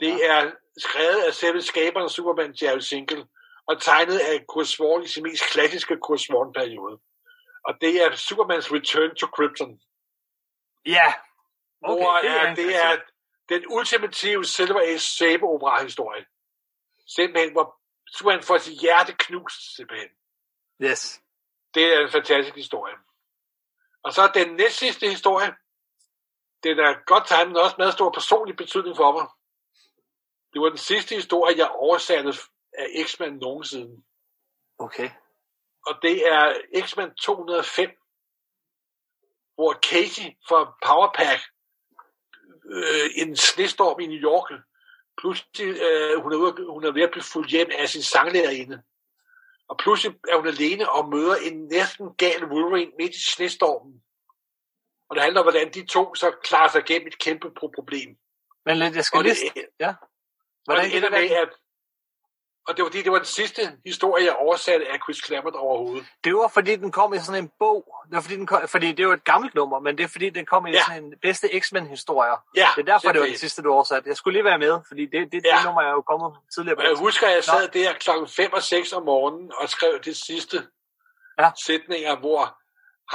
Det 0.00 0.26
er 0.30 0.50
skrevet 0.78 1.22
af 1.26 1.34
selve 1.34 1.62
skaberen 1.62 2.04
af 2.04 2.10
Superman, 2.10 2.54
Jerry 2.62 2.78
Sinkle, 2.78 3.26
og 3.66 3.82
tegnet 3.82 4.18
af 4.18 4.46
Kurt 4.48 4.68
Swan 4.68 5.02
i 5.02 5.08
sin 5.08 5.22
mest 5.22 5.42
klassiske 5.52 5.96
Kurt 5.96 6.20
Swan-periode. 6.20 7.00
Og 7.64 7.74
det 7.80 8.04
er 8.04 8.16
Supermans 8.16 8.72
Return 8.72 9.14
to 9.16 9.26
Krypton. 9.26 9.80
Ja. 10.86 11.12
Okay, 11.82 12.02
hvor 12.02 12.18
det 12.18 12.30
er 12.30 12.54
det 12.54 12.76
er 12.76 12.98
den 13.48 13.64
ultimative 13.68 14.44
Silver 14.44 14.80
Age 14.80 14.98
sæbeopera-historie. 14.98 16.26
Simpelthen, 17.06 17.52
hvor 17.52 17.80
Superman 18.14 18.42
får 18.42 18.58
sit 18.58 18.80
hjerte 18.80 19.12
knust, 19.18 19.76
simpelthen. 19.76 20.08
Yes. 20.82 21.22
Det 21.74 21.94
er 21.94 22.00
en 22.00 22.10
fantastisk 22.10 22.56
historie. 22.56 22.94
Og 24.04 24.12
så 24.12 24.30
den 24.34 24.56
næstsidste 24.56 25.08
historie. 25.08 25.54
Den 26.62 26.78
er 26.78 27.04
godt 27.06 27.28
tegnet, 27.28 27.48
men 27.48 27.56
også 27.56 27.74
meget 27.78 27.92
stor 27.92 28.10
personlig 28.10 28.56
betydning 28.56 28.96
for 28.96 29.12
mig. 29.12 29.26
Det 30.52 30.60
var 30.60 30.68
den 30.68 30.78
sidste 30.78 31.14
historie, 31.14 31.58
jeg 31.58 31.68
oversatte 31.68 32.32
af 32.72 32.86
X-Men 33.06 33.32
nogensinde. 33.32 34.02
Okay. 34.78 35.10
Og 35.86 35.94
det 36.02 36.28
er 36.28 36.54
X-Men 36.80 37.14
205, 37.14 37.90
hvor 39.54 39.72
Katie 39.72 40.36
fra 40.48 40.76
Powerpack, 40.86 41.40
øh, 42.72 43.10
en 43.16 43.36
snestorm 43.36 44.00
i 44.00 44.06
New 44.06 44.22
York, 44.30 44.48
pludselig 45.20 45.66
øh, 45.66 46.22
hun, 46.22 46.32
er 46.32 46.36
ude, 46.36 46.72
hun 46.72 46.84
er 46.84 46.92
ved 46.92 47.02
at 47.02 47.10
blive 47.10 47.22
fuldt 47.22 47.50
hjem 47.50 47.70
af 47.78 47.88
sin 47.88 48.02
sanglærerinde. 48.02 48.82
Og 49.68 49.76
pludselig 49.78 50.16
er 50.28 50.36
hun 50.36 50.46
alene 50.46 50.90
og 50.90 51.08
møder 51.08 51.36
en 51.36 51.66
næsten 51.66 52.14
gal 52.14 52.44
Wolverine 52.44 52.92
midt 52.98 53.14
i 53.14 53.24
snestormen. 53.32 54.02
Og 55.08 55.16
det 55.16 55.22
handler 55.22 55.40
om, 55.40 55.44
hvordan 55.44 55.72
de 55.72 55.86
to 55.86 56.14
så 56.14 56.30
klarer 56.42 56.68
sig 56.68 56.84
gennem 56.84 57.06
et 57.08 57.18
kæmpe 57.18 57.48
pro- 57.48 57.72
problem. 57.74 58.18
Men 58.64 58.78
jeg 58.78 59.04
skal 59.04 59.18
Og 59.18 59.24
lige... 59.24 59.34
det, 59.54 59.66
Ja. 59.80 59.94
Og 60.70 60.74
Hvordan 60.76 60.90
det 60.90 60.96
ender 60.96 61.10
med, 61.10 61.30
at 61.30 61.48
og 62.68 62.76
det 62.76 62.82
var, 62.82 62.88
fordi, 62.88 63.02
det 63.02 63.12
var 63.12 63.18
den 63.18 63.26
sidste 63.26 63.62
historie, 63.86 64.24
jeg 64.24 64.34
oversatte 64.36 64.86
af 64.88 64.98
Chris 65.04 65.26
Claremont 65.26 65.56
overhovedet. 65.56 66.06
Det 66.24 66.34
var 66.34 66.48
fordi, 66.48 66.76
den 66.76 66.92
kom 66.92 67.14
i 67.14 67.18
sådan 67.18 67.42
en 67.44 67.50
bog. 67.58 67.94
Det 68.08 68.14
var 68.14 68.20
fordi, 68.20 68.36
den 68.36 68.46
kom, 68.46 68.68
fordi 68.68 68.92
det 68.92 69.02
jo 69.02 69.12
et 69.12 69.24
gammelt 69.24 69.54
nummer, 69.54 69.80
men 69.80 69.98
det 69.98 70.04
er 70.04 70.08
fordi, 70.08 70.30
den 70.30 70.46
kom 70.46 70.66
i 70.66 70.70
Ja. 70.70 70.82
sådan 70.86 71.04
en 71.04 71.14
bedste 71.22 71.60
X-Men-historier. 71.60 72.36
Ja, 72.56 72.68
Det 72.76 72.88
er 72.88 72.92
derfor, 72.92 73.12
det 73.12 73.20
var 73.20 73.26
den 73.26 73.36
sidste, 73.36 73.62
du 73.62 73.72
oversatte. 73.72 74.08
Jeg 74.08 74.16
skulle 74.16 74.32
lige 74.38 74.44
være 74.44 74.58
med, 74.58 74.80
fordi 74.88 75.06
det, 75.06 75.32
det, 75.32 75.40
Ja. 75.44 75.56
det 75.56 75.64
nummer 75.64 75.82
er 75.82 75.90
jo 75.90 76.02
kommet 76.02 76.38
tidligere 76.54 76.76
på 76.76 76.82
Og 76.82 76.88
jeg 76.88 76.96
husker, 76.98 77.26
at 77.26 77.34
jeg 77.34 77.44
sad 77.44 77.68
der 77.68 77.92
klokken 77.92 78.28
5 78.28 78.52
og 78.52 78.62
6 78.62 78.92
om 78.92 79.02
morgenen 79.02 79.52
og 79.60 79.68
skrev 79.68 80.00
de 80.04 80.14
sidste 80.14 80.56
Ja. 81.38 81.50
sætninger, 81.66 82.16
hvor 82.16 82.56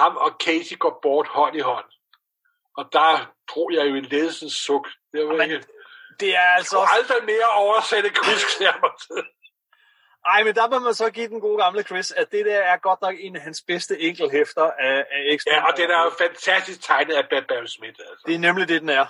ham 0.02 0.18
og 0.18 0.32
Casey 0.46 0.78
går 0.80 1.00
bort 1.02 1.28
hånd 1.28 1.56
i 1.56 1.60
hånd. 1.60 1.86
Og 2.78 2.86
der 2.92 3.32
drog 3.50 3.74
jeg 3.74 3.90
jo 3.90 3.96
en 3.96 4.04
ledelsens 4.06 4.54
suk. 4.54 4.88
Det 5.14 5.28
var 5.28 5.34
Men 5.34 5.42
ikke... 5.52 5.64
Det 6.20 6.36
er 6.36 6.40
altså 6.60 6.78
også... 6.78 6.94
aldrig 6.98 7.26
mere 7.26 7.50
oversætte 7.56 8.10
Chris 8.10 8.42
Claremont. 8.58 9.02
Ej, 10.34 10.44
men 10.44 10.56
der 10.56 10.70
må 10.70 10.80
man 10.80 10.94
så 10.94 11.10
give 11.10 11.28
den 11.28 11.40
gode 11.42 11.64
gamle 11.64 11.84
Chris, 11.84 12.12
at 12.12 12.32
det 12.32 12.46
der 12.46 12.58
er 12.58 12.78
godt 12.78 13.02
nok 13.02 13.16
en 13.20 13.36
af 13.36 13.42
hans 13.42 13.64
bedste 13.68 14.00
enkelhæfter 14.00 14.64
af, 14.64 14.98
af 15.12 15.38
X-Men. 15.38 15.54
Ja, 15.54 15.66
og 15.68 15.78
den 15.78 15.92
er 15.92 16.04
jo 16.04 16.12
fantastisk 16.20 16.84
tegnet 16.84 17.14
af 17.14 17.24
Bad 17.30 17.42
Barry 17.50 17.66
Smith. 17.66 18.00
Altså. 18.10 18.24
Det 18.28 18.36
er 18.36 18.40
nemlig 18.40 18.68
det, 18.68 18.82
den 18.82 18.90
er. 18.90 19.06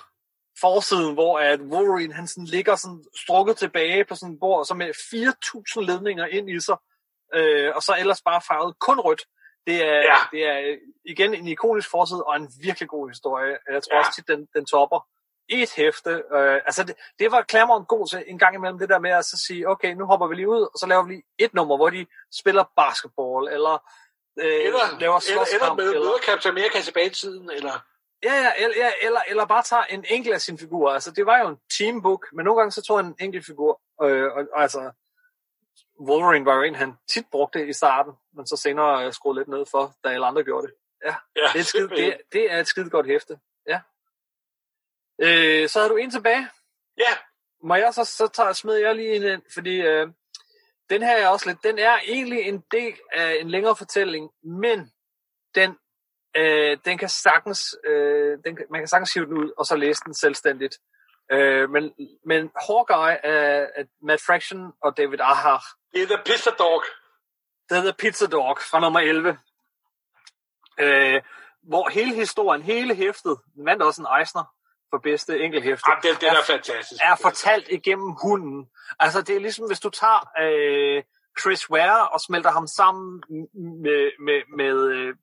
Forsiden, 0.62 1.14
hvor 1.14 1.39
at 1.39 1.60
Wolverine 1.60 2.14
han 2.14 2.28
sådan 2.28 2.45
ligger 2.45 2.76
sådan 2.76 3.03
strukket 3.24 3.58
tilbage 3.58 4.06
på 4.06 4.16
sådan 4.16 4.34
et 4.34 4.39
bord, 4.39 4.66
så 4.66 4.74
med 4.74 4.89
4.000 4.89 5.82
ledninger 5.86 6.26
ind 6.26 6.49
i 6.49 6.60
sig, 6.60 6.78
øh, 7.34 7.76
og 7.76 7.82
så 7.84 7.95
ellers 7.99 8.22
bare 8.22 8.41
farvet 8.47 8.80
kun 8.80 8.99
rødt. 8.99 9.24
Det 9.68 9.86
er, 9.86 9.95
Ja. 10.12 10.18
det 10.32 10.41
er 10.47 10.78
igen 11.06 11.34
en 11.34 11.47
ikonisk 11.47 11.89
forside 11.91 12.24
og 12.24 12.36
en 12.36 12.49
virkelig 12.64 12.89
god 12.89 13.10
historie. 13.10 13.58
Jeg 13.72 13.84
tror 13.84 13.95
Ja. 13.95 13.99
også 13.99 14.12
tit, 14.16 14.28
den, 14.28 14.47
den 14.56 14.66
topper 14.66 14.99
et 15.49 15.71
hæfte. 15.75 16.09
Øh, 16.09 16.55
altså 16.65 16.83
det, 16.83 16.95
det 17.19 17.31
var 17.31 17.45
Claremont 17.49 17.87
god 17.87 18.07
til 18.07 18.23
en 18.27 18.39
gang 18.39 18.55
imellem 18.55 18.79
det 18.79 18.89
der 18.89 18.99
med 18.99 19.11
at 19.11 19.25
så 19.25 19.43
sige, 19.47 19.69
okay, 19.69 19.93
nu 19.93 20.05
hopper 20.05 20.27
vi 20.27 20.35
lige 20.35 20.49
ud, 20.49 20.61
og 20.61 20.79
så 20.79 20.87
laver 20.87 21.03
vi 21.03 21.13
lige 21.13 21.23
et 21.37 21.53
nummer, 21.53 21.75
hvor 21.77 21.89
de 21.89 22.05
spiller 22.39 22.63
basketball, 22.75 23.47
eller, 23.47 23.83
øh, 24.39 24.45
Eller, 24.45 24.99
laver 24.99 24.99
eller, 24.99 25.31
eller 25.31 25.45
slåskamp, 25.45 25.77
med 25.77 25.93
møder 25.93 26.17
Captain 26.25 26.57
America 26.57 26.81
tilbage 26.81 27.05
i 27.05 27.09
tiden, 27.09 27.51
eller... 27.51 27.85
Ja, 28.23 28.33
ja, 28.33 28.51
eller, 28.57 28.77
ja 28.77 28.91
eller, 29.01 29.19
eller 29.27 29.45
bare 29.45 29.63
tager 29.63 29.83
en 29.83 30.05
enkelt 30.09 30.33
af 30.33 30.41
sine 30.41 30.57
figurer. 30.57 30.93
Altså, 30.93 31.11
det 31.11 31.25
var 31.25 31.37
jo 31.39 31.47
en 31.47 31.57
teambook, 31.77 32.25
men 32.33 32.45
nogle 32.45 32.59
gange 32.59 32.71
så 32.71 32.81
tog 32.81 32.97
han 32.97 33.05
en 33.05 33.15
enkelt 33.19 33.45
figur. 33.45 33.81
Øh, 34.03 34.31
og, 34.31 34.61
altså, 34.61 34.91
Wolverine 35.99 36.45
var 36.45 36.55
jo 36.55 36.61
en, 36.61 36.75
han 36.75 36.93
tit 37.07 37.25
brugte 37.31 37.67
i 37.67 37.73
starten, 37.73 38.13
men 38.35 38.47
så 38.47 38.57
senere 38.57 39.05
øh, 39.05 39.13
skruede 39.13 39.39
lidt 39.39 39.47
ned 39.47 39.65
for, 39.71 39.93
da 40.03 40.09
alle 40.09 40.25
andre 40.25 40.43
gjorde 40.43 40.67
det. 40.67 40.75
Ja, 41.05 41.15
Det 41.35 41.55
er, 41.55 41.59
et 41.59 41.65
skide, 41.65 41.89
det, 41.89 42.17
det 42.33 42.51
er 42.51 42.59
et 42.59 42.67
skide 42.67 42.89
godt 42.89 43.05
hæfte. 43.05 43.39
Øh, 45.22 45.70
så 45.70 45.82
har 45.82 45.88
du 45.88 45.95
en 45.95 46.11
tilbage. 46.11 46.49
ja, 46.97 47.18
Må 47.63 47.76
jeg 47.76 47.93
så, 47.93 48.03
så 48.05 48.28
tager, 48.28 48.53
smider 48.53 48.80
jeg 48.80 48.95
lige 48.95 49.16
en 49.16 49.24
ind, 49.24 49.41
fordi 49.53 49.82
øh, 49.82 50.07
den 50.89 51.01
her 51.03 51.18
er 51.18 51.28
også 51.28 51.49
lidt, 51.49 51.63
den 51.63 51.80
er 51.80 51.97
egentlig 52.07 52.39
en 52.41 52.63
del 52.72 52.99
af 53.13 53.38
en 53.39 53.49
længere 53.49 53.76
fortælling, 53.76 54.32
men 54.43 54.91
den, 55.55 55.78
øh, 56.38 56.78
den 56.86 56.97
kan 56.97 57.09
sagtens, 57.09 57.76
øh, 57.86 58.38
den 58.45 58.57
man 58.70 58.82
kan 58.82 58.88
sagtens 58.88 59.13
hive 59.13 59.26
den 59.26 59.38
ud, 59.38 59.51
og 59.57 59.66
så 59.66 59.76
læse 59.76 60.01
den 60.05 60.13
selvstændigt. 60.13 60.80
Øh, 61.32 61.70
men, 61.70 61.93
men 62.26 62.51
Hawkeye 62.68 63.26
af, 63.26 63.70
af 63.76 63.86
Matt 64.01 64.22
Fraction 64.22 64.74
og 64.84 64.97
David 64.97 65.20
Ahar, 65.20 65.63
det 65.93 66.03
er 66.03 66.07
The 66.07 66.24
Pizza 66.26 66.51
Dog. 66.59 66.84
det 67.70 67.78
hedder 67.78 67.93
Pizza 67.93 68.26
Dog 68.26 68.57
fra 68.72 68.80
nummer 68.80 68.99
11. 68.99 69.39
Øh, 70.80 71.22
hvor 71.63 71.89
hele 71.89 72.16
historien, 72.16 72.61
hele 72.61 72.95
hæftet, 72.95 73.38
den 73.55 73.66
vandt 73.66 73.84
også 73.84 74.01
en 74.01 74.20
Eisner 74.20 74.55
for 74.89 74.97
bedste 74.97 75.39
enkelhæfte, 75.39 75.83
Jamen, 75.91 76.03
den, 76.03 76.15
den 76.21 76.29
er 76.29 76.43
fantastisk. 76.47 77.01
er 77.03 77.15
fortalt 77.21 77.67
igennem 77.69 78.11
hunden. 78.23 78.69
Altså, 78.99 79.21
det 79.21 79.36
er 79.36 79.39
ligesom, 79.39 79.67
hvis 79.67 79.79
du 79.79 79.89
tager 79.89 80.31
øh, 80.41 81.03
Chris 81.41 81.69
Ware 81.69 82.09
og 82.09 82.19
smelter 82.21 82.51
ham 82.51 82.67
sammen 82.67 83.23
med, 83.83 84.11
med, 84.19 84.41
med 84.57 84.91
øh, 84.91 85.15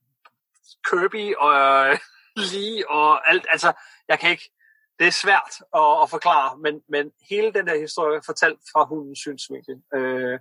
Kirby 0.91 1.35
og 1.35 1.89
øh, 1.89 1.99
Lee 2.51 2.91
og 2.91 3.31
alt. 3.31 3.47
Altså, 3.51 3.73
jeg 4.09 4.19
kan 4.19 4.31
ikke... 4.31 4.51
Det 4.99 5.07
er 5.07 5.13
svært 5.25 5.53
at, 5.75 6.03
at 6.03 6.11
forklare, 6.11 6.59
men, 6.59 6.83
men 6.89 7.13
hele 7.31 7.53
den 7.53 7.67
der 7.67 7.81
historie 7.81 8.17
er 8.17 8.23
fortalt 8.27 8.61
fra 8.73 8.85
hundens 8.85 9.19
synsvinkel. 9.19 9.75
Øh, 9.95 10.39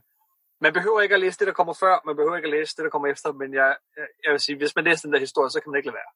man 0.61 0.74
behøver 0.74 1.01
ikke 1.01 1.15
at 1.15 1.22
læse 1.22 1.39
det, 1.39 1.47
der 1.47 1.53
kommer 1.53 1.74
før, 1.74 2.01
man 2.05 2.15
behøver 2.15 2.36
ikke 2.36 2.45
at 2.45 2.57
læse 2.57 2.76
det, 2.76 2.84
der 2.84 2.89
kommer 2.89 3.07
efter, 3.07 3.32
men 3.32 3.53
jeg, 3.53 3.76
jeg, 3.97 4.07
jeg 4.24 4.32
vil 4.32 4.39
sige, 4.39 4.57
hvis 4.57 4.76
man 4.76 4.86
læser 4.86 5.07
den 5.07 5.13
der 5.13 5.19
historie, 5.19 5.49
så 5.49 5.59
kan 5.59 5.72
man 5.72 5.78
ikke 5.78 5.89
lade 5.89 5.99
være. 6.01 6.11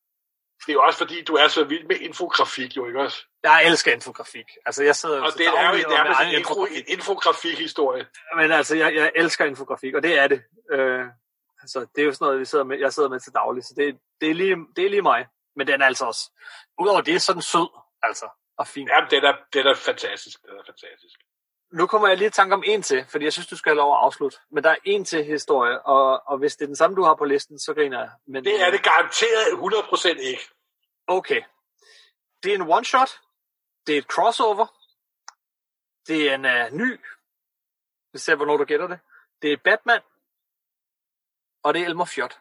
Det 0.66 0.72
er 0.72 0.74
jo 0.74 0.84
også 0.84 0.98
fordi, 0.98 1.24
du 1.24 1.36
er 1.36 1.48
så 1.48 1.64
vild 1.64 1.88
med 1.88 1.96
infografik, 1.96 2.78
jo 2.78 2.88
ikke 2.88 3.00
også? 3.00 3.26
Jeg 3.44 3.66
elsker 3.66 3.92
infografik. 3.94 4.46
Altså, 4.66 4.84
jeg 4.84 4.96
sidder 4.96 5.22
Og 5.22 5.34
det 5.38 5.48
er 5.48 5.52
jo 5.52 5.90
nærmest 5.90 6.20
en 6.22 6.40
info, 6.40 6.66
infografik-historie. 6.88 8.06
Men 8.36 8.52
altså, 8.52 8.76
jeg, 8.76 8.96
jeg 8.96 9.12
elsker 9.16 9.46
infografik, 9.46 9.94
og 9.94 10.04
det 10.04 10.18
er 10.20 10.28
det. 10.28 10.42
Øh, 10.72 11.06
altså, 11.62 11.80
det 11.96 12.02
er 12.02 12.06
jo 12.06 12.14
sådan 12.14 12.26
noget, 12.26 12.40
vi 12.40 12.46
sidder 12.46 12.64
med, 12.64 12.80
jeg 12.80 12.94
sidder 12.94 13.10
med 13.10 13.20
til 13.20 13.34
daglig, 13.34 13.64
så 13.64 13.74
det, 13.78 13.98
det, 14.22 14.30
er 14.30 14.34
lige, 14.34 14.56
det 14.76 14.86
er 14.86 14.90
lige 14.90 15.02
mig. 15.02 15.26
Men 15.56 15.68
den 15.68 15.82
er 15.82 15.86
altså 15.86 16.06
også, 16.06 16.32
udover 16.80 17.02
det, 17.02 17.22
så 17.22 17.32
er 17.32 17.34
den 17.34 17.42
sød, 17.42 17.70
altså, 18.04 18.28
og 18.58 18.68
fin. 18.68 18.88
Jamen, 18.88 19.10
den 19.10 19.24
er, 19.24 19.34
den 19.54 19.68
er 19.68 19.76
fantastisk. 19.76 20.42
Den 20.42 20.50
er 20.60 20.66
fantastisk. 20.66 21.18
Nu 21.74 21.88
kommer 21.88 22.08
jeg 22.08 22.18
lige 22.18 22.28
i 22.28 22.32
tanke 22.32 22.54
om 22.56 22.64
en 22.66 22.82
til, 22.82 23.06
fordi 23.12 23.26
jeg 23.26 23.34
synes, 23.34 23.48
du 23.48 23.58
skal 23.58 23.70
have 23.70 23.78
lov 23.78 23.94
at 23.94 24.00
afslutte. 24.02 24.38
Men 24.52 24.64
der 24.64 24.70
er 24.70 24.76
en 24.84 25.06
til 25.06 25.26
historie, 25.26 25.82
og, 25.82 26.22
og 26.28 26.38
hvis 26.38 26.56
det 26.56 26.62
er 26.66 26.68
den 26.68 26.76
samme, 26.76 26.96
du 26.96 27.04
har 27.04 27.16
på 27.16 27.26
listen, 27.26 27.60
så 27.60 27.74
griner 27.74 28.00
jeg. 28.00 28.10
Men, 28.28 28.44
Det 28.44 28.62
er 28.62 28.72
det 28.72 28.84
garanteret 28.84 29.48
100% 29.48 30.08
ikke. 30.32 30.50
Okay. 31.08 31.42
Det 32.44 32.52
er 32.52 32.56
en 32.56 32.72
one-shot. 32.72 33.12
Det 33.88 33.94
er 33.94 33.98
et 33.98 34.12
crossover. 34.16 34.68
Det 36.08 36.30
er 36.30 36.36
en 36.36 36.46
uh, 36.46 36.78
ny. 36.80 37.00
Vi 38.14 38.20
ser, 38.20 38.36
hvornår 38.36 38.58
du 38.58 38.66
gætter 38.66 38.88
det. 38.88 39.00
Det 39.42 39.54
er 39.54 39.58
Batman. 39.64 40.02
Og 41.64 41.74
det 41.74 41.82
er 41.82 41.86
Elmer 41.86 42.06
Fjot. 42.06 42.40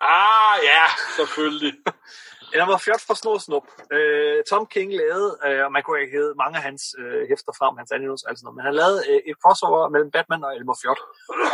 Ah, 0.00 0.56
ja, 0.70 0.84
selvfølgelig. 1.16 1.72
Elmer 2.54 2.78
Fjot 2.78 3.02
fra 3.06 3.14
Snor 3.14 3.38
Snup. 3.38 3.66
Øh, 3.92 4.44
Tom 4.50 4.66
King 4.66 4.90
lavede, 5.02 5.30
øh, 5.46 5.64
og 5.64 5.72
man 5.72 5.82
kunne 5.82 6.00
ikke 6.00 6.16
hedde 6.18 6.34
mange 6.42 6.56
af 6.58 6.62
hans 6.62 6.82
øh, 6.98 7.22
hæfter 7.30 7.52
frem, 7.58 7.76
hans 7.80 7.92
animus 7.92 8.22
og 8.22 8.30
alt 8.30 8.38
sådan 8.38 8.46
noget, 8.46 8.56
men 8.56 8.64
han 8.68 8.74
lavede 8.80 9.00
øh, 9.10 9.20
et 9.30 9.36
crossover 9.42 9.88
mellem 9.94 10.10
Batman 10.10 10.44
og 10.44 10.56
Elmer 10.56 10.76
Fjot. 10.82 11.00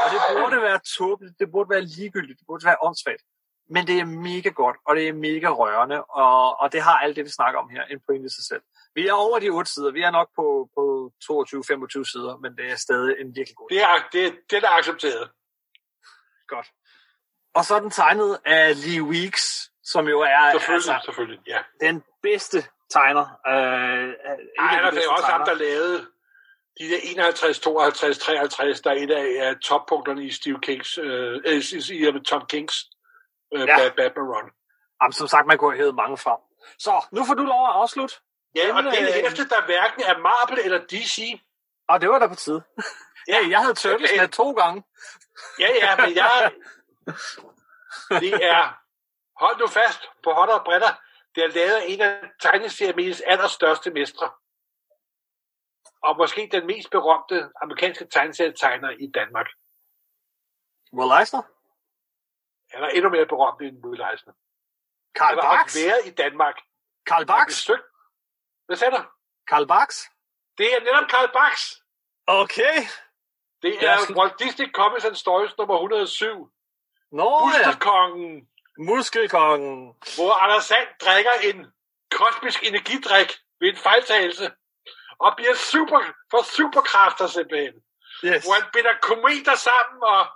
Og 0.03 0.09
det 0.13 0.21
burde 0.41 0.59
være 0.69 0.81
tåbeligt, 0.97 1.35
det 1.41 1.47
burde 1.53 1.71
være 1.75 1.85
ligegyldigt, 1.97 2.39
det 2.39 2.47
burde 2.47 2.67
være 2.71 2.83
åndssvagt. 2.87 3.25
Men 3.71 3.87
det 3.87 3.99
er 3.99 4.05
mega 4.05 4.49
godt, 4.49 4.77
og 4.87 4.97
det 4.97 5.09
er 5.09 5.13
mega 5.13 5.49
rørende, 5.49 6.05
og, 6.05 6.61
og 6.61 6.73
det 6.73 6.83
har 6.83 6.99
alt 6.99 7.17
det, 7.17 7.25
vi 7.25 7.31
snakker 7.31 7.61
om 7.61 7.69
her, 7.69 7.83
en 7.85 8.01
pointe 8.07 8.27
i 8.27 8.29
sig 8.29 8.45
selv. 8.45 8.63
Vi 8.95 9.07
er 9.07 9.13
over 9.13 9.39
de 9.39 9.49
otte 9.49 9.73
sider, 9.73 9.91
vi 9.91 10.03
er 10.03 10.11
nok 10.11 10.29
på, 10.37 10.69
på 10.77 11.13
22-25 11.25 12.13
sider, 12.13 12.39
men 12.43 12.57
det 12.57 12.71
er 12.71 12.77
stadig 12.77 13.15
en 13.21 13.37
virkelig 13.37 13.57
god 13.57 13.69
Det 13.69 13.83
er, 13.83 13.97
det, 14.13 14.39
det 14.51 14.59
er 14.65 14.79
accepteret. 14.79 15.31
Godt. 16.49 16.67
Og 17.55 17.65
så 17.65 17.75
er 17.75 17.81
den 17.81 17.91
tegnet 17.91 18.39
af 18.45 18.85
Lee 18.85 19.03
Weeks, 19.03 19.71
som 19.85 20.09
jo 20.09 20.21
er 20.21 20.51
Selvfølgelig, 20.53 20.95
altså, 20.95 21.05
selvfølgelig, 21.05 21.41
ja. 21.47 21.61
den 21.81 22.03
bedste 22.23 22.59
tegner. 22.91 23.27
Øh, 23.49 23.55
Ej, 23.55 24.81
der 24.83 24.91
bedste 24.91 25.09
er 25.09 25.13
også 25.13 25.27
ham, 25.27 25.45
tegner. 25.45 25.45
der 25.45 25.55
lavede 25.55 26.07
de 26.79 26.85
der 26.91 26.99
51, 27.03 27.59
52, 27.59 28.19
53, 28.19 28.81
der 28.81 28.91
er 28.91 28.95
et 28.95 29.11
af, 29.11 29.49
af 29.49 29.57
toppunkterne 29.57 30.25
i 30.25 30.31
Steve 30.31 30.59
Kings, 30.63 30.99
øh, 30.99 31.41
øh, 31.47 31.63
i, 31.91 32.09
i 32.09 32.25
Tom 32.25 32.47
Kings 32.47 32.91
øh, 33.55 33.61
Ja. 33.69 33.77
Run. 34.33 34.51
Jamen, 35.03 35.13
som 35.13 35.29
sagt, 35.29 35.47
man 35.47 35.59
kunne 35.59 35.71
have 35.71 35.83
hævet 35.83 35.95
mange 35.95 36.17
frem. 36.17 36.41
Så, 36.79 37.07
nu 37.13 37.25
får 37.25 37.35
du 37.35 37.43
lov 37.43 37.69
at 37.69 37.75
afslutte. 37.75 38.15
Ja, 38.57 38.77
og 38.77 38.83
Den, 38.83 38.93
det 38.93 39.03
er 39.03 39.09
øh, 39.09 39.25
hæfte, 39.25 39.49
der 39.49 39.65
hverken 39.65 40.03
er 40.03 40.19
Marvel 40.19 40.59
eller 40.65 40.81
DC. 40.91 41.41
Og 41.89 42.01
det 42.01 42.09
var 42.09 42.19
da 42.19 42.27
på 42.27 42.35
tide. 42.35 42.63
Ja, 43.29 43.39
jeg 43.51 43.61
havde 43.61 43.75
Turtles 43.75 44.11
okay. 44.11 44.21
med 44.21 44.29
to 44.29 44.53
gange. 44.53 44.85
Ja, 45.59 45.69
ja, 45.83 45.97
men 45.97 46.17
jeg... 46.17 46.53
Det 48.23 48.35
er... 48.45 48.79
Hold 49.41 49.59
nu 49.59 49.67
fast 49.67 50.03
på 50.25 50.33
hånder 50.33 50.55
og 50.55 50.65
bretter. 50.65 50.93
Det 51.35 51.45
er 51.45 51.49
lavet 51.49 51.73
af 51.73 51.85
en 51.87 52.01
af 52.01 52.31
tegneseriens 52.41 53.21
allerstørste 53.21 53.91
mestre. 53.91 54.31
Og 56.03 56.17
måske 56.17 56.49
den 56.53 56.67
mest 56.67 56.91
berømte 56.91 57.49
amerikanske 57.63 58.07
tegneserietegner 58.07 58.91
i 58.91 59.07
Danmark. 59.15 59.47
Will 60.93 61.21
Eisner? 61.21 61.43
Han 62.73 62.83
er 62.85 62.89
endnu 62.89 63.11
mere 63.11 63.27
berømt 63.27 63.61
end 63.63 63.85
Will 63.85 64.01
Eisner. 64.13 64.33
Karl 65.15 65.35
Han 65.35 65.45
har 65.45 65.57
Barks? 65.57 65.77
været 65.77 66.07
i 66.07 66.11
Danmark. 66.11 66.55
Karl 67.07 67.27
Barks? 67.27 67.55
besøgt- 67.55 67.87
Hvad 68.67 68.77
sagde 68.77 68.97
du? 68.97 69.03
Karl 69.49 69.67
Barks? 69.67 70.11
Det 70.59 70.75
er 70.75 70.81
netop 70.81 71.09
Karl 71.11 71.33
Barks. 71.33 71.83
Okay. 72.27 72.77
Det 73.63 73.83
Ja, 73.83 73.93
er 73.93 73.99
sådan- 73.99 74.17
Walt 74.19 74.39
Disney 74.39 74.73
Comics 74.73 75.05
and 75.05 75.15
Stories 75.15 75.59
nummer 75.59 75.75
107. 75.75 76.51
Nå 77.13 77.31
ja, 77.39 77.47
Muskelkongen, 77.47 78.49
muskelkongen. 78.79 79.95
hvor 80.17 80.33
Anders 80.43 80.65
Sand 80.65 80.89
drikker 81.05 81.31
en 81.45 81.73
kosmisk 82.11 82.63
energidrik 82.65 83.31
ved 83.61 83.69
en 83.69 83.77
fejltagelse. 83.77 84.53
Og 85.19 85.33
bliver 85.37 85.55
super, 85.55 86.01
for 86.31 86.43
superkræfter 86.57 87.27
simpelthen. 87.27 87.75
Yes. 88.25 88.45
Hvor 88.45 88.55
han 88.61 88.67
binder 88.73 88.95
kometer 89.03 89.55
sammen, 89.57 90.03
og 90.03 90.27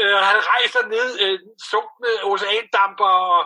øh, 0.00 0.18
han 0.30 0.40
rejser 0.52 0.82
ned 0.94 1.08
øh, 1.24 1.38
sunkne 1.70 2.10
oceandamper, 2.30 3.12
og 3.34 3.42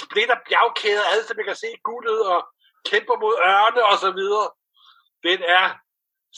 splitter 0.00 0.38
bjergkæder, 0.48 1.04
alt 1.12 1.26
som 1.26 1.36
man 1.36 1.46
kan 1.46 1.62
se 1.64 1.70
guldet, 1.88 2.20
og 2.34 2.40
kæmper 2.90 3.16
mod 3.22 3.34
ørne 3.52 3.82
og 3.90 3.96
så 4.04 4.10
videre. 4.20 4.48
Den 5.26 5.40
er 5.58 5.66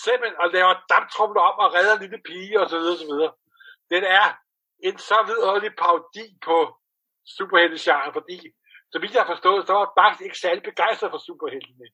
simpelthen, 0.04 0.40
og 0.42 0.48
laver 0.56 0.74
damptrumler 0.94 1.42
om 1.50 1.56
og 1.64 1.74
redder 1.74 2.00
lille 2.02 2.20
pige 2.28 2.60
og 2.60 2.68
så 2.70 2.78
videre, 2.78 2.96
og 2.96 3.02
så 3.04 3.08
videre. 3.12 3.32
Den 3.90 4.04
er 4.04 4.26
en 4.88 4.98
så 4.98 5.18
vidunderlig 5.28 5.72
parodi 5.84 6.26
på 6.48 6.56
superheltegenren, 7.36 8.12
fordi, 8.12 8.38
så 8.92 8.98
vidt 8.98 9.14
jeg 9.14 9.22
har 9.22 9.32
forstået, 9.34 9.66
så 9.66 9.72
var 9.72 9.92
Max 9.98 10.20
ikke 10.20 10.38
særlig 10.38 10.62
begejstret 10.62 11.10
for 11.10 11.22
superheltene. 11.28 11.86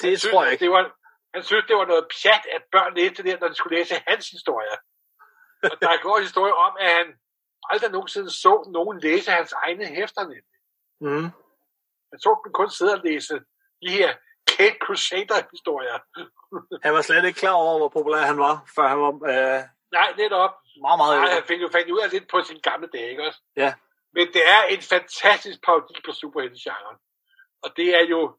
Det 0.00 0.10
Han 0.10 0.18
synes, 0.18 0.32
tror 0.32 0.42
jeg 0.44 0.52
ikke. 0.52 0.64
Det 0.64 0.72
var, 0.76 0.82
han 1.34 1.42
synes, 1.42 1.64
det 1.68 1.76
var 1.76 1.86
noget 1.92 2.06
pjat, 2.16 2.44
at 2.56 2.62
børn 2.72 2.94
læste 2.98 3.22
det, 3.22 3.40
når 3.40 3.48
de 3.48 3.54
skulle 3.54 3.78
læse 3.78 3.94
hans 4.06 4.24
historie. 4.36 4.76
Og 5.72 5.76
der 5.80 6.02
går 6.02 6.20
historie 6.20 6.54
om, 6.54 6.76
at 6.80 6.90
han 6.90 7.06
aldrig 7.70 7.90
nogensinde 7.90 8.30
så 8.30 8.68
nogen 8.72 9.00
læse 9.00 9.30
hans 9.30 9.52
egne 9.52 9.86
hæfter. 9.86 10.24
Mm. 11.00 11.30
Han 12.10 12.18
så 12.20 12.40
dem 12.44 12.52
kun 12.52 12.70
sidde 12.70 12.92
og 12.92 13.00
læse 13.04 13.34
de 13.82 13.90
her 13.90 14.14
Kate 14.56 14.78
Crusader-historier. 14.84 15.98
Han 16.84 16.94
var 16.94 17.02
slet 17.02 17.24
ikke 17.24 17.40
klar 17.40 17.52
over, 17.52 17.78
hvor 17.78 17.88
populær 17.88 18.18
han 18.18 18.38
var, 18.38 18.70
før 18.74 18.88
han 18.88 19.00
var 19.00 19.12
øh, 19.12 19.62
Nej, 19.92 20.14
netop. 20.16 20.54
Meget, 20.80 20.98
meget 20.98 21.20
Nej, 21.20 21.34
han 21.34 21.42
fik 21.50 21.60
jo 21.62 21.68
fandt 21.72 21.90
ud 21.90 22.00
af 22.04 22.10
lidt 22.10 22.28
på 22.30 22.42
sin 22.42 22.60
gamle 22.60 22.88
dage, 22.92 23.10
ikke 23.10 23.26
også? 23.26 23.40
Ja. 23.56 23.74
Men 24.12 24.26
det 24.26 24.48
er 24.48 24.62
en 24.62 24.82
fantastisk 24.82 25.58
parodi 25.64 25.94
på 26.04 26.12
superheltegenren. 26.12 26.96
Og 27.62 27.76
det 27.76 27.88
er 27.94 28.04
jo 28.04 28.36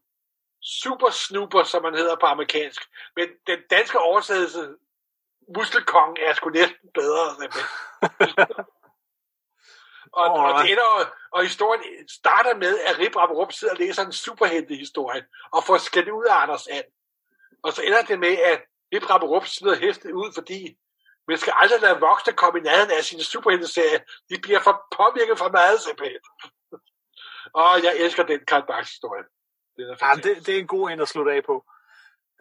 Super 0.62 1.10
Snooper, 1.10 1.64
som 1.64 1.84
man 1.84 1.96
hedder 1.96 2.16
på 2.16 2.26
amerikansk. 2.26 2.82
Men 3.16 3.28
den 3.48 3.60
danske 3.70 4.00
oversættelse, 4.00 4.76
Muskelkongen, 5.56 6.18
er 6.26 6.34
sgu 6.34 6.50
næsten 6.50 6.90
bedre. 6.94 7.26
og, 10.20 10.26
og, 10.26 10.48
Alright. 10.48 10.64
det 10.64 10.72
ender, 10.72 11.12
og 11.32 11.44
historien 11.44 11.84
starter 12.10 12.56
med, 12.56 12.80
at 12.80 13.00
Rip 13.00 13.16
Rup 13.16 13.52
sidder 13.52 13.74
og 13.74 13.80
læser 13.80 14.06
en 14.06 14.12
superheltehistorie, 14.12 15.26
og 15.52 15.64
får 15.64 15.78
skældt 15.78 16.10
ud 16.10 16.26
af 16.26 16.42
Anders 16.42 16.68
And. 16.68 16.86
Og 17.64 17.74
så 17.74 17.82
ender 17.82 18.02
det 18.02 18.20
med, 18.20 18.38
at 18.52 18.62
Rip 18.94 19.10
Rup 19.10 19.46
smider 19.46 19.76
hæftet 19.76 20.12
ud, 20.12 20.32
fordi 20.34 20.78
man 21.28 21.38
skal 21.38 21.54
aldrig 21.56 21.82
lade 21.82 22.00
voksne 22.00 22.34
komme 22.34 22.60
i 22.60 22.64
nærheden 22.64 22.92
af 22.92 23.04
sine 23.04 23.24
superhelteserie. 23.24 24.00
De 24.30 24.40
bliver 24.42 24.60
for 24.60 24.76
påvirket 24.98 25.38
for 25.38 25.50
meget 25.50 25.82
simpelthen. 25.82 26.20
og 27.62 27.84
jeg 27.84 27.94
elsker 27.98 28.24
den 28.24 28.40
Karl 28.48 28.66
Barks 28.68 28.90
historie. 28.90 29.24
Den 29.78 29.90
er 29.90 29.96
Ja, 30.02 30.16
det, 30.16 30.46
det 30.46 30.56
er 30.56 30.60
en 30.60 30.68
god 30.68 30.90
en 30.90 31.00
at 31.02 31.08
slutte 31.08 31.32
af 31.32 31.44
på. 31.44 31.66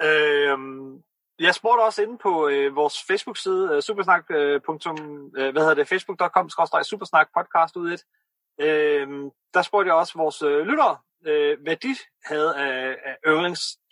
Øhm, 0.02 1.02
jeg 1.40 1.54
spurgte 1.54 1.82
også 1.82 2.02
inde 2.02 2.18
på 2.18 2.48
øh, 2.48 2.76
vores 2.76 3.02
Facebook-side, 3.06 3.70
øh, 3.72 3.82
supersnak. 3.82 4.24
Øh, 4.30 4.60
punktum, 4.66 4.96
øh, 5.36 5.52
hvad 5.52 5.62
hedder 5.62 5.74
det, 5.74 5.88
facebook.com, 5.88 6.50
supersnak 6.84 7.28
podcast 7.38 7.76
ud 7.76 7.92
et. 7.92 8.02
Øhm, 8.60 9.30
der 9.54 9.62
spurgte 9.62 9.88
jeg 9.88 9.94
også 9.94 10.12
vores 10.16 10.42
øh, 10.42 10.66
lyttere, 10.66 10.96
øh, 11.26 11.58
hvad 11.62 11.76
de 11.76 11.96
havde 12.24 12.56
af, 12.56 12.96
af 13.04 13.16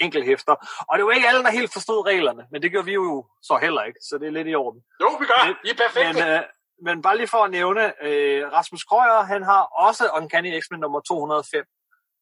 enkelhæfter. 0.00 0.54
Og 0.88 0.98
det 0.98 1.06
var 1.06 1.12
ikke 1.12 1.28
alle, 1.28 1.42
der 1.42 1.50
helt 1.50 1.72
forstod 1.72 2.06
reglerne, 2.06 2.46
men 2.52 2.62
det 2.62 2.72
gør 2.72 2.82
vi 2.82 2.92
jo 2.92 3.26
så 3.42 3.56
heller 3.56 3.82
ikke, 3.82 3.98
så 4.02 4.18
det 4.18 4.26
er 4.26 4.30
lidt 4.30 4.48
i 4.48 4.54
orden. 4.54 4.80
Jo, 5.02 5.08
vi 5.20 5.26
gør. 5.26 5.46
Men- 5.46 5.56
I 5.64 5.68
er 5.70 5.78
perfekte. 5.86 6.12
Men, 6.24 6.32
øh, 6.32 6.42
men 6.82 7.02
bare 7.02 7.16
lige 7.16 7.26
for 7.26 7.38
at 7.44 7.50
nævne, 7.50 8.04
øh, 8.06 8.52
Rasmus 8.52 8.84
Krøyer, 8.84 9.22
han 9.22 9.42
har 9.42 9.62
også 9.62 10.04
Uncanny 10.16 10.60
X-Men 10.60 10.80
nummer 10.80 11.00
205, 11.00 11.64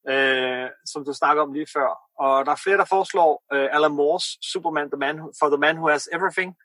øh, 0.09 0.69
som 0.85 1.05
du 1.05 1.13
snakker 1.13 1.43
om 1.43 1.53
lige 1.53 1.67
før. 1.73 1.89
Og 2.19 2.45
der 2.45 2.51
er 2.51 2.61
flere, 2.63 2.77
der 2.77 2.85
foreslår 2.85 3.43
øh, 3.53 3.69
Alan 3.71 3.91
Moores 3.91 4.23
Superman 4.51 4.89
the 4.91 4.97
man, 4.97 5.15
for 5.39 5.47
the 5.49 5.57
Man 5.57 5.77
Who 5.77 5.87
Has 5.89 6.09
Everything, 6.13 6.55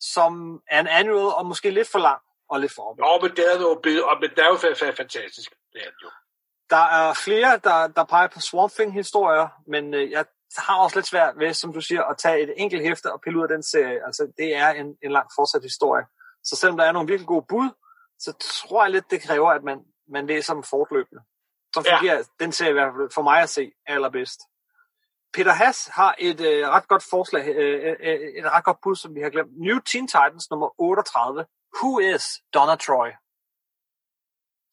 som 0.00 0.60
er 0.70 0.80
en 0.80 0.86
annual 0.86 1.34
og 1.34 1.46
måske 1.46 1.70
lidt 1.70 1.88
for 1.88 1.98
lang 1.98 2.20
og 2.50 2.60
lidt 2.60 2.72
for 2.74 2.82
op. 2.90 2.98
Jo, 2.98 3.18
men 3.22 3.30
det 3.36 3.44
er 3.52 4.20
men 4.20 4.30
det 4.30 4.38
er 4.38 4.46
jo 4.46 4.54
fa- 4.54 4.78
fa- 4.82 4.96
fantastisk. 5.02 5.50
Det 5.72 5.80
er 5.86 5.90
det 5.90 6.02
jo. 6.02 6.10
Der 6.70 6.84
er 6.98 7.14
flere, 7.14 7.60
der, 7.64 7.86
der 7.86 8.04
peger 8.04 8.26
på 8.26 8.40
Swamp 8.40 8.72
Thing-historier, 8.72 9.48
men 9.66 9.94
øh, 9.94 10.10
jeg 10.10 10.24
har 10.56 10.78
også 10.78 10.96
lidt 10.96 11.06
svært 11.06 11.34
ved, 11.38 11.54
som 11.54 11.72
du 11.72 11.80
siger, 11.80 12.02
at 12.02 12.18
tage 12.18 12.42
et 12.42 12.52
enkelt 12.56 12.82
hæfte 12.82 13.12
og 13.12 13.20
pille 13.20 13.38
ud 13.38 13.42
af 13.42 13.48
den 13.48 13.62
serie. 13.62 14.06
Altså, 14.06 14.32
det 14.38 14.56
er 14.56 14.68
en, 14.70 14.96
en 15.02 15.10
lang 15.10 15.28
fortsat 15.36 15.62
historie. 15.62 16.04
Så 16.44 16.56
selvom 16.56 16.76
der 16.76 16.84
er 16.84 16.92
nogle 16.92 17.08
virkelig 17.08 17.26
gode 17.26 17.44
bud, 17.48 17.70
så 18.18 18.32
tror 18.40 18.82
jeg 18.84 18.90
lidt, 18.90 19.10
det 19.10 19.22
kræver, 19.22 19.50
at 19.50 19.62
man, 19.62 19.78
man 20.08 20.26
læser 20.26 20.54
dem 20.54 20.62
fortløbende. 20.62 21.22
Så 21.74 21.82
Ja. 21.86 21.96
fungerer 21.98 22.22
den 22.40 22.52
serie 22.52 22.70
i 22.70 22.72
hvert 22.72 22.92
fald 22.96 23.10
for 23.14 23.22
mig 23.22 23.42
at 23.42 23.48
se 23.48 23.72
allerbedst. 23.86 24.40
Peter 25.32 25.52
Haas 25.52 25.86
har 25.86 26.14
et 26.18 26.40
øh, 26.40 26.68
ret 26.68 26.88
godt 26.88 27.04
forslag, 27.10 27.48
øh, 27.48 27.96
øh, 28.00 28.20
et 28.38 28.44
ret 28.44 28.64
godt 28.64 28.80
bud, 28.82 28.96
som 28.96 29.14
vi 29.14 29.20
har 29.20 29.30
glemt. 29.30 29.50
New 29.60 29.78
Teen 29.78 30.08
Titans 30.08 30.50
nummer 30.50 30.80
38. 30.80 31.46
Who 31.82 31.98
is 31.98 32.24
Donna 32.54 32.76
Troy? 32.76 33.08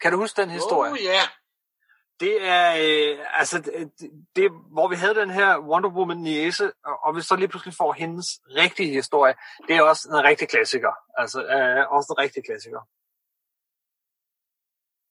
Kan 0.02 0.12
du 0.12 0.18
huske 0.18 0.42
den 0.42 0.50
historie? 0.50 0.92
Oh, 0.92 0.98
ja. 1.04 1.22
Det 2.20 2.48
er, 2.48 2.68
øh, 2.72 3.26
altså, 3.40 3.60
det, 3.60 3.92
det, 4.36 4.52
hvor 4.72 4.88
vi 4.88 4.96
havde 4.96 5.16
den 5.16 5.30
her 5.30 5.60
Wonder 5.60 5.90
Woman 5.90 6.18
niece, 6.18 6.72
og, 6.86 7.04
og 7.04 7.16
vi 7.16 7.22
så 7.22 7.36
lige 7.36 7.48
pludselig 7.48 7.74
får 7.78 7.94
hendes 7.94 8.28
rigtige 8.56 8.94
historie, 8.94 9.36
det 9.68 9.76
er 9.76 9.82
også 9.82 10.10
en 10.10 10.24
rigtig 10.24 10.50
klassiker. 10.50 10.92
Altså, 11.18 11.40
øh, 11.46 11.92
også 11.92 12.14
en 12.18 12.24
rigtig 12.24 12.44
klassiker. 12.46 12.80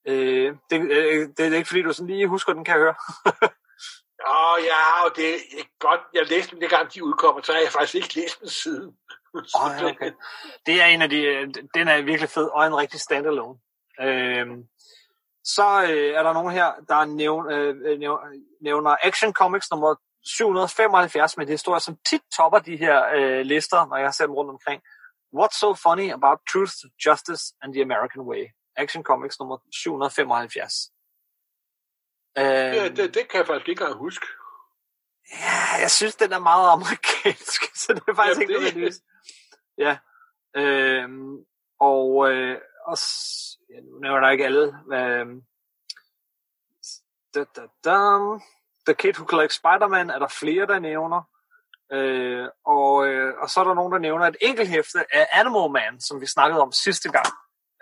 Øh, 0.08 0.56
det, 0.70 0.80
øh, 0.80 1.28
det 1.36 1.40
er 1.40 1.56
ikke 1.56 1.68
fordi, 1.68 1.82
du 1.82 1.92
sådan 1.92 2.14
lige 2.14 2.26
husker 2.26 2.52
den, 2.52 2.64
kan 2.64 2.74
jeg 2.74 2.80
høre. 2.80 2.94
Åh, 4.26 4.64
ja, 4.64 5.04
og 5.04 5.16
det 5.16 5.34
er 5.34 5.64
godt. 5.78 6.00
Jeg 6.14 6.26
læste 6.26 6.50
dem, 6.50 6.60
dengang 6.60 6.94
de 6.94 7.04
udkommer, 7.04 7.42
så 7.42 7.52
har 7.52 7.60
jeg 7.60 7.72
faktisk 7.72 7.94
ikke 7.94 8.14
læst 8.20 8.40
dem 8.40 8.48
siden. 8.48 8.96
Oh, 9.34 9.84
okay. 9.84 10.12
Det 10.66 10.82
er 10.82 10.86
en 10.86 11.02
af 11.02 11.10
de, 11.10 11.22
øh, 11.22 11.48
den 11.74 11.88
er 11.88 12.02
virkelig 12.02 12.30
fed, 12.30 12.48
og 12.54 12.66
en 12.66 12.76
rigtig 12.76 13.00
standalone. 13.00 13.58
Øh, 14.00 14.46
så 15.44 15.82
øh, 15.90 16.14
er 16.14 16.22
der 16.22 16.32
nogen 16.32 16.52
her, 16.52 16.72
der 16.88 17.04
nævn, 17.04 17.52
øh, 17.52 17.98
nævner, 17.98 18.18
nævner 18.60 18.96
Action 19.02 19.32
Comics 19.32 19.70
nummer 19.70 19.94
775 20.24 21.36
med 21.36 21.46
historier, 21.46 21.78
som 21.78 21.96
tit 22.08 22.22
topper 22.36 22.58
de 22.58 22.76
her 22.76 23.04
øh, 23.14 23.40
lister, 23.40 23.86
når 23.86 23.96
jeg 23.96 24.14
ser 24.14 24.26
dem 24.26 24.34
rundt 24.34 24.50
omkring. 24.50 24.82
What's 25.38 25.58
so 25.58 25.74
funny 25.74 26.12
about 26.12 26.38
truth, 26.52 26.76
justice 27.06 27.42
and 27.62 27.72
the 27.74 27.82
American 27.82 28.22
way? 28.30 28.44
Action 28.76 29.02
Comics 29.02 29.38
nummer 29.38 29.58
775. 29.72 30.90
Øh, 32.38 32.44
Ja, 32.44 32.88
det, 32.88 33.14
det 33.14 33.28
kan 33.28 33.38
jeg 33.38 33.46
faktisk 33.46 33.68
ikke 33.68 33.80
engang 33.82 33.98
huske. 33.98 34.26
Ja, 35.32 35.80
jeg 35.80 35.90
synes, 35.90 36.14
den 36.16 36.32
er 36.32 36.38
meget 36.38 36.70
amerikansk, 36.72 37.62
så 37.82 37.92
det 37.94 38.02
er 38.08 38.14
faktisk 38.14 38.40
Jamen, 38.40 38.42
ikke 38.42 38.54
det- 38.54 38.60
nødvendigvis. 38.60 39.00
Ja. 39.78 39.98
Øhm, 40.56 41.36
og 41.80 42.30
øh, 42.30 42.58
og 42.86 42.96
ja, 43.70 43.80
nu 43.80 43.98
nævner 43.98 44.26
jeg 44.26 44.32
ikke 44.32 44.44
alle. 44.44 44.66
Øhm, 44.94 45.42
da, 47.34 47.44
da, 47.56 47.60
da. 47.84 47.98
The 48.86 48.94
Kid 48.94 49.14
Who 49.16 49.26
Collects 49.26 49.56
Spider-Man 49.56 50.10
er 50.10 50.18
der 50.18 50.28
flere, 50.28 50.66
der 50.66 50.78
nævner. 50.78 51.22
Øh, 51.92 52.48
og, 52.64 53.06
øh, 53.06 53.34
og 53.38 53.50
så 53.50 53.60
er 53.60 53.64
der 53.64 53.74
nogen, 53.74 53.92
der 53.92 53.98
nævner 53.98 54.26
et 54.26 54.36
enkelt 54.40 54.68
hæfte 54.68 55.14
af 55.16 55.28
Animal 55.32 55.70
Man, 55.70 56.00
som 56.00 56.20
vi 56.20 56.26
snakkede 56.26 56.60
om 56.60 56.72
sidste 56.72 57.12
gang. 57.12 57.26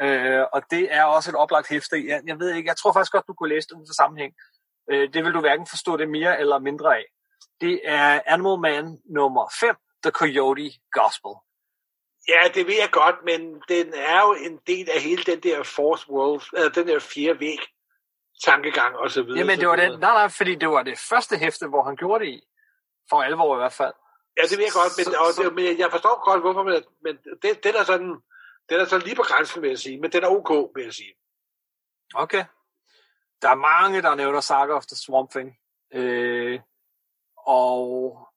Øh, 0.03 0.45
og 0.53 0.63
det 0.71 0.89
er 0.95 1.05
også 1.05 1.31
et 1.31 1.37
oplagt 1.37 1.69
hæfte. 1.69 1.97
Jeg, 2.07 2.21
jeg 2.27 2.39
ved 2.41 2.55
ikke, 2.55 2.69
jeg 2.69 2.77
tror 2.77 2.93
faktisk 2.93 3.13
godt, 3.13 3.27
du 3.29 3.35
kunne 3.35 3.49
læse 3.55 3.69
det 3.69 3.75
uden 3.75 3.87
for 3.89 3.95
sammenhæng. 3.95 4.33
Øh, 4.91 5.13
det 5.15 5.25
vil 5.25 5.33
du 5.33 5.41
hverken 5.41 5.67
forstå 5.67 5.97
det 5.97 6.09
mere 6.09 6.41
eller 6.41 6.59
mindre 6.59 6.97
af. 6.97 7.05
Det 7.61 7.81
er 7.85 8.21
Animal 8.27 8.59
Man 8.59 8.99
nummer 9.17 9.53
5, 9.61 9.77
The 10.05 10.11
Coyote 10.11 10.71
Gospel. 10.93 11.33
Ja, 12.29 12.43
det 12.55 12.67
ved 12.67 12.75
jeg 12.81 12.91
godt, 12.93 13.17
men 13.25 13.41
den 13.69 13.87
er 13.95 14.21
jo 14.27 14.33
en 14.47 14.59
del 14.67 14.89
af 14.95 15.01
hele 15.01 15.23
den 15.23 15.41
der 15.41 15.63
Force 15.63 16.11
World, 16.11 16.43
øh, 16.59 16.75
den 16.75 16.89
der 16.89 16.99
fjerde 16.99 17.41
væg 17.41 17.59
tankegang 18.45 18.97
og 18.97 19.11
så 19.11 19.23
videre. 19.23 19.39
Jamen, 19.39 19.59
det 19.61 19.69
var 19.69 19.77
det, 19.77 20.01
nej, 20.01 20.13
nej, 20.21 20.29
fordi 20.29 20.55
det 20.55 20.69
var 20.69 20.83
det 20.83 20.99
første 20.99 21.37
hæfte, 21.37 21.67
hvor 21.69 21.83
han 21.85 21.97
gjorde 21.97 22.25
det 22.25 22.31
i. 22.31 22.41
For 23.11 23.23
alvor 23.23 23.57
i 23.57 23.59
hvert 23.59 23.73
fald. 23.73 23.93
Ja, 24.37 24.43
det 24.43 24.59
ved 24.59 24.65
jeg 24.65 24.73
godt, 24.83 24.93
men, 24.99 25.05
Så- 25.05 25.17
og, 25.21 25.33
så- 25.33 25.43
det, 25.43 25.55
men 25.55 25.79
jeg 25.79 25.91
forstår 25.91 26.25
godt, 26.29 26.41
hvorfor 26.41 26.63
man, 26.63 26.83
men 27.05 27.15
det, 27.43 27.65
den 27.65 27.75
er 27.81 27.85
sådan, 27.85 28.15
den 28.69 28.81
er 28.81 28.85
sådan 28.85 29.07
lige 29.07 29.17
på 29.17 29.23
grænsen, 29.23 29.63
vil 29.63 29.69
jeg 29.69 29.79
sige, 29.79 30.01
men 30.01 30.13
den 30.13 30.25
er 30.25 30.29
ok, 30.29 30.77
vil 30.77 30.85
jeg 30.85 30.95
sige. 30.95 31.15
Okay. 32.15 32.45
Der 33.43 33.49
er 33.49 33.55
mange, 33.55 34.03
der 34.03 34.15
nævner 34.15 34.41
Saga 34.41 34.73
of 34.73 34.87
the 34.87 34.97
Swamp 34.97 35.31
Thing. 35.31 35.59
Øh, 35.93 36.61
og 37.37 38.29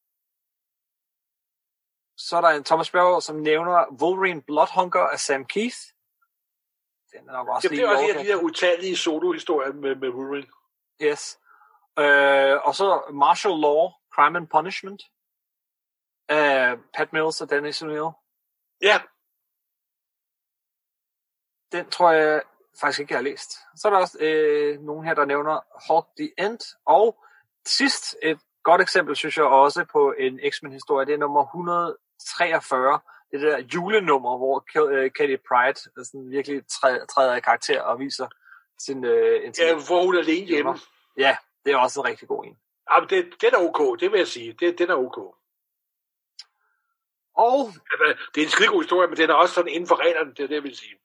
så 2.18 2.38
er 2.38 2.42
der 2.42 2.50
en 2.50 2.64
Thomas 2.64 2.92
Bjerg, 2.92 3.24
som 3.24 3.36
nævner 3.36 3.86
Wolverine 4.02 4.42
Bloodhunter 4.42 5.00
af 5.00 5.20
Sam 5.20 5.46
Keith. 5.46 5.78
Den 7.12 7.30
er 7.30 7.34
nok 7.34 7.48
også 7.48 7.68
Det 7.68 7.72
lige 7.72 7.80
bliver 7.80 7.92
også 7.92 8.04
en 8.04 8.18
af 8.18 8.24
de 8.24 8.30
der 8.30 8.44
utallige 8.44 8.98
solo-historier 8.98 9.74
med, 9.74 9.96
med 9.96 10.10
Wolverine. 10.10 10.52
Yes. 11.02 11.40
Øh, 12.00 12.58
og 12.68 12.76
så 12.76 13.02
Martial 13.14 13.60
Law, 13.60 13.90
Crime 14.14 14.38
and 14.38 14.48
Punishment. 14.48 15.04
Af 16.30 16.78
Pat 16.94 17.14
Mills 17.14 17.42
og 17.42 17.50
Dennis 17.50 17.82
O'Neill. 17.82 18.12
Ja, 18.82 19.02
Den 21.76 21.90
tror 21.90 22.12
jeg 22.12 22.42
faktisk 22.82 23.00
ikke, 23.00 23.14
jeg 23.14 23.18
har 23.18 23.24
læst. 23.24 23.52
Så 23.76 23.88
er 23.88 23.92
der 23.92 24.00
også 24.00 24.18
øh, 24.22 24.82
nogen 24.82 25.06
her, 25.06 25.14
der 25.14 25.26
nævner 25.26 25.60
Hulk 25.88 26.06
the 26.18 26.46
End. 26.46 26.60
Og 26.86 27.24
sidst 27.66 28.16
et 28.24 28.40
godt 28.64 28.82
eksempel, 28.82 29.16
synes 29.16 29.38
jeg 29.38 29.46
også 29.46 29.86
på 29.92 30.14
en 30.20 30.40
X-Men-historie, 30.52 31.06
det 31.06 31.14
er 31.14 31.18
nummer 31.18 31.44
143. 31.46 33.00
Det 33.32 33.42
der 33.42 33.58
julenummer, 33.74 34.38
hvor 34.38 34.88
øh, 34.92 35.12
Katie 35.12 35.38
Pride 35.38 35.80
sådan 36.06 36.30
virkelig 36.30 36.62
træ- 36.72 37.06
træder 37.06 37.36
i 37.36 37.40
karakter 37.40 37.82
og 37.82 38.00
viser 38.00 38.28
sin 38.80 39.06
øh, 39.06 39.44
ja 39.60 39.74
hvor 39.88 40.06
hun 40.06 40.16
er 40.16 40.20
alene 40.20 40.46
hjemme. 40.48 40.72
Ja, 41.18 41.38
det 41.66 41.74
er 41.74 41.78
også 41.78 42.00
en 42.00 42.06
rigtig 42.06 42.28
god 42.28 42.46
en. 42.46 42.58
Jamen, 42.92 43.10
det, 43.10 43.42
den 43.42 43.50
er 43.54 43.60
ok, 43.70 44.00
det 44.00 44.12
vil 44.12 44.18
jeg 44.18 44.28
sige. 44.28 44.54
Det, 44.60 44.80
den 44.80 44.90
er 44.90 44.96
ok. 44.96 45.18
Og 47.38 47.60
Altså, 47.92 48.28
det 48.36 48.42
er 48.42 48.46
en 48.46 48.52
skidegod 48.52 48.82
historie, 48.84 49.08
men 49.08 49.18
den 49.18 49.30
er 49.30 49.34
også 49.34 49.54
sådan 49.54 49.72
inden 49.72 49.88
for 49.88 49.96
reglerne, 49.96 50.32
det 50.32 50.40
er 50.44 50.48
det, 50.48 50.56
jeg 50.56 50.64
vil 50.64 50.78
sige. 50.78 50.96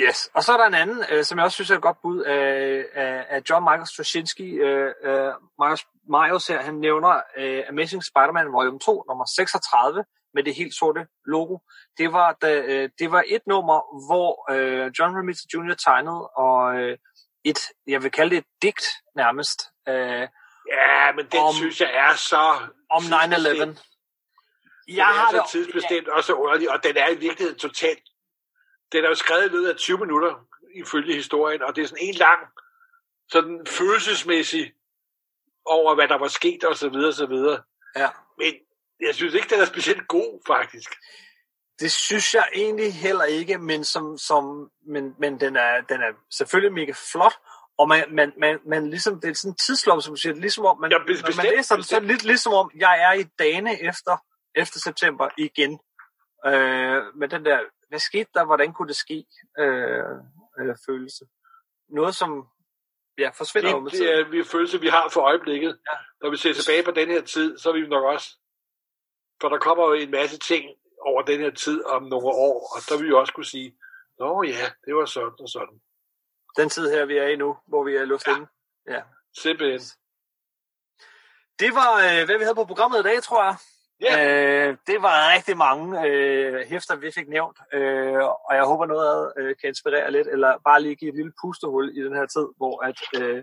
Yes, 0.00 0.30
og 0.34 0.42
så 0.44 0.52
er 0.52 0.56
der 0.56 0.66
en 0.66 0.74
anden, 0.74 1.04
øh, 1.10 1.24
som 1.24 1.38
jeg 1.38 1.44
også 1.44 1.54
synes 1.54 1.70
er 1.70 1.74
et 1.76 1.82
godt 1.82 1.96
bud 2.02 2.22
af, 2.22 2.84
af, 3.30 3.42
John 3.50 3.64
Michael 3.64 3.86
Straczynski. 3.86 4.48
Øh, 4.50 4.92
øh, 5.04 5.32
Marius, 5.58 5.86
Marius 6.08 6.46
her, 6.46 6.62
han 6.62 6.74
nævner 6.74 7.20
øh, 7.38 7.62
Amazing 7.68 8.02
Spider-Man 8.04 8.52
Volume 8.52 8.78
2, 8.78 9.04
nummer 9.08 9.24
36, 9.36 10.04
med 10.34 10.42
det 10.44 10.54
helt 10.54 10.74
sorte 10.74 11.06
logo. 11.26 11.58
Det 11.98 12.12
var, 12.12 12.32
da, 12.42 12.60
øh, 12.62 12.90
det 12.98 13.10
var 13.12 13.24
et 13.26 13.42
nummer, 13.46 14.06
hvor 14.08 14.52
øh, 14.52 14.90
John 14.98 15.16
Romita 15.18 15.40
Jr. 15.54 15.74
tegnede, 15.74 16.28
og 16.28 16.74
øh, 16.80 16.98
et, 17.44 17.58
jeg 17.86 18.02
vil 18.02 18.10
kalde 18.10 18.30
det 18.30 18.38
et 18.38 18.46
digt 18.62 18.84
nærmest, 19.16 19.60
øh, 19.88 20.28
Ja, 20.72 21.12
men 21.16 21.24
den 21.32 21.40
Om- 21.40 21.54
synes 21.54 21.80
jeg 21.80 21.90
er 21.94 22.14
så... 22.14 22.42
om 22.90 23.02
9-11. 23.02 23.34
tidsbestemt. 23.34 23.82
Jeg 24.88 25.06
har 25.06 25.28
er 25.28 25.32
det, 25.32 25.40
så 25.46 25.52
tidsbestemt 25.52 26.08
og 26.08 26.24
så 26.24 26.32
underlig, 26.34 26.70
og 26.70 26.78
den 26.84 26.96
er 26.96 27.08
i 27.08 27.16
virkeligheden 27.16 27.58
totalt 27.58 28.02
den 28.92 29.04
er 29.04 29.08
jo 29.08 29.14
skrevet 29.14 29.44
i 29.44 29.48
løbet 29.48 29.68
af 29.68 29.76
20 29.76 29.98
minutter, 29.98 30.46
ifølge 30.74 31.14
historien, 31.14 31.62
og 31.62 31.76
det 31.76 31.82
er 31.82 31.86
sådan 31.88 32.04
en 32.04 32.14
lang, 32.14 32.40
sådan 33.32 33.66
følelsesmæssig 33.68 34.72
over, 35.64 35.94
hvad 35.94 36.08
der 36.08 36.18
var 36.18 36.28
sket, 36.28 36.64
og 36.64 36.76
så 36.76 36.88
videre, 36.88 37.08
og 37.08 37.14
så 37.14 37.26
videre. 37.26 37.62
Ja. 37.96 38.08
Men 38.38 38.54
jeg 39.00 39.14
synes 39.14 39.34
ikke, 39.34 39.48
den 39.54 39.60
er 39.60 39.64
specielt 39.64 40.08
god, 40.08 40.40
faktisk. 40.46 40.94
Det 41.80 41.92
synes 41.92 42.34
jeg 42.34 42.48
egentlig 42.54 42.94
heller 42.94 43.24
ikke, 43.24 43.58
men, 43.58 43.84
som, 43.84 44.18
som, 44.18 44.70
men, 44.86 45.14
men 45.18 45.40
den, 45.40 45.56
er, 45.56 45.80
den 45.80 46.00
er 46.00 46.12
selvfølgelig 46.30 46.72
mega 46.72 46.92
flot, 47.12 47.34
og 47.78 47.88
man, 47.88 48.04
man, 48.10 48.32
man, 48.38 48.58
man 48.66 48.90
ligesom, 48.90 49.20
det 49.20 49.30
er 49.30 49.34
sådan 49.34 49.50
en 49.50 49.56
tidslom, 49.56 50.00
som 50.00 50.14
du 50.14 50.20
siger, 50.20 50.34
ligesom 50.34 50.64
om, 50.64 50.80
man, 50.80 50.90
Ja, 50.90 50.98
bestemt, 51.06 51.36
man 51.36 51.46
læser 51.56 51.74
den, 51.74 51.84
så 51.84 52.00
lidt 52.00 52.24
ligesom 52.24 52.52
om, 52.52 52.70
jeg 52.74 53.02
er 53.02 53.12
i 53.12 53.24
dagene 53.38 53.82
efter, 53.82 54.16
efter 54.54 54.78
september 54.80 55.28
igen. 55.38 55.72
Øh, 56.46 57.02
med 57.20 57.28
den 57.28 57.44
der, 57.44 57.60
hvad 57.88 57.98
skete 57.98 58.30
der, 58.34 58.44
hvordan 58.44 58.72
kunne 58.72 58.88
det 58.88 58.96
ske, 58.96 59.26
øh, 59.58 60.14
øh, 60.58 60.76
følelse. 60.86 61.24
Noget, 61.88 62.14
som 62.14 62.48
ja, 63.18 63.28
forsvinder 63.28 63.70
jo 63.70 63.80
med 63.80 63.90
Det, 63.90 63.98
tiden. 63.98 64.18
det 64.18 64.26
er 64.26 64.30
vi 64.30 64.44
følelse, 64.44 64.80
vi 64.80 64.88
har 64.88 65.08
for 65.12 65.20
øjeblikket. 65.20 65.68
Ja. 65.68 65.96
Når 66.22 66.30
vi 66.30 66.36
ser 66.36 66.52
tilbage 66.52 66.82
på 66.82 66.90
den 66.90 67.08
her 67.08 67.22
tid, 67.22 67.58
så 67.58 67.68
er 67.68 67.72
vi 67.72 67.86
nok 67.86 68.04
også... 68.04 68.38
For 69.40 69.48
der 69.48 69.58
kommer 69.58 69.86
jo 69.86 69.92
en 69.92 70.10
masse 70.10 70.38
ting 70.38 70.64
over 71.00 71.22
den 71.22 71.40
her 71.40 71.50
tid 71.50 71.84
om 71.84 72.02
nogle 72.02 72.26
år, 72.26 72.72
og 72.76 72.82
så 72.82 72.98
vil 72.98 73.08
vi 73.08 73.12
også 73.12 73.32
kunne 73.32 73.44
sige, 73.44 73.76
Nå 74.18 74.42
ja, 74.42 74.66
det 74.84 74.94
var 74.94 75.06
sådan 75.06 75.40
og 75.40 75.48
sådan. 75.48 75.80
Den 76.56 76.68
tid 76.68 76.90
her, 76.90 77.04
vi 77.04 77.16
er 77.16 77.26
i 77.26 77.36
nu, 77.36 77.56
hvor 77.66 77.84
vi 77.84 77.96
er 77.96 78.04
luftet 78.04 78.32
ja. 78.32 78.36
inde. 78.36 78.48
Ja. 78.88 79.02
Simpelthen. 79.42 79.80
Det 81.58 81.70
var, 81.74 81.92
øh, 82.06 82.24
hvad 82.26 82.38
vi 82.38 82.44
havde 82.44 82.54
på 82.54 82.64
programmet 82.64 83.00
i 83.00 83.02
dag, 83.02 83.22
tror 83.22 83.44
jeg. 83.44 83.56
Ja. 84.00 84.14
Øh, 84.24 84.76
det 84.86 85.02
var 85.02 85.32
rigtig 85.34 85.56
mange 85.56 86.06
øh, 86.06 86.66
hæfter, 86.68 86.96
vi 86.96 87.10
fik 87.14 87.28
nævnt, 87.28 87.58
øh, 87.72 88.22
og 88.46 88.52
jeg 88.58 88.64
håber 88.64 88.86
noget 88.86 89.32
øh, 89.38 89.56
kan 89.60 89.68
inspirere 89.68 90.10
lidt, 90.10 90.28
eller 90.28 90.58
bare 90.64 90.82
lige 90.82 90.96
give 90.96 91.08
et 91.08 91.16
lille 91.16 91.32
pustehul 91.42 91.86
i 91.98 92.00
den 92.06 92.14
her 92.16 92.26
tid, 92.26 92.46
hvor 92.56 92.84
at, 92.88 92.98
øh, 93.20 93.42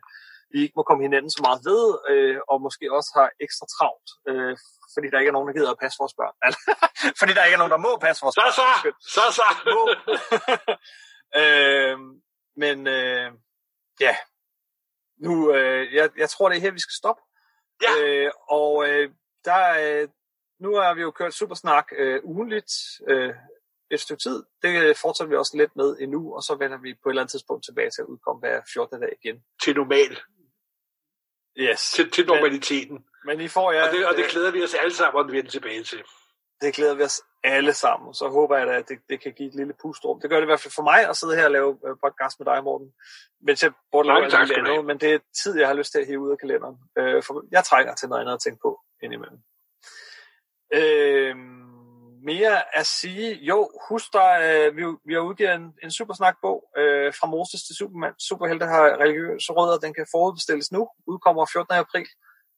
vi 0.51 0.61
ikke 0.61 0.73
må 0.75 0.83
komme 0.83 1.03
hinanden 1.03 1.31
så 1.31 1.41
meget 1.47 1.61
ved, 1.69 1.83
øh, 2.11 2.37
og 2.51 2.61
måske 2.61 2.85
også 2.97 3.11
har 3.17 3.29
ekstra 3.45 3.65
travlt, 3.75 4.09
øh, 4.29 4.57
fordi 4.93 5.07
der 5.09 5.19
ikke 5.19 5.29
er 5.29 5.37
nogen, 5.37 5.47
der 5.47 5.57
gider 5.57 5.71
at 5.71 5.81
passe 5.83 5.97
vores 6.01 6.15
børn. 6.19 6.35
fordi 7.19 7.31
der 7.33 7.43
ikke 7.43 7.55
er 7.57 7.63
nogen, 7.63 7.75
der 7.75 7.85
må 7.87 7.91
passe 8.05 8.21
vores 8.23 8.35
Så 8.35 8.41
børn. 8.41 8.53
så! 8.59 8.67
Så 9.15 9.23
så! 9.39 9.47
Må. 9.75 9.83
øh, 11.41 11.97
men 12.63 12.77
øh, 12.87 13.27
ja, 14.05 14.15
nu, 15.25 15.33
øh, 15.55 15.93
jeg, 15.93 16.09
jeg 16.17 16.29
tror, 16.29 16.49
det 16.49 16.57
er 16.57 16.61
her, 16.61 16.77
vi 16.79 16.85
skal 16.85 16.99
stoppe. 17.01 17.21
Ja. 17.85 17.91
Øh, 17.99 18.31
og 18.49 18.71
øh, 18.89 19.09
der, 19.45 19.63
øh, 19.83 20.07
nu 20.63 20.75
har 20.75 20.93
vi 20.93 21.01
jo 21.01 21.11
kørt 21.11 21.33
Supersnak 21.33 21.87
øh, 21.97 22.19
ugenligt 22.23 22.73
øh, 23.09 23.33
et 23.91 23.99
stykke 23.99 24.21
tid. 24.21 24.43
Det 24.61 24.97
fortsætter 24.97 25.29
vi 25.29 25.35
også 25.35 25.57
lidt 25.57 25.75
med 25.75 25.97
endnu, 25.99 26.35
og 26.35 26.41
så 26.43 26.55
vender 26.55 26.77
vi 26.77 26.93
på 27.03 27.09
et 27.09 27.11
eller 27.11 27.21
andet 27.21 27.31
tidspunkt 27.31 27.65
tilbage 27.65 27.89
til 27.89 28.01
at 28.01 28.05
udkomme 28.05 28.39
hver 28.39 28.61
14. 28.73 29.01
dag 29.01 29.13
igen. 29.23 29.43
Til 29.63 29.75
normal. 29.75 30.13
Yes. 31.57 31.91
Til, 31.95 32.11
til 32.11 32.25
normaliteten. 32.25 33.05
Men 33.25 33.41
I 33.41 33.47
får 33.47 33.71
ja, 33.71 33.87
Og 33.87 33.93
det, 33.93 34.07
og 34.07 34.13
det 34.13 34.23
øh, 34.23 34.29
glæder 34.31 34.51
vi 34.51 34.63
os 34.63 34.73
alle 34.73 34.93
sammen 34.93 35.25
at 35.25 35.31
vende 35.35 35.49
tilbage 35.49 35.83
til. 35.83 36.03
det 36.61 36.73
glæder 36.73 36.95
vi 36.95 37.03
os 37.03 37.21
alle 37.43 37.73
sammen. 37.73 38.13
Så 38.13 38.27
håber 38.27 38.57
jeg 38.57 38.67
da, 38.67 38.73
at 38.73 38.89
det, 38.89 38.99
det 39.09 39.21
kan 39.21 39.33
give 39.33 39.49
et 39.49 39.55
lille 39.55 39.73
pustrum. 39.81 40.21
Det 40.21 40.29
gør 40.29 40.37
det 40.37 40.43
i 40.43 40.51
hvert 40.51 40.59
fald 40.59 40.73
for 40.79 40.83
mig 40.83 41.09
at 41.09 41.17
sidde 41.17 41.35
her 41.35 41.45
og 41.45 41.51
lave 41.51 41.79
øh, 41.87 41.95
podcast 42.03 42.39
med 42.39 42.45
dig, 42.45 42.63
Morten. 42.63 42.89
Mens 43.47 43.63
jeg 43.63 43.71
burde 43.91 44.07
lave 44.07 44.23
alt 44.23 44.51
andet, 44.51 44.85
men 44.85 44.97
det 44.97 45.13
er 45.13 45.19
tid, 45.43 45.59
jeg 45.59 45.67
har 45.67 45.75
lyst 45.75 45.91
til 45.91 45.99
at 45.99 46.07
hive 46.07 46.19
ud 46.19 46.31
af 46.31 46.37
kalenderen. 46.37 46.77
Øh, 46.97 47.23
for 47.23 47.45
jeg 47.51 47.63
trænger 47.63 47.93
til 47.95 48.09
noget 48.09 48.21
andet 48.21 48.33
at 48.33 48.41
tænke 48.45 48.59
på 48.61 48.79
indimellem. 49.03 49.39
Øh, 50.73 51.35
mere 52.23 52.77
at 52.77 52.85
sige, 52.85 53.33
jo, 53.33 53.69
husk 53.89 54.13
dig, 54.13 54.31
øh, 54.43 54.77
vi, 54.77 54.83
vi 55.05 55.13
har 55.13 55.21
udgivet 55.21 55.53
en, 55.53 55.73
en 55.83 55.91
supersnakbog 55.91 56.69
øh, 56.77 57.13
fra 57.13 57.27
Moses 57.27 57.63
til 57.63 57.75
Superman. 57.75 58.13
Superhelte 58.19 58.65
har 58.65 58.83
religiøse 59.03 59.53
rødder, 59.53 59.77
den 59.77 59.93
kan 59.93 60.07
forudbestilles 60.11 60.71
nu, 60.71 60.89
udkommer 61.07 61.45
14. 61.53 61.75
april. 61.75 62.07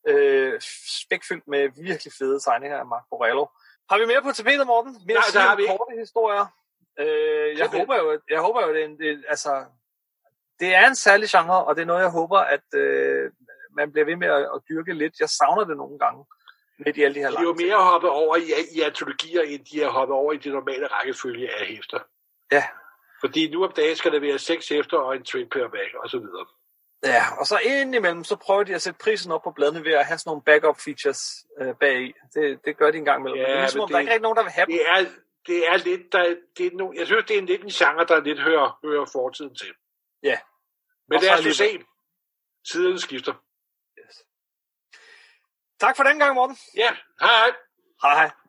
Øh, 0.08 0.62
spækfyldt 1.02 1.48
med 1.48 1.70
virkelig 1.88 2.14
fede 2.20 2.40
tegninger 2.40 2.78
af 2.80 2.86
Mark 2.86 3.04
Borello. 3.10 3.46
Har 3.90 3.98
vi 4.00 4.06
mere 4.06 4.22
på 4.22 4.32
tapetet, 4.32 4.68
Morten? 4.68 4.92
Mere 5.08 5.18
Nej, 5.18 5.30
der 5.34 5.40
har 5.40 5.56
vi 5.56 5.62
ikke. 5.62 5.78
korte 5.78 6.00
historier. 6.00 6.46
Øh, 7.00 7.58
jeg, 7.60 7.68
håber 7.68 7.96
jo, 7.96 8.20
jeg 8.30 8.42
håber 8.42 8.60
jo, 8.66 8.74
det 8.74 8.82
er, 8.82 8.86
en, 8.86 8.98
det, 9.00 9.24
altså, 9.30 9.66
det 10.60 10.76
er 10.76 10.88
en 10.88 10.96
særlig 10.96 11.30
genre, 11.30 11.66
og 11.66 11.76
det 11.76 11.82
er 11.82 11.86
noget, 11.86 12.02
jeg 12.02 12.10
håber, 12.20 12.40
at 12.40 12.68
øh, 12.74 13.32
man 13.78 13.92
bliver 13.92 14.06
ved 14.06 14.16
med 14.16 14.28
at, 14.28 14.42
at 14.56 14.62
dyrke 14.70 14.94
lidt. 14.94 15.20
Jeg 15.20 15.30
savner 15.30 15.64
det 15.64 15.78
nogle 15.78 16.00
gange, 16.00 16.26
midt 16.80 16.98
i 16.98 17.02
alle 17.04 17.16
de 17.16 17.20
her 17.20 17.28
er 17.28 17.32
jo 17.32 17.36
lange 17.36 17.58
ting. 17.58 17.68
mere 17.70 17.78
hoppet 17.78 18.10
over 18.10 18.36
i, 18.36 18.44
i 18.76 18.82
antologier, 18.82 19.42
end 19.42 19.66
de 19.66 19.82
er 19.82 19.90
hoppet 19.90 20.16
over 20.16 20.34
i 20.34 20.38
det 20.38 20.54
normale 20.54 20.88
rækkefølge 20.88 21.60
af 21.60 21.66
hæfter. 21.66 22.00
Ja. 22.52 22.64
Fordi 23.20 23.50
nu 23.52 23.64
om 23.66 23.72
dagen 23.72 23.96
skal 23.96 24.12
der 24.12 24.20
være 24.20 24.40
seks 24.40 24.70
hæfter 24.70 24.98
og 24.98 25.16
en 25.16 25.24
trade 25.24 25.46
paperback 25.46 25.94
og 26.04 26.10
så 26.10 26.18
videre. 26.20 26.46
Ja, 27.04 27.24
og 27.40 27.46
så 27.46 27.60
indimellem, 27.64 28.24
så 28.24 28.36
prøver 28.36 28.64
de 28.64 28.76
at 28.76 28.82
sætte 28.82 29.00
prisen 29.04 29.32
op 29.32 29.44
på 29.44 29.52
bladene 29.52 29.84
ved 29.86 29.92
at 29.94 30.06
have 30.06 30.18
sådan 30.18 30.30
nogle 30.30 30.42
backup 30.44 30.78
features 30.86 31.46
øh, 31.62 31.76
bagi. 31.80 32.14
Det, 32.34 32.60
det 32.66 32.78
gør 32.78 32.92
de 32.92 32.98
en 32.98 33.06
gang 33.06 33.20
imellem. 33.22 33.40
Ja, 33.42 33.48
Ja, 33.50 33.54
men 33.56 33.62
ligesom, 33.62 33.82
om 33.82 33.88
der 33.90 33.96
er 33.96 34.00
det- 34.00 34.04
ikke 34.04 34.12
rigtig 34.12 34.22
nogen, 34.24 34.36
der 34.38 34.44
vil 34.44 34.52
have 34.52 34.66
dem. 34.66 34.74
Det 34.74 34.88
er, 34.88 35.06
det 35.48 35.68
er 35.68 35.78
lidt, 35.78 36.12
der, 36.12 36.36
det 36.58 36.66
er 36.66 36.72
no, 36.74 36.92
jeg 36.96 37.06
synes, 37.06 37.26
det 37.26 37.34
er 37.36 37.40
en 37.40 37.46
lidt 37.46 37.62
en 37.64 37.70
genre, 37.70 38.06
der 38.06 38.22
lidt 38.24 38.40
hører, 38.40 38.80
hører 38.84 39.06
fortiden 39.12 39.56
til. 39.56 39.72
Ja. 40.24 40.38
Men 41.10 41.18
Og 41.18 41.24
os 41.40 41.46
nu 41.46 41.52
se. 41.54 41.84
Tiden 42.72 43.00
skifter. 43.00 43.34
Tak 45.80 45.96
for 45.98 46.04
den 46.04 46.20
gang, 46.20 46.36
Morten. 46.36 46.58
Ja, 46.76 46.92
hej 47.20 47.30
hej. 47.40 47.52
Hej 48.02 48.16
hej. 48.16 48.45